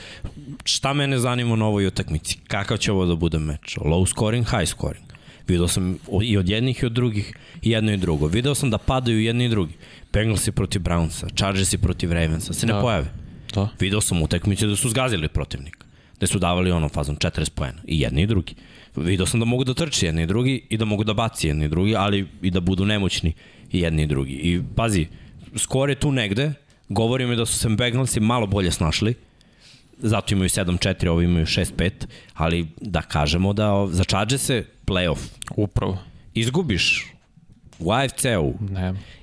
[0.64, 2.38] Šta mene zanima na ovoj utakmici?
[2.48, 3.76] Kakav će ovo da bude meč?
[3.76, 5.09] Low scoring, high scoring.
[5.48, 8.26] Video sam i od jednih i od drugih, i jedno i drugo.
[8.26, 9.72] Video sam da padaju jedni i drugi.
[10.12, 12.80] Bengalsi protiv Brownsa, Chargersi protiv Ravensa, se ne Da.
[12.80, 13.06] pojave.
[13.52, 13.68] To.
[13.80, 15.86] Video sam utakmice da su zgazili protivnika.
[16.20, 17.78] Da su davali ono fazom 40 poena.
[17.86, 18.54] I jedni i drugi.
[18.96, 21.64] Video sam da mogu da trči jedni i drugi i da mogu da baci jedni
[21.64, 23.32] i drugi, ali i da budu nemoćni
[23.72, 24.32] i jedni i drugi.
[24.32, 25.06] I pazi,
[25.56, 26.52] skor je tu negde,
[26.88, 29.14] govori mi da su se Bengalsi malo bolje snašli,
[30.02, 31.90] zato imaju 7-4, ovi imaju 6-5,
[32.34, 35.18] ali da kažemo da za Chargers-e playoff
[35.56, 35.98] Upravo.
[36.34, 37.12] izgubiš
[37.78, 38.54] u AFC-u,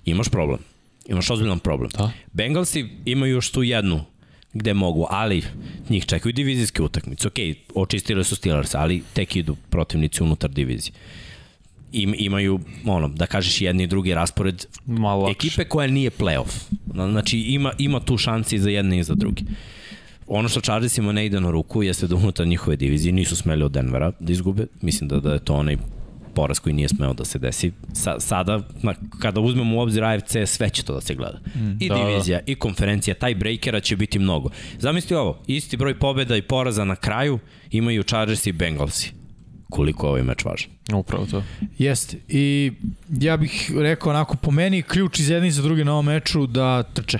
[0.05, 0.59] imaš problem.
[1.05, 1.89] Imaš ozbiljan problem.
[1.97, 2.11] Da.
[2.33, 4.05] Bengalsi imaju još tu jednu
[4.53, 5.43] gde mogu, ali
[5.89, 7.27] njih čekaju divizijske utakmice.
[7.27, 7.33] Ok,
[7.75, 10.93] očistili su Steelers, ali tek idu protivnici unutar divizije.
[11.91, 16.69] Im, imaju, ono, da kažeš jedni i drugi raspored Malo ekipe koja nije playoff.
[16.93, 19.41] Znači ima, ima tu šansi i za jedne i za druge.
[20.27, 23.71] Ono što Chargersima ne ide na ruku jeste da unutar njihove divizije nisu smeli od
[23.71, 24.65] Denvera da izgube.
[24.81, 25.77] Mislim da, da je to onaj
[26.37, 27.71] poraz koji nije smeo da se desi.
[27.93, 31.39] Sa, sada, na, kada uzmemo u obzir AFC, sve će to da se gleda.
[31.55, 34.49] Mm, I da, divizija, i konferencija, taj breakera će biti mnogo.
[34.79, 37.39] Zamisli ovo, isti broj pobeda i poraza na kraju
[37.71, 39.11] imaju Chargers i Bengalsi.
[39.69, 40.69] Koliko je ovaj meč važan.
[40.93, 41.43] Upravo to.
[41.77, 42.17] Jeste.
[42.27, 42.71] I
[43.19, 46.47] ja bih rekao onako, po meni ključ iz jedne i za druge na ovom meču
[46.47, 47.19] da trče.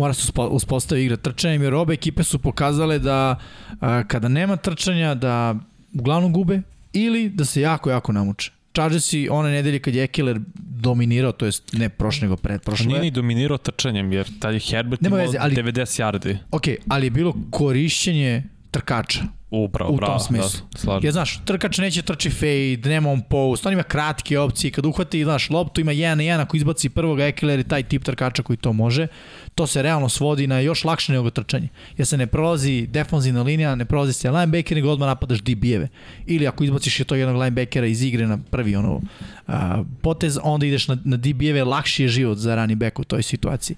[0.00, 3.36] Mora se uspo- uspostavi igra trčanjem, jer obe ekipe su pokazale da
[3.80, 5.54] a, kada nema trčanja, da
[5.94, 6.60] uglavnom gube
[6.92, 8.50] ili da se jako, jako namuče.
[8.74, 12.86] Chargersi one nedelje kad je Ekeler dominirao, to jest ne prošle nego Pa pretprošle.
[12.86, 15.72] nije ni dominirao trčanjem, jer taj Herbert Nema imao veze, ali- 90
[16.02, 16.36] yardi.
[16.50, 19.20] Ok, ali je bilo korišćenje trkača.
[19.50, 20.12] Upravo, u bravo.
[20.12, 20.60] tom smislu.
[20.72, 21.06] Da, slažem.
[21.08, 25.24] Ja znaš, trkač neće trči fade, nema on post, on ima kratke opcije, kad uhvati,
[25.24, 28.56] znaš, loptu ima 1 na 1, ako izbaci prvog Ekeler i taj tip trkača koji
[28.56, 29.06] to može,
[29.54, 31.68] to se realno svodi na još lakše nego trčanje.
[31.96, 35.88] Jer se ne prolazi defanzivna linija, ne prolazi se linebacker, nego odmah napadaš DB-eve.
[36.26, 39.00] Ili ako izbaciš je to jednog linebackera iz igre na prvi ono,
[39.46, 43.22] a, potez, onda ideš na, na DB-eve, lakši je život za running back u toj
[43.22, 43.76] situaciji.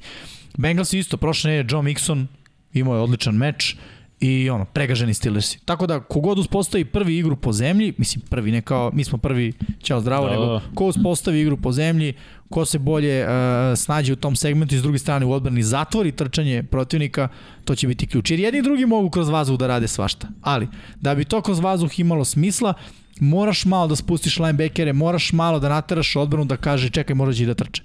[0.56, 2.26] Bengals isto, prošle nedelje Joe Mixon
[2.72, 3.76] imao je odličan meč,
[4.22, 5.58] i ono, pregaženi Steelersi.
[5.64, 9.52] Tako da, kogod uspostavi prvi igru po zemlji, mislim prvi, ne kao, mi smo prvi,
[9.82, 10.60] ćao zdravo, Da, da, nego da.
[10.74, 12.14] ko uspostavi igru po zemlji,
[12.50, 13.30] ko se bolje uh,
[13.76, 17.28] snađe u tom segmentu i s druge strane u odbrani zatvori trčanje protivnika,
[17.64, 18.30] to će biti ključ.
[18.30, 20.28] Jer jedni i drugi mogu kroz vazduh da rade svašta.
[20.42, 20.68] Ali,
[21.00, 22.74] da bi to kroz vazduh imalo smisla,
[23.20, 27.42] moraš malo da spustiš linebackere, moraš malo da nateraš odbranu da kaže čekaj, morat će
[27.42, 27.82] i da trče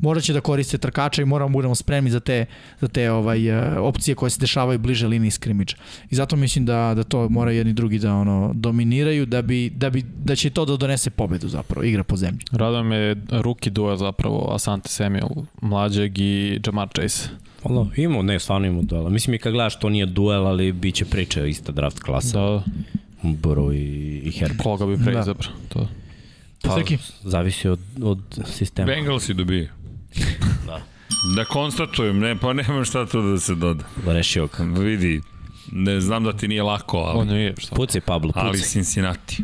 [0.00, 2.46] morat će da koriste trkača i moramo budemo spremni za te,
[2.80, 5.76] za te ovaj, e, opcije koje se dešavaju bliže liniji skrimidža.
[6.10, 9.90] I zato mislim da, da to mora jedni drugi da ono dominiraju, da, bi, da,
[9.90, 12.40] bi, da će to da donese pobedu zapravo, igra po zemlji.
[12.52, 15.28] Raduje me ruki duel zapravo Asante Samuel,
[15.62, 17.28] mlađeg i Jamar Chase.
[17.62, 19.10] Ono, imamo, ne, stvarno imamo duela.
[19.10, 22.40] Mislim i kad gledaš, to nije duel, ali bit će priča ista draft klasa.
[22.40, 22.62] Da,
[23.22, 24.62] Burrow i, i Herbert.
[24.62, 25.34] koga bi pre Da.
[25.68, 25.88] To.
[26.62, 26.98] Pa, Srki?
[27.22, 28.86] zavisi od, od sistema.
[28.86, 29.68] Bengalsi dobiju.
[30.66, 30.80] Da.
[31.36, 33.84] Da konstatujem, ne, pa nemam šta tu da se doda.
[34.06, 34.64] Rešio ga.
[34.64, 35.20] Vidi,
[35.72, 37.76] ne znam da ti nije lako, ali, On nije, šta?
[37.76, 38.66] Pucaj, Pablo, ali pucaj.
[38.66, 39.42] Cincinnati.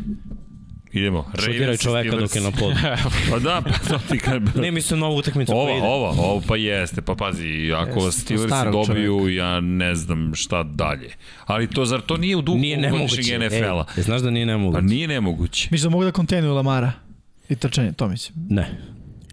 [0.91, 1.25] Idemo.
[1.39, 2.59] Šutiraj čoveka dok je na Steelers.
[2.59, 2.75] podu.
[3.31, 4.41] Pa da, pa to ti kad...
[4.61, 5.87] Ne, mislim na ovu utakmicu koja Ova, ide.
[5.87, 11.09] ova, ovo pa jeste, pa pazi, ako Jeste, Steelersi dobiju, ja ne znam šta dalje.
[11.45, 13.39] Ali to, zar to nije u duhu Nije nemoguće.
[13.39, 13.85] NFL-a?
[13.97, 14.81] Ej, znaš da nije Pa nemoguće?
[14.83, 15.67] nije nemoguće.
[15.71, 16.91] Mislim da mogu da kontenuju Lamara
[17.49, 18.47] i trčanje, to mislim.
[18.49, 18.77] Ne.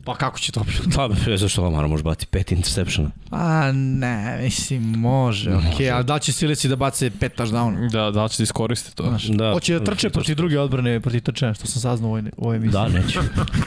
[0.05, 0.78] Pa kako će to biti?
[0.97, 3.10] Pa, zašto Lamar može bati pet interseptiona?
[3.31, 7.90] A ne, mislim, može, okej, okay, ali da će Steelersi da bace pet touchdown?
[7.90, 9.05] Da, da će da iskoriste to?
[9.09, 9.52] Znaš, Da.
[9.52, 12.56] Hoće da trče protiv druge odbrane, protiv trčanja, što sam saznao u ovoj, u ovoj
[12.56, 12.72] emisiji.
[12.72, 13.18] Da, neću.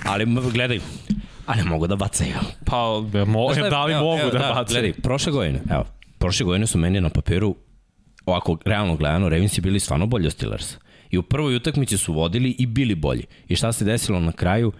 [0.05, 0.79] Ali gledaj,
[1.45, 2.33] a ne mogu da bacaju.
[2.65, 4.73] Pa, da, mo, Znaš šta, da li evo, mogu evo, da, bace?
[4.73, 5.85] Gledaj, prošle godine, evo,
[6.17, 7.55] prošle godine su meni na papiru,
[8.25, 10.75] ovako, realno gledano, Ravensi bili stvarno bolji od Steelers.
[11.09, 13.25] I u prvoj utakmici su vodili i bili bolji.
[13.47, 14.71] I šta se desilo na kraju?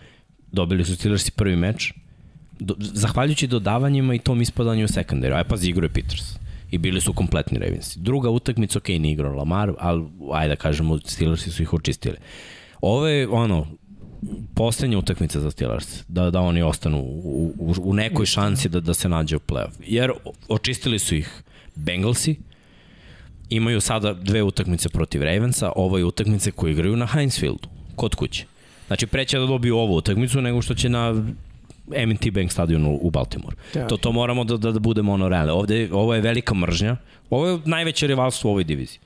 [0.51, 1.93] Dobili su Steelersi prvi meč,
[2.59, 5.35] do, zahvaljujući dodavanjima i tom ispadanju u sekundaru.
[5.35, 6.35] Aj pazi, igro je Peters.
[6.71, 7.99] I bili su kompletni Ravensi.
[7.99, 12.15] Druga utakmica, ok, nije igrao Lamar, ali ajde da kažemo, Steelersi su ih očistili.
[12.81, 13.67] Ovo je, ono,
[14.55, 18.93] poslednja utakmica za Steelers, da, da oni ostanu u, u, u nekoj šansi da, da
[18.93, 19.71] se nađe u playoff.
[19.87, 20.11] Jer
[20.47, 21.43] očistili su ih
[21.75, 22.35] Bengalsi,
[23.49, 28.15] imaju sada dve utakmice protiv Ravensa, ovo je utakmice koje igraju na Heinz Fieldu, kod
[28.15, 28.45] kuće.
[28.87, 31.23] Znači, preće da dobiju ovu utakmicu nego što će na
[31.95, 33.55] M&T Bank stadionu u Baltimore.
[33.73, 33.87] Da.
[33.87, 35.51] To, to moramo da, da, da budemo ono realne.
[35.51, 36.97] Ovde, ovo je velika mržnja.
[37.29, 38.99] Ovo je najveće rivalstvo u ovoj diviziji.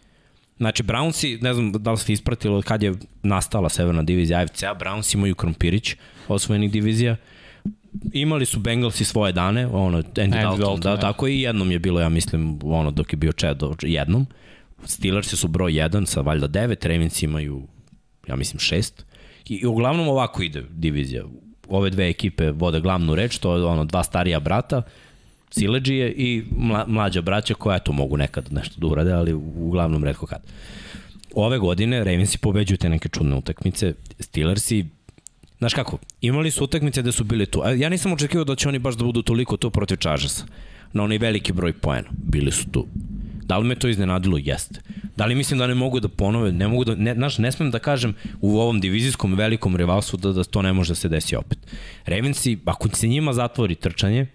[0.58, 2.94] Znači, Brownsi, ne znam da li ste ispratili od kad je
[3.24, 5.96] nastala severna divizija AFC-a, Brownsi imaju Krompirić
[6.28, 7.16] osvojenih divizija.
[8.14, 11.00] Imali su Bengalsi svoje dane, ono, Andy, Andy Dalton, Dalton, da, ja.
[11.00, 14.28] tako i jednom je bilo, ja mislim, ono, dok je bio Chad, jednom.
[14.86, 17.62] Steelersi su broj 1 sa valjda 9, Ravens imaju,
[18.28, 18.92] ja mislim, 6.
[19.50, 21.24] I, I uglavnom ovako ide divizija.
[21.70, 24.82] Ove dve ekipe vode glavnu reč, to je ono, dva starija brata,
[25.52, 30.26] Sileđije i mla, mlađa braća koja to mogu nekad nešto da urade, ali uglavnom redko
[30.26, 30.42] kad.
[31.36, 34.86] Ove godine Ravensi pobeđuju te neke čudne utakmice, Steelersi
[35.62, 37.62] Znaš kako, imali su utakmice da su bili tu.
[37.78, 40.46] Ja nisam očekivao da će oni baš da budu toliko tu protiv Chargersa.
[40.94, 42.10] Na onaj veliki broj poena.
[42.12, 42.88] Bili su tu.
[43.52, 44.38] Da li me to iznenadilo?
[44.38, 44.80] Jeste.
[45.18, 46.52] Da li mislim da ne mogu da ponove?
[46.52, 50.32] Ne mogu da, ne, znaš, ne smem da kažem u ovom divizijskom velikom rivalstvu da,
[50.32, 51.60] da to ne može da se desi opet.
[52.06, 54.28] Ravensi, ako se njima zatvori trčanje,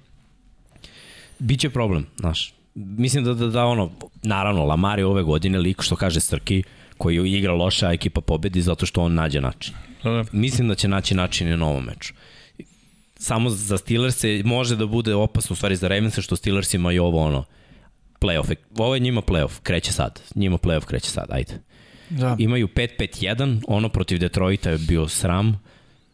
[1.39, 2.53] biće problem, znaš.
[2.75, 3.91] Mislim da, da, da ono,
[4.23, 6.63] naravno, Lamar je ove godine lik što kaže Srki,
[6.99, 9.75] koji igra loša, a ekipa pobedi zato što on nađe način.
[10.05, 10.25] Da, da.
[10.33, 12.15] Mislim da će naći način i na ovom meču.
[13.17, 17.25] Samo za Steelers može da bude opasno u stvari za Ravens što Steelers imaju ovo
[17.25, 17.45] ono
[18.21, 18.55] playoff.
[18.79, 20.21] Ovo je njima playoff, kreće sad.
[20.35, 21.53] Njima playoff kreće sad, ajde.
[22.11, 22.37] Da.
[22.39, 25.61] Imaju 5-5-1, ono protiv Detroita je bio sram.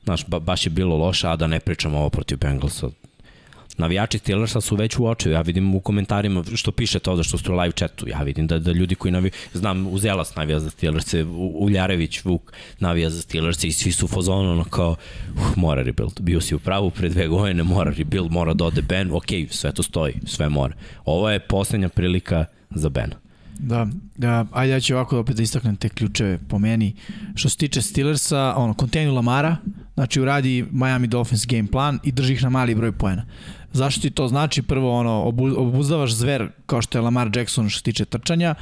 [0.04, 2.88] Znaš, ba, baš je bilo loše, a da ne pričamo ovo protiv Bengalsa.
[3.78, 7.52] Navijači Steelersa su već u očiju, ja vidim u komentarima što pišete ovde što ste
[7.52, 11.14] u live chatu, ja vidim da, da ljudi koji navijaju, znam Uzelas navija za Steelers,
[11.54, 16.20] Uljarević Vuk navija za Steelers i svi su u fazonu ono kao, uh, mora rebuild,
[16.20, 19.72] bio si u pravu pre dve godine, mora rebuild, mora da ode Ben, ok, sve
[19.72, 20.74] to stoji, sve mora.
[21.04, 23.22] Ovo je poslednja prilika za Bena.
[23.58, 23.86] Da,
[24.16, 26.94] da, ajde ja ću ovako opet da istaknem te ključeve po meni.
[27.34, 29.56] Što se tiče Steelersa, ono, kontejnu Lamara,
[29.94, 33.24] znači uradi Miami Dolphins game plan i drži ih na mali broj poena.
[33.72, 34.62] Zašto ti to znači?
[34.62, 38.54] Prvo, ono, obu, obuzdavaš zver kao što je Lamar Jackson što se tiče trčanja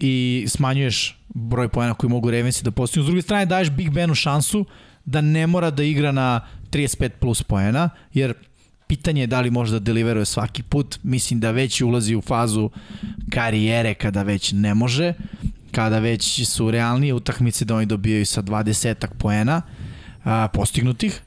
[0.00, 3.04] i smanjuješ broj poena koji mogu Ravensi da postignu.
[3.04, 4.64] S druge strane, daješ Big Benu šansu
[5.04, 8.34] da ne mora da igra na 35 plus poena, jer
[8.86, 10.98] pitanje je da li može da deliveruje svaki put.
[11.02, 12.70] Mislim da već ulazi u fazu
[13.30, 15.14] karijere kada već ne može,
[15.72, 19.62] kada već su realnije utakmice da oni dobijaju sa 20 poena
[20.24, 21.22] a, postignutih.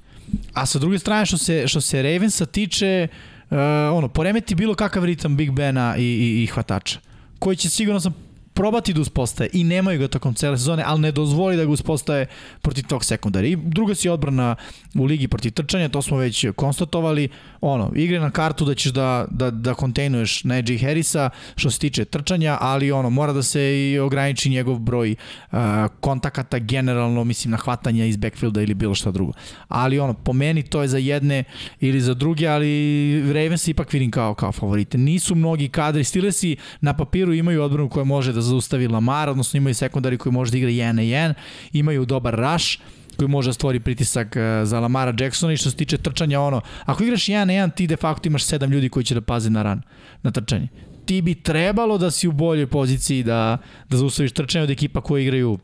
[0.53, 3.07] A sa druge strane što se, što se Ravensa tiče,
[3.49, 3.57] uh,
[3.93, 6.99] ono, poremeti bilo kakav ritam Big Bena i, i, i hvatača
[7.43, 8.13] koji će sigurno sam
[8.53, 12.27] probati da uspostaje i nemaju ga tokom cele sezone, ali ne dozvoli da ga uspostaje
[12.61, 13.47] protiv tog sekundara.
[13.47, 14.55] I druga si odbrana
[14.95, 17.29] u ligi protiv trčanja, to smo već konstatovali.
[17.65, 22.05] Ono, igre na kartu da ćeš da, da, da kontejnuješ Najee Harrisa što se tiče
[22.05, 23.61] trčanja, ali ono, mora da se
[23.91, 25.15] i ograniči njegov broj
[25.51, 25.57] uh,
[25.99, 29.31] kontakata generalno, mislim, na hvatanja iz backfielda ili bilo šta drugo.
[29.67, 31.43] Ali ono, po meni to je za jedne
[31.79, 34.97] ili za druge, ali Ravens ipak vidim kao, kao favorite.
[34.97, 39.75] Nisu mnogi kadri, Steelersi na papiru imaju odbranu koja može da zaustavi Lamar, odnosno imaju
[39.75, 41.33] sekundari koji može da igra 1 na 1,
[41.73, 42.79] imaju dobar rush,
[43.17, 46.61] koji može da stvori pritisak eh, za Lamara Jacksona i što se tiče trčanja ono,
[46.85, 49.49] ako igraš 1 na 1 ti de facto imaš 7 ljudi koji će da paze
[49.49, 49.81] na ran,
[50.23, 50.67] na trčanje.
[51.05, 53.57] Ti bi trebalo da si u boljoj poziciji da,
[53.89, 55.57] da zaustaviš trčanje od ekipa koje igraju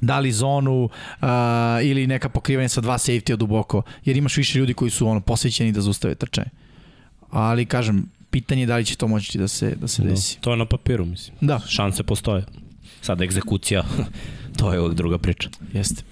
[0.00, 1.28] da li zonu uh,
[1.82, 5.72] ili neka pokrivanja sa dva safety duboko, jer imaš više ljudi koji su ono posvećeni
[5.72, 6.50] da zaustave trčanje.
[7.30, 10.36] Ali kažem, pitanje je da li će to moći da se da se desi.
[10.36, 11.36] No, to je na papiru, mislim.
[11.40, 12.44] Da, Šanse postoje.
[13.00, 13.84] Sad egzekucija,
[14.58, 15.48] to je uvek druga priča.
[15.72, 16.02] jeste.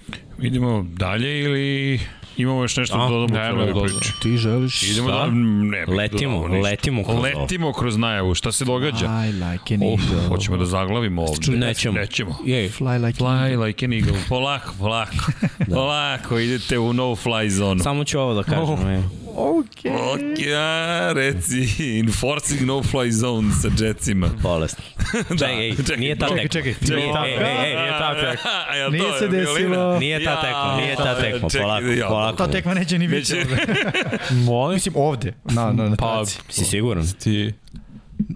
[0.41, 1.99] Idemo dalje ili
[2.37, 3.99] imamo još nešto da A, dodamo nema celoj da?
[4.21, 5.27] Ti želiš Idemo da...
[5.31, 6.69] Ne, Letimo, ništa.
[6.69, 7.23] letimo kroz ovo.
[7.41, 8.35] Letimo kroz najavu.
[8.35, 9.05] Šta se događa?
[9.05, 10.27] I like an eagle.
[10.27, 11.51] hoćemo da zaglavimo ovde.
[11.57, 11.99] Nećemo.
[11.99, 12.35] Nećemo.
[12.45, 14.13] Jej, Fly like an Fly like an eagle.
[14.29, 15.15] Polako, polako.
[15.67, 15.75] Da.
[15.75, 17.83] Polako, idete u no fly zonu.
[17.83, 18.59] samo ću ovo da kažem.
[18.63, 18.69] Oh.
[18.79, 19.22] Oh.
[19.35, 19.85] Ok.
[19.85, 24.29] Ok, a, reci, enforcing no fly zone sa Jetsima.
[24.41, 24.77] Bolest.
[25.39, 26.53] Čekaj, ej, čekaj, nije ta čekaj, tekma.
[26.53, 27.29] čekaj, Nije, čekaj.
[27.29, 28.49] ej, ej, ej, Nije ta tekma.
[28.69, 29.99] A, jel Nije to se desilo.
[29.99, 32.45] Nije ta tekma, nije ta tekma, čekaj, polako, ja, polako, pa-.
[32.45, 33.57] Ta tekma neće ni biti ovde.
[34.31, 34.73] Molim?
[34.77, 36.25] Mislim ovde, na, na, na Pa.
[36.49, 37.07] Si siguran?
[37.23, 37.53] ti...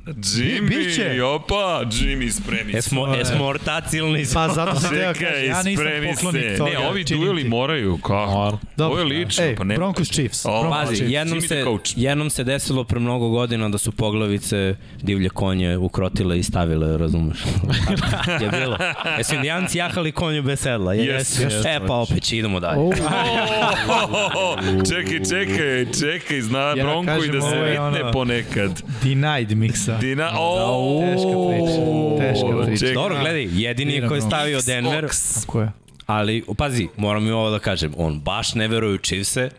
[0.07, 1.23] Jimmy, Biće.
[1.23, 2.77] opa, Jimmy, spremi se.
[2.77, 4.25] Esmo, esmo ortacilni.
[4.33, 5.85] Pa zato sam teo kažem, ja nisam
[6.15, 6.71] poklonik toga.
[6.71, 8.31] Ne, ovi dueli moraju, kako?
[8.31, 8.59] Moram.
[8.77, 8.91] Dobro.
[8.91, 9.75] Ovo je lično, Ej, pa ne.
[9.75, 10.45] Broncos Chiefs.
[10.45, 11.13] O, Broncos Pazi, Chiefs.
[11.13, 11.91] jednom se, coach.
[11.95, 17.37] jednom se desilo pre mnogo godina da su poglavice divlje konje ukrotile i stavile, razumeš?
[18.41, 18.77] je bilo.
[19.17, 20.93] Jesu indijanci jahali konju bez sedla?
[20.93, 22.79] Je, Yes, yes, yes, e, pa opet idemo dalje.
[22.79, 22.93] Oh,
[24.89, 28.81] čekaj, čekaj, čekaj, zna Ja Bronco i kažem, da se vitne ponekad.
[29.03, 29.96] denied miksa.
[29.99, 31.81] Dina, o, Teška priča,
[32.19, 32.93] teška priča.
[32.93, 35.07] Dobro, gledaj, jedini je koji je stavio Denver.
[35.35, 35.71] Tako je.
[36.05, 39.49] ali pazi, moram i ovo da kažem, on baš ne veruje u Chiefse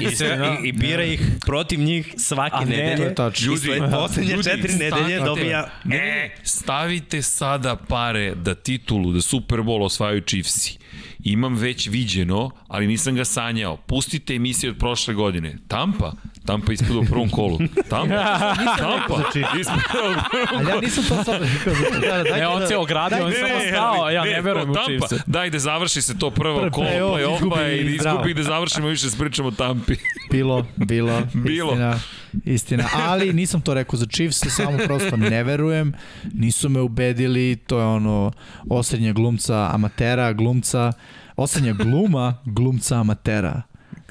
[0.00, 2.96] i, sve, i, i bira ih protiv njih svake A ne, nedelje.
[2.96, 3.52] to je tačno.
[3.52, 5.68] I svoje poslednje ljudi, četiri nedelje stavite- dobija...
[5.92, 10.78] E, stavite sada pare da titulu, da Super Bowl osvajaju Chiefsi.
[11.24, 13.76] Imam već viđeno, ali nisam ga sanjao.
[13.76, 15.58] Pustite emisije od prošle godine.
[15.68, 16.12] Tampa?
[16.46, 17.58] Tampa ispada u prvom kolu.
[17.88, 18.14] Tampa?
[18.78, 19.22] Tampa?
[19.60, 20.16] Ispada u prvom
[20.56, 21.72] Ali ja nisam to sad rekao.
[22.00, 24.74] Da, da, Ne, on da- se ogradio, on samo stao, ja ne verujem u.
[24.74, 25.26] Chiefs.
[25.26, 28.88] Daj da završi se to prvo kolo play-off, play-offa i da izgubi i da završimo
[28.88, 29.94] više s pričamo o Tampi.
[30.30, 31.22] Bilo, bilo.
[31.46, 31.72] Bilo.
[31.72, 31.98] Istina,
[32.44, 32.84] istina.
[32.94, 35.92] Ali nisam to rekao za Chiefs, samo prosto ne verujem.
[36.34, 38.32] Nisu me ubedili, to je ono
[38.70, 40.92] osrednja glumca amatera, glumca,
[41.36, 43.62] osrednja gluma glumca amatera.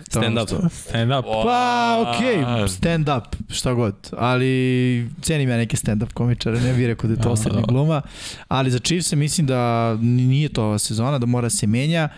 [0.10, 0.50] Stand up.
[0.72, 1.26] Stand up.
[1.26, 3.96] Pa, okej, okay, stand up, šta god.
[4.18, 7.62] Ali cenim ja neke stand up komičare, ne bih rekao da je to A, osrednja
[7.62, 7.68] da.
[7.68, 8.02] gluma.
[8.48, 12.10] Ali za Chiefs mislim da nije to ova sezona, da mora se menja.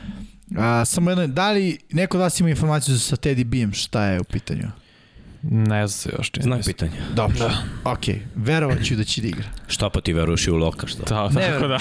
[0.57, 4.19] A, samo jedno, da li neko od vas ima informaciju sa Teddy Beam, šta je
[4.19, 4.67] u pitanju?
[5.43, 6.43] Ne znam se još čini.
[6.43, 6.91] Znak pitanja.
[7.13, 7.63] Dobro, da.
[7.83, 7.99] ok,
[8.35, 9.43] verovat ću da će da igra.
[9.67, 11.03] Šta pa ti veruješ i u Loka, šta?
[11.05, 11.77] Da, Ne, tako da.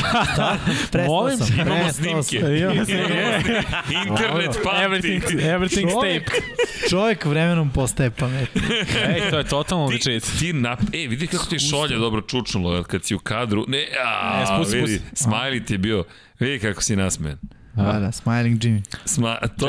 [0.92, 1.38] Prestao Molim?
[1.38, 2.40] sam, Imamo prestao snimke.
[2.40, 2.56] sam.
[2.56, 3.62] Imamo snimke.
[4.08, 5.36] Internet Everything, pamti.
[5.38, 6.88] everything's Čovjek, tape.
[6.90, 8.62] čovjek vremenom postaje pametni.
[9.08, 10.38] Ej, to je totalno Ti, legit.
[10.38, 10.80] ti nap...
[10.92, 13.64] E, vidi kako ti šolje dobro čučnulo kad si u kadru.
[13.68, 15.24] Ne, a, Ne, spusti, vidi, spusti.
[15.24, 16.04] smiley ti je bio.
[16.40, 17.38] Vidi kako si nasmen.
[17.74, 18.82] Da, da, Smiling Jimmy.
[19.04, 19.36] Sma...
[19.58, 19.66] To,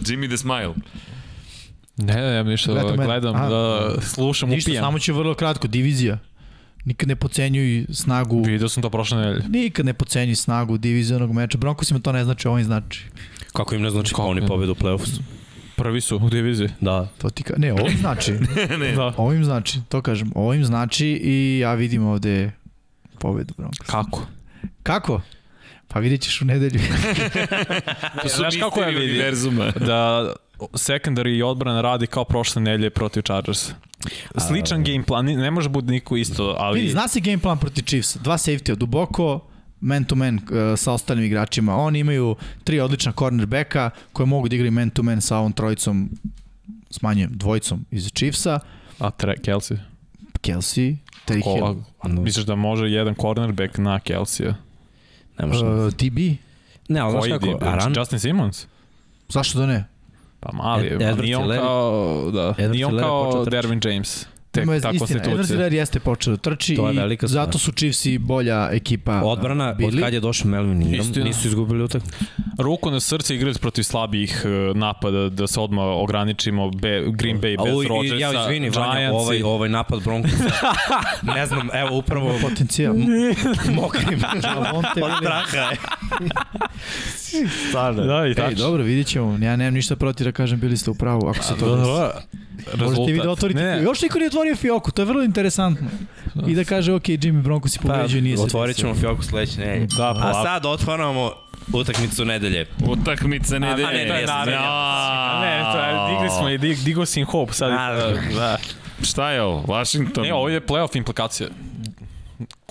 [0.00, 0.74] Jimmy the Smile.
[1.96, 3.04] Ne, ne, ja ništa da mene.
[3.04, 4.82] gledam, A, da slušam, Ništa, upijam.
[4.82, 6.18] samo ću vrlo kratko, divizija.
[6.84, 9.44] Nikad ne pocenjuj snagu, Vidio sam to prošle nedelje.
[9.48, 11.58] nikad ne pocenjuj snagu divizionog meča.
[11.58, 13.04] Broncosima to ne znači, ovo im znači.
[13.52, 14.46] Kako im ne znači kao oni ne?
[14.46, 15.20] pobedu u play-offu?
[15.76, 16.68] Prvi su u diviziji.
[16.80, 17.08] Da.
[17.18, 17.54] To ti ka...
[17.56, 18.32] Ne, ovo im znači.
[18.80, 18.92] ne.
[18.92, 19.12] Da.
[19.16, 20.32] Ovo im znači, to kažem.
[20.34, 22.50] Ovo im znači i ja vidim ovde
[23.18, 23.86] pobedu Broncos.
[23.86, 24.26] Kako?
[24.82, 25.20] Kako?
[25.88, 26.80] Pa vidjet ćeš u nedelju.
[28.22, 29.02] To su Znaš kako ja vidim?
[29.04, 29.70] univerzuma.
[29.70, 33.70] Da secondary i odbrana radi kao prošle nedelje protiv Chargers.
[34.48, 36.80] Sličan game plan, ne može biti niko isto, ali...
[36.80, 38.18] Vidi, zna se game plan protiv Chiefsa.
[38.18, 39.40] Dva safety duboko,
[39.80, 41.76] man to man uh, sa ostalim igračima.
[41.76, 46.10] Oni imaju tri odlična cornerbacka koje mogu da igraju man to man sa ovom trojicom
[46.90, 48.60] smanjujem, dvojicom iz Chiefsa.
[48.98, 49.78] A tre, Kelsey?
[50.40, 54.54] Kelsey, Terry Hill, a, misliš da može jedan cornerback na Kelsey?
[55.38, 55.66] Ne može.
[55.66, 56.18] uh, TB.
[56.88, 58.66] ne, ali znaš kako, Aran, Justin Simmons?
[59.28, 59.84] Zašto da ne?
[60.44, 61.56] Pa mali, Ed- Ed, Edward nije on Hillary.
[61.60, 63.44] kao, da, Edward nije on kao.
[63.44, 64.26] Dervin James.
[64.54, 65.46] Tek Ima ta istina, Edward konstitucija.
[65.48, 67.28] Hiller jeste počeo da trči To je i stvar.
[67.28, 70.02] zato su Chiefsi bolja ekipa odbrana, od bili.
[70.02, 71.24] kad je došao Melvin Ingram, Istina.
[71.24, 72.24] nisu izgubili utakmicu.
[72.58, 77.64] Ruku na srce igrati protiv slabijih e, napada, da se odmah ograničimo Be, Green Bay
[77.64, 80.44] bez i- Rodgersa, Ja izvini, Vanja, ovaj, ovaj napad Broncosa.
[81.34, 82.94] ne znam, evo upravo potencijal.
[83.72, 84.20] mokrim.
[84.74, 85.18] Od Williams.
[85.18, 85.76] straha je.
[87.96, 88.56] Da, i Ej, tačno.
[88.58, 89.38] dobro, vidjet ćemo.
[89.38, 91.90] Ja nemam ništa protiv da kažem, bili ste u pravu, ako se to Da, desi.
[91.90, 92.22] da.
[92.78, 93.82] Možete vi da otvorite ne.
[93.82, 95.86] Još niko nije otvorio fioku, to je vrlo interesantno.
[96.46, 99.58] I da kaže, ok, Jimmy Bronco si pobeđio, nije se Pa, Otvorit ćemo fioku sledeće
[99.60, 99.86] nedelje.
[99.96, 100.42] Da, A polako.
[100.42, 101.32] sad otvaramo
[101.72, 102.66] utakmicu nedelje.
[102.88, 103.86] Utakmica nedelje.
[103.86, 104.60] A, ne, to je naredno.
[104.60, 105.40] Ja.
[105.40, 107.72] Ne, to je, digli smo i dig, digo si im hope sad.
[107.72, 108.58] A, Da, da.
[109.02, 109.64] Šta je ovo?
[109.68, 110.24] Washington?
[110.24, 111.48] Ne, ovo je playoff implikacija.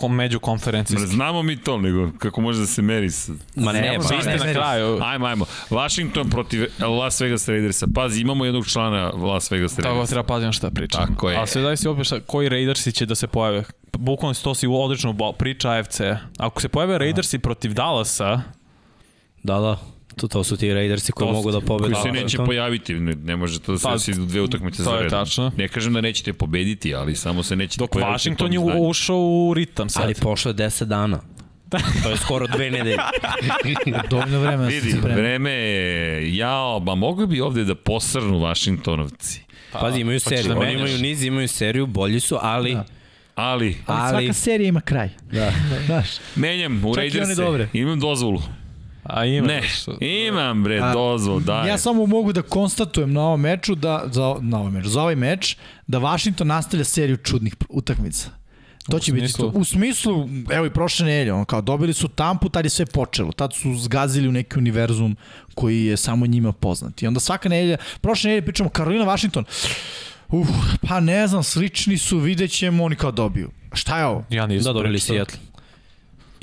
[0.04, 1.08] Kom, među konferencijski.
[1.08, 3.30] Znamo mi to, nego kako može da se meri s...
[3.56, 5.00] Ma ne, Ne, ba, ste ne, na ne, kraju.
[5.02, 5.46] Ajmo, ajmo.
[5.70, 7.88] Washington protiv Las Vegas Raidersa.
[7.96, 10.10] Pazi, imamo jednog člana Las Vegas Tako Raidersa.
[10.10, 11.08] treba paziti na šta pričam.
[11.08, 11.38] Tako je.
[11.38, 13.64] A sve daj si opet šta, koji Raidersi će da se pojave.
[13.94, 16.00] Bukvalno to si odlično bo- priča AFC.
[16.38, 18.42] Ako se pojave Raidersi protiv Dallasa,
[19.44, 19.78] Da, da.
[20.16, 21.94] To, to su ti Raidersi koji To mogu da pobede.
[21.94, 24.42] Koji se neće To- pojaviti, ne, ne može to da se Pa, desi u dve
[24.42, 25.10] utakmice za redom.
[25.10, 25.52] tačno.
[25.58, 28.14] Ne kažem da nećete pobediti, ali samo se nećete dok pojaviti.
[28.14, 30.04] Washington to je ušao u ritam sad.
[30.04, 31.20] Ali prošlo je 10 dana.
[32.04, 32.98] to je skoro dve nedelje.
[34.10, 35.16] Dovoljno vremena da se Vidi, spremi.
[35.16, 39.42] vreme je, jao, ba mogli bi ovde da posrnu Washingtonovci.
[39.74, 40.50] Pazi, imaju hoćeš seriju.
[40.50, 40.82] da Oni menjaš?
[40.82, 42.74] imaju niz, imaju seriju, bolji su, ali...
[42.74, 42.86] Da.
[43.36, 45.10] Ali, Ali, Ali- svaka serija ima kraj.
[45.32, 45.52] Da.
[45.86, 47.24] Znaš, menjam u Čak i Raiderse.
[47.34, 47.68] one dobre.
[47.74, 48.42] Imam dozvolu.
[49.04, 49.48] A ima.
[49.48, 49.62] Ne,
[50.02, 51.70] imam bre A, dozvol, daj.
[51.70, 55.16] ja samo mogu da konstatujem na ovom meču, da, za, na ovaj meč, za ovaj
[55.16, 55.58] meč,
[55.88, 58.30] da Washington nastavlja seriju čudnih utakmica.
[58.90, 59.52] To će U biti smislu?
[59.52, 59.58] to.
[59.60, 63.32] U smislu, evo i prošle nedelje, ono, kao dobili su Tampu, tad je sve počelo.
[63.32, 65.16] Tad su zgazili u neki univerzum
[65.56, 67.02] koji je samo njima poznat.
[67.02, 69.46] I onda svaka nedelja, prošle nedelje pričamo Karolina Washington,
[70.30, 70.48] Uf,
[70.88, 73.50] pa ne znam, slični su, vidjet ćemo, oni kao dobiju.
[73.74, 74.24] Šta je ovo?
[74.30, 75.00] Ja nisam Da, dobili.
[75.00, 75.40] Seattle.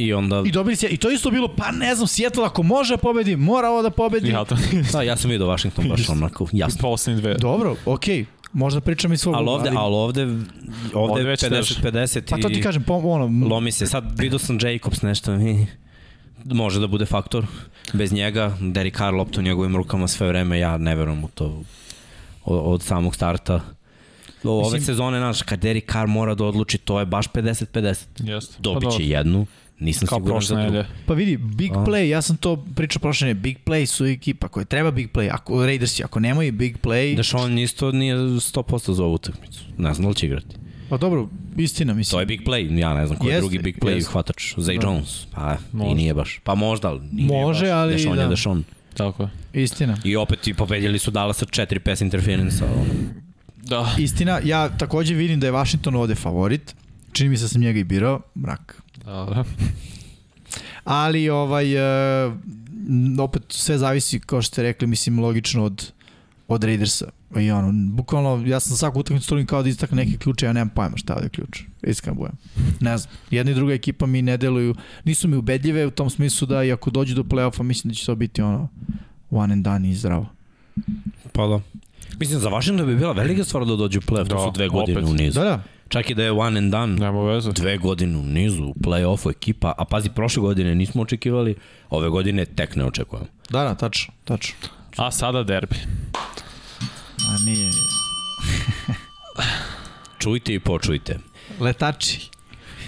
[0.00, 0.42] I onda...
[0.46, 2.98] I dobili se, i to je isto bilo, pa ne znam, Seattle ako može da
[2.98, 4.28] pobedi, mora ovo da pobedi.
[4.28, 4.56] Ja to
[4.92, 6.78] Da, ja sam vidio Washington baš onako, jasno.
[6.82, 7.34] Poslednje dve.
[7.34, 8.24] Dobro, okej.
[8.52, 10.44] Možda pričam i svog Ali ovde, ali ovde, ovde,
[10.94, 13.86] Ovde ovde već 50-50 Pa to ti i kažem, po, ono, lomi se.
[13.86, 15.66] Sad vidio sam Jacobs nešto i
[16.44, 17.46] može da bude faktor.
[17.92, 21.62] Bez njega, Derek Carr lopta u njegovim rukama sve vreme, ja ne verujem u to
[22.44, 23.60] od, od samog starta.
[24.44, 28.04] Ove Mislim- sezone, znaš, kad Derek Carr mora da odluči, to je baš 50-50.
[28.18, 28.56] Jeste.
[28.58, 29.46] Dobit Pa jednu,
[29.80, 30.62] nisam Kao siguran za drugu.
[30.64, 30.86] nedelje.
[31.06, 31.74] Pa vidi, big A.
[31.76, 35.28] play, ja sam to pričao prošle nedelje, big play su ekipa koja treba big play,
[35.32, 39.60] ako Raidersi, ako nemaju big play, Deshaun isto nije 100% za ovu utakmicu.
[39.78, 40.56] Ne znam da li će igrati.
[40.88, 42.10] pa dobro, istina mislim.
[42.10, 44.10] To je big play, ja ne znam ko je Jeste, drugi big play jeste.
[44.12, 44.54] hvatač.
[44.56, 44.86] Zay Da.
[44.86, 45.90] Jones, pa Može.
[45.90, 46.40] i nije baš.
[46.44, 47.72] Pa možda, ali nije Može, baš.
[47.72, 48.22] ali Deshaun da.
[48.22, 48.64] je Deshaun.
[48.94, 49.28] Tako je.
[49.54, 49.96] Istina.
[50.04, 52.64] I opet i pobedili su Dallasa 4 pass interference.
[52.64, 52.84] ono.
[53.56, 53.94] Da.
[53.98, 56.74] Istina, ja takođe vidim da je Washington ovde favorit,
[57.12, 58.82] čini mi se da sam njega i birao, mrak.
[59.04, 59.44] Da, da.
[60.84, 61.74] Ali ovaj,
[62.26, 62.32] e,
[63.20, 65.92] opet sve zavisi, kao što ste rekli, mislim logično od
[66.48, 67.06] od Raidersa.
[67.40, 70.68] I ono, bukvalno, ja sam svaku utakmicu trudim kao da istakne neke ključe, ja nemam
[70.68, 71.60] pojma šta je ključ.
[71.82, 72.36] Iskreno budem.
[72.80, 73.14] Ne znam.
[73.30, 74.74] Jedna i druga ekipa mi ne deluju,
[75.04, 78.06] nisu mi ubedljive u tom smislu da i ako dođu do play-offa, mislim da će
[78.06, 78.68] to biti ono
[79.30, 80.26] one and done i zdravo.
[81.32, 81.60] Pa da.
[82.18, 84.68] Mislim, za Washington bi bila velika stvar da dođu u play-off, to Da, su dve
[84.68, 85.10] godine opet.
[85.10, 85.40] u nizu.
[85.40, 85.62] Da, da.
[85.90, 87.52] Čak i da je one and done, Nema veze.
[87.52, 91.54] dve godine u nizu, u play-offu ekipa, a pazi, prošle godine nismo očekivali,
[91.90, 93.26] ove godine tek ne očekujemo.
[93.50, 94.54] Da, da, tačno, tačno.
[94.96, 95.76] A sada derbi.
[97.28, 97.70] A nije...
[100.22, 101.18] Čujte i počujte.
[101.60, 102.20] Letači.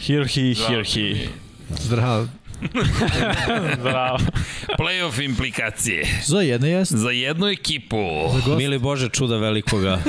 [0.06, 1.28] Here he, here he.
[1.78, 2.26] Zdravo.
[3.82, 4.18] Bravo.
[4.78, 6.06] Playoff implikacije.
[6.24, 6.92] Za jedno jest.
[6.92, 7.96] Za jednu ekipu.
[8.34, 8.58] gost.
[8.58, 9.98] Mili Bože, čuda velikoga.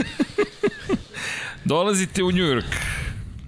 [1.66, 2.66] Dolazite u Njujork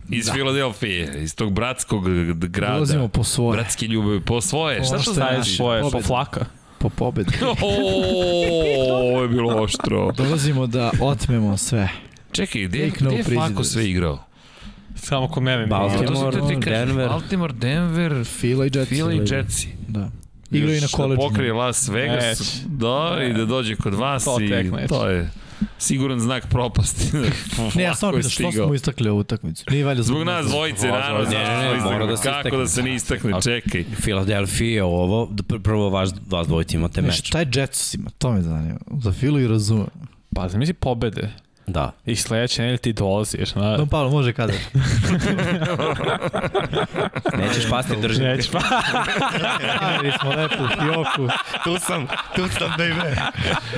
[0.10, 0.34] iz da.
[0.34, 2.74] Filadelfije, iz tog bratskog grada.
[2.74, 3.58] Dolazimo po svoje.
[3.58, 4.84] Bratske ljubavi, po svoje.
[4.84, 5.52] Šta Ono to što je znači?
[5.52, 6.08] Svoje, po Pobeda.
[6.08, 6.46] flaka.
[6.80, 7.32] Po pobedu.
[7.62, 10.12] O, ovo je bilo oštro.
[10.12, 11.90] Dolazimo da otmemo sve.
[12.32, 14.24] Čekaj, gde, no gde je Flako sve igrao?
[14.96, 15.66] Samo kod mene.
[15.68, 16.40] Baltimore.
[16.40, 16.60] Kažem.
[16.62, 17.10] Denver.
[17.10, 18.96] Baltimore, Denver, Fila i Jetsi.
[18.96, 19.68] Fila i Jetsi.
[19.88, 20.10] Da.
[20.52, 21.22] Igraju i na koleđu.
[21.22, 22.52] Da pokrije Las Vegas, Neće.
[22.68, 24.88] da, i da dođe kod vas To i tek neće.
[24.88, 25.30] to je
[25.78, 27.06] siguran znak propasti.
[27.76, 29.64] Ne, ja je pitam što smo istakli ovu utakmicu.
[29.70, 31.30] Nije valjda Zbog nas dvojice, naravno.
[31.30, 32.18] Ne, ne, ne, mora da istakne.
[32.18, 32.58] se Kako istakne.
[32.58, 33.84] da se ne istakne, čekaj.
[33.96, 37.16] Filadelfija ovo, da pr- prvo vas, vas dvojica imate Ne, meč.
[37.18, 38.10] šta je Jets ima?
[38.18, 38.80] To me zanima.
[38.94, 39.88] Za Filu i razumem.
[40.36, 41.34] Pa, zamisli pobede.
[41.68, 41.92] Da.
[42.06, 43.56] I sledeće nedelje ti dolaziš.
[43.56, 43.78] Na...
[43.78, 44.54] Don Pavlo može kada.
[47.38, 48.24] Nećeš pasti drži.
[48.24, 48.60] Neće pa.
[49.78, 51.34] Stavili smo lepo u fioku.
[51.64, 53.16] Tu sam, tu sam, baby.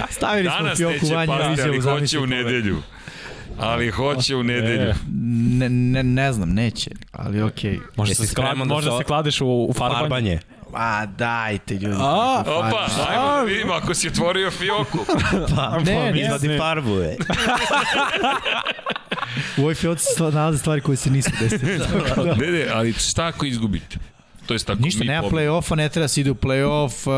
[0.10, 2.78] Stavili smo u Danas fioku neće vanje pasti, ali hoće u nedelju.
[3.60, 4.90] Ali hoće u nedelju.
[4.90, 4.94] E,
[5.58, 7.74] Ne, ne, ne znam, neće, ali okej.
[7.74, 7.80] Okay.
[7.96, 10.00] Možda se, da možda se- se kladiš u, u farbanje.
[10.00, 10.40] Farbanje.
[10.78, 11.98] A, dajte ljudi.
[12.00, 14.98] A, Opa, ajmo da vidimo ako si otvorio fioku.
[15.56, 17.18] Pa, Ne, ne, izvadi farbu, je.
[19.58, 21.88] U ovoj fioci nalaze stvari koje se nisu desile.
[22.42, 23.98] Ne, ne, ali šta ako izgubite?
[24.46, 27.14] To je tako Ništa, nema play-offa, ne treba se ide u play-off, uh,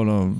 [0.00, 0.34] ono,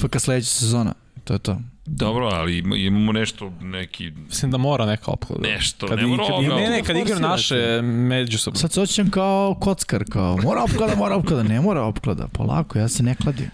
[0.00, 0.92] FK sledeća sezona.
[1.24, 1.58] To je to.
[1.86, 5.48] Dobro, ali ima- imamo nešto, neki, Mislim da mora neka opklada.
[5.48, 6.54] nešto, Kad, ne mora kad, ovoga.
[6.54, 8.58] ne, ne, kad igraju naše međusobno.
[8.58, 12.88] Sad se osjećam kao kockar, kao mora opklada, mora opklada, ne mora opklada, polako, ja
[12.88, 13.50] se ne kladim.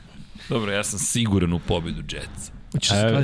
[0.49, 2.53] Dobro, ja sam siguran u pobedu Jetsa.
[2.73, 3.23] Hoćeš se E,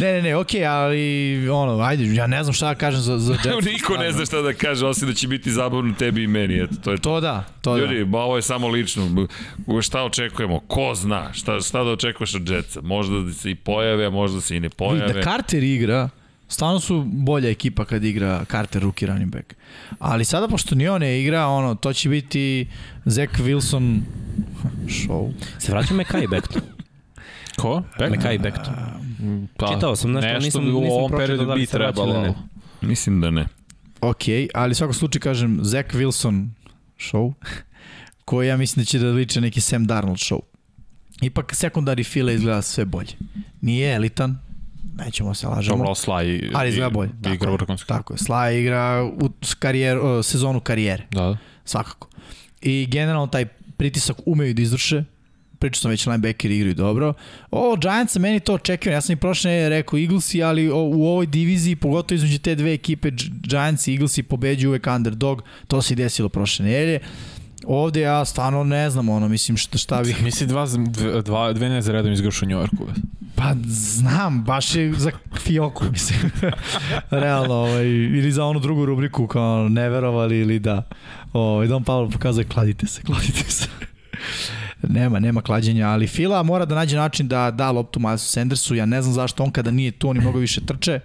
[0.00, 3.32] ne, ne, ne, okej, ali ono, ajde, ja ne znam šta da kažem za, za
[3.44, 3.66] Jets.
[3.66, 6.62] Niko ne zna šta da kaže, osim da će biti zabavno tebi i meni.
[6.62, 7.02] Eto, to je to.
[7.02, 7.80] To da, to da.
[7.80, 9.26] Ljudi, ovo je samo lično.
[9.82, 10.60] Šta očekujemo?
[10.60, 11.32] Ko zna?
[11.32, 12.80] Šta, šta da očekuješ od Jetsa?
[12.80, 15.12] Možda da se i pojave, a možda se i ne pojave.
[15.12, 16.08] da Carter igra,
[16.50, 19.54] stvarno su bolja ekipa kad igra Carter rookie running back.
[19.98, 22.68] Ali sada pošto ni on ne igra, ono, to će biti
[23.04, 24.00] Zach Wilson
[24.86, 25.32] show.
[25.58, 26.62] Se vraća Mekai Becton.
[27.56, 27.82] Ko?
[27.98, 28.10] Beck?
[28.10, 28.74] Mekai Becton.
[29.56, 31.92] Pa, Čitao sam nešto, nešto nisam- u nisam ovom pročitao periodu da bi se vraća
[31.92, 32.14] trebalo.
[32.14, 32.34] ili ne.
[32.80, 33.46] Mislim da ne.
[34.00, 34.22] Ok,
[34.54, 36.48] ali u svakom slučaju kažem Zach Wilson
[36.98, 37.32] show,
[38.24, 40.40] koji ja mislim da će da liče neki Sam Darnold show.
[41.22, 43.12] Ipak sekundari file izgleda sve bolje.
[43.60, 44.38] Nije elitan,
[45.00, 45.76] nećemo se lažemo.
[45.76, 47.10] Dobro, Sly ali izgleda bolje.
[47.10, 47.88] Igra Tako, je, vrhunski.
[47.88, 48.18] tako je.
[48.18, 51.06] Sly igra u karijer, sezonu karijere.
[51.10, 51.36] Da.
[51.64, 52.08] svakako.
[52.62, 53.44] I generalno taj
[53.76, 55.04] pritisak umeju da izvrše,
[55.58, 57.14] pričao sam već linebackeri igraju dobro.
[57.50, 58.96] O, Giants, meni to očekivano.
[58.96, 62.72] Ja sam i prošle rekao Eaglesi, ali o, u ovoj diviziji, pogotovo između te dve
[62.72, 65.42] ekipe, Gi- Giants i Eaglesi pobeđuju uvek underdog.
[65.66, 66.98] To se i desilo prošle nedelje.
[67.66, 70.22] Ovde ja stvarno ne znam, ono, mislim šta, šta bih...
[70.22, 70.66] Misli dva,
[71.24, 72.86] dva, dve ne za redom izgraš u Njorku.
[73.34, 76.18] Pa znam, baš je za fioku, mislim.
[77.10, 80.82] Realno, ovaj, ili za onu drugu rubriku kao ne verovali ili da.
[81.32, 83.66] Ovaj, Don Pavlo pokazuje kladite se, kladite se.
[84.98, 88.74] nema, nema klađenja, ali Fila mora da nađe način da da loptu Milesu Sandersu.
[88.74, 91.00] Ja ne znam zašto on kada nije tu, oni mnogo više trče.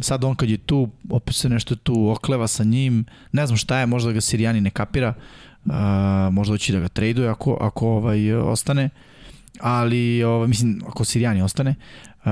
[0.00, 3.04] Sad on kad je tu, opet se nešto tu okleva sa njim.
[3.32, 5.08] Ne znam šta je, možda ga Sirijani ne kapira.
[5.08, 5.43] Uh,
[6.32, 8.90] možda hoće da ga traduje ako, ako ovaj, ostane
[9.60, 11.74] ali ovaj, mislim ako Sirijani ostane
[12.24, 12.30] uh,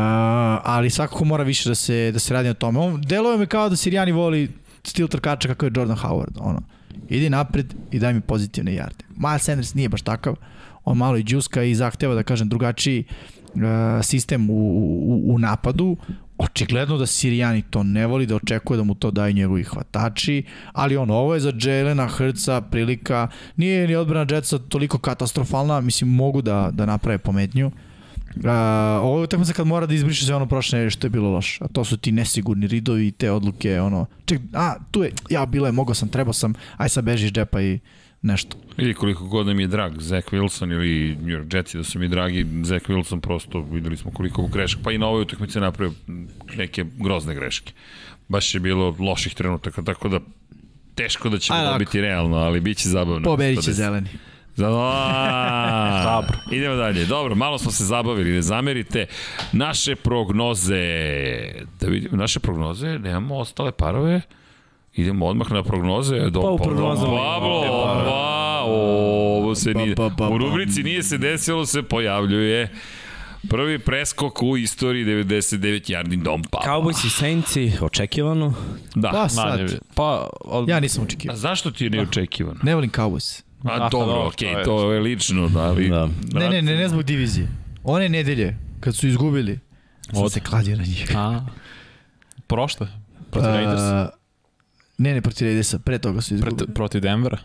[0.65, 2.79] ali svakako mora više da se da se radi na tome.
[2.79, 4.51] On deluje mi kao da Sirijani voli
[4.85, 6.63] stil trkača kako je Jordan Howard, ono.
[7.09, 9.05] Idi napred i daj mi pozitivne jarde.
[9.17, 10.37] Miles Sanders nije baš takav.
[10.85, 13.05] On malo i džuska i zahteva da kažem drugačiji
[13.55, 13.63] uh,
[14.03, 15.97] sistem u, u, u napadu.
[16.43, 20.43] Očigledno da Sirijani to ne voli, da očekuje da mu to daju njegovi hvatači,
[20.73, 26.11] ali on, ovo je za Jelena Hrca prilika, nije ni odbrana Jetsa toliko katastrofalna, mislim
[26.11, 27.67] mogu da, da naprave pometnju.
[28.37, 28.45] Uh,
[29.03, 31.65] ovo je utakmica kad mora da izbriše sve ono prošle što je bilo loše.
[31.65, 35.47] A to su ti nesigurni ridovi i te odluke, ono, ček, a, tu je, ja,
[35.47, 37.79] bilo je, mogao sam, trebao sam, aj sad beži iz džepa i
[38.23, 38.57] nešto.
[38.77, 42.09] Vidi koliko god nam je drag Zach Wilson ili New York Jetsi da su mi
[42.09, 45.95] dragi, Zach Wilson prosto videli smo koliko grešaka, pa i na ovoj utakmici napravio
[46.57, 47.73] neke grozne greške.
[48.29, 50.21] Baš je bilo loših trenutaka, tako da
[50.95, 51.75] teško da ćemo Aj, lako.
[51.79, 53.25] dobiti realno, ali bit će zabavno.
[53.25, 54.09] Pobedit će zeleni.
[54.57, 54.69] Za...
[56.13, 56.39] Dobro.
[56.51, 57.05] Idemo dalje.
[57.05, 59.07] Dobro, malo smo se zabavili, ne zamerite.
[59.53, 60.85] Naše prognoze,
[61.81, 64.21] da vidimo, naše prognoze, nemamo ostale parove.
[64.95, 66.21] Idemo odmah na prognoze.
[66.21, 68.05] Do, Pa u Don prognozama Pablo, imamo.
[68.05, 70.37] pa, ovo se nije, Pa, pa, pa, u pa.
[70.39, 72.69] rubrici nije se desilo, se pojavljuje.
[73.43, 76.73] Prvi preskok u istoriji 99 yardi Dom Pablo.
[76.73, 78.55] Cowboys i Saintsi, očekivano.
[78.95, 79.11] Da.
[79.11, 81.33] Pa sad, Manje, pa, od, ja nisam očekivao.
[81.33, 82.61] A zašto ti je neočekivano?
[82.63, 83.43] Ne volim Cowboys.
[83.65, 85.89] A Ah, dobro, dobro, okej, to je- to je lično, da, ali...
[85.89, 86.07] Da.
[86.33, 87.49] Ne, ne, ne, ne zbog divizije.
[87.85, 89.59] One nedelje, kad su izgubili,
[90.13, 91.17] sam Od- se kladio na njih.
[91.17, 91.41] A,
[92.47, 92.87] prošle,
[93.31, 94.11] protiv Uh, Raidersa,
[94.99, 96.57] Ne, ne, protiv Raidersa, pre toga su izgubili.
[96.57, 97.39] Proti, protiv Denvera.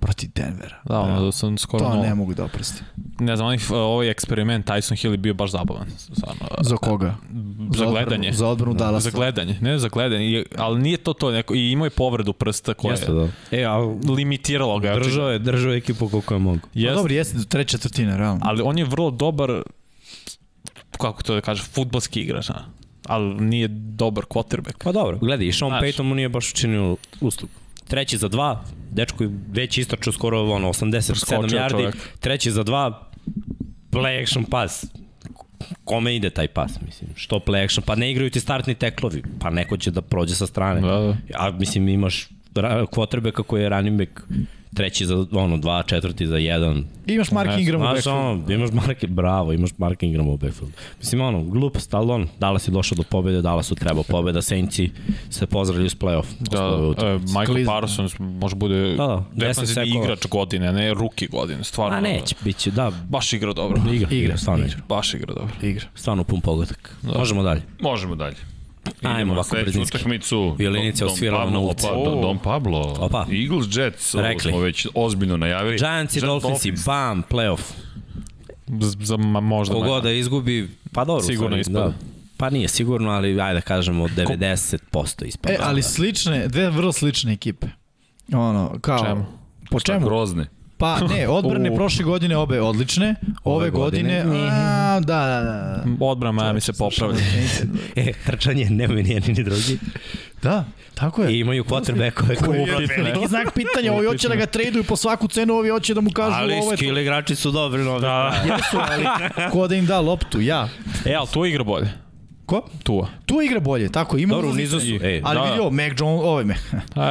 [0.00, 0.76] protiv Denvera.
[0.84, 2.02] Da, ono da sam skoro To nula.
[2.02, 2.86] ne mogu da oprostim.
[3.18, 5.86] Ne znam, onih, ovaj eksperiment Tyson Hill je bio baš zabavan.
[6.12, 6.46] Stvarno.
[6.60, 7.06] Za koga?
[7.06, 8.32] Za odbranu- gledanje.
[8.32, 9.00] Za odbranu Dallasa.
[9.00, 12.74] Za gledanje, ne za gledanje, ali nije to to, neko, i imao je povredu prsta
[12.74, 13.28] koja Jeste, je da.
[13.52, 13.76] E, a
[14.08, 14.94] limitiralo ga.
[14.94, 16.60] držao je, držao je ekipu koliko je mogu.
[16.62, 18.40] Pa Jest, dobro, jeste do treće četvrtine, realno.
[18.42, 19.62] ali on je vrlo dobar,
[20.92, 22.50] kako to da kaže, futbalski igrač?
[23.08, 24.84] Ali nije dobar quarterback.
[24.84, 25.82] Pa dobro, gledaj, i Sean Znaš.
[25.82, 27.52] Payton mu nije baš učinio uslugu.
[27.88, 33.10] Treći za dva, dečko je već istračao skoro ono, 87 Preskočio yardi, treći za dva,
[33.90, 34.84] play action pas.
[35.84, 37.10] Kome ide taj pas, mislim?
[37.14, 37.84] Što play action?
[37.86, 40.80] Pa ne igraju ti startni teklovi, pa neko će da prođe sa strane.
[40.80, 41.16] Da, da.
[41.34, 42.28] A mislim imaš
[42.92, 44.20] quarterbacka koji je running back
[44.74, 46.84] treći za ono, dva, četvrti za jedan.
[47.06, 48.20] Imaš Mark Ingram u backfieldu.
[48.20, 50.72] ono, imaš Mark, bravo, imaš Mark Ingram u backfieldu.
[50.98, 54.90] Mislim, ono, glupost, ali on, Dallas je došao do pobede, Dallas su trebao pobeda, Saintsi
[55.30, 56.24] se pozdravili uz playoff.
[56.40, 56.58] Da,
[57.06, 57.18] e.
[57.18, 57.72] Michael Sklizno.
[57.72, 60.04] Parsons može bude Da, da, defensivni 10 sekova.
[60.04, 61.96] igrač godine, ne ruki godine, stvarno.
[61.96, 63.80] A neće, bit će, da, Baš igra dobro.
[63.92, 64.78] igra, igra, stvarno igra.
[64.88, 65.54] Baš igra dobro.
[65.62, 65.84] Igra.
[65.94, 66.96] Stvarno pun pogodak.
[67.16, 67.62] Možemo dalje.
[67.80, 68.36] Možemo dalje.
[69.04, 69.96] Ajmo ovako brzinski.
[69.96, 70.54] utakmicu.
[70.58, 71.86] Violinica osvirala Pablo, na ulici.
[71.86, 72.96] Opa, Dom, Dom Pablo.
[72.98, 73.26] Opa.
[73.32, 74.50] Eagles Jets, Rekli.
[74.52, 75.78] smo već ozbiljno najavili.
[75.78, 77.60] Giants i Dolphins i bam, playoff.
[78.80, 80.00] Z, za ma, možda Kogo manje.
[80.00, 81.22] da izgubi, pa dobro.
[81.22, 81.86] Sigurno ispada.
[81.86, 81.92] Da.
[82.36, 85.54] Pa nije sigurno, ali ajde da kažemo 90% ispada.
[85.54, 87.66] E, ali slične, dve vrlo slične ekipe.
[88.32, 88.98] Ono, kao...
[88.98, 89.24] Čemu?
[89.70, 90.06] Po čemu?
[90.06, 90.46] Grozne.
[90.78, 91.74] Pa ne, odbrane U.
[91.76, 95.84] prošle godine obe odlične, ove, Ove godine, godine, a, da, da, da.
[96.00, 97.18] Odbrana Miami se popravlja.
[97.96, 99.78] E, trčanje nemaju ni jedni ni drugi.
[100.42, 101.32] Da, tako je.
[101.32, 104.96] I imaju quarterbackove Koji koji je veliki znak pitanja, ovi hoće da ga traduju po
[104.96, 106.76] svaku cenu, ovi hoće da mu kažu Ali ovo je to.
[106.76, 108.00] skill igrači su dobri novi.
[108.00, 108.34] Da.
[108.46, 109.04] Jesu, ali
[109.50, 110.68] ko da im da loptu, ja.
[111.04, 111.88] E, ali tu igra bolje.
[112.46, 112.68] Ko?
[112.82, 113.08] Tua.
[113.26, 114.86] Tu igra bolje, tako, ima Dobro, u nizu su.
[114.86, 115.44] Ej, Ali Da.
[115.44, 116.54] vidi ovo, Mac Jones, ovaj me.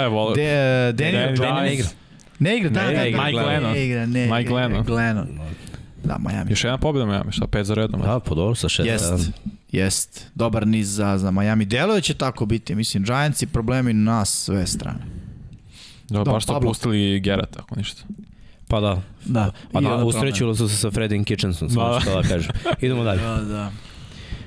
[0.05, 0.43] Evo, De,
[0.93, 1.63] Daniel Danny Jones.
[1.63, 1.87] ne igra.
[2.43, 3.05] Ne igra, da, Ne da, da.
[3.05, 3.77] igra, Mike ne Lennon.
[3.77, 4.85] igra, ne Mike igra, Lennon.
[4.89, 5.27] Lennon.
[6.03, 6.51] Da, Miami.
[6.51, 8.01] još jedna pobjeda Miami, šta, pet za redom.
[8.01, 9.31] Da, po dobro sa 6 Jest,
[9.71, 10.25] jest.
[10.35, 11.65] Dobar niz za, za Miami.
[11.65, 12.75] Delo će tako biti.
[12.75, 14.99] Mislim, Giantsi problemi na sve strane.
[16.09, 18.03] Da, Da, baš su pustili Gerata, ako ništa.
[18.67, 19.01] Pa da.
[19.25, 19.51] Da.
[19.71, 21.99] Pa I da, usrećilo su se sa Freddie Kitchensom, Da.
[22.01, 22.51] što da kažem.
[22.81, 23.21] Idemo dalje.
[23.21, 23.71] Da, da.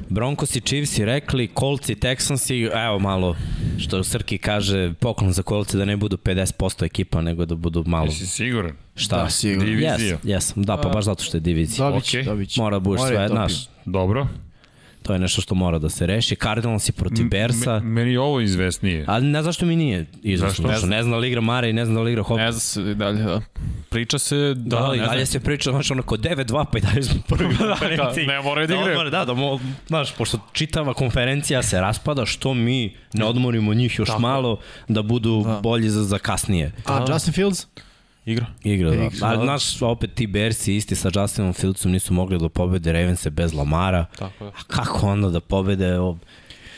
[0.09, 3.37] Broncos i Chiefs i rekli, Colts i Texans i evo malo,
[3.79, 8.07] što Srki kaže, poklon za Colts da ne budu 50% ekipa, nego da budu malo,
[8.07, 8.73] Jesi siguran?
[8.95, 9.23] šta?
[9.23, 9.65] Da, sigurno.
[9.65, 9.95] Divizija.
[9.97, 11.91] Jes, jes, da, pa baš zato što je divizija.
[11.91, 12.31] Dobit će, Okej.
[12.31, 12.61] dobit će.
[12.61, 13.53] Mora da budeš Moraju sve, znaš,
[13.85, 14.27] Dobro.
[15.07, 16.37] To je nešto što mora da se reši.
[16.37, 19.05] Cardinals i protiv Bersa, Me, meni je ovo izvesnije.
[19.09, 20.69] ali ne zašto mi nije izvesno.
[20.69, 20.87] Zašto?
[20.87, 22.47] Ne, znam da li igra Mare i ne znam da li igra Hopkins.
[22.47, 23.41] Ne zna se i dalje, da.
[23.89, 25.33] Priča se da, Da, da, i ne dalje znam.
[25.33, 28.27] se priča, znaš, onako 9-2, pa i dalje smo prvi konferenciji.
[28.29, 28.93] ne moraju da Da, igraju.
[28.93, 33.99] odmore, da, da, mo, znaš, pošto čitava konferencija se raspada, što mi ne odmorimo njih
[33.99, 34.21] još Tako.
[34.21, 35.61] malo da budu Da.
[35.61, 36.73] bolji za, za kasnije.
[36.85, 37.67] A Justin Fields?
[38.27, 38.47] Igra.
[38.65, 38.97] Igra, da.
[38.97, 43.31] Igra, Ali, znaš, opet ti Bersi isti sa Justinom Fieldsom nisu mogli da pobede Ravense
[43.31, 44.05] bez Lamara.
[44.19, 44.51] Tako je.
[44.51, 46.17] A kako onda da pobede o,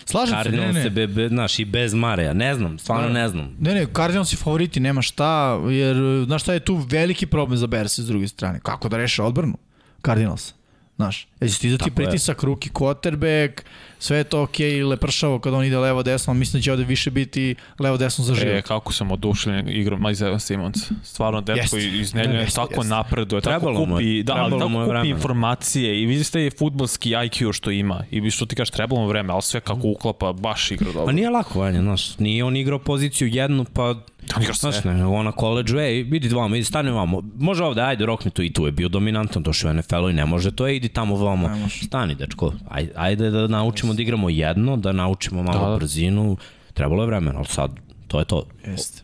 [0.05, 0.83] Slažem se, ne, Cardinals ne.
[0.83, 2.33] se, be, be, znaš, i bez Mareja?
[2.33, 3.13] Ne znam, stvarno Da.
[3.13, 3.57] ne znam.
[3.61, 5.97] Ne, ne, Cardinals i favoriti, nema šta, jer
[6.27, 8.61] znaš šta je tu veliki problem za Bears s druge strane?
[8.61, 9.59] Kako da reše odbranu
[10.05, 10.55] Cardinals?
[10.97, 12.07] Znaš, jer će ti dati Tako je.
[12.07, 13.51] pritisak, ruki quarterback,
[13.99, 16.73] sve je to okej, okay, lepršavo kada on ide levo desno, ali mislim da će
[16.73, 18.55] ovde više biti levo desno za život.
[18.55, 20.91] E, kako sam oduševljen igrom Isaiah Simmons.
[21.03, 21.99] Stvarno, dečko Jeste.
[21.99, 22.89] iz Neljene Jeste, tako jeste.
[22.89, 25.17] napreduje, tako je, kupi, da, ali tako je kupi vremena.
[25.17, 29.09] informacije i vidi ste je futbolski IQ što ima i što ti kažeš trebalo mu
[29.09, 31.07] vreme, ali sve kako uklapa, baš igra dobro.
[31.07, 33.95] Pa nije lako, Vanja, znaš, nije on igrao poziciju jednu, pa
[34.41, 34.73] igra sve.
[34.73, 38.31] Znaš, ne, nego ona college, ej, vidi vamo, idi stani vamo, može ovde, ajde, rokni
[38.31, 40.89] tu i tu je bio dominantan, došao u NFL-u i ne može to, ej, idi
[40.89, 45.71] tamo vamo, stani, dečko, ajde, ajde da naučimo da igramo jedno, da naučimo malo Da,
[45.71, 45.77] da.
[45.77, 46.37] brzinu,
[46.75, 47.71] trebalo je vremena, ali sad,
[48.09, 48.47] to je to.
[48.67, 49.03] Jeste.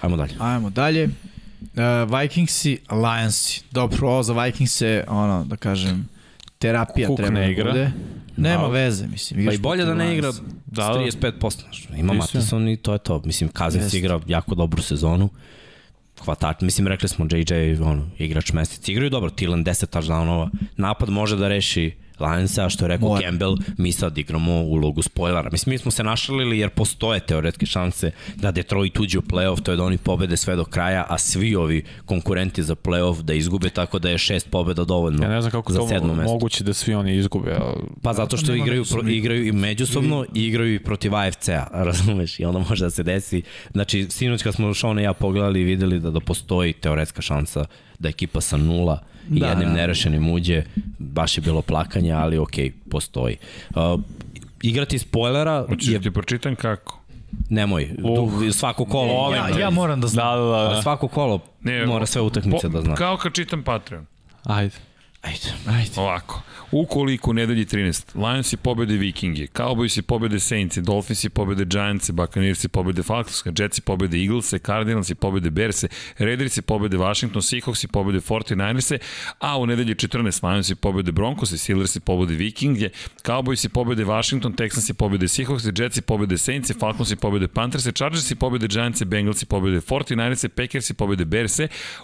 [0.00, 0.32] Ajmo dalje.
[0.38, 1.04] Ajmo dalje.
[1.04, 1.10] Uh,
[2.12, 3.62] Vikingsi, Lionsi.
[3.70, 6.08] Dobro, ovo za Vikingse, ono, da kažem,
[6.58, 7.64] terapija Cook treba ne da igra.
[7.64, 7.92] bude.
[8.36, 8.68] Nema Da.
[8.68, 9.46] veze, mislim.
[9.46, 10.42] Pa i bolje da ne igra Lionsa.
[10.66, 12.16] da, Da, s 35%, znaš, ima Mislim.
[12.16, 13.22] Matison i to je to.
[13.24, 13.98] Mislim, Kazins Jeste.
[13.98, 15.28] igra jako dobru sezonu.
[16.20, 21.36] hvatač, mislim rekli smo JJ ono, igrač mesec, igraju dobro, Tilan 10 touchdownova, napad može
[21.36, 23.22] da reši Lionsa, što je rekao Mora.
[23.22, 25.48] Campbell, mi sad igramo ulogu spoilera.
[25.52, 29.70] Mislim, mi smo se našalili jer postoje teoretske šanse da Detroit uđe u playoff, to
[29.70, 33.70] je da oni pobede sve do kraja, a svi ovi konkurenti za playoff da izgube,
[33.70, 36.32] tako da je šest pobeda dovoljno Ja ne znam kako za to sedmo mesto.
[36.32, 37.52] moguće da svi oni izgube.
[37.52, 42.40] a- Pa zato što igraju, pro, igraju i međusobno i igraju i protiv AFC-a, razumeš?
[42.40, 43.42] I onda može da se desi.
[43.72, 47.64] Znači, sinoć kad smo Šone i ja pogledali i videli da, da postoji teoretska šansa
[48.02, 49.74] da ekipa sa nula i Da, da, jednim da.
[49.74, 50.62] nerešenim uđe,
[50.98, 53.36] baš je bilo plakanja, ali okej, postoji.
[53.70, 54.00] Uh,
[54.62, 56.98] igrati spoilera Hoćeš je, da ti pročitam kako?
[57.50, 59.60] nemoj, du, svako kolo, Volim Ja, te.
[59.60, 60.26] ja moram da znam.
[60.28, 60.52] Da, da, da.
[60.52, 62.94] ali svako kolo Ne, mora sve utakmice po- da zna.
[62.94, 64.06] Kao kad čitam Patreon.
[64.44, 64.74] Ajde.
[65.22, 65.38] Ajde.
[65.68, 65.90] Ajde.
[65.96, 66.42] Ovako,
[66.72, 72.10] ukoliko nedelji 13 Lions i pobede Vikinge, Cowboys i pobede Saints, Dolphins i pobede Giants,
[72.10, 75.84] Buccaneers i pobede Falcons, Jets i pobede Eagles, Cardinals i pobede Bears,
[76.18, 78.98] Raiders i pobede Washington, Seahawks i pobede 49ers,
[79.40, 82.90] a u nedelji 14 Lions i pobede Broncos i Steelers i pobede Vikinge,
[83.26, 87.48] Cowboys i pobede Washington, Texans i pobede Seahawks, Jets i pobede Saints, Falcons i pobede
[87.48, 91.60] Panthers, Chargers i pobede Giants, Bengals i pobede 49ers, Packers i pobede Bears,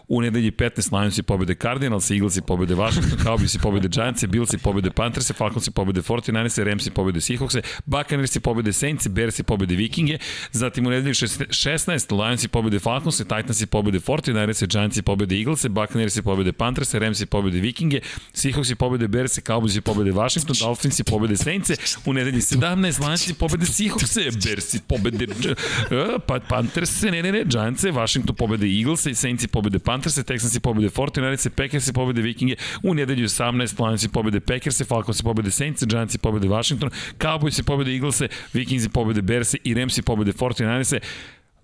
[0.08, 4.24] u nedelji 15 Lions i pobede Cardinals, Eagles i pobede Washington, Cowboys i pobede Giants,
[4.28, 7.56] Bills i pobede Panthers, Falcons i pobede 49ers, Rams i pobede Seahawks,
[7.86, 10.18] Buccaneers i pobede Saints, Bears i pobede Vikinge,
[10.52, 15.02] zatim u nedelji šest- 16 Lions i pobede Falcons, Titans i pobede 49ers, Giants i
[15.02, 18.00] pobede Eagles, Buccaneers i pobede Panthers, Rams i pobede Vikinge,
[18.32, 23.00] Seahawks i pobede Bears, Cowboys i pobede Washington, Dolphins i pobede Saints, u nedelji 17
[23.00, 24.14] Lions i pobede Seahawks,
[24.44, 29.48] Bears i pobede uh, pa, Panthers, ne, ne, ne, Giants, Washington pobede Eagles, Saints i
[29.48, 34.08] pobede Panthers, Texans i pobede 49ers, Packers i pobede Vikinge, u nedelju 18 Lions i
[34.08, 38.84] pobede Packers, Falcons i pobede Saints, Giants i pobede Washington, Cowboys i pobede Eagles, Vikings
[38.84, 40.98] i pobede Bears i Rams i pobede 49ers,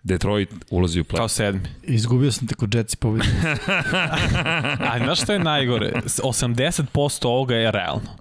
[0.05, 1.17] Detroit ulazi u play.
[1.17, 1.61] Kao sedmi.
[1.83, 3.29] Izgubio sam te kod Jetsi pobedi.
[4.91, 5.93] A znaš što je najgore?
[6.07, 8.17] S- 80% ovoga je realno.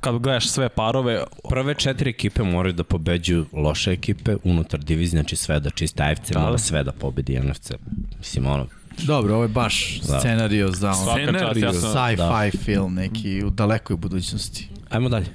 [0.00, 5.36] Kad gledaš sve parove, Prve četiri ekipe moraju da pobeđuju loše ekipe unutar divizije, znači
[5.36, 6.40] sve da čiste AFC, Da.
[6.40, 7.72] mora sve da pobedi NFC.
[8.18, 8.66] Mislim, ono,
[8.98, 10.18] Dobro, ovo je baš Da.
[10.20, 14.68] scenario za ono, čast, ja sam- sci-fi film neki u dalekoj budućnosti.
[14.90, 15.26] ajmo dalje.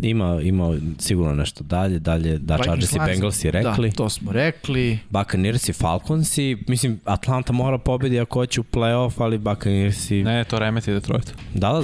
[0.00, 3.88] Ima, ima sigurno nešto dalje, dalje, da Chargers i Lions, Bengals i rekli.
[3.88, 4.98] Da, to smo rekli.
[5.10, 10.22] Buccaneers i Falcons i, mislim, Atlanta mora pobedi ako hoće u playoff, ali Buccaneers i...
[10.22, 11.32] ne, to remeti Detroit.
[11.54, 11.82] Da, da,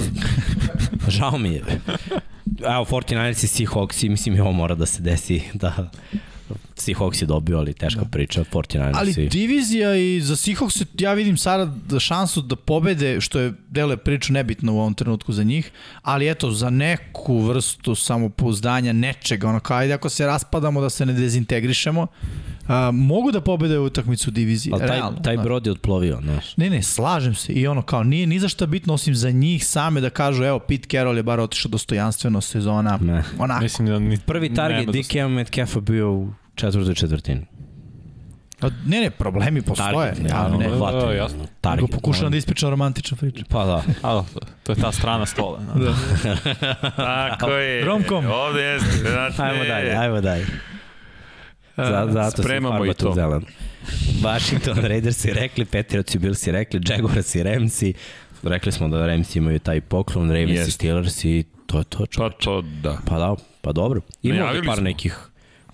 [1.11, 1.63] žao mi je.
[2.65, 5.89] Evo, 49ers i Seahawks i mislim i ovo mora da se desi, da
[6.81, 8.07] Seahawks je dobio, ali teška da.
[8.07, 9.29] priča, 49ers Ali i...
[9.29, 14.33] divizija i za Seahawks ja vidim sada da šansu da pobede, što je dele priču
[14.33, 19.77] nebitno u ovom trenutku za njih, ali eto, za neku vrstu samopouzdanja, nečega, ono kao,
[19.77, 22.07] ajde ako se raspadamo da se ne dezintegrišemo,
[22.67, 25.19] a, mogu da pobede utakmicu divizije, Ali taj, realno.
[25.19, 25.43] taj da.
[25.43, 26.57] brod je odplovio, znaš.
[26.57, 29.65] Ne, ne, slažem se i ono kao nije ni za šta bitno osim za njih
[29.67, 32.97] same da kažu evo Pete Carroll je bar otišao dostojanstveno sezona.
[33.01, 33.23] Ne.
[33.39, 33.63] Onako.
[33.63, 37.45] Mislim da ni, Prvi target DK Metcalfa bio u četvrtoj četvrtini.
[38.61, 39.93] A, Ne, ne, problemi postoje.
[39.93, 40.69] Target, ne, ali ono, ne.
[40.69, 41.37] hvataju, Da, jasno.
[41.37, 41.91] Nego Target.
[41.91, 43.45] pokušavam da ispričam romantičnu priču.
[43.49, 43.83] Pa da.
[44.03, 44.23] A, da,
[44.63, 45.59] to, je ta strana stola.
[45.75, 45.93] Da.
[47.29, 47.85] Tako je.
[47.85, 48.25] Romkom.
[48.27, 48.97] Ovde jeste.
[49.01, 50.45] Znači, Ajmo dalje, ajmo dalje.
[51.77, 53.13] Za, zato spremamo i to.
[53.13, 53.45] Zelen.
[54.23, 57.93] Washington Raiders i rekli, Patriots i Bills i rekli, Jaguars i Rams i
[58.43, 60.71] rekli smo da Rams imaju taj poklon, Ravens i.
[60.71, 61.97] Steelers i to je to.
[61.97, 62.37] Pa čovječe.
[62.39, 62.97] to, da.
[63.05, 64.01] Pa da, pa dobro.
[64.23, 64.83] Ima Najavili ovde par smo.
[64.83, 65.17] nekih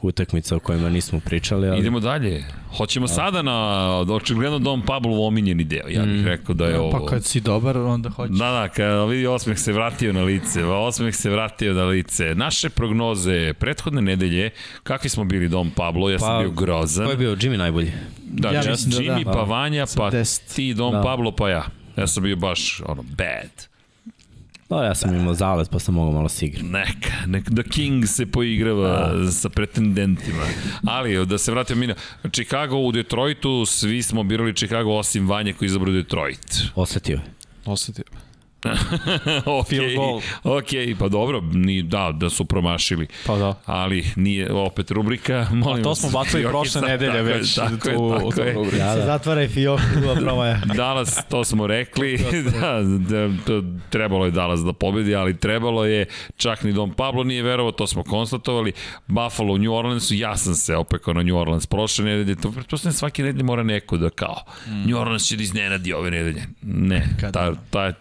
[0.07, 2.43] utakmica o kojima nismo pričali, ali Idemo dalje.
[2.77, 5.87] Hoćemo sada na, očigledno Dom Pablo omiljeni deo.
[5.89, 6.91] Ja bih rekao da je ovo...
[6.91, 8.37] Pa kad si dobar, onda hoćeš.
[8.37, 12.35] Da, da, kada vidi osmeh se vratio na lice, osmeh se vratio na lice.
[12.35, 14.49] Naše prognoze prethodne nedelje,
[14.83, 17.05] kakvi smo bili Dom Pablo, ja sam Pa, bio grozan.
[17.05, 17.91] ko je bio Jimmy najbolji?
[18.23, 19.31] Da, Ja da Jimmy, da.
[19.31, 20.55] pa Vanja, pa 10.
[20.55, 21.01] ti Dom Da.
[21.01, 21.65] Pablo, pa ja.
[21.97, 23.72] Ja sam bio baš, ono, bad.
[24.69, 26.65] Da, ja sam imao zalet pa sam mogao malo se igrati.
[26.67, 29.31] Neka, nek da King se poigrava da.
[29.31, 30.43] sa pretendentima.
[30.87, 31.95] Ali, da se vratimo mi na
[32.31, 36.61] Chicago u Detroitu, svi smo birali Chicago osim Vanje koji izabro Detroit.
[36.75, 37.21] Osetio je.
[37.65, 38.03] Osetio.
[39.59, 40.21] ok, Field goal.
[40.43, 43.07] ok, pa dobro, ni, da, da su promašili.
[43.25, 43.55] Pa da.
[43.65, 47.55] Ali nije opet rubrika, molim A to smo bacili prošle nedelje je, već.
[47.55, 48.53] Tako tu, je, tako je.
[48.53, 48.77] rubriku.
[48.77, 49.05] Da.
[49.05, 50.61] Zatvaraj fijok, duva promaja.
[50.75, 56.05] Dallas, to smo rekli, da, da, to, trebalo je Dallas da pobedi, ali trebalo je,
[56.37, 58.71] čak ni Don Pablo nije verovao, to smo konstatovali,
[59.07, 62.93] Buffalo u New Orleansu, ja sam se opekao na New Orleans prošle nedelje, to pretpostavljam
[62.93, 64.89] svake nedelje mora neko da kao, mm.
[64.89, 66.43] New Orleans će da iznenadi ove nedelje.
[66.61, 67.93] Ne, ta, ta,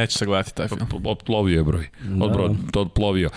[0.00, 0.80] Neće se gledati taj film.
[1.04, 1.88] Otplovio je broj.
[2.20, 3.30] Odbro, to otplovio.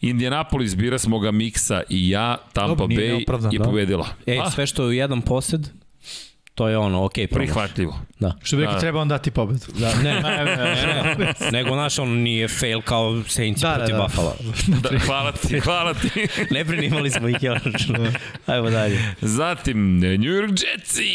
[0.00, 3.64] Indianapolis, bira smo ga Miksa i ja, Tampa Dobro, Bay je da.
[3.64, 4.06] pobedila.
[4.26, 5.68] Ej, A, sve što je u jedan posed,
[6.56, 7.46] To je ono, okej, okay, promaš.
[7.46, 7.98] Prihvatljivo.
[8.18, 8.32] Da.
[8.42, 8.80] Što bi rekao, Da.
[8.80, 9.60] treba on dati pobedu.
[9.78, 13.74] Da, ne, ne, ne, ne, ne, nego naš on nije fail kao Saints Da, da,
[13.74, 14.02] da, protiv da.
[14.02, 14.34] Buffalo.
[14.82, 16.08] Da, hvala ti, hvala ti.
[16.50, 17.60] ne prinimali smo ih još.
[18.46, 19.14] Ajmo dalje.
[19.20, 21.10] Zatim, New York Jetsi.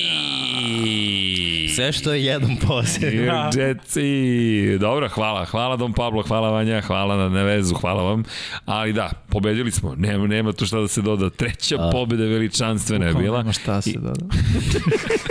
[1.75, 3.13] Sve što je jedan New posljed.
[3.13, 4.77] York Jetsi.
[4.79, 5.45] Dobro, hvala.
[5.45, 8.23] Hvala Dom Pablo, hvala Vanja, hvala na nevezu, hvala vam.
[8.65, 9.95] Ali da, pobedili smo.
[9.95, 11.29] Nema, nema tu šta da se doda.
[11.29, 11.89] Treća A.
[11.91, 13.37] pobeda veličanstvena je bila.
[13.37, 14.21] Nema šta se doda.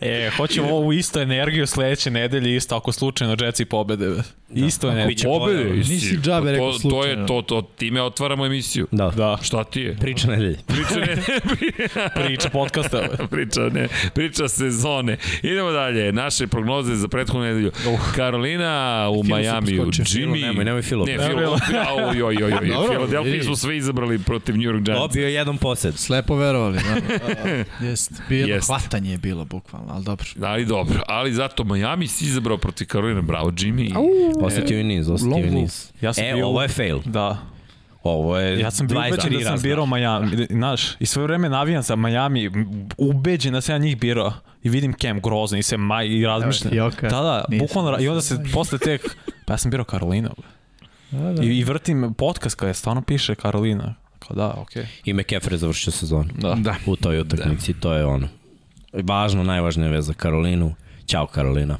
[0.00, 4.10] E, hoćemo ovu isto energiju sledeće nedelje, isto ako slučajno Jetsi pobede.
[4.54, 5.08] Isto energiju.
[5.08, 5.64] biće Pobede.
[5.64, 8.86] Nisi džabe rekao to, to je to, to, time otvaramo emisiju.
[8.90, 9.10] Da.
[9.16, 9.96] Da, Šta ti je?
[9.96, 10.58] Priča nedelje.
[10.66, 11.16] Priča, ne,
[12.26, 13.02] priča podcasta.
[13.30, 15.16] priča, ne, priča sezone.
[15.42, 16.12] Idemo dalje.
[16.12, 17.70] Naše prognoze za prethodnu nedelju.
[18.16, 19.82] Karolina u Filo Majamiju.
[19.84, 20.12] Jimmy.
[20.12, 21.06] Filo, nemoj, nemoj Filo.
[21.06, 21.58] Ne, Ne, Filo.
[22.10, 23.22] Oj, oj, oj, oj.
[23.24, 23.44] Vidi.
[23.44, 25.00] su sve izabrali protiv New York Giants.
[25.02, 25.94] Dobio je jedan posjed.
[25.98, 27.04] Slepo verovali, da.
[27.86, 28.12] Jest.
[28.28, 28.66] Bio jedno Jest.
[28.66, 30.26] hvatanje je bilo, bukvalno, ali dobro.
[30.42, 33.22] Ali dobro, ali zato Miami si izabrao protiv Karolina.
[33.22, 33.92] Bravo, Jimmy.
[34.42, 35.92] Osetio je niz, osetio je niz.
[36.00, 37.00] Ja sam e, bio- ovo je fail.
[37.04, 37.38] Da.
[38.02, 41.48] Ovo je Ja sam bio 23 ubeđen da sam birao Miami, znaš, i sve vreme
[41.48, 42.50] navijam za Miami,
[42.98, 44.32] ubeđen da sam ja njih birao
[44.62, 46.78] i vidim Cam grozan i se maj i razmišljam.
[46.78, 47.08] Evo, Fioka.
[47.08, 50.30] Da, da, bukvalno, i onda se posle tek, pa ja sam birao Karolina.
[51.10, 51.42] Da, da.
[51.42, 53.94] I, I vrtim podcast kada stvarno piše Karolina.
[54.18, 54.82] Kao da, okej.
[54.82, 54.86] Okay.
[55.04, 56.28] I McCaffrey završio sezonu.
[56.38, 56.54] Da.
[56.54, 56.74] Da.
[56.86, 58.28] U toj utakmici, to je ono.
[59.02, 60.74] Važno, najvažnija vez za Karolinu.
[61.06, 61.78] Ćao Karolina.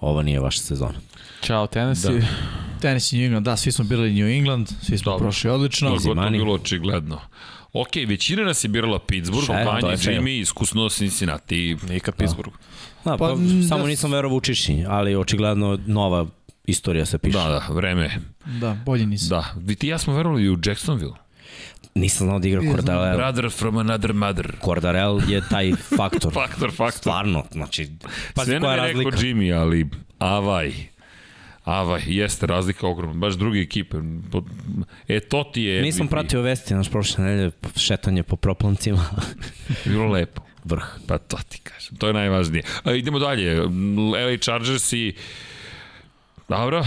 [0.00, 0.94] Ovo nije vaša sezona.
[1.42, 2.12] Ćao, Tennessee.
[2.12, 2.26] Da.
[2.80, 5.24] Tennessee New England, da, svi smo birali New England, svi smo Dobro.
[5.24, 5.88] prošli odlično.
[5.88, 6.30] To gotovo money.
[6.32, 7.20] bilo očigledno.
[7.72, 9.64] Ok, većina nas je birala Pittsburgh, Šta je?
[9.64, 10.20] To Vanja, je fair.
[10.20, 11.76] Jimmy, iskusno Cincinnati.
[11.88, 12.52] Nikad Pittsburgh.
[13.04, 13.36] Da, pa, Pa,
[13.68, 16.26] samo da- nisam verovao u Čiši, ali očigledno nova
[16.66, 17.38] istorija se piše.
[17.38, 18.10] Da, da, vreme.
[18.60, 19.28] Da, bolji nisam.
[19.28, 21.14] Da, vi ti ja smo verovali u Jacksonville.
[21.98, 23.16] Nisam znao da igra Cordarel.
[23.16, 24.52] Brother from another mother.
[24.64, 26.32] Cordarel je taj faktor.
[26.32, 26.98] Faktor, faktor.
[26.98, 27.88] Stvarno, znači,
[28.34, 29.26] pazi Sve nam je je rekao razlika.
[29.26, 29.86] Jimmy, ali
[30.18, 30.72] avaj.
[31.64, 33.96] Avaj, jeste razlika ogromna, baš druge ekipe.
[35.08, 35.82] E, to ti je...
[35.82, 36.10] Nisam MVP.
[36.10, 39.04] pratio vesti, naš prošle nedelje, šetanje po proplancima,
[39.84, 40.42] Bilo lepo.
[40.64, 40.84] vrh.
[41.06, 42.62] Pa to ti kažem, to je najvažnije.
[42.84, 43.60] A, idemo dalje,
[44.12, 45.14] LA Chargers i...
[46.48, 46.84] Dobro,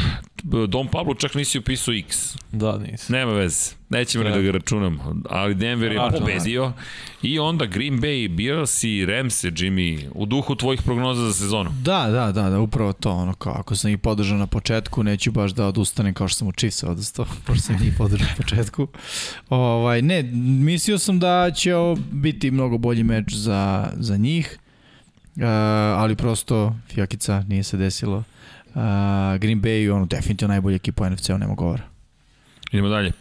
[0.68, 2.36] Dom Pablo čak nisi upisao X.
[2.52, 3.16] Da, nisam.
[3.16, 4.36] Nema veze, nećemo ni Da.
[4.36, 5.16] da ga računamo.
[5.30, 6.20] Ali Denver je Računam.
[6.20, 6.74] pobedio
[7.22, 11.70] i onda Green Bay, Bills i Ramse, Jimmy, u duhu tvojih prognoza za sezonu.
[11.82, 15.32] Da, da, da, da, upravo to, ono kao, ako sam ih podržao na početku, neću
[15.32, 18.88] baš da odustanem kao što sam u Chiefs odustao, pošto sam ih podržao na početku.
[19.50, 20.24] Ovaj, ne,
[20.64, 21.72] mislio sam da će
[22.12, 24.60] biti mnogo bolji meč za, za njih,
[25.36, 25.44] uh,
[25.98, 28.24] ali prosto Fiokica nije se desilo.
[28.76, 31.84] Uh, Green Bay, ono, definitivno najbolja ekipa u NFC-u, nema govora.
[32.72, 33.12] Idemo dalje.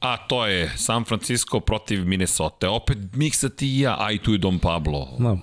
[0.00, 2.70] A to je San Francisco protiv Minnesota.
[2.70, 5.08] Opet miksati i ja, a i tu je Dom Pablo.
[5.18, 5.36] Da.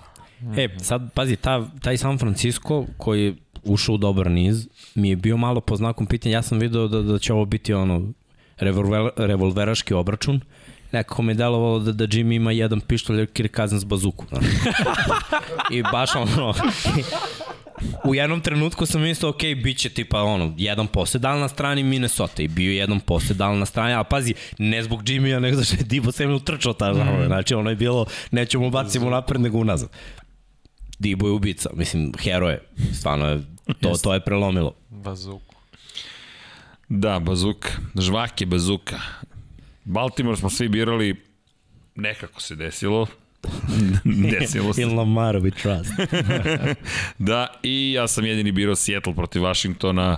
[0.61, 5.15] E, sad, pazi, ta, taj San Francisco koji je ušao u dobar niz, mi je
[5.15, 6.33] bio malo po znakom pitanja.
[6.33, 8.01] Ja sam video da, da će ovo biti ono
[8.57, 10.41] revolver, revolveraški obračun.
[10.91, 14.25] Nekako mi je delovalo da, da Jimmy ima jedan pištolj, Kirk Cousins bazuku.
[15.71, 16.53] I baš ono...
[18.03, 22.41] u jednom trenutku sam mislio, ok, bit će tipa ono, jedan posedal na strani Minnesota
[22.41, 26.11] i bio jedan posedal na strani, a pazi, ne zbog Jimmy-a, nego zašto je Divo
[26.11, 27.25] Samuel trčao ta mm.
[27.25, 29.89] znači ono je bilo, nećemo bacimo napred nego unazad.
[30.99, 32.61] Dibo je ubica, mislim, hero je,
[32.93, 33.41] stvarno je,
[33.81, 34.73] to, to je prelomilo.
[34.89, 35.55] Bazuku.
[36.89, 37.69] Da, bazuka.
[37.95, 38.99] Žvake bazuka.
[39.83, 41.15] Baltimore smo svi birali,
[41.95, 43.07] nekako se desilo.
[44.39, 44.81] Desilo se.
[44.81, 45.91] In Lamar we trust.
[47.17, 50.17] Da, i ja sam jedini birao Seattle protiv Washingtona.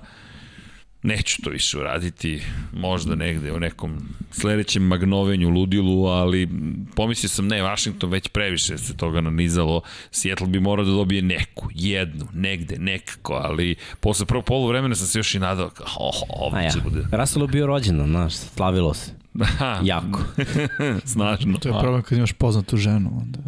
[1.03, 2.41] Neću to više uraditi,
[2.73, 6.49] možda negde u nekom sledećem magnovenju, ludilu, ali
[6.95, 11.69] pomislio sam ne, Washington već previše se toga nanizalo, Seattle bi morao da dobije neku,
[11.73, 16.55] jednu, negde, nekako, ali posle prvog polovremena sam se još i nadao, kao, oh, ovo
[16.55, 17.05] A ja, će bude.
[17.11, 19.20] Russell je bio rođendan, znaš, slavilo se.
[19.41, 20.19] Aha, Jako.
[21.05, 21.57] snažno.
[21.57, 23.39] To je problem kad imaš poznatu ženu, onda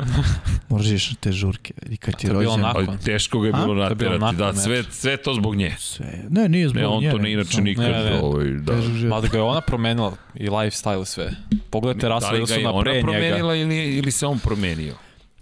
[0.70, 2.62] moraš ići na te žurke i kad ti To je je bilo rođen.
[2.62, 2.88] nakon.
[2.88, 5.76] Ali teško ga je bilo naterati, da, sve, sve to zbog nje.
[5.80, 6.24] Sve.
[6.30, 8.20] Ne, nije zbog Ne, on nje, to ne inače samo nikad, Ne, ne.
[8.22, 8.74] ovaj, da.
[9.08, 11.32] Mada ga je ona promenila i lifestyle sve.
[11.70, 13.04] Pogledajte Da Russell li ga je ona pre njega.
[13.04, 14.96] promenila ili, ili se on promenio?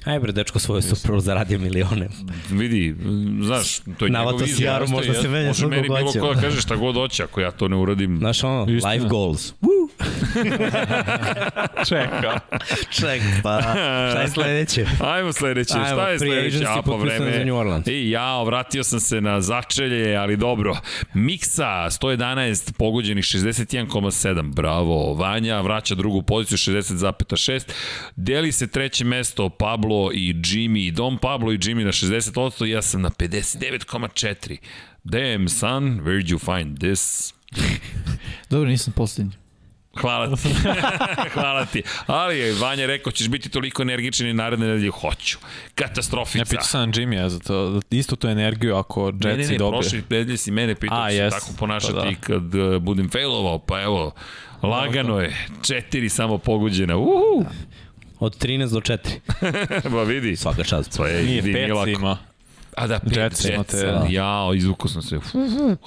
[0.06, 2.08] Aj bre, dečko svoje supru zaradio milione.
[2.50, 2.96] Vidi,
[3.42, 4.66] znaš, to je Navata njegov si izbor.
[4.66, 7.52] jaru, možda se menja Može meni bilo ko da kaže šta god hoće, ako ja
[7.52, 8.18] to ne uradim.
[8.18, 8.92] Znaš ono, Istina.
[8.94, 9.54] life goals.
[11.90, 12.40] Čeka.
[13.00, 14.86] Ček, pa šta je sledeće?
[15.14, 16.58] Ajmo sledeće, Ajmo, šta je sledeće?
[16.58, 17.38] agency A pa potpisan vreme.
[17.38, 17.88] za New Orleans.
[17.88, 20.78] I ja, vratio sam se na začelje, ali dobro.
[21.14, 24.54] Miksa, 111 pogođenih, 61,7.
[24.54, 25.14] Bravo.
[25.14, 27.72] Vanja vraća drugu poziciju, 60,6.
[28.16, 30.92] Deli se treće mesto Pablo i Jimmy.
[30.92, 34.58] Dom Pablo i Jimmy na 60%, ja sam na 59,4.
[35.04, 37.34] Damn, son, where'd you find this?
[38.50, 39.32] Dobro, nisam poslednji.
[40.02, 40.50] Hvala ti.
[41.34, 41.84] Hvala ti.
[42.08, 44.90] Ali je Vanja rekao, ćeš biti toliko energičan i naredne nedelje.
[44.92, 45.38] Hoću.
[45.76, 46.38] Katastrofica.
[46.40, 49.82] Ja pitao sam Jimmy, za to, istu tu energiju ako Jetsi Ne, ne, ne, dobije.
[49.82, 51.34] prošli nedelje si mene pitao A, se jes.
[51.34, 52.16] tako ponašati Pa da.
[52.20, 54.12] kad uh, budem failovao, pa evo,
[54.64, 57.46] lagano je, četiri samo pogođena, uhu,
[58.22, 59.90] Od 13 do 4.
[59.90, 60.98] ba vidi, Svaka čast.
[60.98, 61.90] to je, Nije, vidi, pet lako.
[61.90, 62.18] ima.
[62.78, 64.06] A da, pet, Jets Jets, imate, da.
[64.10, 65.78] jao, izvukao sam se, Uhu.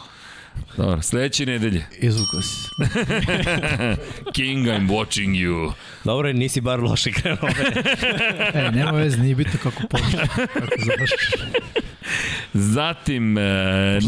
[0.76, 2.68] Dobro, sledeće nedelje, Izvukao si.
[4.34, 5.72] King, I'm watching you.
[6.04, 7.48] Dobro, nisi bar loše krenuo.
[8.54, 10.18] E, nema veze, nije bitno kako počne,
[10.54, 11.34] kako završiš.
[12.54, 13.42] Zatim, uh,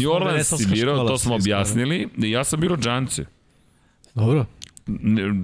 [0.01, 3.25] New Orleans si birao, to smo objasnili, ja sam birao Džance.
[4.15, 4.45] Dobro.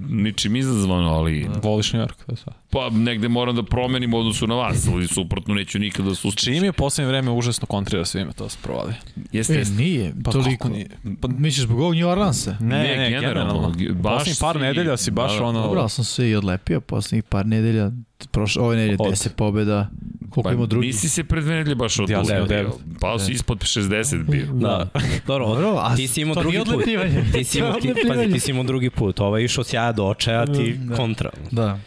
[0.08, 2.52] Ničim izazvano, ali Voliš New York, to je sve.
[2.74, 6.44] Pa negde moram da promenim u odnosu na vas, ali suprotno neću nikada da sustići.
[6.46, 8.92] Čim je poslednje vreme užasno kontrira svime, to se provali.
[9.32, 9.74] Jeste, E, jeste.
[9.74, 10.50] nije, Pa toliko.
[10.52, 10.86] kako nije?
[11.20, 12.56] Pa, misliš zbog ovog New Orleansa?
[12.60, 13.72] Ne, ne, ne generalno.
[13.92, 15.44] baš Poslednjih par si- nedelja si baš da, da.
[15.44, 15.62] ono...
[15.62, 17.90] Dobro, ali sam se i odlepio poslednjih par nedelja.
[18.30, 19.90] Prošle, ove nedelje Od- 10 pobjeda.
[20.30, 20.82] Koliko ima drugi?
[20.82, 22.44] Pa Nisi se pred dve nedelje baš Ja sam odlučio.
[22.46, 22.72] devet.
[23.00, 24.46] Pao si ispod 60 bio.
[24.46, 24.88] Da.
[25.26, 26.84] Dobro, Dobro, a ti si imao to drugi nije put.
[27.32, 27.72] Ti si imao,
[28.08, 29.20] pazi, ti si imao drugi put.
[29.20, 30.94] Ovo je išao sjaja do očaja, ti Da.
[30.96, 31.30] kontra.
[31.50, 31.78] Da,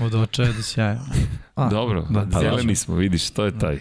[0.00, 1.00] od očaja do sjaja.
[1.54, 3.78] A, Dobro, da, da, zeleni smo, vidiš, to je taj.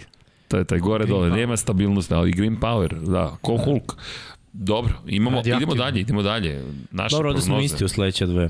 [0.48, 1.36] To je taj gore Green dole, power.
[1.36, 3.94] nema stabilnosti, ali green power, da, ko Hulk.
[4.54, 6.64] Dobro, imamo, idemo dalje, idemo dalje.
[6.92, 7.66] Naše Dobro, da smo prognoze.
[7.66, 8.50] isti u sledeće dve.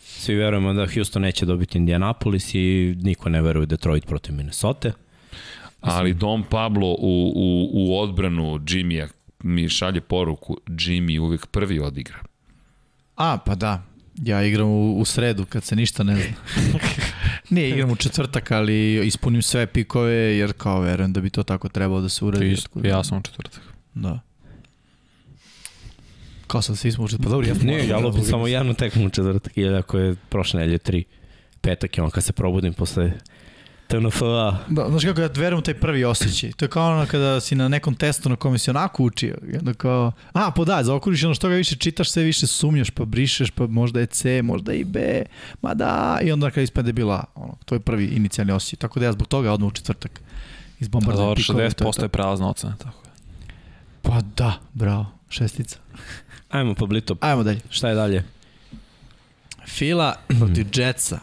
[0.00, 4.92] Svi verujemo da Houston neće dobiti Indianapolis i niko ne veruje Detroit protiv Minnesota.
[5.80, 9.08] Ali Dom Pablo u, u, u odbranu Jimmya
[9.42, 12.18] mi šalje poruku, Jimmy uvek prvi odigra.
[13.16, 13.82] A, pa da.
[14.24, 16.24] Ja igram u, u sredu kad se ništa ne zna.
[17.50, 21.68] Nije, igram u četvrtak, ali ispunim sve pikove jer kao verujem da bi to tako
[21.68, 22.46] trebalo da se uradi.
[22.46, 23.62] Ti isto, ja sam u četvrtak.
[23.94, 24.20] Da.
[26.46, 27.24] Kao sad svi smo u četvrtak.
[27.24, 30.60] Pa dobro, ja Nije, ja lupim samo jednu tekmu u četvrtak i ako je prošle
[30.60, 31.04] nedelje tri.
[31.60, 33.12] Petak je on kad se probudim posle
[33.90, 34.56] TNF-a.
[34.68, 36.52] Da, znaš kako ja verujem u taj prvi osjećaj.
[36.52, 39.36] To je kao ono kada si na nekom testu na kome si onako učio.
[39.52, 42.90] I onda kao, a, pa da, zaokružiš ono što ga više čitaš, sve više sumnjaš,
[42.90, 45.22] pa brišeš, pa možda je C, možda i B,
[45.62, 48.76] ma da, i onda kada ispade bila ono, to je prvi inicijalni osjećaj.
[48.76, 50.20] Tako da ja zbog toga odmah u četvrtak
[50.80, 51.70] izbombardujem dobro, pikove.
[51.70, 52.04] to je 60% to.
[52.04, 53.10] je prelazna ocena, tako je.
[54.02, 55.78] Pa da, bravo, šestica.
[56.50, 57.60] Ajmo, Pablito, Ajmo dalje.
[57.70, 58.24] šta je dalje?
[59.66, 61.18] Fila protiv Jetsa.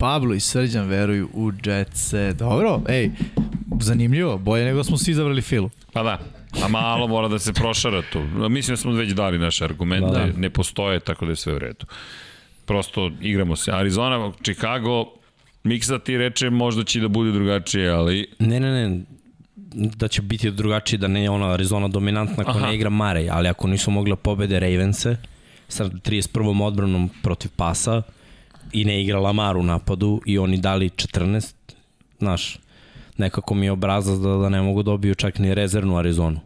[0.00, 2.32] Pablo i Srđan veruju u Jetse.
[2.32, 3.10] Dobro, ej,
[3.80, 5.70] zanimljivo, bolje nego smo svi izabrali Filu.
[5.92, 6.18] Pa da,
[6.64, 8.20] a malo mora da se prošara tu.
[8.48, 10.26] Mislim da smo već dali naše argumente, Da.
[10.26, 10.38] da.
[10.38, 11.86] ne postoje, tako da je sve u redu.
[12.64, 13.72] Prosto igramo se.
[13.72, 15.04] Arizona, Chicago,
[15.64, 19.00] Miksa ti reče možda će da bude drugačije, ali Ne, ne, ne,
[19.74, 22.66] da će biti drugačiji, da ne je ona Arizona dominantna ako Aha.
[22.66, 25.16] ne igra Marej, ali ako nisu mogli da pobede Ravense
[25.68, 26.62] sa 31.
[26.64, 28.02] odbranom protiv pasa
[28.72, 31.54] i ne igra Lamar u napadu i oni dali 14,
[32.18, 32.58] znaš,
[33.16, 36.40] nekako mi je obrazac da, da ne mogu dobiju čak ni rezervnu Arizonu.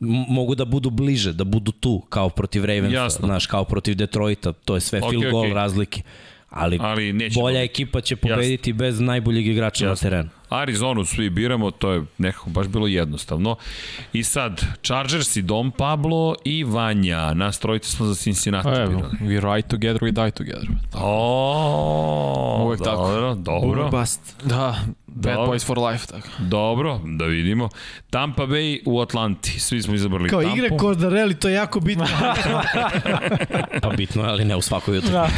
[0.00, 3.26] M mogu da budu bliže, da budu tu, kao protiv Ravensa, Jasno.
[3.26, 5.54] znaš, kao protiv Detroita, to je sve Ok, field goal ok.
[5.54, 6.02] razlike.
[6.50, 7.64] Ali, Ali bolja dobiti.
[7.64, 10.02] ekipa će pobediti bez najboljeg igrača na Jasno.
[10.02, 10.28] terenu.
[10.50, 13.56] Arizonu svi biramo, to je nekako baš bilo jednostavno.
[14.12, 18.88] I sad, Chargers i Dom Pablo i Vanja, nas trojice smo za Cincinnati Pa evo,
[18.90, 19.16] birali.
[19.20, 20.68] we ride together, we die together.
[20.94, 22.96] O, Uvek tako.
[23.02, 23.90] dobro, dobro.
[23.90, 24.36] Bust.
[24.44, 24.76] Da,
[25.14, 25.52] bad Dobro.
[25.52, 26.28] boys for life, tako.
[26.38, 27.68] Dobro, da vidimo.
[28.10, 29.60] Tampa Bay u Atlanti.
[29.60, 30.56] Svi smo izabrali Kao Tampu.
[30.56, 32.06] igre Cordarelli, to je jako bitno.
[33.82, 35.10] Pa bitno ali ne u svakoj jutru.
[35.10, 35.28] Da.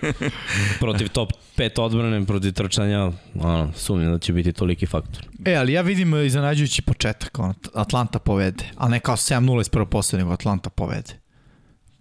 [0.80, 5.26] protiv top 5 odbrane, protiv trčanja, ono, sumnjam da će biti toliki faktor.
[5.44, 7.38] e, ali ja vidim e, iznenađujući početak.
[7.38, 8.64] Ono, Atlanta povede.
[8.76, 11.21] Ali ne kao 7-0 iz prvo posle, nego Atlanta povede.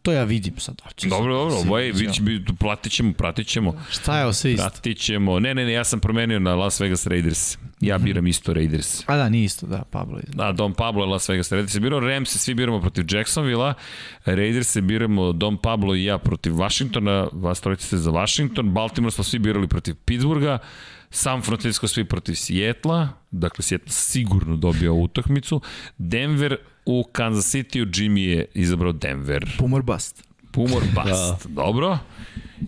[0.02, 0.82] To ja vidim sad.
[0.82, 3.74] Hoće Dobro, dobro, se- ovaj, vidit će, biti- platit ćemo, pratit ćemo.
[3.90, 4.64] Šta je ovo sve isto?
[4.64, 5.40] Pratit ćemo.
[5.40, 7.58] Ne, ne, ne, ja sam promenio na Las Vegas Raiders.
[7.82, 9.04] Ja biram isto Raiders.
[9.06, 10.24] A da, nije isto, da, Pablo je.
[10.28, 11.76] Da, Dom Pablo je Las Vegas Raiders.
[11.76, 13.74] Je birao Rams, svi biramo protiv Jacksonville-a.
[14.26, 17.28] Raiders se biramo Dom Pablo i ja protiv Washingtona.
[17.34, 18.72] Vas trojice ste za Washington.
[18.72, 20.58] Baltimore smo svi birali protiv Pittsburgha.
[21.12, 23.10] San Francisco svi protiv Sijetla.
[23.32, 25.62] Dakle, Sijetla sigurno dobio ovu utakmicu.
[25.98, 27.86] Denver u Kansas City-u.
[27.88, 29.46] Jimmy je izabrao Denver.
[29.58, 30.24] Pumor bust.
[30.52, 31.48] Pumor bust.
[31.48, 31.98] Dobro.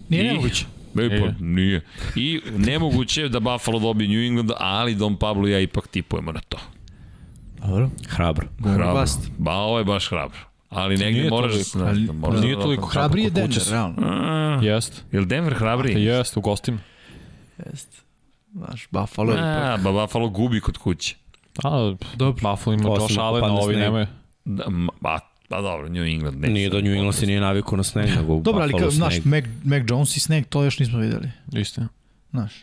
[0.09, 0.65] Nije I- nemoguće.
[0.95, 1.81] E, pa, Nije.
[2.15, 6.31] I nemoguće je da Buffalo dobije New England, ali Don Pablo i ja ipak tipujemo
[6.31, 6.57] na to.
[7.59, 7.89] Dobro.
[8.07, 8.47] Hrabro.
[8.63, 8.99] Hrabro.
[9.01, 9.19] Bust.
[9.37, 10.39] Ba, ovo je baš hrabro.
[10.69, 11.51] Ali negdje Nije moraš...
[11.51, 11.69] toliko.
[11.69, 13.95] znaš, Ali- da moraš Nije da- toliko Hrabrije hrabro kod Denver, realno.
[14.01, 15.03] A, Jest.
[15.11, 16.03] Je li Denver hrabriji?
[16.03, 16.77] Jest, u gostima.
[17.65, 18.02] Jest.
[18.53, 19.45] Znaš, Buffalo je ipak.
[19.45, 21.15] A, ba Buffalo gubi kod kuće.
[21.63, 22.33] A, Dobro.
[22.51, 23.83] Buffalo ima Josh Allen, padne ovi sneg.
[23.83, 24.07] nemaju.
[24.45, 26.53] Da, ma, ba, pa dobro, New England neće.
[26.53, 29.25] Nije da New England se nije navikao na sneg, nego Dobro, ali kao, znaš, sneg.
[29.25, 31.31] Mac, Mac Jones i Snake, to još nismo videli.
[31.53, 31.87] Istina.
[32.31, 32.53] Znaš,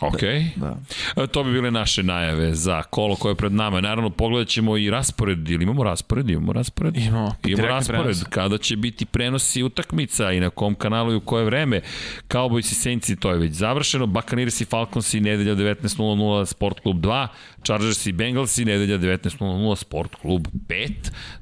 [0.00, 0.20] Ok.
[0.56, 0.76] da.
[1.16, 3.80] E, To bi bile naše najave za kolo koje je pred nama.
[3.80, 5.50] Naravno, pogledat ćemo i raspored.
[5.50, 6.30] Ili imamo raspored?
[6.30, 6.96] Imamo raspored?
[6.96, 7.16] Imamo.
[7.16, 8.24] Imamo direktni raspored prenos.
[8.30, 11.80] kada će biti prenosi utakmica i na kom kanalu i u koje vreme.
[12.28, 14.06] Cowboys i Saints to je već završeno.
[14.06, 17.26] Buccaneers i Falcons i nedelja 19.00 Sport klub 2.
[17.64, 20.90] Chargers i Bengals i nedelja 19.00 Sport klub 5.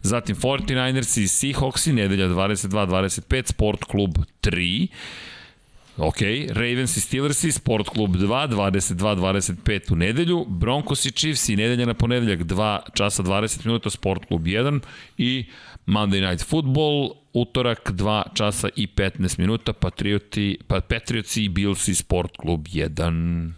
[0.03, 4.87] Zatim 49ers i Seahawks i nedelja 22.25 Sport klub 3.
[5.99, 11.57] Ok, Ravens i Steelers i Sport klub 2, 22-25 u nedelju, Broncos i Chiefs i
[11.57, 14.81] nedelja na ponedeljak 2 časa 20 minuta Sport klub 1
[15.19, 15.45] i
[15.87, 21.95] Monday Night Football, utorak 2 časa i 15 minuta, Patrioti, pa Patriots i Bills i
[21.95, 23.53] Sport klub 1.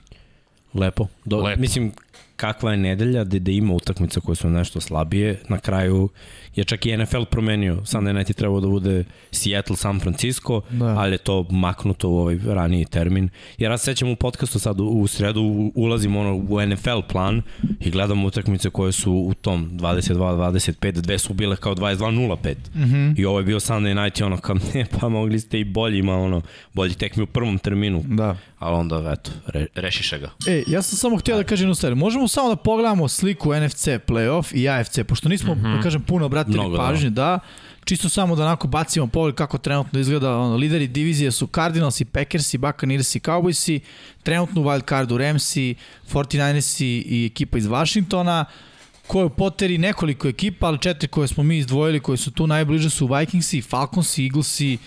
[0.75, 1.09] Lepo.
[1.25, 1.61] Do, Lepo.
[1.61, 1.93] Mislim,
[2.41, 5.41] kakva je nedelja gde, gde ima utakmica koje su nešto slabije.
[5.49, 6.09] Na kraju
[6.57, 7.75] je čak i NFL promenio.
[7.77, 10.77] Sunday night je trebao da bude Seattle, San Francisco, Da.
[10.79, 10.99] da.
[10.99, 13.29] ali je to maknuto u ovaj raniji termin.
[13.59, 17.01] Jer ja se sećam u podcastu sad u, u sredu u- ulazim ono u NFL
[17.09, 17.43] plan
[17.81, 22.55] i gledam utakmice koje su u tom 22-25, dve su bile kao 22-05.
[22.75, 23.15] Mm -hmm.
[23.19, 25.99] I ovo je bio Sunday night i ono kao, ne, pa mogli ste i bolji,
[25.99, 28.03] ima ono, bolji tekmi u prvom terminu.
[28.07, 28.37] Da.
[28.59, 30.31] Ali onda, eto, re, rešiše ga.
[30.47, 31.95] E, ja sam samo htio da kažem jednu stvar.
[31.95, 35.77] Možemo samo da pogledamo sliku NFC playoff i AFC, pošto nismo, mm -hmm.
[35.77, 36.83] da kažem, puno obratili Mnogo, da.
[36.83, 37.39] pažnje, da.
[37.85, 40.37] Čisto samo da onako bacimo pogled kako trenutno izgleda.
[40.37, 43.81] Ono, lideri divizije su Cardinals i Packers i Buccaneers i Cowboys i
[44.23, 45.75] trenutno u wild cardu Ramsi,
[46.13, 48.45] 49ers i, i ekipa iz Washingtona
[49.07, 53.07] koje poteri nekoliko ekipa, ali četiri koje smo mi izdvojili, koje su tu najbliže su
[53.07, 54.79] Vikingsi, Falconsi, Eaglesi i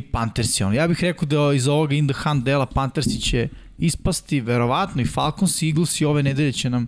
[0.00, 0.64] Panthersi.
[0.64, 5.02] Ono, ja bih rekao da iz ovoga in the hunt dela Panthersi će ispasti, verovatno
[5.02, 6.86] i Falcons i Eaglesi ove nedelje će nam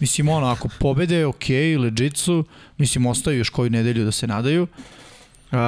[0.00, 2.44] Mislim, ono, ako pobede, ok, legit su,
[2.78, 4.62] mislim, ostaju još koju nedelju da se nadaju.
[4.62, 5.58] Uh,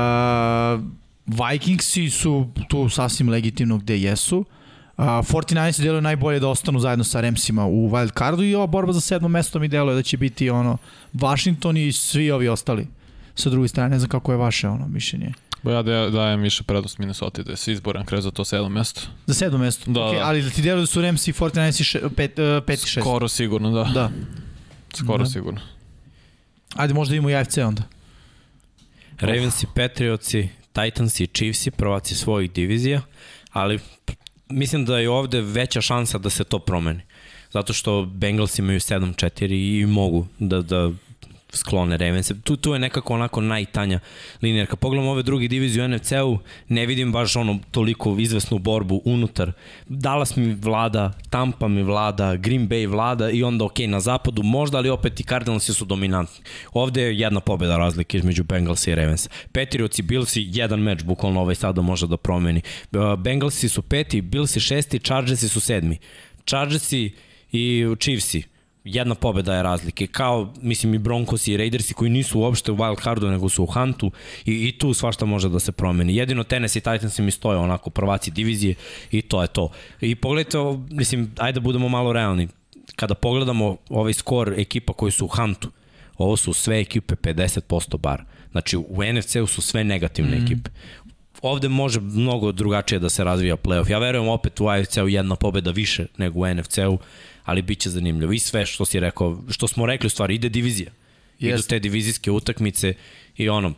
[1.27, 4.39] Vikingsi su tu sasvim legitimno gde jesu.
[4.39, 8.93] Uh, 49 deluje najbolje da ostanu zajedno sa Ramsima u wild cardu i ova borba
[8.93, 10.77] za sedmo mesto mi deluje da će biti ono
[11.13, 12.87] Washington i svi ovi ostali
[13.35, 13.91] sa druge strane.
[13.91, 15.33] Ne znam kako je vaše ono mišljenje.
[15.63, 19.01] Ba ja da- dajem više prednost Minnesota da se izboran krez za to sedam mesto.
[19.27, 19.91] Za sedmo mesto.
[19.91, 20.25] Da, okay, da.
[20.25, 22.87] Ali da ti deluje da su Ramsi i 49 i še, pet, uh, pet i
[22.87, 23.01] šest.
[23.01, 23.85] Skoro sigurno, da.
[23.85, 24.11] Da.
[24.95, 25.31] Skoro Da.
[25.31, 25.61] sigurno.
[26.75, 27.83] Ajde, možda imamo i AFC onda.
[29.19, 33.01] Ravensi, Patriotsi, Titansi i Chiefsi, prvaci svojih divizija,
[33.51, 33.79] ali
[34.49, 37.01] mislim da je ovde veća šansa da se to promeni.
[37.51, 39.49] Zato što Bengals imaju 7-4
[39.81, 40.91] i mogu da, da
[41.53, 42.41] sklone Ravense.
[42.41, 44.01] Tu, tu je nekako onako najtanja
[44.43, 44.67] linija.
[44.67, 46.39] Kad pogledamo ove druge divizije NFC-u,
[46.69, 49.53] ne vidim baš ono toliko izvesnu borbu unutar.
[49.89, 54.79] Dallas mi vlada, Tampa mi vlada, Green Bay vlada i onda ok, na zapadu možda,
[54.79, 56.45] ali opet i Cardinalsi su dominantni.
[56.73, 59.29] Ovde je jedna pobeda razlike između Bengalsa i Ravens.
[59.53, 62.63] Patriots i Billsi, jedan meč, bukvalno ovaj sada može da promeni.
[62.93, 65.99] Uh, Bengalsi su peti, Billsi šesti, Chargersi su sedmi.
[66.47, 67.13] Chargersi
[67.53, 68.43] i Chiefsi,
[68.85, 70.07] jedna pobeda je razlike.
[70.07, 73.67] Kao, mislim, i Broncos i Raidersi koji nisu uopšte u wild cardu, nego su u
[73.67, 74.11] huntu
[74.45, 76.17] i, i tu svašta može da se promeni.
[76.17, 78.75] Jedino Tennessee Titans mi stoje onako prvaci divizije
[79.11, 79.71] i to je to.
[80.01, 80.59] I pogledajte,
[80.91, 82.49] mislim, ajde da budemo malo realni.
[82.97, 85.71] Kada pogledamo ovaj skor ekipa koji su u huntu,
[86.19, 88.25] ovo su sve ekipe 50% bar.
[88.51, 90.45] Znači, u NFC-u su sve negativne mm.
[90.45, 90.71] ekipe
[91.43, 93.91] ovde može mnogo drugačije da se razvija playoff.
[93.91, 96.99] Ja verujem opet u AFC-u jedna pobeda više nego u NFC-u,
[97.51, 98.33] ali bit će zanimljivo.
[98.33, 100.91] I sve što si rekao, što smo rekli u stvari, ide divizija.
[101.39, 101.69] Idu Jeste.
[101.69, 102.95] te divizijske utakmice
[103.37, 103.73] i ono,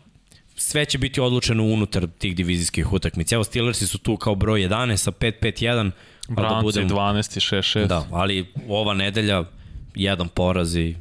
[0.57, 3.35] sve će biti odlučeno unutar tih divizijskih utakmica.
[3.35, 5.91] Evo Steelersi su tu kao broj 11 sa 5-5-1.
[6.29, 7.87] pa Branci budemo- 12 i 6-6.
[7.87, 9.45] Da, ali ova nedelja
[9.95, 10.97] jedan poraz i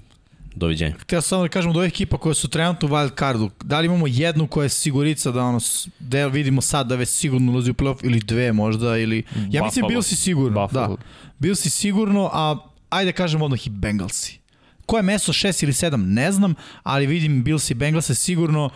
[0.56, 0.96] doviđenja.
[1.00, 3.80] Htio sam samo da kažem od ovih ekipa koje su trenutno u wild cardu, da
[3.80, 5.60] li imamo jednu koja je sigurica da ono,
[6.00, 9.24] da vidimo sad da već sigurno ulazi u playoff ili dve možda ili...
[9.36, 9.88] Ja mislim Buffalo.
[9.88, 10.96] bil si sigurno, Buffalo.
[10.98, 11.04] da.
[11.42, 12.56] Bil si sigurno, a
[12.90, 14.40] ajde kažem odmah i Bengalsi.
[14.86, 16.54] Koje mesto, šest ili sedam, ne znam,
[16.84, 18.70] ali vidim Bills i Bengalse sigurno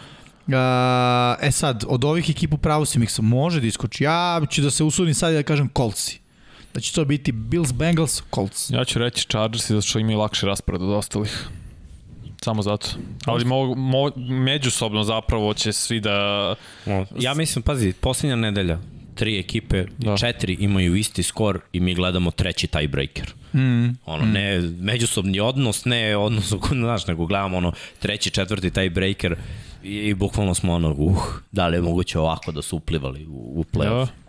[0.48, 0.54] Uh,
[1.42, 4.04] e sad, od ovih ekipa pravo si miksa, može da iskoči.
[4.04, 6.20] Ja ću da se usudim sad i da kažem Coltsi.
[6.74, 8.70] Da će to biti Bills, Bengals, Colts.
[8.70, 11.48] Ja ću reći Chargersi zato što imaju lakši raspored od ostalih.
[12.44, 12.88] Samo zato.
[13.26, 16.56] Ali mo, mo, međusobno zapravo će svi da...
[17.20, 18.80] Ja mislim, pazi, posljednja nedelja,
[19.16, 20.12] tri ekipe, Da.
[20.12, 20.18] da.
[20.18, 23.34] četiri imaju isti skor i mi gledamo treći tiebreaker.
[23.54, 23.86] Mm.
[24.06, 29.36] Ono, ne međusobni odnos, ne odnos, u znaš, nego gledamo ono treći, četvrti tiebreaker
[29.84, 33.54] i, i bukvalno smo ono, uh, da li je moguće ovako da su uplivali u,
[33.56, 34.06] u playoff.
[34.06, 34.26] Da.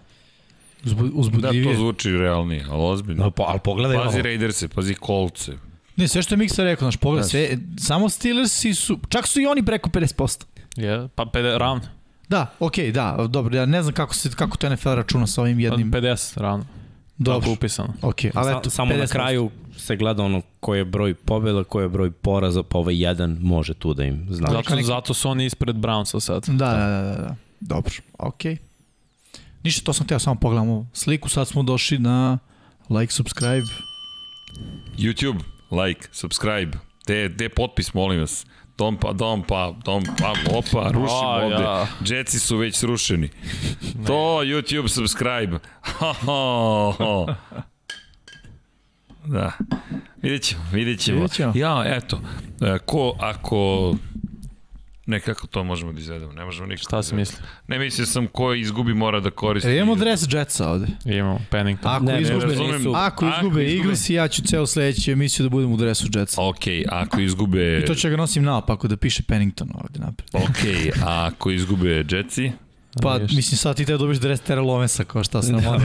[1.15, 3.25] Uzbu, Da, to zvuči realnije, ali ozbiljno.
[3.25, 4.23] No, po, ali pogledaj Pazi ovo.
[4.23, 5.53] Raiderse, pazi Kolce.
[5.97, 9.47] Ne, sve što je Miksa rekao, naš pogled, sve, samo Steelersi su, čak su i
[9.47, 10.45] oni preko 50%.
[10.77, 11.96] Je, pa 50, ravno.
[12.29, 15.61] Da, okej, da, dobro, ja ne znam kako, se, kako to NFL računa sa ovim
[15.61, 15.93] jednim.
[15.93, 16.65] 50 ravno.
[17.19, 17.95] Dobro, Tako upisano.
[18.03, 19.09] okej, ali Sa, eto, samo na 50%.
[19.09, 23.39] kraju se gleda ono koji je broj pobjeda, koji je broj poraza, pa ovaj jedan
[23.41, 24.47] može tu da im zna.
[24.49, 26.45] Ali Zato, neki- zato su oni ispred Brownsa sad.
[26.47, 27.37] Da, da, da, da, da.
[27.61, 28.57] Dobro, okej.
[29.63, 32.39] Ništa, to sam teo, samo pogledam ovu sliku, sad smo došli na
[32.91, 33.67] like, subscribe.
[34.99, 35.41] YouTube,
[35.85, 36.79] like, subscribe.
[37.07, 38.47] Te, te potpis, molim vas.
[38.79, 41.63] Dom pa, dom pa, dom pa, opa, rušimo A, ovde.
[41.63, 41.87] ja.
[42.07, 43.29] Jetsi su već srušeni.
[44.07, 44.13] To,
[44.45, 45.59] YouTube, subscribe.
[45.99, 47.27] Ho, ho, ho.
[49.25, 49.53] Da.
[50.23, 51.17] Vidjet ćemo, vidjet ćemo.
[51.17, 51.53] Vidjet ćemo.
[51.55, 52.21] Ja, eto,
[52.61, 53.95] e, ko, ako...
[55.07, 56.33] Ne, kako to možemo da izvedemo?
[56.33, 56.83] Ne možemo nikako.
[56.83, 57.21] Šta da si izvedemo.
[57.21, 57.39] misli?
[57.69, 59.71] Ne mislio sam ko izgubi mora da koristi.
[59.71, 60.87] E, imamo dres Jetsa ovde.
[61.07, 61.91] Imamo Pennington.
[61.91, 62.73] Ako Ne, ne izgube, razumem.
[62.73, 62.91] nisu.
[62.91, 66.43] ako Ako izgube izgube- Eagles, ja ću ceo sledeću emisiju da budem u dresu Jetsa.
[66.43, 66.57] Ok,
[66.89, 67.79] ako izgube...
[67.79, 70.29] I to ću ga nosim naopako da piše Pennington ovde napred.
[70.35, 70.59] Ok,
[71.03, 72.53] a ako izgube Jetsi?
[73.03, 73.37] Pa, vidiš.
[73.37, 75.79] mislim, sad ti te dobiš dres Terrell Owensa, kao šta sam ono.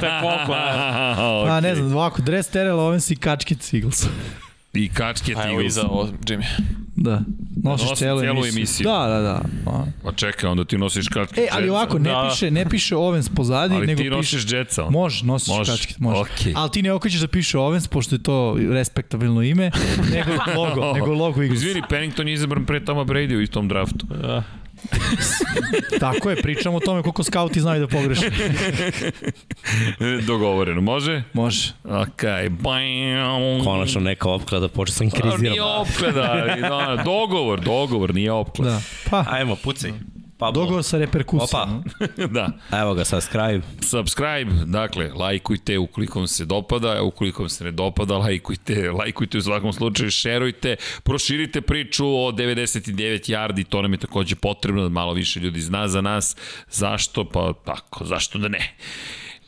[0.00, 1.44] Te pokla.
[1.46, 4.06] Pa, ne znam, ovako, dres Terrell Owens i kačkic Eagles.
[4.74, 5.66] I kačke A evo Eagles.
[5.66, 6.44] iza ovo, Jimmy.
[6.96, 7.20] Da,
[7.56, 8.52] nosiš Nosim celu, celu emisiju.
[8.52, 8.84] emisiju.
[8.84, 9.40] Da, da, da.
[9.64, 9.84] Pa.
[10.02, 12.28] Pa čekaj, onda ti nosiš kačke E, ali ovako, ne Da.
[12.30, 14.10] piše, ne piše Owens pozadi, Ali nego ti piše...
[14.10, 14.90] nosiš Jetsa.
[14.90, 15.72] Može, nosiš Može.
[15.72, 16.20] kačke, može.
[16.22, 16.52] Okej.
[16.56, 19.70] Ali ti ne okrećeš da piše Owens, pošto je to respektabilno ime,
[20.12, 21.58] nego logo, nego logo Eagles.
[21.58, 24.06] Izvini, Pennington je izabran pre Toma Brady u istom draftu.
[24.06, 24.42] Da.
[26.00, 28.30] Tako je, pričamo o tome koliko skauti znaju da pogreše.
[30.26, 31.22] Dogovoreno, može?
[31.32, 31.72] Može.
[31.84, 33.64] Ok, bam.
[33.64, 38.70] Konačno neka opklada, počeo sam A, Nije opklada, da, dogovor, dogovor, nije opklada.
[38.70, 38.80] Da.
[39.10, 39.92] Pa, Ajmo, pucaj.
[40.38, 40.62] Pablo.
[40.62, 41.44] dogovor sa reperkusijom.
[41.44, 42.26] Opa.
[42.36, 42.48] da.
[42.80, 43.60] Evo ga, subscribe.
[43.80, 49.38] Subscribe, dakle, lajkujte ukoliko vam se dopada, a ukoliko vam se ne dopada, lajkujte, lajkujte
[49.38, 54.88] u svakom slučaju, šerujte, proširite priču o 99 yardi, to nam je takođe potrebno da
[54.88, 56.36] malo više ljudi zna za nas.
[56.70, 57.24] Zašto?
[57.24, 58.76] Pa tako, zašto da ne?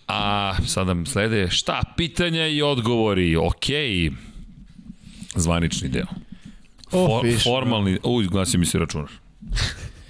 [0.08, 1.82] A sad nam slede šta?
[1.96, 3.36] Pitanja i odgovori.
[3.36, 4.10] Okej.
[5.34, 6.06] Zvanični deo.
[6.90, 7.54] For, Official.
[7.54, 9.08] formalni, uj, glasio mi se računar.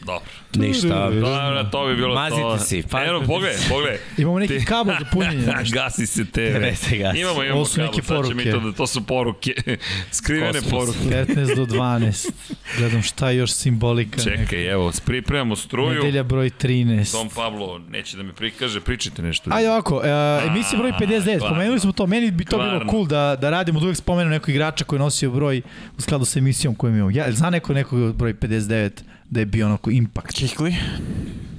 [0.07, 0.29] Dobro.
[0.57, 1.11] Ništa.
[1.11, 2.59] Dobro, to bi bilo Mazite to.
[2.59, 3.99] si, pa- Evo, pogledaj, pogledaj.
[4.19, 5.47] Imamo neki kabel za punjenje.
[5.75, 6.41] gasi se TV.
[6.53, 7.19] TV se gasi.
[7.19, 8.51] Imamo, imamo Ovo su neke kabel, sad će mi poruke.
[8.53, 9.55] to, da, to su poruke.
[10.11, 10.71] Skrivene Kosmos.
[10.71, 10.99] poruke.
[11.27, 12.31] 15 do 12.
[12.79, 14.17] Gledam šta je još simbolika.
[14.27, 14.37] neka.
[14.37, 15.95] Čekaj, evo, pripremamo struju.
[15.95, 17.13] Nedelja broj 13.
[17.13, 19.51] Dom Pablo neće da mi prikaže, pričajte nešto.
[19.53, 20.03] Ajde ovako, uh,
[20.47, 21.49] emisija broj 59, kvarno.
[21.49, 24.49] pomenuli smo to, meni bi to bilo cool da, da radimo, da uvek spomenu nekog
[24.49, 25.63] igrača koji je nosio broj
[25.99, 27.11] u skladu sa emisijom koju imamo.
[27.11, 28.91] Ja, zna neko nekog broj 59
[29.31, 30.37] da je bio onako impact?
[30.37, 30.77] Kikli?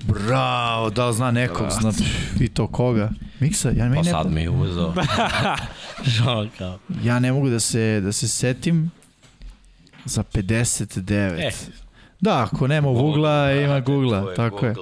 [0.07, 1.91] Bravo, da li zna nekog, zna,
[2.39, 3.09] i to koga?
[3.39, 4.47] Miksa, ja, Pa meni ne, sad mi je
[6.57, 6.79] kao.
[7.03, 8.91] ja ne mogu da se, da se setim
[10.05, 11.39] za 59.
[11.39, 11.51] E.
[12.21, 14.75] Da, ako nema Google-a, ima Google-a, tako je.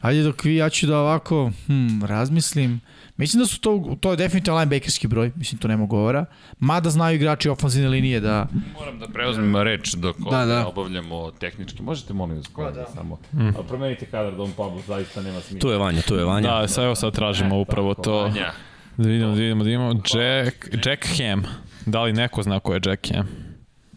[0.00, 2.80] Ajde dok vi, ja ću da ovako, hm, razmislim.
[3.16, 6.24] Mislim da su to, to je definitivno linebackerski broj, mislim to nema govora.
[6.58, 10.54] Mada znaju igrači ofanzivne linije da, Moram da preuzmem reč dok Da, da, da.
[10.54, 10.66] da.
[10.66, 11.82] obavljamo tehnički.
[11.82, 12.86] Možete molim vas da, da.
[12.94, 13.18] samo.
[13.32, 13.48] Mm.
[13.48, 15.60] A promenite kadar Dom Pablo, zaista nema smisla.
[15.60, 16.60] Tu je Vanja, tu je Vanja.
[16.60, 18.22] Da, sad evo sad tražimo upravo to.
[18.22, 18.52] Vanja.
[18.96, 19.90] Da vidimo, da vidimo, da vidimo.
[19.92, 21.44] Jack, Jack Ham.
[21.86, 23.28] Da li neko zna ko je Jack Ham?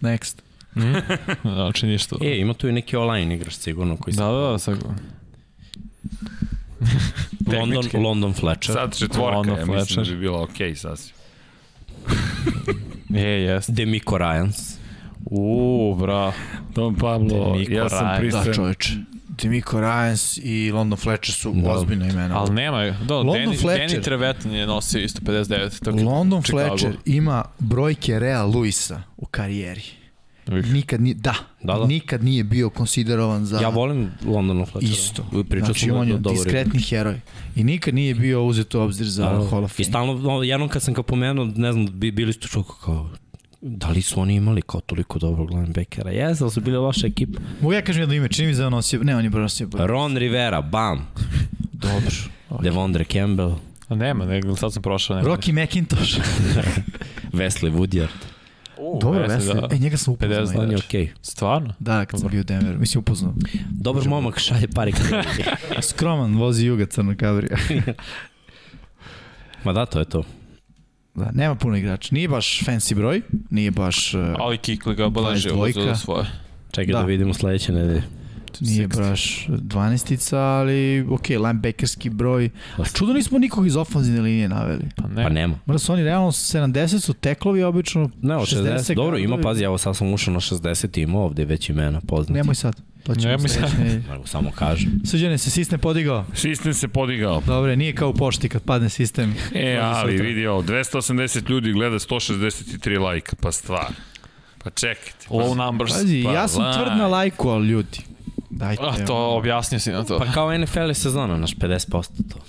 [0.01, 0.41] next.
[1.43, 2.15] Znači ništa.
[2.21, 4.21] E, ima tu i neki online igrač sigurno koji se...
[4.21, 4.77] Da, da, da, sad...
[7.59, 8.03] London.
[8.03, 8.73] London Fletcher.
[8.73, 10.13] Sad četvorka, Ono, ja mislim da Fletcher.
[10.15, 11.15] bi bilo okej okay, sasvim.
[13.09, 13.69] Je, jest.
[13.71, 14.77] Demico Ryans.
[15.25, 16.33] Uuu, bra.
[16.75, 18.19] Dom Pablo, Niko ja sam Ryan.
[18.19, 18.45] pristran.
[18.45, 18.93] Da, čoveče.
[19.43, 21.71] Demico Ryans i London Fletcher su Da.
[21.71, 22.39] ozbiljna imena.
[22.41, 23.89] Ali nema, da, London Danny, Fletcher.
[23.89, 25.79] Danny Trevetan je nosio isto 59.
[25.83, 26.77] Tako, London Chicago.
[26.77, 29.81] Fletcher ima brojke Rea Luisa u karijeri.
[30.49, 31.85] Nikad nije, da, Da, da.
[31.87, 33.59] nikad nije bio konsiderovan za...
[33.59, 34.91] Ja volim London Fletcher.
[34.93, 35.23] Isto.
[35.49, 37.19] Pričao znači, sam on da je dobar diskretni heroj.
[37.55, 39.85] I nikad nije bio uzet u obzir za Da, Hall of I Fame.
[39.85, 43.09] stalno, no, jednom kad sam ga pomenuo, ne znam, bi, bili su čuko kao,
[43.61, 46.11] da li su oni imali kao toliko dobrog linebackera?
[46.11, 47.39] Jes, ali su bili loša ekipa.
[47.61, 49.29] Mogu ja kažem jedno ime, čini mi se da je on nosio, ne, on je
[49.29, 49.67] nosio.
[49.73, 51.07] Ron Rivera, bam.
[51.73, 52.15] Dobro.
[52.63, 53.53] Devondre Campbell,
[53.87, 55.15] A nema, nego sad sam prošao.
[55.15, 55.29] Nema.
[55.29, 56.19] Rocky McIntosh.
[57.33, 58.07] Wesley Woodyard.
[58.79, 59.67] U, Dobro, Wesley.
[59.69, 59.75] da.
[59.75, 60.45] E, njega sam upoznao.
[60.45, 61.05] 50 On je okej.
[61.05, 61.09] Okay.
[61.21, 61.73] Stvarno?
[61.79, 62.79] Da, kad sam bio u Denveru.
[62.79, 63.33] Mislim, upoznao.
[63.69, 65.23] Dobar momak, šalje pare kada
[65.89, 67.57] Skroman, vozi juga crna kabrija.
[69.63, 70.23] Ma da, to je to.
[71.15, 72.09] Da, nema puno igrača.
[72.15, 74.13] Nije baš fancy broj, nije baš...
[74.13, 75.85] Uh, Ali Kikli ga beleži ovo 22.
[75.85, 76.25] za svoje.
[76.71, 76.99] Čekaj Da.
[76.99, 78.03] da, vidimo sledeće nedelje.
[78.61, 79.09] Nije 60.
[79.09, 82.49] baš 12-ica, ali ok, linebackerski broj.
[82.77, 84.83] A čudo nismo nikog iz ofenzivne linije naveli.
[84.95, 85.23] Pa ne.
[85.23, 85.59] Pa nema.
[85.65, 89.63] Mada su oni realno 70 su teklovi, obično Ne, od 60, 60 dobro, ima, pazi,
[89.63, 92.33] evo sad sam ušao na 60 i ima ovde već imena poznati.
[92.33, 92.75] Nemoj sad.
[93.03, 93.69] To ćemo Nemoj sad.
[94.09, 95.01] Mogu samo kažem.
[95.05, 96.25] Srđane, se sistem podigao?
[96.33, 97.41] Sistem se podigao.
[97.47, 99.35] Dobre, nije kao u pošti kad padne sistem.
[99.53, 103.93] E, ali vidi ovo, 280 ljudi gleda 163 lajka, pa stvar.
[104.63, 105.27] Pa čekajte.
[105.29, 105.93] Low numbers.
[105.93, 106.73] Pazi, Pa ja sam laj.
[106.73, 107.99] tvrd na lajku, ali ljudi.
[108.49, 108.83] Dajte.
[108.83, 110.19] A to objasnio si na to.
[110.19, 112.39] Pa kao NFL je sezona, naš 50% to.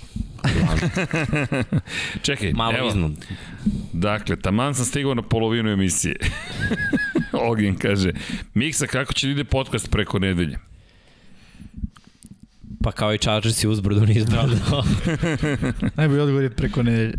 [2.21, 3.11] Čekaj, Malo evo, iznad.
[3.93, 6.15] dakle, taman sam stigao na polovinu emisije.
[7.49, 8.11] Ognjen kaže,
[8.53, 10.57] Miksa, kako će da ide podcast preko nedelje?
[12.83, 14.83] Pa kao i Chargers i uzbrdo niz brdo.
[15.95, 17.13] Najbolji odgovor je preko nedelje.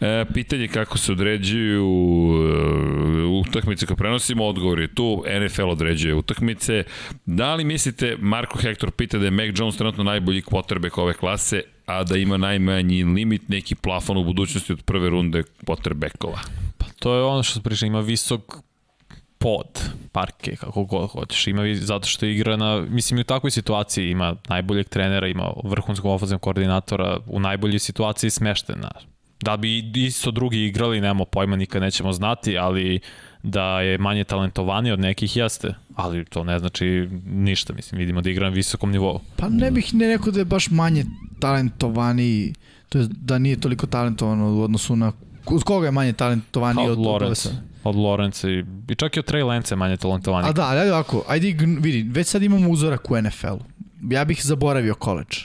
[0.00, 6.84] E, pitanje kako se određuju e, utakmice koje prenosimo, odgovor je tu, NFL određuje utakmice.
[7.26, 11.62] Da li mislite, Marko Hector pita da je Mac Jones trenutno najbolji quarterback ove klase,
[11.86, 16.38] a da ima najmanji limit, neki plafon u budućnosti od prve runde quarterbackova?
[16.78, 18.40] Pa to je ono što priča, ima visok
[19.38, 19.66] pod
[20.12, 21.46] parke, kako god hoćeš.
[21.46, 25.52] Ima, vi- zato što igra na, mislim i u takvoj situaciji ima najboljeg trenera, ima
[25.64, 28.76] vrhunskog ofenzivnog koordinatora, u najboljoj situaciji smešten.
[29.40, 33.00] Da bi isto drugi igrali, nemamo pojma, nikad nećemo znati, ali
[33.42, 38.30] da je manje talentovani od nekih jeste, ali to ne znači ništa, mislim, vidimo da
[38.30, 39.20] igra na visokom nivou.
[39.36, 41.04] Pa ne bih ne rekao da je baš manje
[41.40, 42.54] talentovaniji,
[42.88, 45.12] to je da nije toliko talentovano u odnosu na
[45.50, 47.50] Uz koga je manje talentovaniji Pa od, od od Lorenza.
[47.84, 50.48] Od Lorenza i, i čak i od Trey Lance je manje talentovani.
[50.48, 53.60] A da, ali ajde ovako, ajde, vidi, već sad imamo uzorak u NFL-u.
[54.10, 55.36] Ja bih zaboravio college.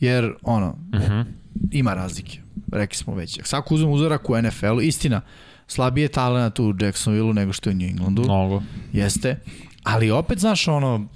[0.00, 1.24] Jer, ono, Uh -huh.
[1.72, 2.38] Ima razlike.
[2.72, 3.52] Rekli smo već.
[3.52, 5.20] Ako uzmem uzorak u NFL-u, istina,
[5.66, 8.22] slabije talent u Jacksonville nego što je u New Englandu.
[8.22, 8.62] Mnogo.
[8.92, 9.38] Jeste.
[9.82, 11.14] Ali opet, znaš, ono, mm,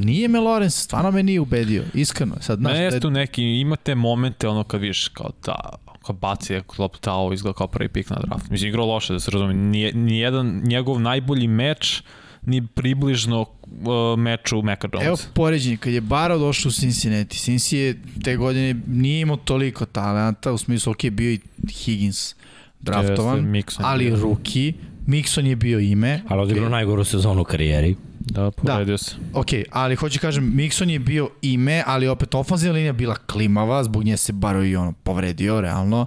[0.00, 2.34] nije me Lorenz, stvarno me nije ubedio, iskreno.
[2.40, 5.54] Sad, znaš, Ne, da jeste je- tu neki, imate momente ono kad vidiš kao da,
[6.02, 8.50] kao baci je loptu ta ovo izgleda kao prvi pik na draft.
[8.50, 9.54] Mislim, igrao loše, da se razumije.
[9.56, 12.02] Nije, nijedan njegov najbolji meč
[12.46, 15.28] ni približno uh, meču Meka Evo Jonesa.
[15.34, 20.52] poređenje, kad je Barrow došao u Cincinnati, Cincy je te godine nije imao toliko talenta,
[20.52, 22.34] u smislu, ok, bio i Higgins
[22.80, 24.74] draftovan, Jeste, Mixon ali ruki,
[25.06, 26.22] Mixon je bio ime.
[26.28, 27.96] Ali odigrao najgoru sezonu u karijeri.
[28.20, 29.16] Da, povedio se.
[29.34, 34.04] Ok, ali hoću kažem, Mixon je bio ime, ali opet ofanzivna linija bila klimava, zbog
[34.04, 36.06] nje se Barrow i ono povredio, realno.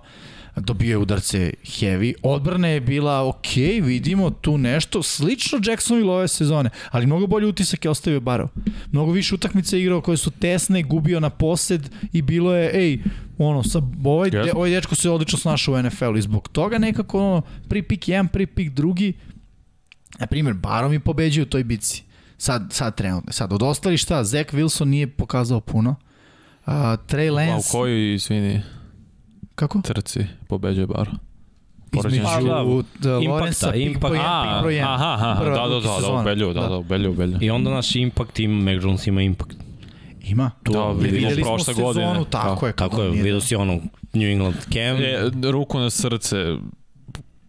[0.56, 2.14] Dobio je udarce heavy.
[2.24, 7.86] Odbrana je bila ok, vidimo tu nešto, slično Jacksonville ove sezone, ali mnogo bolji utisak
[7.86, 8.48] je ostavio Barrow.
[8.92, 13.00] Mnogo više utakmice je igrao koje su tesne, gubio na posed i bilo je, ej,
[13.38, 14.54] ono, sa, ovaj, de, Jeste.
[14.56, 18.28] ovaj dečko se odlično snašao u NFL-u i zbog toga nekako ono, prvi pik jedan,
[18.28, 19.14] prvi pik drugi,
[20.20, 22.04] na primjer, Barrow mi pobeđuje u toj bici.
[22.38, 23.32] Sad, sad trenutno.
[23.32, 25.96] Sad, od ostalih šta, Zach Wilson nije pokazao puno.
[26.66, 28.62] Uh, Trey A u Lance, kojoj, izvini,
[29.68, 29.82] kako?
[29.82, 31.10] trci pobeđuje bar?
[31.94, 34.02] Između Pa, da, uh, Lorenza, pick impact.
[34.02, 34.84] broj 1, pick A, broj 1.
[34.84, 37.38] aha, aha, da, da, da, da, ubelju, da, da, ubelju, ubelju.
[37.42, 39.58] I onda naš impact ima, Mac Jones ima impact.
[40.22, 40.52] Ima.
[40.64, 42.26] Da, Jer vidimo videli smo prošle sezonu, godine.
[42.30, 42.74] tako Da, je.
[42.74, 43.74] Tako je, vidio si ono
[44.14, 44.98] New England Cam.
[44.98, 46.38] E, ruku na srce,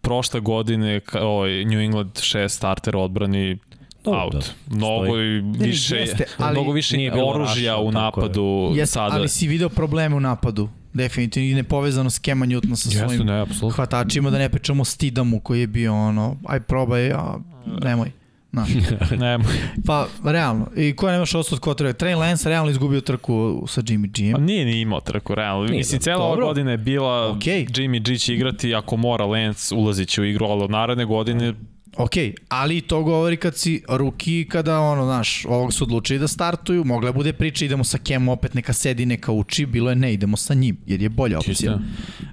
[0.01, 3.59] prošle godine ovaj, New England šest startera u odbrani
[4.05, 4.33] Dobro, out.
[4.33, 5.39] da, Mnogo stoji.
[5.39, 8.27] i više, jeste, ali mnogo više oružja u tako je.
[8.27, 9.17] napadu Jeste, sada.
[9.17, 10.69] ali si video probleme u napadu.
[10.95, 13.71] Definitivno i nepovezano s Kema Newtona sa Jeste, svojim ne, apsolutno.
[13.71, 17.39] hvatačima, da ne pričamo Stidamu koji je bio ono, aj probaj, a
[17.83, 18.11] nemoj.
[18.53, 18.69] Znaš.
[19.21, 19.39] ne,
[19.87, 20.67] Pa, realno.
[20.77, 21.93] I ko je nemaš ostao od kotrove?
[21.93, 24.45] Trey Lance realno izgubio trku sa Jimmy pa G.
[24.45, 25.65] nije ni imao trku, realno.
[25.65, 26.03] Nije, Mislim, da.
[26.03, 27.67] cela ova godina je bila Okej.
[27.67, 31.55] Jimmy G će igrati, ako mora Lance ulazit će u igru, ali od naredne godine
[31.97, 32.13] Ok,
[32.49, 37.09] ali to govori kad si ruki, kada ono, znaš, ovog su odlučili da startuju, mogla
[37.09, 40.37] je bude priča, idemo sa Kem opet, neka sedi, neka uči, bilo je ne, idemo
[40.37, 41.79] sa njim, jer je bolja opcija.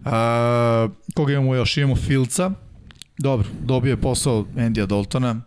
[0.06, 1.78] A, koga imamo još?
[1.78, 2.52] Imamo Filca,
[3.18, 5.42] dobro, dobio je posao Andy Daltona,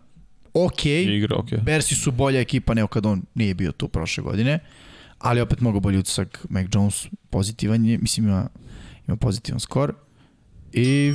[0.53, 1.57] ok, igra, okej.
[1.57, 4.59] Bersi su bolja ekipa nego kad on nije bio tu prošle godine,
[5.19, 8.47] ali opet mnogo bolji utisak Mac Jones, pozitivan je, mislim ima,
[9.07, 9.93] ima pozitivan skor
[10.73, 11.13] i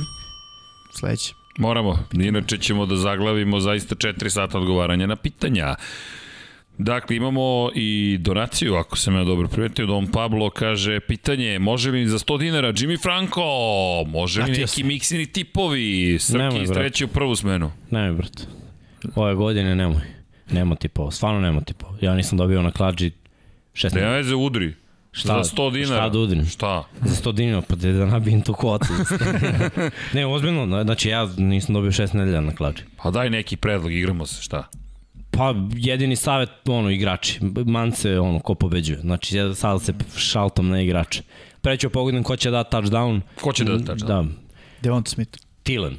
[0.99, 1.38] sledeće.
[1.59, 5.75] Moramo, inače ćemo da zaglavimo zaista 4 sata odgovaranja na pitanja.
[6.77, 9.85] Dakle, imamo i donaciju, ako sam ja dobro primetio.
[9.85, 13.41] Don Pablo kaže, pitanje, može li za 100 dinara Jimmy Franco?
[14.07, 16.17] Može li neki miksini tipovi?
[16.19, 17.71] Srki istreći u prvu smenu.
[17.91, 18.43] Nemoj, brate.
[19.15, 20.01] Ove godine nemoj.
[20.51, 21.97] Nema tipova, stvarno nema tipova.
[22.01, 23.11] Ja nisam dobio na klađi
[23.73, 23.95] 16.
[23.95, 24.73] Ne veze, udri.
[25.11, 25.95] Šta- za 100 dinara.
[26.01, 26.45] šta da udrim?
[26.45, 26.83] Šta?
[27.01, 28.85] Za 100 dinara, pa da nabijem tu kvotu.
[30.13, 32.83] ne, ozbiljno, znači ja nisam dobio 6 nedelja na klađi.
[32.97, 34.67] Pa daj neki predlog, igramo se, šta?
[35.31, 37.39] Pa jedini savet, ono, igrači.
[37.65, 38.99] Mance, ono, ko pobeđuje.
[38.99, 41.21] Znači, ja sad se šaltam na igrače.
[41.61, 43.21] Pre ću pogledam ko će da touchdown.
[43.41, 44.27] Ko će da da touchdown?
[44.27, 44.33] Da,
[44.81, 45.37] Devonta Smith.
[45.63, 45.95] Tilen.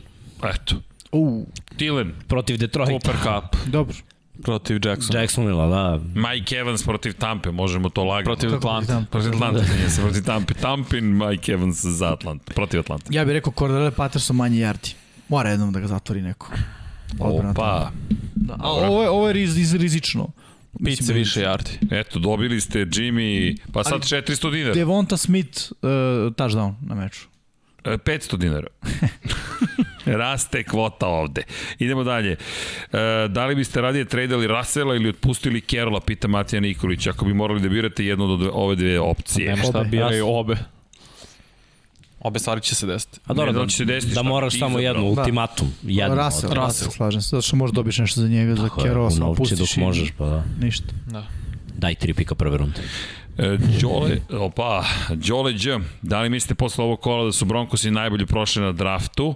[0.54, 0.74] Eto.
[1.12, 2.90] U, Tilen, Protiv Detroita.
[2.92, 3.94] Cooper Cup dobro.
[4.42, 5.16] Protiv Jackson.
[5.16, 6.00] Jacksonville, da.
[6.14, 8.24] Mike Evans protiv Tampe, možemo to lagano.
[8.36, 9.04] Protiv Atlanta.
[9.10, 10.54] Protiv Atlanta, nije se protiv Tampe.
[10.54, 13.06] Tampin, Mike Evans za Atlanta, protiv Atlanta.
[13.10, 14.94] Ja bih rekao Cordele Patterson manje yardi.
[15.28, 16.52] Mora jednom da ga zatvori neko.
[17.18, 17.50] Odbrana.
[17.50, 17.90] Opa,
[18.34, 20.28] Da, a ovo je, ovo je riz, riz, rizično.
[20.84, 21.70] Pice više yardi.
[22.00, 24.74] eto, dobili ste Jimmy, pa sad Ali- 400 dinara.
[24.74, 25.88] Devonta Smith uh,
[26.34, 27.28] touchdown na meču.
[27.84, 28.66] E, 500 dinara.
[30.20, 31.42] Raste kvota ovde.
[31.78, 32.32] Idemo dalje.
[32.32, 32.36] E,
[33.28, 37.60] da li biste radije tradali Rasela ili otpustili Kerola, pita Matija Nikolić, ako bi morali
[37.60, 39.48] da birate jednu od ove- ove dve opcije.
[39.48, 40.56] Nema šta Obe, biraju obe.
[42.20, 43.20] Obe stvari će se desiti.
[43.24, 45.08] A dobro, da da, će se desiti, da moraš samo jednu, Da.
[45.10, 45.68] ultimatum.
[45.82, 46.16] Jednu.
[46.16, 47.28] Russell, od- Russell, slažem se.
[47.28, 49.80] Zato što možeš dobiš nešto za njega, za Tako je, Kerola, samo pustiš dok i
[49.80, 50.44] možeš, pa da.
[50.60, 50.86] Ništa.
[51.06, 51.26] Da.
[51.76, 52.80] Daj tri pika prve runde.
[53.40, 55.58] E, Đole, opa, Đole Đ,
[56.02, 59.34] da li mislite posle ovog kola da su Broncosi najbolje prošli na draftu?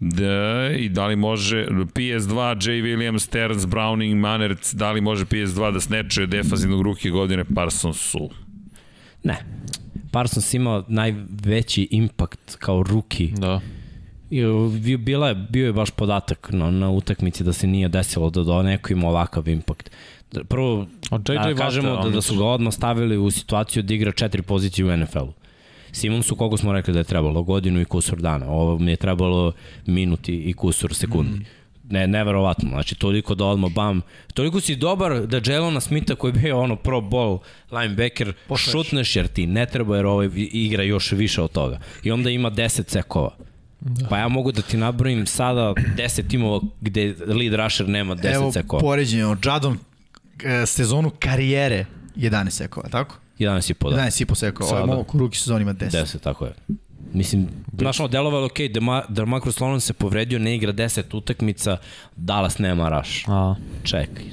[0.00, 2.30] Da, i da li može PS2,
[2.68, 2.82] J.
[2.82, 8.30] Williams, Stearns, Browning, Manertz, da li može PS2 da sneče defazivnog ruke godine Parsonsu?
[9.22, 9.36] Ne.
[10.10, 13.32] Parsons imao najveći impakt kao ruki.
[13.36, 13.60] Da.
[14.30, 14.42] I,
[14.82, 18.42] bi- Bila je, bio je baš podatak na, na utakmici da se nije desilo da,
[18.42, 19.90] da neko ima ovakav impakt.
[20.44, 24.42] Prvo, da kažemo Watt, da, da su ga odmah stavili u situaciju da igra četiri
[24.42, 25.32] pozicije u NFL-u.
[25.92, 27.42] Simonsu koliko smo rekli da je trebalo?
[27.42, 28.46] Godinu i kusur dana.
[28.48, 29.52] Ovo mi je trebalo
[29.86, 31.44] minuti i kusur sekundi.
[31.90, 32.68] Ne, neverovatno.
[32.68, 34.00] Znači, toliko da odmah bam.
[34.34, 37.38] Toliko si dobar da Jelona Smitha koji je bio ono pro ball
[37.70, 41.78] linebacker šutneš jer ti ne treba jer ovaj igra još više od toga.
[42.02, 43.36] I onda ima 10 sekova.
[44.10, 48.52] Pa ja mogu da ti nabrojim sada 10 timova gde lead rusher nema 10 Evo,
[48.52, 48.80] sekova.
[48.80, 49.78] poređenje od Jadon
[50.66, 53.16] sezonu karijere 11 sekova, tako?
[53.38, 53.96] 11 i po da.
[53.96, 54.68] 11 i po sekova.
[54.68, 54.82] Sada.
[54.82, 55.90] Ovaj momak u ruki sezoni ima 10.
[55.90, 56.54] 10, tako je.
[57.12, 57.48] Mislim,
[57.78, 61.76] znaš, ono, delovalo je okej, okay, da Marcus Lawrence se povredio, ne igra 10 utakmica,
[62.16, 63.28] Dallas nema rush.
[63.28, 64.24] A, Čekaj,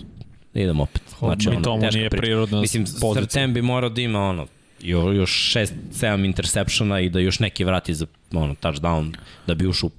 [0.53, 1.01] idemo opet.
[1.19, 2.21] Znači, i to mu teška nije priča.
[2.21, 3.23] prirodna Mislim, pozicija.
[3.23, 4.47] Srcem bi morao da ima ono,
[4.79, 9.15] jo- još 6-7 interseptiona i da još neki vrati za ono, touchdown,
[9.47, 9.91] da bi ušao u,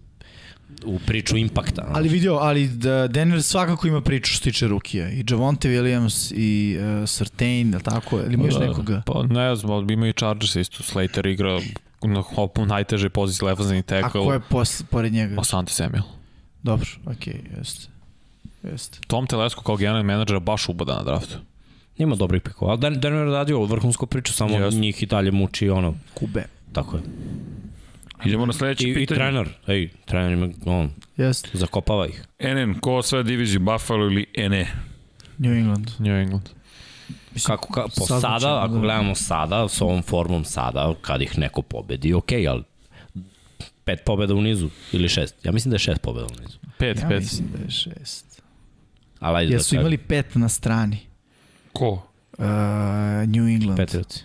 [0.84, 1.84] u priču impakta.
[1.88, 5.10] Ali vidio, ali da Denver svakako ima priču što se tiče rukija.
[5.10, 8.18] I Javonte Williams i uh, Sertain, je li tako?
[8.18, 9.02] Ili ima još da, nekoga?
[9.06, 10.82] Pa ne znam, ali imaju i Chargers isto.
[10.82, 11.60] Slater igra
[12.02, 14.20] na hopu najteže pozicije lefazani A tackle.
[14.24, 15.40] ko je pos, pored njega?
[15.40, 16.02] Asante Samuel.
[16.62, 17.88] Dobro, okej, okay, jeste.
[18.62, 18.98] Jeste.
[19.06, 21.38] Tom Telesco kao generalni menadžer baš ubada na draftu.
[21.98, 24.80] Ima dobrih pikova, ali Den- Denver radio vrhunsku priču, samo Jeste.
[24.80, 26.44] njih i dalje muči ono, Kube.
[26.72, 27.02] tako je.
[28.24, 29.18] Idemo na sledeće I, i pitanje.
[29.18, 31.48] trener, ej, trener ima, on, Jeste.
[31.52, 32.24] zakopava ih.
[32.40, 34.66] NN, ko sve diviziju Buffalo ili NE?
[35.38, 35.90] New England.
[35.98, 36.48] New England.
[37.32, 38.80] Mislim, Kako, ka, po sad sada, znači, ako da.
[38.80, 42.62] gledamo sada, s ovom formom sada, kad ih neko pobedi, ok, ali
[43.84, 45.44] pet pobeda u nizu ili šest.
[45.44, 46.58] Ja mislim da je šest pobeda u nizu.
[46.78, 47.20] Pet, Ja pet.
[47.20, 48.42] mislim da je šest.
[49.20, 50.98] Ali ajde Jer da su kažem, imali pet na strani.
[51.72, 51.90] Ko?
[52.38, 52.44] Uh,
[53.26, 53.76] New England.
[53.76, 54.24] Patriotsi.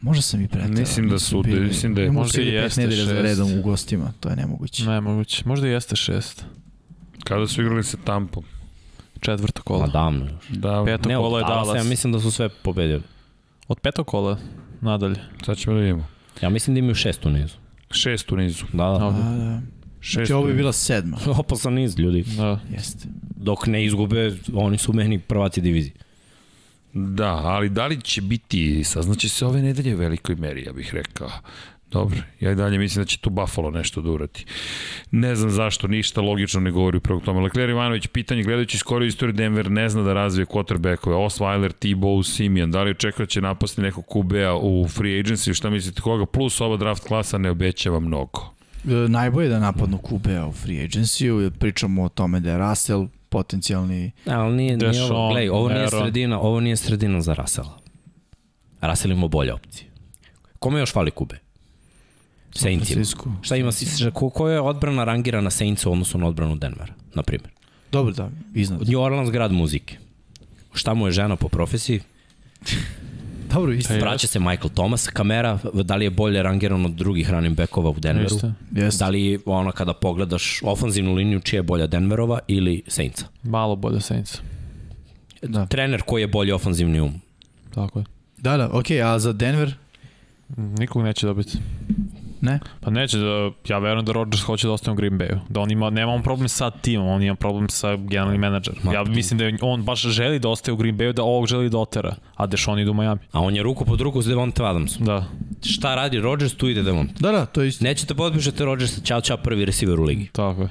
[0.00, 0.68] Možda sam i pretao.
[0.70, 3.22] Mislim da su- bili- mislim da je- možda i jeste nedelja za šest.
[3.22, 4.84] redom u gostima, to je nemoguće.
[4.84, 5.42] Nemoguće.
[5.46, 6.44] Možda i jeste šest.
[7.24, 8.44] Kada su igrali sa Tampom?
[9.20, 9.86] Četvrto kola.
[9.86, 10.48] davno još.
[10.48, 11.76] Da, Peto Ne, kola je Dallas.
[11.76, 13.02] ja mislim da su sve pobedili.
[13.68, 14.38] Od petog kola
[14.80, 15.16] nadalje.
[15.46, 16.06] sad ćemo da vidimo.
[16.42, 17.54] Ja mislim da imaju šest u nizu.
[17.90, 18.64] Šest u nizu.
[18.72, 19.04] Da, da.
[19.06, 19.20] Ovde.
[19.20, 19.60] A, da.
[20.00, 21.18] Šest Znači ovo bi bila sedma.
[21.38, 22.24] Opasan niz, ljudi.
[22.36, 22.60] Da.
[22.70, 23.08] Jeste.
[23.36, 25.92] Dok ne izgube, oni su meni prvaci divizije.
[26.92, 30.94] Da, ali da li će biti, saznaće se ove nedelje u velikoj meri, ja bih
[30.94, 31.30] rekao.
[31.90, 34.44] Dobro, ja i dalje mislim da će tu Buffalo nešto da urati.
[35.10, 37.40] Ne znam zašto, ništa logično ne govori upravo tome.
[37.40, 41.14] Lekler Ivanović, pitanje, gledajući skoro istoriju Denver, ne zna da razvije quarterbackove.
[41.14, 46.02] Osweiler, Simeon, da li očekuje da će napasti nekog QB-a u free agency, šta mislite
[46.02, 46.26] koga?
[46.26, 48.54] Plus ova draft klasa ne obećava mnogo.
[48.88, 54.12] E, Najbolje da napadnu Kube u free agency pričamo o tome da je Russell potencijalni
[54.26, 57.78] Ali nije, nije ovo, gledaj, ovo nije sredina, ovo nije sredina za Rasela.
[58.80, 59.90] Rasel ima bolje opcije.
[60.58, 61.38] Kome još fali Kube?
[62.54, 63.04] Saintsima.
[63.42, 63.70] Šta ima,
[64.12, 67.50] ko, ko je odbrana rangirana Saints u odnosu na odbranu Denvera, na primjer?
[67.92, 68.88] Dobro da, iznad.
[68.88, 69.96] New Orleans grad muzike.
[70.74, 72.00] šta mu je žena po profesiji,
[73.52, 73.94] Dobro, isto.
[73.94, 77.94] Vraća se Michael Thomas, kamera, da li je bolje rangiran od drugih running backova u
[78.00, 78.52] Denveru, Jeste.
[78.72, 79.04] Jeste.
[79.04, 83.24] da li ono kada pogledaš ofanzivnu liniju čija je bolja Denverova ili Saintsa.
[83.42, 84.38] Malo bolje Saints.
[85.42, 85.66] Da.
[85.66, 87.20] Trener koji je bolji ofanzivni um.
[87.74, 88.04] Tako je.
[88.38, 89.74] Da, da, okej, a za Denver?
[90.56, 91.58] Nikog neće dobiti.
[92.40, 92.60] Ne?
[92.80, 95.38] Pa neće, da, ja verujem da Rodgers hoće da ostane u Green Bayu.
[95.48, 98.74] Da on ima, nema on problem sa timom, on ima problem sa generalni menadžer.
[98.82, 101.70] Ma, Ja mislim da on baš želi da ostaje u Green Bayu, da ovog želi
[101.70, 103.20] da otera, a Dešon ide u Miami.
[103.32, 105.06] A on je ruku pod ruku s Devonte Adamsom.
[105.06, 105.24] Da.
[105.64, 107.14] Šta radi Rodgers, tu ide Devonte.
[107.18, 107.84] Da, da, to je isto.
[107.84, 110.28] Nećete potpišete Rodgersa, čao čao prvi receiver u ligi.
[110.32, 110.68] Tako je.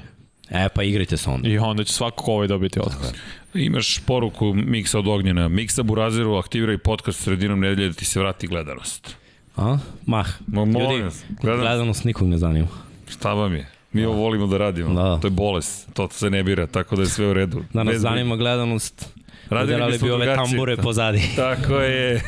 [0.50, 1.48] E pa igrajte se onda.
[1.48, 3.12] I onda će svakako ovaj dobiti otkaz.
[3.54, 5.48] Imaš poruku Miksa od Ognjena.
[5.48, 9.16] Miksa Burazeru aktiviraj podcast sredinom nedelje da ti se vrati gledanost.
[9.60, 9.78] A?
[10.06, 10.28] Mah.
[10.46, 11.62] Ma, molim Ljudi, vas, gledanost.
[11.62, 12.66] gledanost nikog ne zanima.
[13.08, 13.66] Šta vam je?
[13.92, 14.94] Mi ovo volimo da radimo.
[14.94, 15.18] Da.
[15.18, 15.88] To je bolest.
[15.92, 17.62] To se ne bira, tako da je sve u redu.
[17.72, 19.08] Da nas Bez zanima gledanost,
[19.48, 20.46] Radili udarali bismo bi ove drugačije.
[20.48, 21.22] tambure pozadi.
[21.36, 22.20] Tako je.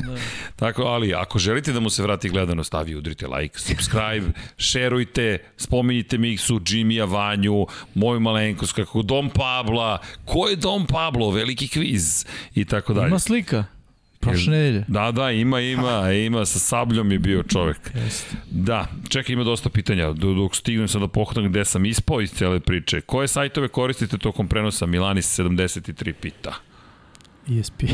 [0.56, 4.26] Tako, ali ako želite da mu se vrati gledanost, a vi udrite like, subscribe,
[4.58, 11.68] šerujte, spominjite Miksu, Jimmya, Vanju, moju malenkost, kako Dom Pabla, ko je Dom Pablo, veliki
[11.68, 12.24] kviz
[12.54, 13.08] i tako dalje.
[13.08, 13.64] Ima slika.
[14.20, 14.84] Prošle nedelje.
[14.88, 15.90] Da, da, ima, ima,
[16.26, 17.76] ima, sa sabljom je bio čovek.
[18.46, 20.12] Da, čekaj, ima dosta pitanja.
[20.12, 23.00] Do- Dok stignem sad da pohvatam gde sam ispao iz cele priče.
[23.00, 24.86] Koje sajtove koristite tokom prenosa?
[24.86, 26.54] Milanis 73 pita.
[27.50, 27.86] ESPN.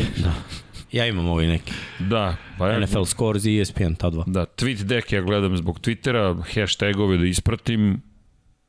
[0.92, 1.72] Ja imam ovaj neki.
[2.00, 4.24] Da, pa ja, NFL Scores i ESPN, ta dva.
[4.26, 6.22] Da, tweet deck ja gledam zbog Twittera,
[6.54, 8.02] hashtagove da ispratim.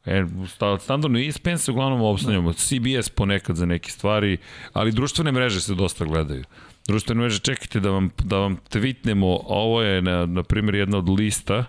[0.06, 4.38] E, sta- standardno ESPN se uglavnom obstanjamo, CBS ponekad za neke stvari,
[4.74, 6.44] ali društvene mreže se dosta gledaju.
[6.88, 11.10] Društvene mreže, čekajte da vam, da vam tweetnemo, ovo je na, na primjer jedna od
[11.10, 11.66] lista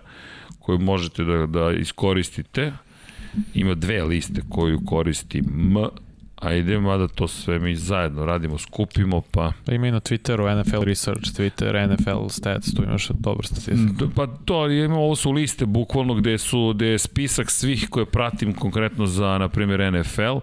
[0.59, 2.73] koju možete da, da iskoristite.
[3.53, 5.75] Ima dve liste koju koristi M,
[6.35, 9.51] ajde, mada to sve mi zajedno radimo, skupimo, pa...
[9.65, 13.91] Pa ima i na Twitteru NFL Research, Twitter, NFL Stats, tu imaš dobar statistik.
[13.91, 18.05] D- Pa to, ima, ovo su liste bukvalno gde su gde je spisak svih koje
[18.05, 20.37] pratim konkretno za, na primjer, NFL.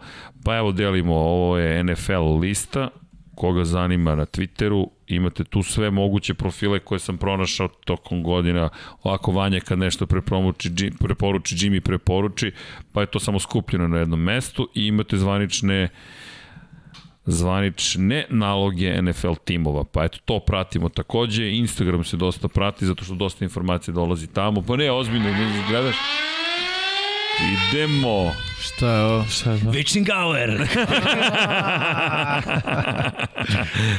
[0.45, 2.89] Pa evo delimo, ovo je NFL lista,
[3.35, 8.69] koga zanima na Twitteru, imate tu sve moguće profile koje sam pronašao tokom godina,
[9.03, 10.71] ovako Vanja kad nešto preporuči,
[11.01, 12.53] preporuči Jimmy preporuči,
[12.93, 15.89] pa je to samo skupljeno na jednom mestu i imate zvanične
[17.27, 19.85] zvanične naloge NFL timova.
[19.85, 21.51] Pa eto, to pratimo takođe.
[21.51, 24.63] Instagram se dosta prati, zato što dosta informacija dolazi tamo.
[24.63, 25.97] Pa ne, ozbiljno, ne gledaš.
[27.41, 28.33] Idemo.
[28.61, 29.25] Šta je ovo?
[29.25, 29.71] Šta je to?
[29.71, 30.67] Witchingauer!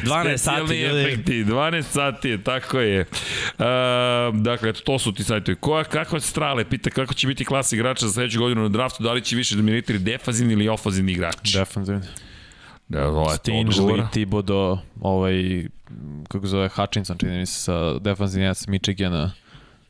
[0.04, 3.02] 12 sati, efekti, 12 sati je, tako je.
[3.02, 3.06] Uh,
[4.42, 5.56] dakle, to su ti sajtovi.
[5.56, 9.14] Koja, kakva strale, pita kako će biti klasa igrača za sledeću godinu na draftu, da
[9.14, 11.54] li će više dominirati defazivni ili ofazivni igrač?
[11.54, 12.02] Defensivni.
[12.88, 14.78] Da, ovo je to Stingley, odgovora.
[15.02, 15.66] Ovaj,
[16.28, 19.32] kako zove, Hutchinson, čini mi se, sa S Michigana.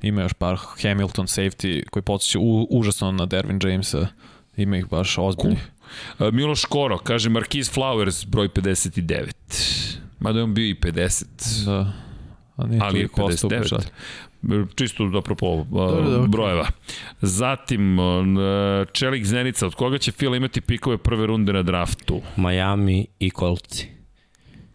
[0.04, 4.08] Ima još par Hamilton safety koji podsjeća užasno na Dervin Jamesa.
[4.58, 5.72] Ima ih baš ozbiljnih.
[6.20, 9.34] Uh, Miloš Koro, kaže Marquise Flowers, broj 59.
[10.20, 11.66] Mada je on bio i 50.
[11.66, 11.94] Da.
[12.56, 13.60] A nije ali je toliko ostao 59.
[13.60, 13.92] upečat.
[14.76, 16.28] Čisto apropo uh, Dobro, dobro.
[16.28, 16.68] brojeva.
[17.22, 18.26] Zatim, uh,
[18.92, 22.22] Čelik Zenica, od koga će Fila imati pikove prve runde na draftu?
[22.38, 23.88] Miami i Kolci.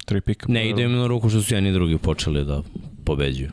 [0.05, 0.47] Tri pika.
[0.49, 2.63] Ne ide im na ruku što su jedni drugi počeli da
[3.05, 3.51] pobeđuju.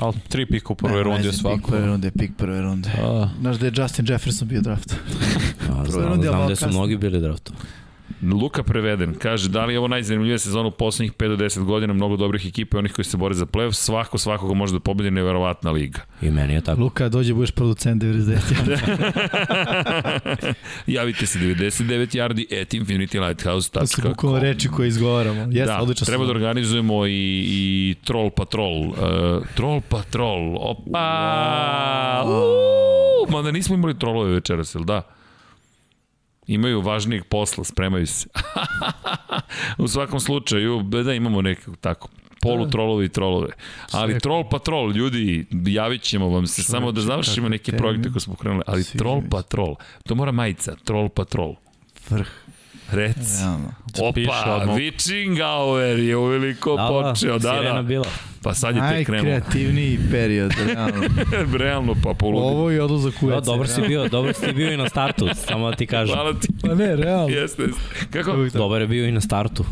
[0.00, 1.70] Ali tri pika u prvoj rundi je znam, Pik svako.
[1.76, 2.90] prve runde, pik prve runde.
[3.02, 4.94] A, Znaš da je Justin Jefferson bio draft.
[5.70, 7.52] A, znam, znam da su mnogi bili draftu.
[8.22, 11.92] Luka Preveden kaže da li je ovo najzanimljivija sezona u poslednjih 5 do 10 godina,
[11.92, 15.10] mnogo dobrih ekipa i onih koji se bore za playoff, svako svakoga može da pobedi,
[15.10, 16.00] neverovatna liga.
[16.22, 16.80] I meni je tako.
[16.80, 20.52] Luka, dođe, budeš producent 99.
[20.86, 25.40] Javite se 99 yardi at infinitylighthouse.com To su bukvalno reči koje izgovaramo.
[25.40, 26.04] Jeste, da, odlično.
[26.04, 28.88] treba da organizujemo i, i Troll Patrol.
[28.88, 28.94] Uh,
[29.54, 32.24] troll Patrol, opa!
[32.26, 35.02] Uuu, Mada nismo imali trolove večeras, jel da?
[36.48, 38.28] Imaju važnijeg posla, spremaju se.
[39.78, 42.08] U svakom slučaju, da imamo nekako tako
[42.40, 43.48] polu trolove i trolove.
[43.92, 48.34] Ali Troll Patrol, ljudi, javit ćemo vam se, samo da završimo neke projekte koje smo
[48.34, 48.62] krenuli.
[48.66, 49.30] Ali Troll mi se.
[49.30, 51.54] Patrol, to mora majica, Troll Patrol.
[52.10, 52.28] Vrh.
[52.90, 53.20] Reci.
[53.40, 53.72] Realno.
[54.14, 54.64] Piše Opa.
[54.68, 57.82] Witchingauer je uveliko Da, počeo, da, da.
[57.82, 58.06] bila.
[58.42, 59.24] Pa sad je tek krenuo.
[59.24, 61.02] Najkreativniji period, realno.
[61.58, 62.46] Realno, pa poludi.
[62.46, 63.44] Ovo je odlazak u Da, WC.
[63.44, 66.14] dobro si bio, dobro si bio i na startu, samo da ti kažem.
[66.14, 66.48] Hvala ti.
[66.62, 67.28] Pa ne, realno.
[67.28, 67.80] Jeste, jeste.
[68.10, 68.36] Kako?
[68.54, 69.64] Dobar je bio i na startu.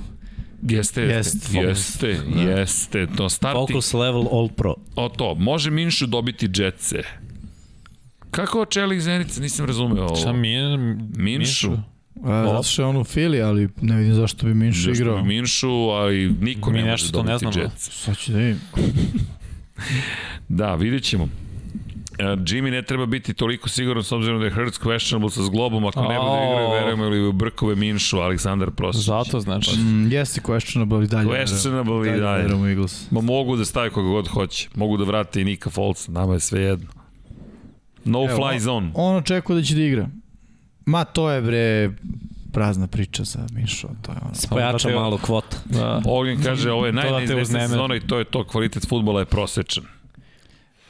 [0.63, 1.39] Jeste, jeste.
[1.59, 2.03] Jest.
[2.03, 2.19] Jeste,
[2.51, 3.07] jeste.
[3.07, 3.57] To starti.
[3.63, 4.75] Focus level all pro.
[4.97, 7.03] O to, može Minšu dobiti džetce.
[8.31, 9.41] Kako Čelik Zenica?
[9.41, 10.17] Nisam razumeo ovo.
[10.17, 10.77] Šta mi je?
[11.17, 11.71] Minšu?
[12.25, 15.17] A, zato što je on u Fili, ali ne vidim zašto bi Minšu Zašto igrao.
[15.17, 17.69] bi Minšu, ali niko Mi ne nešto može to ne dobiti znamo.
[17.73, 17.91] Jets.
[18.05, 18.61] Sad ću da vidim.
[20.49, 21.29] Da, vidjet ćemo.
[22.19, 25.87] E, Jimmy ne treba biti toliko siguran s obzirom da je Hurts questionable sa zglobom,
[25.87, 29.05] ako ne bude igrao, verujemo ili u Brkove Minšu, Aleksandar Prosić.
[29.05, 29.71] Zato znači.
[29.79, 31.29] Mm, jeste questionable i dalje.
[31.29, 32.55] Questionable i dalje.
[32.55, 33.11] u Eagles.
[33.11, 34.69] Ma mogu da stavi koga god hoće.
[34.75, 36.87] Mogu da vrate i Nika Folca, nama je sve jedno.
[38.05, 38.91] No Evo, fly zone.
[38.95, 40.09] On očekuje da će da igra.
[40.87, 41.91] Ma to je bre
[42.53, 44.33] prazna priča sa Minšo, to je ono.
[44.51, 45.57] Pojača te- malo kvota.
[45.65, 46.03] Da.
[46.07, 47.69] Ognjen kaže, ovo je da uznemiri.
[47.69, 49.85] sezona i to je to, kvalitet futbola je prosečan.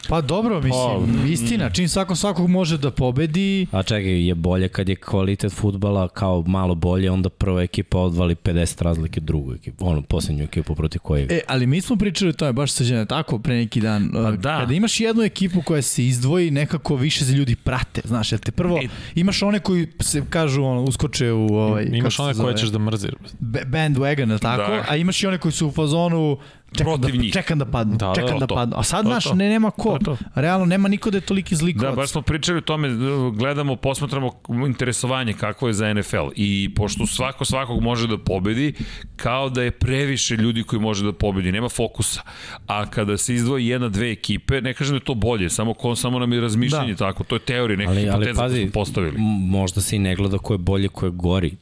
[0.08, 4.68] Pa dobro, mislim, Pa, istina, čim svako svakog može da pobedi, A čekaj, je bolje
[4.68, 9.86] kad je kvalitet futbala kao malo bolje, onda prva ekipa odvali 50 razlike drugu ekipu,
[9.86, 11.26] ono, poslednju ekipu protiv koje.
[11.30, 14.10] E, ali mi smo pričali o tome baš sađene tako pre neki dan.
[14.12, 14.58] Pa uh, da.
[14.60, 18.00] Kada imaš jednu ekipu koja se izdvoji, nekako više za ljudi prate.
[18.04, 18.88] Znaš, jer te prvo E.
[19.14, 21.86] imaš one koji se kažu, ono, uskoče u ovaj...
[21.92, 23.16] Imaš one koje ćeš da mrzir.
[23.40, 24.72] Ba- bandwagon, tako?
[24.72, 24.84] Da.
[24.88, 26.38] A imaš i one koji su u fazonu
[26.78, 27.32] čekam Protiv da, njih.
[27.32, 28.54] čekam da padnu, Da, da, čekam to, da to.
[28.54, 28.74] padnu.
[28.76, 29.34] A sad, To, znaš, to.
[29.34, 29.98] ne, nema ko.
[29.98, 30.16] To to.
[30.34, 31.90] Realno, nema niko da je toliki zlikovac.
[31.90, 32.88] Da, baš smo pričali o tome,
[33.32, 34.30] gledamo, posmatramo
[34.66, 38.74] interesovanje kakvo je za NFL i pošto svako svakog može da pobedi,
[39.16, 42.20] kao da je previše ljudi koji može da pobedi, nema fokusa.
[42.66, 45.96] A kada se izdvoji jedna, dve ekipe, ne kažem da je to bolje, samo, ko,
[45.96, 46.98] samo nam je razmišljanje Da.
[46.98, 49.14] tako, to je teorija, neka hipoteza koju pazi, smo postavili.
[49.40, 51.52] možda se i ne gleda ko je bolje, ko je gori.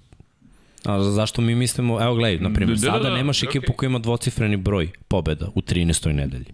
[0.85, 3.59] A zašto mi mislimo, evo gledaj, na primjer, Da, da, sada da, nemaš okej.
[3.59, 6.13] ekipu koja ima dvocifreni broj pobeda u 13.
[6.13, 6.45] nedelji.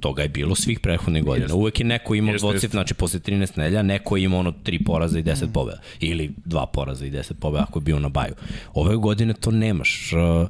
[0.00, 1.44] Toga je bilo svih prethodnih godina.
[1.44, 1.56] Jeste.
[1.56, 2.68] Uvek je neko imao Jeste, dvocif, jeste.
[2.68, 5.80] znači posle 13 nedelja, neko je imao ono 3 poraza i 10 pobeda.
[6.00, 8.34] Ili 2 poraza i 10 pobeda ako je bio na baju.
[8.74, 10.12] Ove godine to nemaš.
[10.12, 10.48] Uh,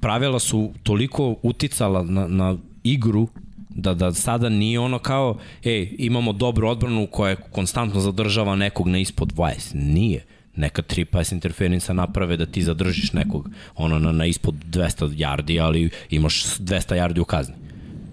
[0.00, 3.28] Pravila su toliko uticala na, na igru
[3.70, 8.98] da, da sada nije ono kao, ej, imamo dobru odbranu koja konstantno zadržava nekog na
[8.98, 9.74] ispod 20.
[9.74, 10.24] Nije.
[10.56, 15.62] Neka tri pass interferenca naprave da ti zadržiš nekog ono na, na ispod 200 yardi,
[15.62, 17.54] ali imaš 200 yardi u kazni.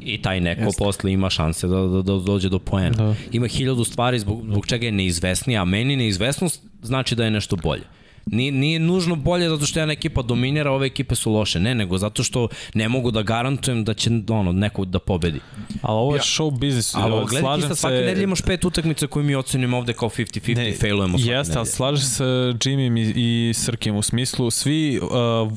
[0.02, 0.84] I taj neko Jeste.
[0.84, 2.96] posle ima šanse da, da, da dođe do poena.
[2.96, 3.16] Da.
[3.32, 7.56] Ima hiljadu stvari zbog, zbog čega je neizvesnija, a meni neizvesnost znači da je nešto
[7.56, 7.84] bolje.
[8.26, 11.60] Nije, nije nužno bolje zato što jedna ekipa dominira, ove ekipe su loše.
[11.60, 15.40] Ne, nego zato što ne mogu da garantujem da će ono, neko da pobedi.
[15.82, 16.96] Ali ovo je show biznis.
[16.96, 19.94] Ali Slažem gledaj ti sad se- svake nedelje imaš pet utakmica koje mi ocenimo ovde
[19.94, 24.52] kao 50-50 i failujemo svake Jeste, ali slažem se Jimmy i, i Srkim u smislu,
[24.52, 25.52] svi, uh,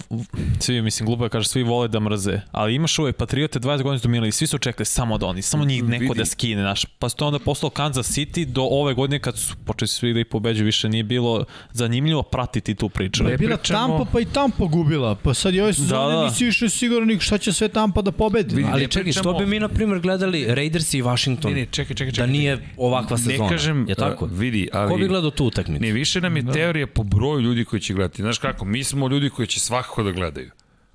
[0.60, 3.98] svi, mislim, glupo je kaže, svi vole da mrze, ali imaš uvek Patriote 20 godina
[3.98, 6.18] su dominali, svi su čekali samo da oni, samo njih neko Vidi.
[6.18, 6.84] da skine, naš.
[6.84, 10.26] Pa to onda poslao Kansas City do ove godine kad su počeli svi da ih
[10.26, 12.22] pobeđu, više nije bilo zanimljivo
[12.56, 13.24] pratiti tu priču.
[13.24, 15.14] Da je bila pričamo- Tampa pa i Tampa gubila.
[15.14, 16.24] Pa sad i ove sezone Da, da.
[16.24, 18.54] nisi više siguran šta će sve Tampa da pobedi.
[18.54, 21.52] Vidi, Ali čekaj, što pričamo- bi mi, na primjer, gledali Raiders i Washington?
[21.52, 22.28] Ne, ne, čekaj, čekaj, Da čekaj.
[22.28, 23.44] nije ovakva sezona.
[23.44, 24.24] Ne kažem, je tako?
[24.24, 24.90] uh, vidi, ali...
[24.90, 25.82] Ko bi gledao tu utakmicu?
[25.82, 26.52] Ne, više nam je da.
[26.52, 28.22] teorija po broju ljudi koji će gledati.
[28.22, 30.50] Znaš kako, mi smo ljudi koji će svakako da gledaju.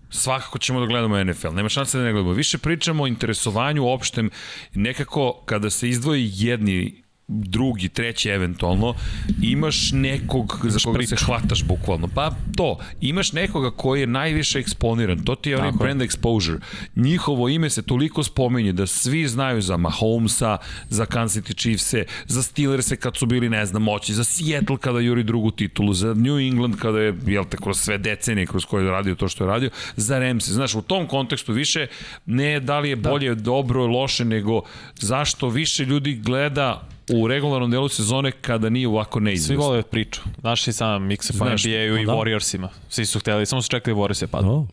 [0.09, 1.49] Svakako ćemo da gledamo NFL.
[1.49, 2.33] Nema šanse da ne gledamo.
[2.33, 4.30] Više pričamo o interesovanju opštem.
[4.73, 7.01] Nekako, kada se izdvoji jedni
[7.32, 8.93] drugi, treći eventualno,
[9.42, 12.08] imaš nekog za koga se hvataš bukvalno.
[12.16, 15.24] Pa to, imaš nekoga koji je najviše eksponiran.
[15.24, 16.60] To ti je onaj brand exposure.
[16.95, 20.58] Njihovo ime se toliko spominje da svi znaju za Mahomesa,
[20.90, 25.00] za Kansas City Chiefse, za Steelers kad su bili, ne znam, moći, za Seattle kada
[25.00, 28.84] juri drugu titulu, za New England kada je, jel te, kroz sve decenije kroz koje
[28.84, 30.53] je radio to što je radio, za Ramse.
[30.53, 31.88] Znaš, u tom kontekstu više
[32.26, 33.42] ne da li je bolje, da.
[33.42, 34.61] dobro, loše, nego
[35.00, 39.55] zašto više ljudi gleda u regularnom delu sezone kada nije ovako Svi neizvesno.
[39.57, 40.21] vole priču.
[40.39, 42.13] Znaš i sam mikse po NBA-u i da.
[42.13, 42.67] Warriorsima.
[42.89, 44.51] Svi su hteli, samo su čekali Warriors je padnu.
[44.53, 44.65] O.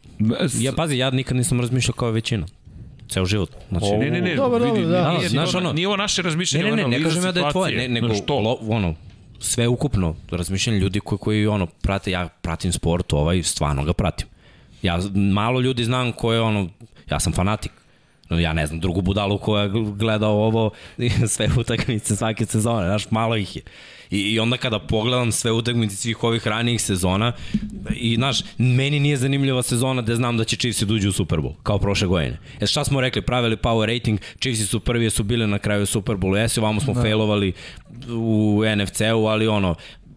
[0.55, 2.47] Ja, pazi, ja nikad nisam razmišljao kao većina.
[3.09, 3.51] Ceo život.
[3.69, 5.09] Znači, O, Ne, ne, ne, Dobro, vidi, dobro, da.
[5.11, 7.25] nije, Da, znaš, nije, ono- nije ovo naše Ne, razmišljanje, ne, ne, ne analiza kažem
[7.25, 8.95] ja da je tvoje, ne, nego lo, ono,
[9.39, 14.27] sve ukupno, razmišljanje ljudi koji, koji ono, prate, ja pratim sport, ovaj, stvarno ga pratim.
[14.83, 16.69] Ja malo ljudi znam ko je ono,
[17.11, 17.73] ja sam fanatik.
[18.31, 20.71] No, ja ne znam drugu budalu koja je gledao ovo
[21.35, 23.63] sve utakmice svake sezone, znaš, malo ih je.
[24.11, 27.33] I, I onda kada pogledam sve utakmice svih ovih ranijih sezona
[27.95, 31.39] i znaš, meni nije zanimljiva sezona da znam da će Chiefs da uđu u Super
[31.39, 32.39] Bowl, kao prošle godine.
[32.61, 36.17] E šta smo rekli, pravili power rating, Chiefs su prvi su bili na kraju Super
[36.17, 37.01] Bowlu, jesi, ovamo smo da.
[37.01, 37.53] failovali
[38.09, 39.75] u NFC-u, ali ono,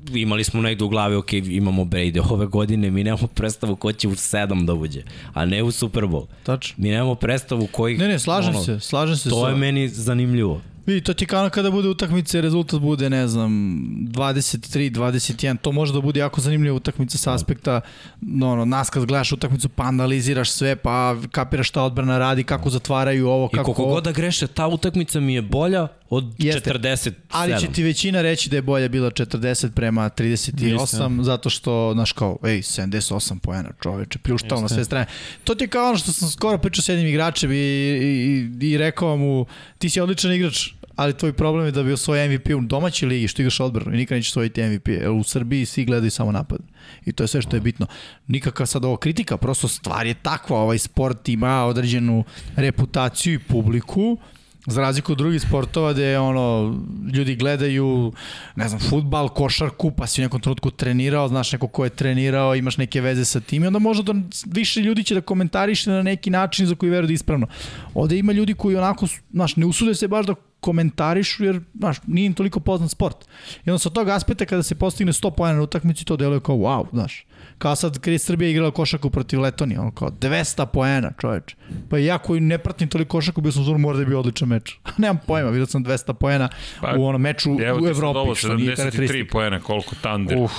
[0.09, 4.07] imali smo negde u glavi, ok, imamo Brady ove godine, mi nemamo predstavu ko će
[4.07, 5.01] u sedam da uđe,
[5.33, 6.25] a ne u Super Bowl.
[6.43, 6.75] Tačno.
[6.77, 7.97] Mi nemamo predstavu koji...
[7.97, 10.61] Ne, ne, slažem se, slažem se To sa- je meni zanimljivo.
[10.85, 15.71] Vidi, to ti kao kada bude utakmica i rezultat bude, ne znam, 23, 21, to
[15.71, 17.81] može da bude jako zanimljiva utakmica sa aspekta,
[18.21, 22.69] no, no, nas kad gledaš utakmicu pa analiziraš sve, pa kapiraš šta odbrana radi, kako
[22.69, 23.73] zatvaraju ovo, I kako...
[23.73, 26.71] koliko god da greše, ta utakmica mi je bolja od Jeste.
[26.71, 27.11] 47.
[27.29, 31.23] Ali će ti većina reći da je bolja bila 40 prema 38, Mislim.
[31.23, 34.75] zato što, znaš kao, ej, 78 poena, čoveče, pljuštalo na Jeste.
[34.75, 35.05] sve strane.
[35.43, 38.67] To ti je kao ono što sam skoro pričao s jednim igračem i, i, i,
[38.67, 39.45] i rekao mu,
[39.77, 43.27] ti si odličan igrač, ali tvoj problem je da bi osvojio MVP u domaćoj ligi,
[43.27, 44.87] što igraš odbranu i nikad nećeš osvojiti MVP.
[44.87, 46.59] Jer u Srbiji svi gledaju samo napad.
[47.05, 47.87] I to je sve što je bitno.
[48.27, 52.23] Nikakva sad ovo kritika, prosto stvar je takva, ovaj sport ima određenu
[52.55, 54.17] reputaciju i publiku,
[54.65, 56.75] Za razliku od drugih sportova gde ono,
[57.13, 58.13] ljudi gledaju,
[58.55, 62.55] ne znam, futbal, košarku, pa si u nekom trenutku trenirao, znaš neko ko je trenirao,
[62.55, 66.01] imaš neke veze sa tim i onda možda da više ljudi će da komentariše na
[66.01, 67.47] neki način za koji veruju da je ispravno.
[67.93, 72.25] Ovde ima ljudi koji onako, znaš, ne usude se baš da komentarišu jer, znaš, nije
[72.25, 73.17] im toliko poznat sport.
[73.65, 76.55] I onda sa tog aspekta kada se postigne 100 pojena na utakmici, to deluje kao
[76.55, 77.25] wow, znaš.
[77.57, 81.55] Kao sad kad je Srbija igrala košarku protiv Letonije, ono kao 200 poena, čoveče.
[81.89, 84.47] Pa ja koji ne pratim toliko košarku, bio sam zor mora da je bio odličan
[84.47, 84.77] meč.
[84.97, 86.49] Nemam pojma, vidio sam 200 poena
[86.81, 89.31] Pa, u onom meču Evo u ti sad Evropi, ovo, što nije 73 karakteristika.
[89.31, 90.37] poena, koliko Thunder.
[90.37, 90.51] Uf,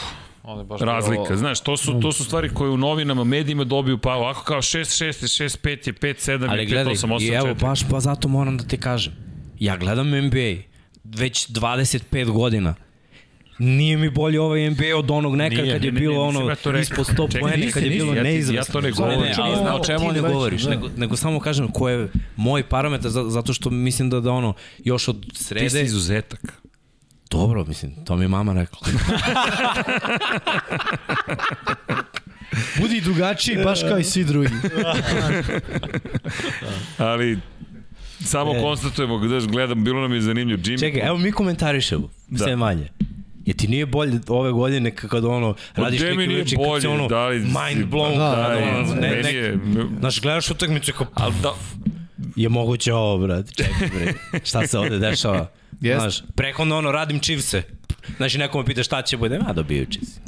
[0.42, 3.64] ovo je baš Razlika, bilo- znaš, to su, to su stvari koje u novinama, medijima
[3.64, 7.22] dobiju, pa ovako kao 6-6 je 6-5 je 5-7 Ali je gledaj, 5-8-8-4.
[7.22, 9.31] i evo, baš pa zato moram da ti kažem.
[9.62, 10.54] Ja gledam NBA
[11.04, 12.74] već 25 godina.
[13.58, 16.20] Nije mi bolje ovaj NBA od onog nekad Nije, kad je ne, ne, bilo ne,
[16.38, 18.72] ono ja ispod 100 Čekaj, poena, kad je bilo ja ti- ja neizvesno.
[18.72, 19.20] to ne Ne, govorim.
[19.20, 20.70] ne, Ovo znam o čemu ne ne govoriš, da.
[20.70, 24.54] nego, nego samo kažem ko je moj parametar, za- zato što mislim da, da ono,
[24.78, 25.82] još od Ti si srede...
[25.82, 26.40] izuzetak.
[27.30, 28.78] Dobro, mislim, to mi je mama rekla.
[32.76, 34.48] Budi drugačiji, baš kao i svi drugi.
[36.98, 37.38] Ali
[38.24, 38.60] samo E.
[38.60, 40.60] konstatujemo, gledaš, gledam, bilo nam je zanimljivo.
[40.60, 42.44] Jimmy, Čekaj, evo mi komentarišemo, Da.
[42.44, 42.88] sve manje.
[43.44, 46.88] Je ti nije bolje ove godine kad ono, radiš mi neki nije uveče kad bolje,
[46.88, 49.58] ono da li mind blown, Da, Daj, ono, ne, meni ne, je,
[49.98, 51.52] Znaš, gledaš utakmicu kao, ali da,
[52.36, 54.12] je moguće ovo, brad, čekaj, bre,
[54.44, 55.50] šta se ovde dešava?
[55.80, 56.00] Jest.
[56.00, 57.62] Znaš, prehodno ono, radim čivse.
[58.16, 60.20] Znači, neko me pita šta će bude, a dobiju čivse.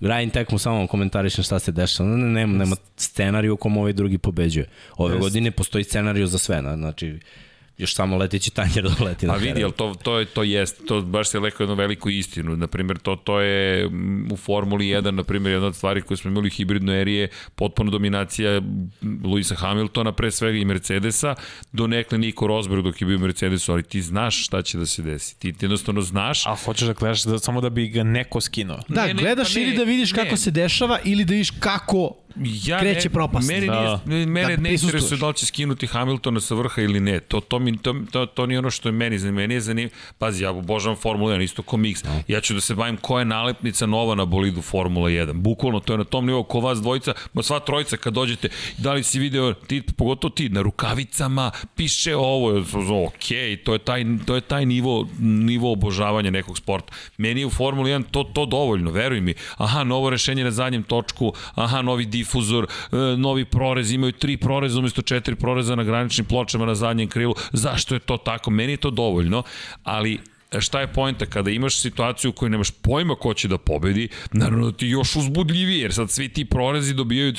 [0.00, 2.08] Gradim tekmu, samo komentarišem šta se dešava.
[2.08, 4.68] Ne, nema, nema scenariju u kom ovaj drugi pobeđuje.
[4.96, 5.20] Ove Jest.
[5.20, 7.18] godine postoji scenariju za sve, na- znači,
[7.78, 9.60] još samo leteći tanjer da leti na A vidi, teren.
[9.60, 12.56] jel to, to, je, to jest, to baš se lekao jednu veliku istinu.
[12.56, 16.30] Naprimjer, to, to je mm, u Formuli 1, na primjer, jedna od stvari koje smo
[16.30, 18.62] imali u hibridnoj eri je potpuno dominacija
[19.24, 21.34] Luisa Hamiltona, pre svega i Mercedesa,
[21.72, 25.02] do nekle Niko Rosberg dok je bio Mercedesu, ali ti znaš šta će da se
[25.02, 25.38] desi.
[25.38, 28.78] Ti, ti jednostavno znaš, A hoćeš da gledaš da, samo da bi ga neko skinuo.
[28.88, 30.24] Da, Ne, ne, gledaš pa ne, ili da vidiš ne.
[30.24, 33.48] kako se dešava ili da vidiš kako ja kreće ne, propast.
[33.48, 34.00] Mene, Da.
[34.06, 37.20] nije, mene Da ne interesuje da li će skinuti Hamiltona sa vrha ili ne.
[37.20, 39.42] To, to, mi, to, to, to nije ono što je meni zanimljivo.
[39.42, 39.96] Meni je zanimljivo.
[40.18, 42.04] Pazi, ja obožavam Formula 1, isto ko Mix.
[42.28, 45.32] Ja ću da se bavim koja je nalepnica nova na bolidu Formula 1.
[45.32, 48.48] Bukvalno to je na tom nivou ko vas dvojica, ma sva trojica kad dođete,
[48.78, 52.58] da li si video, ti, pogotovo ti, na rukavicama, piše ovo,
[53.06, 53.28] ok,
[53.64, 56.92] to je taj, to je taj nivo, nivo obožavanja nekog sporta.
[57.18, 59.34] Meni je u Formuli 1 to, to dovoljno, veruj mi.
[59.56, 64.78] Aha, novo rešenje na zadnjem točku, aha, novi difuzor, e, novi prorez, imaju tri proreza
[64.78, 67.34] umesto četiri proreza na graničnim pločama na zadnjem krilu.
[67.52, 68.50] Zašto je to tako?
[68.50, 69.42] Meni je to dovoljno,
[69.84, 70.18] ali
[70.60, 74.70] šta je poenta kada imaš situaciju u kojoj nemaš pojma ko će da pobedi, naravno
[74.70, 77.34] da ti još uzbudljivije, jer sad svi ti prorezi dobijaju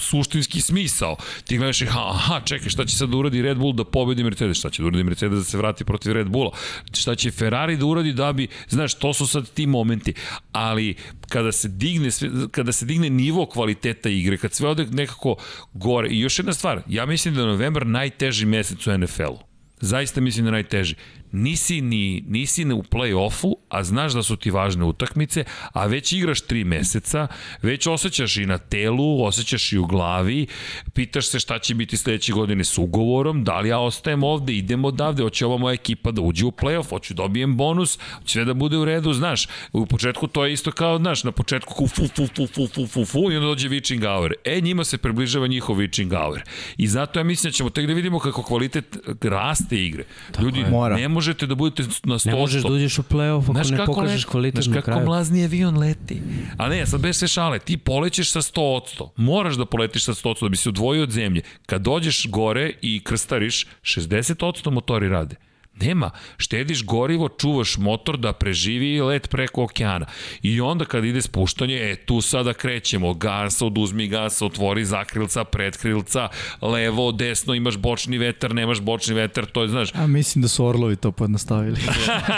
[0.00, 1.16] suštinski smisao.
[1.44, 4.58] Ti gledaš ih, aha, čekaj, šta će sad da uradi Red Bull da pobedi Mercedes,
[4.58, 6.50] šta će da uradi Mercedes da se vrati protiv Red Bulla,
[6.92, 10.14] šta će Ferrari da uradi da bi, znaš, to su sad ti momenti,
[10.52, 10.94] ali
[11.28, 12.08] kada se digne,
[12.50, 15.36] kada se digne nivo kvaliteta igre, kad sve ode nekako
[15.72, 19.38] gore, i još jedna stvar, ja mislim da je novembar najteži mesec u NFL-u.
[19.80, 20.94] Zaista mislim da je najteži
[21.32, 26.12] nisi ni nisi ne u play-offu, a znaš da su ti važne utakmice, a već
[26.12, 27.26] igraš 3 meseca,
[27.62, 30.46] već osjećaš i na telu, osjećaš i u glavi,
[30.94, 34.84] pitaš se šta će biti sledeće godine s ugovorom, da li ja ostajem ovde, idem
[34.84, 38.44] odavde, hoće ova moja ekipa da uđe u play-off, hoću da dobijem bonus, hoće sve
[38.44, 42.08] da bude u redu, znaš, u početku to je isto kao, znaš, na početku fu,
[42.08, 44.34] fu fu fu fu fu fu fu i onda dođe witching hour.
[44.44, 46.42] E, njima se približava njihov witching hour.
[46.76, 50.04] I zato ja mislim da ćemo tek da vidimo kako kvalitet raste igre.
[50.42, 52.26] Ljudi, mora možete da budete na 100%.
[52.26, 54.84] Ne možeš da uđeš u play-off ako Znaš ne kako pokažeš kvalitet znaš na kako
[54.84, 55.06] kraju.
[55.06, 56.20] mlazni avion leti.
[56.58, 59.08] A ne, sad bez sve šale, ti polećeš sa 100 od 100.
[59.16, 61.42] Moraš da poletiš sa 100 od 100 da bi se odvojio od zemlje.
[61.66, 65.36] Kad dođeš gore i krstariš, 60 od 100 motori rade.
[65.80, 66.10] Nema.
[66.38, 70.06] Štediš gorivo, čuvaš motor da preživi let preko okeana.
[70.42, 73.14] I onda kad ide spuštanje, e, tu sada krećemo.
[73.14, 76.28] Gasa, oduzmi gasa, otvori zakrilca, predkrilca,
[76.62, 80.66] levo, desno, imaš bočni vetar, nemaš bočni vetar, to je, znaš, A mislim da su
[80.66, 81.80] Orlovi to pojednostavili.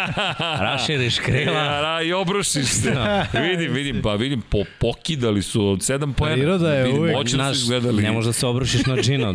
[0.67, 1.53] Raširiš krila.
[1.53, 2.95] Ja, ra, i obrušiš se.
[3.33, 6.35] vidim, vidim, pa vidim, po, pokidali su od sedam poena.
[6.35, 7.57] Priroda je vidim, uvek, Znaš,
[8.03, 9.33] ne možeš da se obrušiš na džina.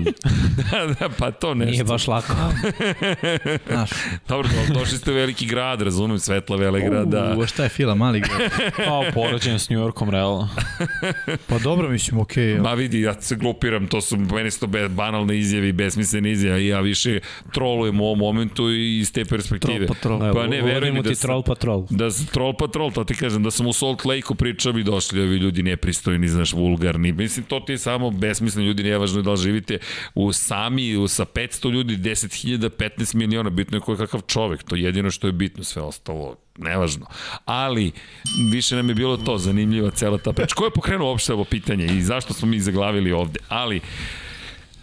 [0.99, 1.71] da, pa to nešto.
[1.71, 2.33] Nije baš lako.
[3.69, 3.92] Znaš,
[4.29, 7.35] Dobro, do, došli ste u veliki grad, razumem, svetla Velegrada.
[7.37, 8.51] u, šta je fila, mali grad.
[8.85, 10.49] Kao poređenje s New Yorkom, realno.
[11.49, 12.43] Pa dobro, mislim, okej.
[12.43, 15.71] Okay, Ma vidi, ja se glupiram, to su meni su to be, banalne izjave i
[15.71, 17.19] besmislene izjave ja više
[17.51, 19.85] trolujem u ovom momentu i iz te perspektive.
[19.85, 20.33] Troll patrol.
[20.33, 21.87] Pa ne, veruj mi da ti sam- troll patrol.
[21.89, 25.21] Da sam troll patrol, to ti kažem, da sam u Salt Lake-u pričao bi došli
[25.21, 27.11] ovi ljudi nepristojni, znaš, vulgarni.
[27.11, 29.77] Mislim, to ti je samo besmisleni ljudi, nevažno je da li živite
[30.15, 34.63] u sami, u, sa 500 ljudi, 10.000, 15 miliona, bitno je ko je kakav čovek,
[34.63, 37.05] to je jedino što je bitno, sve ostalo nevažno.
[37.45, 37.91] Ali,
[38.51, 40.55] više nam je bilo to, zanimljiva cela ta priča.
[40.55, 43.39] Ko je pokrenuo uopšte ovo pitanje i zašto smo mi zaglavili ovde?
[43.49, 43.81] Ali,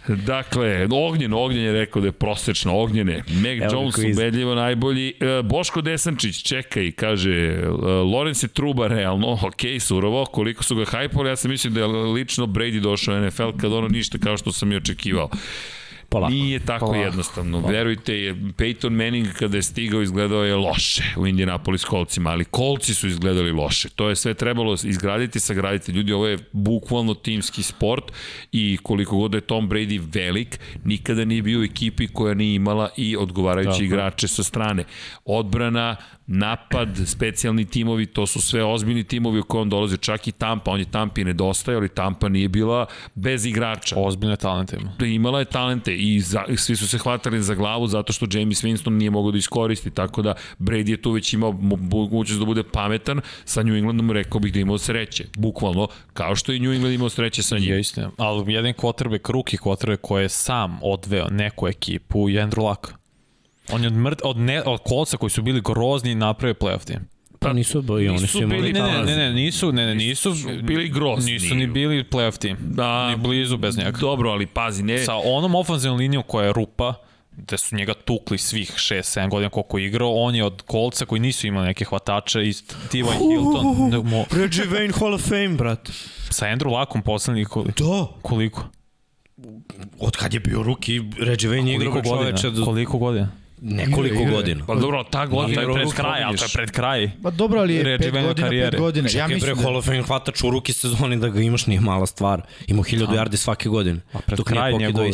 [0.07, 3.23] Dakle, Ognjen, Ognjen je rekao da je prosečno Ognjene.
[3.29, 5.13] Meg Evo Jones ubedljivo najbolji.
[5.19, 7.67] E, Boško Desančić, čekaj, kaže, e,
[8.13, 11.87] Lorenz je truba realno, ok, surovo, koliko su ga hajpali, ja sam mislim da je
[11.87, 15.29] lično Brady došao u NFL kad ono ništa kao što sam i očekivao.
[16.11, 16.33] Polako.
[16.33, 17.03] Nije tako Polako.
[17.03, 17.59] jednostavno.
[17.59, 22.93] Verujte, je Peyton Manning kada je stigao izgledao je loše u Indianapolis kolcima, ali kolci
[22.93, 23.89] su izgledali loše.
[23.89, 25.91] To je sve trebalo izgraditi, sagraditi.
[25.91, 28.03] Ljudi, ovo je bukvalno timski sport
[28.51, 32.55] i koliko god da je Tom Brady velik, nikada nije bio u ekipi koja nije
[32.55, 33.83] imala i odgovarajući Tako.
[33.83, 34.83] igrače sa strane.
[35.25, 35.95] Odbrana,
[36.31, 40.79] napad, specijalni timovi, to su sve ozbiljni timovi u kojem dolaze čak i Tampa, on
[40.79, 42.85] je Tampi nedostajao, ali Tampa nije bila
[43.15, 44.93] bez igrača Ozbiljne talente ima.
[44.99, 48.63] da imala je talente i za, svi su se hvatali za glavu zato što James
[48.63, 52.45] Winston nije mogao da iskoristi, tako da Brady je tu već imao mo- mogućnost da
[52.45, 56.73] bude pametan, sa New Englandom rekao bih da imao sreće, bukvalno, kao što je New
[56.73, 57.69] England imao sreće sa njim.
[57.69, 58.11] Je istina.
[58.17, 63.00] Ali jedan quarterback, ruki quarterback koji je sam odveo neku ekipu je Andrew Luck.
[63.71, 66.99] On je od, mrt, od, ne, od kolca koji su bili grozni napravio playoff tim.
[67.39, 70.29] Pa nisu, i oni su imali bili- Ne, ne, ne, ne, nisu, ne, ne, nisu,
[70.29, 71.31] Nisu bili grozni.
[71.31, 72.57] Nisu ni bili playoff tim.
[72.61, 73.09] Da.
[73.09, 73.91] Ni blizu bez njega.
[73.91, 76.93] Dobro, ali pazi, ne, Sa onom ofenzivnom linijom koja je rupa,
[77.31, 81.21] gde su njega tukli svih 6-7 godina koliko je igrao, on je od kolca koji
[81.21, 82.53] nisu imali neke hvatače i
[82.91, 83.03] T.Y.
[83.03, 85.91] Hilton ne, mo, Reggie Wayne Hall of Fame, brate.
[86.29, 87.83] sa Andrew Luckom poslednjih koliko?
[87.83, 88.07] Da.
[88.21, 88.63] koliko?
[89.99, 93.40] Od kad je bio ruki, Reggie Wayne je igrao čoveče Koliko godina?
[93.61, 94.31] Nekoliko Igra je.
[94.31, 94.65] godina.
[94.65, 97.11] pa dobro, ta godina je pred kraj, ali to je pred kraj.
[97.23, 98.71] Pa dobro, ali je pet godina, karijere.
[98.71, 99.07] pet godina.
[99.09, 99.77] Čekaj, ja bre, mislim Hall da...
[99.77, 102.41] of Fame hvatač u ruki sezoni da ga imaš nije mala stvar.
[102.67, 103.99] Imao 1000 yardi svake godine.
[104.13, 105.09] A pred Dok kraj njegove.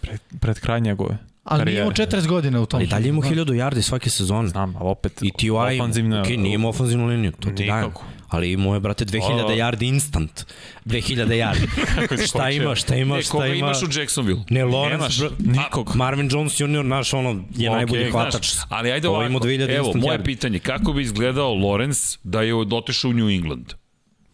[0.00, 1.16] Pred, pred kraj njegove.
[1.44, 2.12] Ali nije imao karijere.
[2.12, 2.78] 40 godina u tom.
[2.78, 4.48] Ali dalje imao 1000 yardi svake sezone.
[4.48, 5.50] Znam, ali opet I T.Y.
[5.50, 7.76] ofanzivna- ok, nije imao ofanzivnu liniju, to ti dajem.
[7.84, 8.04] Nikako.
[8.28, 9.48] Ali imao je, brate, 2000 O.
[9.50, 10.46] yardi instant.
[10.86, 11.66] 2000 yardi.
[12.28, 13.54] šta ima, šta ima, Ne, šta ima?
[13.56, 14.40] imaš u Jacksonville?
[14.50, 15.92] Ne, Lawrence, Nemaš bro, nikog.
[15.94, 16.84] Marvin Jones Jr.
[16.84, 18.52] naš ono je Ok, najbolji znaš, hvatač.
[18.68, 20.24] Ali ajde Ovo ovako, ima 2000 evo, moje yardi.
[20.24, 23.72] pitanje, kako bi izgledao Lorenz da je otišao u New England?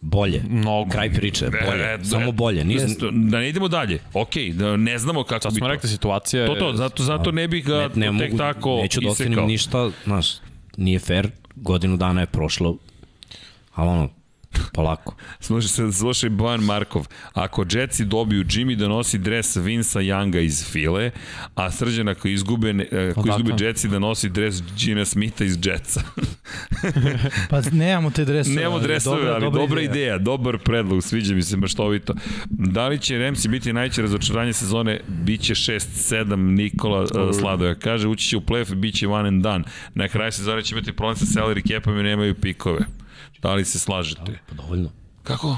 [0.01, 0.43] Bolje.
[0.49, 0.91] Mnogo.
[0.91, 1.83] Kraj priče, bolje.
[1.83, 2.63] E, e, Samo bolje.
[2.65, 3.99] Nije, Da ne idemo dalje.
[4.13, 5.73] Ok, da ne znamo kako Sad bi smo to.
[5.73, 6.47] rekli situacija je...
[6.47, 9.45] To to, zato, zato ne bih ga ne, ne tek mogu, tako neću da ocenim
[9.45, 10.27] ništa, znaš,
[10.77, 12.77] nije fair, godinu dana je prošlo,
[13.75, 14.09] ali ono,
[14.73, 15.15] polako.
[15.39, 17.07] Slušaj, se, slušaj Bojan Markov.
[17.33, 21.11] Ako Jetsi dobiju Jimmy da nosi dres Vinsa Younga iz File,
[21.55, 23.41] a Srđan ako izgube, ne- e, ako Odakle?
[23.43, 26.01] izgube Jetsi da nosi dres Gina Smitha iz Jetsa.
[27.49, 28.55] Pa nemamo te dresove.
[28.55, 30.17] Nemamo ali dresove, ali dobra, ideja.
[30.17, 32.13] dobar predlog, sviđa mi se maštovito.
[32.49, 34.99] Da li će Remsi biti najveće razočaranje sezone?
[35.07, 37.75] Biće 6-7 Nikola uh, Sladoja.
[37.75, 39.63] Kaže, ući će u play biće one and done.
[39.93, 42.79] Na kraju sezone će imati problem sa salary capom i nemaju pikove.
[43.41, 44.39] Da li se slažete?
[44.49, 44.89] Pa dovoljno.
[45.23, 45.57] Kako?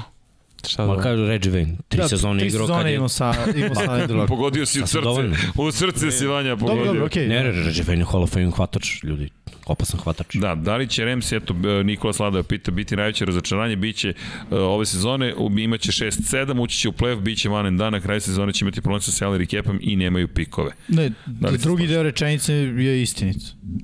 [0.66, 1.02] Šta Ma da...
[1.02, 2.96] kaže Reggie Wayne, tri Da, sezone igrao kad sezone je...
[2.96, 4.28] imao sa, imao sa Andrew Luck.
[4.28, 5.00] Pogodio si u srce.
[5.00, 5.36] dovoljno.
[5.56, 6.76] U srce si Vanja pogodio.
[6.76, 7.28] Dobro, dobro, okej.
[7.28, 9.28] Ne, Reggie Wayne je Hall of Fame hvatač, ljudi.
[9.66, 10.34] Opasan hvatač.
[10.34, 14.08] Da, da li će Remsi, eto, e, Nikola Sladoja pita, biti najveće razočaranje, biće
[14.50, 18.20] uh, ove sezone, imaće 6-7, ući će u play-off, biće one and done, na kraju
[18.20, 20.72] sezone će imati problem sa salary capom i nemaju pikove.
[20.88, 23.36] Ne, Da drugi deo rečenice je istinit.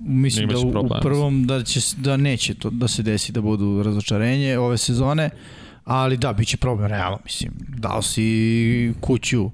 [0.06, 3.82] Mislim da u, u prvom da će da neće to da se desi da budu
[3.82, 5.30] razočarenje ove sezone,
[5.84, 7.52] ali da biće problem realno, mislim.
[7.58, 9.50] Dao si kuću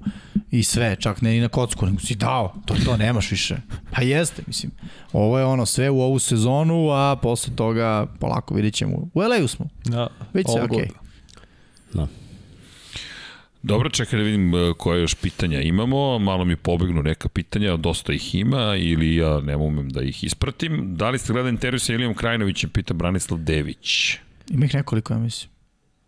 [0.51, 2.53] i sve, čak ne i na kocku, nego si dao.
[2.65, 3.57] To to nemaš više.
[3.91, 4.71] Pa jeste, mislim.
[5.13, 8.97] Ovo je ono sve u ovu sezonu, a posle toga polako vidjet ćemo.
[9.13, 9.67] U LA-u smo.
[9.85, 10.77] Da, Već se, ovo okej.
[10.77, 10.95] god.
[11.93, 12.07] Da.
[13.63, 16.19] Dobro, čekaj da vidim e, koje još pitanja imamo.
[16.19, 20.95] Malo mi pobegnu neka pitanja, dosta ih ima ili ja ne umem da ih ispratim.
[20.95, 24.17] Da li ste gledali intervju sa Ilijom Krajinovićem, pita Branislav Dević.
[24.49, 25.50] Ima ih nekoliko, ja mislim.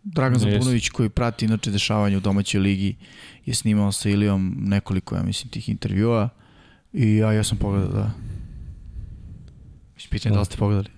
[0.04, 0.52] Dragan Yes.
[0.52, 2.96] Zapunović koji prati inače dešavanje u domaćoj ligi
[3.44, 6.28] je snimao sa Ilijom nekoliko, ja mislim, tih intervjua
[6.92, 8.10] i ja, ja sam pogledao, da.
[9.94, 10.88] Mislim, pitanje da li ste pogledali?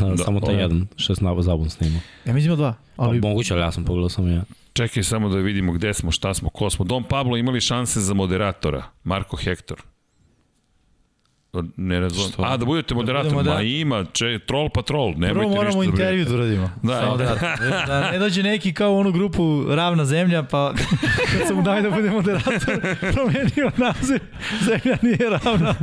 [0.00, 2.00] Da, samo taj jedan, šest nabo zabun snimao.
[2.26, 3.20] Ja mislim ima dva, ali Ali...
[3.20, 4.44] Moguće, ali ja sam pogledao samo jedan.
[4.72, 6.84] Čekaj samo da vidimo gde smo, šta smo, ko smo.
[6.84, 9.82] Dom Pablo imali šanse za moderatora, Marko Hektor.
[11.76, 12.32] Ne razumem.
[12.32, 12.42] Što?
[12.42, 13.32] A, da budete moderator?
[13.32, 13.54] budemo, da.
[13.54, 15.12] Ma ima, če, troll pa troll.
[15.16, 16.70] Nemojte prvo moramo ništa da intervju da uradimo.
[16.82, 17.24] Da, Samo da.
[17.24, 20.72] da, da ne dođe neki kao onu grupu Ravna zemlja, pa
[21.32, 22.80] kad sam mu daj da bude moderator,
[23.12, 24.18] promenio naziv,
[24.64, 25.74] zemlja nije ravna.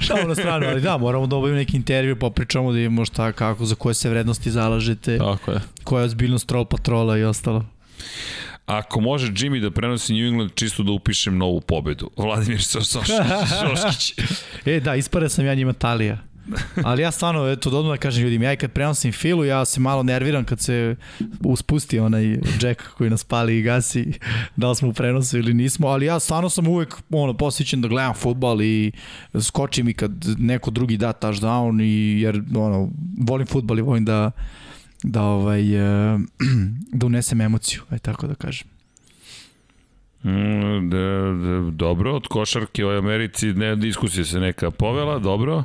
[0.00, 3.32] Šao na stranu, ali da, moramo da obavimo neki intervju, pa pričamo da imamo šta,
[3.32, 5.60] kako, za koje se vrednosti zalažete, Tako je.
[5.84, 7.64] koja je ozbiljnost troll patrola i ostalo.
[8.66, 12.10] Ako može Jimmy da prenosi New England čisto da upišem novu pobedu.
[12.16, 13.06] Vladimir Soš-
[13.60, 14.14] Šoškić.
[14.66, 16.18] E, da, ispare sam ja njima Talija.
[16.84, 19.64] Ali ja stvarno, eto, da odmah da kažem ljudima, ja i kad prenosim filu, ja
[19.64, 20.96] se malo nerviram kad se
[21.40, 24.12] uspusti onaj Jack koji nas pali i gasi,
[24.56, 27.88] da li smo u prenosu ili nismo, ali ja stvarno sam uvek ono, posvećen da
[27.88, 28.92] gledam futbal i
[29.40, 34.30] skočim i kad neko drugi da touchdown i jer ono, volim futbal i volim da
[35.04, 36.18] da ovaj eh,
[36.98, 38.68] da unesem emociju, aj tako da kažem.
[40.24, 40.98] Mm, da,
[41.44, 45.64] da, dobro, od košarke o Americi ne, diskusija se neka povela, dobro.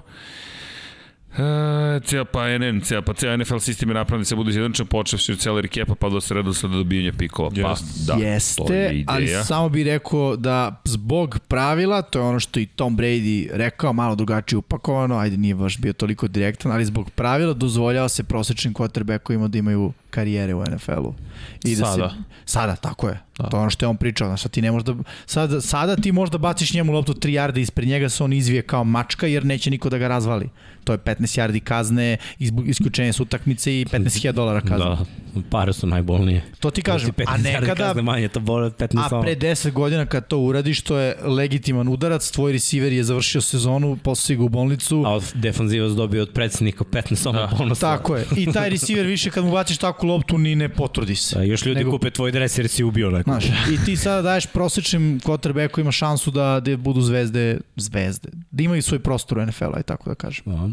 [1.38, 4.86] E, cija pa NN, cija pa cija NFL sistem je napravljen da se bude izjednačen
[4.86, 7.50] počevši od cele rikepa pa do sredo sada dobijanja pikova.
[7.50, 7.86] Pa, Jeste.
[8.08, 9.06] da, to Jeste, je ideja.
[9.08, 13.94] ali samo bih rekao da zbog pravila, to je ono što i Tom Brady rekao,
[13.94, 18.74] malo drugačije upakovano, ajde nije baš bio toliko direktan, ali zbog pravila dozvoljava se prosečnim
[18.74, 21.14] quarterbackovima da imaju karijere u NFL-u.
[21.64, 22.10] I da Sada.
[22.10, 22.16] Se,
[22.46, 23.20] sada, tako je.
[23.38, 23.50] Da.
[23.50, 24.28] To je ono što je on pričao.
[24.28, 27.88] Znaš, sad ti ne možda, sada, sada ti možda baciš njemu loptu 3 jarde ispred
[27.88, 30.50] njega se on izvije kao mačka jer neće niko da ga razvali.
[30.84, 32.18] To je 15 jardi kazne,
[32.66, 34.78] isključenje s utakmice i 15.000 dolara kazne.
[34.78, 34.98] Da,
[35.50, 36.44] pare su najbolnije.
[36.60, 37.12] To ti kažem.
[37.28, 40.82] A nekada, Kazne manje, to bole od 15 A pre 10 godina kad to uradiš,
[40.82, 45.04] to je legitiman udarac, tvoj receiver je završio sezonu, posle ga u bolnicu.
[45.06, 47.50] A defanzivac dobio od predsednika 15 samo Da.
[47.58, 47.98] bonusa.
[47.98, 48.26] Tako je.
[48.38, 51.36] I taj receiver više kad mu baciš takvu loptu ni ne potrudi se.
[51.36, 53.32] Da, još ljudi Nego- kupe tvoj dres jer si ubio neko.
[53.32, 58.64] Znaš, i ti sada daješ prosečnim quarterbacku ima šansu da, da budu zvezde, zvezde, da
[58.64, 60.44] imaju svoj prostor u NFL-a i tako da kažem.
[60.46, 60.70] Da.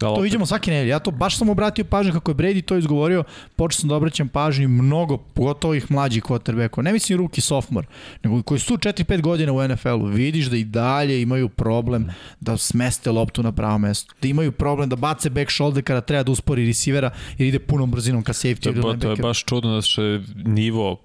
[0.00, 0.88] Da, To vidimo svaki nedelj.
[0.88, 3.24] Ja to baš sam obratio pažnju kako je Brady to izgovorio,
[3.56, 7.86] počeo sam da obraćam pažnju mnogo, pogotovo ih mlađih quarterbackova, ne mislim ruki sophomore,
[8.22, 13.10] nego koji su 4-5 godina u NFL-u, vidiš da i dalje imaju problem da smeste
[13.10, 16.66] loptu na pravo mesto, da imaju problem da bace back shoulder kada treba da uspori
[16.66, 21.00] receivera jer ide punom brzinom ka safety ba- to je baš čudno da se nivo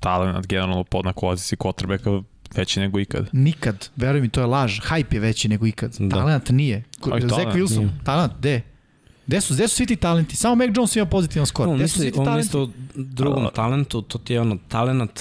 [0.00, 2.22] talent generalno pod na poziciji quarterbacka
[2.54, 3.28] veći nego ikad.
[3.32, 4.80] Nikad, veruj mi, to je laž.
[4.80, 5.96] Hype je veći nego ikad.
[5.98, 6.16] Da.
[6.16, 6.82] Talent nije.
[7.12, 7.90] Aj, Zach Wilson, nije.
[8.04, 8.60] talent, gde?
[9.26, 10.36] Gde su, gde su svi ti talenti?
[10.36, 11.68] Samo Mac Jones ima pozitivan skor.
[11.68, 12.46] On Gde su svi ti on talenti?
[12.46, 15.20] misli o drugom A- talentu, to ti je ono talent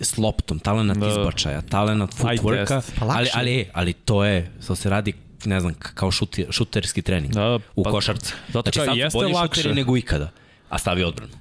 [0.00, 1.08] s loptom, talent Da.
[1.08, 2.82] izbačaja, talent footworka.
[2.98, 5.12] Pa ali, ali, ali to je, to se radi
[5.44, 8.32] ne znam, kao šuti, šuterski trening Da, u pa- košarci.
[8.48, 9.54] zato znači, sad jeste bolji lakše.
[9.54, 10.30] šuteri nego ikada,
[10.68, 11.32] a stavi odbranu.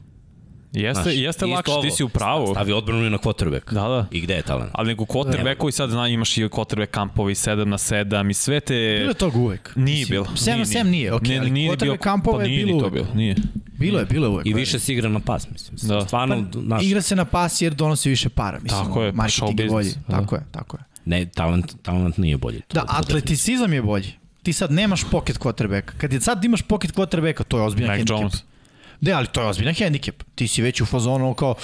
[0.77, 1.91] Jeste, Znaš, jeste lakše, ti ovo.
[1.91, 2.47] si u pravu.
[2.47, 3.65] Stavi odbranu i na quarterback.
[3.67, 4.07] Da, da.
[4.11, 4.72] I gde je talent?
[4.73, 8.73] Ali nego quarterbackovi sad zna, imaš i quarterback kampovi 7 na 7 i sve te...
[8.97, 9.72] Bilo je toga uvek.
[9.75, 10.25] Nije Mislim, bilo.
[10.27, 12.75] 7 na 7 nije, okej, Ne, ali nije quarterback bio, kampova pa je nije bilo
[12.75, 12.93] ni to uvek.
[12.95, 13.35] bilo, nije.
[13.69, 14.45] Bilo je, bilo je uvek.
[14.45, 15.77] I više se igra na pas, mislim.
[15.89, 16.01] Da.
[16.01, 18.81] Stvarno, Pa, naš, Igra se na pas jer donosi više para, mislim.
[18.81, 19.91] Tako je, pa marketing show je bolji.
[20.07, 20.15] da.
[20.15, 20.83] Tako je, tako je.
[21.06, 22.61] ne, talent, talent nije bolji.
[22.61, 24.14] To- Da, atleticizam je bolji.
[24.43, 25.91] Ti sad nemaš pocket quarterbacka.
[25.97, 28.19] Kad je sad imaš pocket quarterbacka, to je ozbiljan Mac hendikep.
[28.19, 28.43] Jones.
[29.01, 30.24] Ne, ali to je ozbiljan hendikep.
[30.35, 31.56] Ti si već u fazonu ono kao,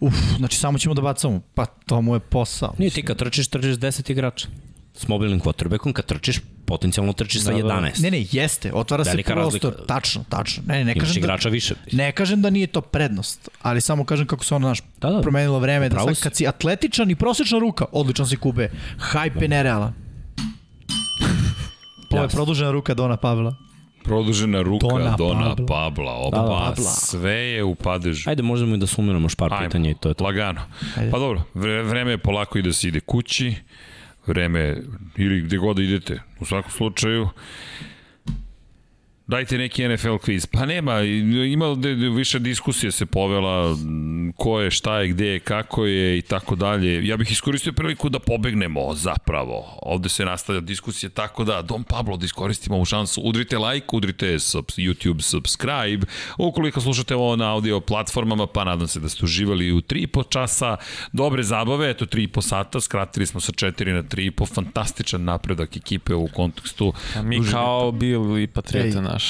[0.00, 1.40] uf, znači samo ćemo da bacamo.
[1.54, 2.74] Pa to mu je posao.
[2.78, 4.48] Nije ti kad trčiš, trčiš 10 igrača.
[4.94, 7.62] S mobilnim quarterbackom, kad trčiš, potencijalno trčiš sa Da, da.
[7.64, 8.02] 11.
[8.02, 9.60] Ne, ne, jeste, otvara Velika se prostor.
[9.64, 9.86] razlika.
[9.86, 10.62] Tačno, tačno.
[10.66, 11.74] Ne, ne, ne Imaš kažem da, igrača više.
[11.92, 15.20] ne kažem da nije to prednost, ali samo kažem kako se ono naš Da, da.
[15.20, 18.70] promenilo vreme, da sad kad si atletičan i prosječna ruka, odličan si kube.
[19.12, 19.92] Hype je nerealan.
[22.10, 23.54] Ovo je produžena ruka Dona Pavla.
[24.04, 25.66] Produžena ruka Dona Dona, Pabla.
[25.66, 26.12] Pabla.
[26.12, 26.48] Opa, Da, da.
[26.48, 26.84] Pabla.
[26.84, 28.30] sve je u padežu.
[28.30, 30.24] Ajde, možemo i da sumiramo još par Ajmo, pitanja i to je to.
[30.24, 30.60] Lagano.
[30.96, 31.10] Ajde.
[31.10, 33.54] Pa dobro, vre, vreme je polako i da se ide kući.
[34.26, 34.76] Vreme,
[35.16, 37.28] ili gde god da idete, u svakom slučaju.
[39.32, 40.46] Dajte neki NFL kviz.
[40.46, 41.66] Pa nema, ima
[42.14, 43.76] više diskusije se povela
[44.36, 47.06] ko je, šta je, gde je, kako je i tako dalje.
[47.06, 49.78] Ja bih iskoristio priliku da pobegnemo zapravo.
[49.82, 53.20] Ovde se nastavlja diskusija tako da, Dom Pablo, da iskoristimo ovu šansu.
[53.20, 56.06] Udrite like, udrite sub, YouTube subscribe.
[56.38, 60.76] Ukoliko slušate ovo na audio platformama, pa nadam se da ste uživali u 3,5 časa.
[61.12, 64.54] Dobre zabave, eto 3,5 sata, skratili smo sa 4 na 3,5.
[64.54, 66.92] Fantastičan napredak ekipe u kontekstu.
[67.16, 69.21] A mi kao Bill i Patriota naš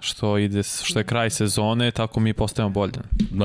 [0.00, 2.92] što ide što je kraj sezone, tako mi postajemo bolji.
[2.96, 3.38] Uh,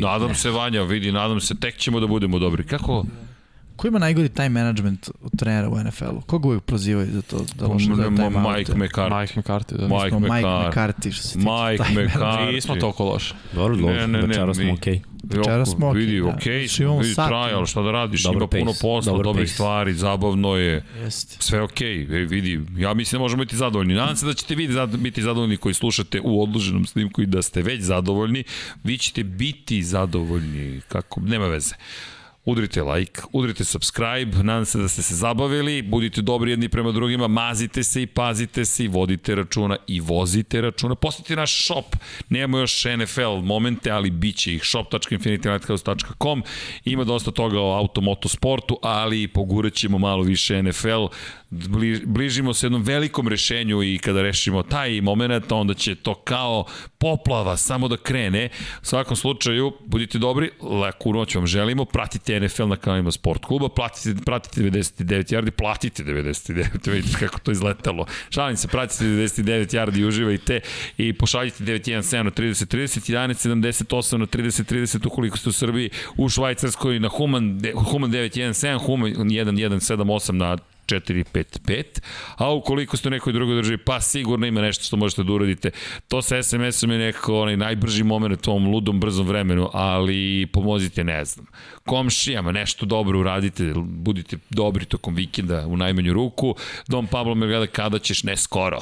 [0.00, 0.34] nadam ne.
[0.34, 2.66] se Vanja, vidi, nadam se tek ćemo da budemo dobri.
[2.66, 3.04] Kako
[3.82, 6.20] Ko ima najgori time management od trenera u NFL-u?
[6.20, 7.44] Koga uvijek prozivaju za to?
[7.58, 9.20] Da loše za time Mike McCarthy.
[9.20, 9.88] Mike McCarthy, da.
[9.88, 12.52] Mike, Mike McCarthy, što se tiče Mike McCarthy.
[12.52, 13.34] Nismo toliko loše.
[13.52, 14.94] Dobro, ne, ne, ne, večera smo okej.
[14.94, 15.36] Okay.
[15.38, 16.00] Večera smo okej.
[16.00, 18.60] Vidi, okej, okay, vidi, trial, šta da radiš, Dobro ima pace.
[18.60, 19.54] puno posla, Dobro dobrih pace.
[19.54, 21.42] stvari, zabavno je, Jest.
[21.42, 22.28] sve okej, okay.
[22.28, 23.94] vidi, ja mislim da možemo biti zadovoljni.
[23.94, 27.62] Nadam se da ćete vi biti zadovoljni koji slušate u odloženom snimku i da ste
[27.62, 28.44] već zadovoljni,
[28.84, 31.74] vi ćete biti zadovoljni, kako, nema veze.
[32.44, 37.28] Udrite like, udrite subscribe, nadam se da ste se zabavili, budite dobri jedni prema drugima,
[37.28, 40.94] mazite se i pazite se i vodite računa i vozite računa.
[40.94, 41.96] Posetite naš shop,
[42.28, 46.42] nemamo još NFL momente, ali bit će ih shop.infinitylighthouse.com
[46.84, 51.06] ima dosta toga o automotosportu, ali pogurat ćemo malo više NFL,
[52.04, 56.64] bližimo se jednom velikom rešenju i kada rešimo taj moment, onda će to kao
[56.98, 58.48] poplava samo da krene.
[58.82, 63.68] U svakom slučaju, budite dobri, leku noć vam želimo, pratite NFL na kanalima Sport kluba,
[63.68, 68.06] platite, pratite 99 yardi, platite 99, vidite kako to izletalo.
[68.30, 70.60] Šalim se, pratite 99 yardi, uživajte
[70.98, 75.90] i pošaljite 917 na 30 30, 11 78 na 30 30 ukoliko ste u Srbiji,
[76.16, 80.56] u Švajcarskoj na Human, Human 917, Human 1178 na
[81.00, 82.00] 455,
[82.36, 85.70] a ukoliko ste u nekoj drugoj državi, pa sigurno ima nešto što možete da uradite.
[86.08, 91.04] To sa SMS-om je nekako onaj najbrži moment u tom ludom, brzom vremenu, ali pomozite,
[91.04, 91.46] ne znam,
[91.84, 96.54] komšijama, nešto dobro uradite, budite dobri tokom vikenda u najmanju ruku.
[96.88, 98.78] Dom Pablo me gleda kada ćeš, ne skoro.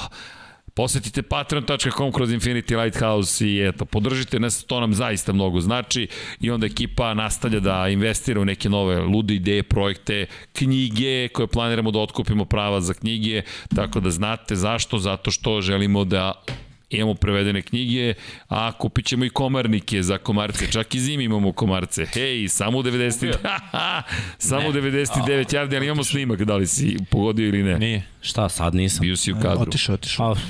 [0.74, 6.08] Posetite patreon.com kroz Infinity Lighthouse i eto, podržite nas, to nam zaista mnogo znači
[6.40, 11.90] i onda ekipa nastavlja da investira u neke nove lude ideje, projekte, knjige koje planiramo
[11.90, 13.42] da otkupimo prava za knjige,
[13.74, 16.42] tako da znate zašto, zato što želimo da
[16.90, 18.14] imamo prevedene knjige,
[18.48, 22.06] a kupit ćemo i komarnike za komarce, čak i zimi imamo komarce.
[22.06, 23.34] Hej, samo 90,
[24.38, 24.80] samo ne.
[24.80, 27.78] 99 jardi, ali imamo snimak, da li si pogodio ili ne?
[27.78, 28.02] Nije.
[28.20, 29.00] Šta, sad nisam.
[29.00, 29.62] Bio si u kadru.
[29.62, 30.34] Otišao, otišao.
[30.34, 30.40] Pa,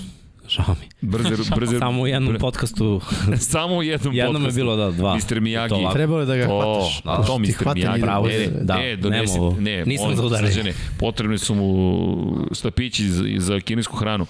[0.48, 1.08] žao mi.
[1.08, 3.00] Brze, brze, Samo u jednom podcastu.
[3.52, 4.60] Samo u jednom jednom podcastu.
[4.60, 5.16] je bilo da dva.
[5.16, 5.40] Mr.
[5.40, 5.92] Miyagi.
[5.92, 7.02] Trebalo je da ga to, hvataš.
[7.02, 7.74] Da, to Mr.
[7.74, 8.00] Miyagi.
[8.00, 10.74] Pravo ne, da, ne, donesi, ne, nisam za udaranje.
[10.98, 14.26] Potrebni su mu stapići za, za kinesku hranu.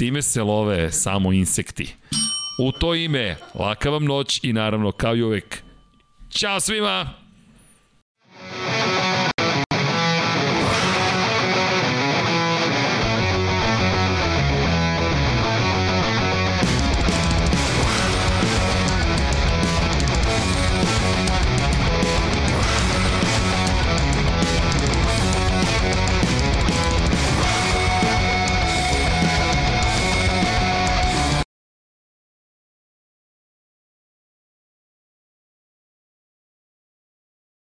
[0.00, 1.94] Time se love samo insekti.
[2.58, 5.62] U to ime, laka vam noć i naravno, kao i uvek,
[6.30, 7.19] Ćao svima!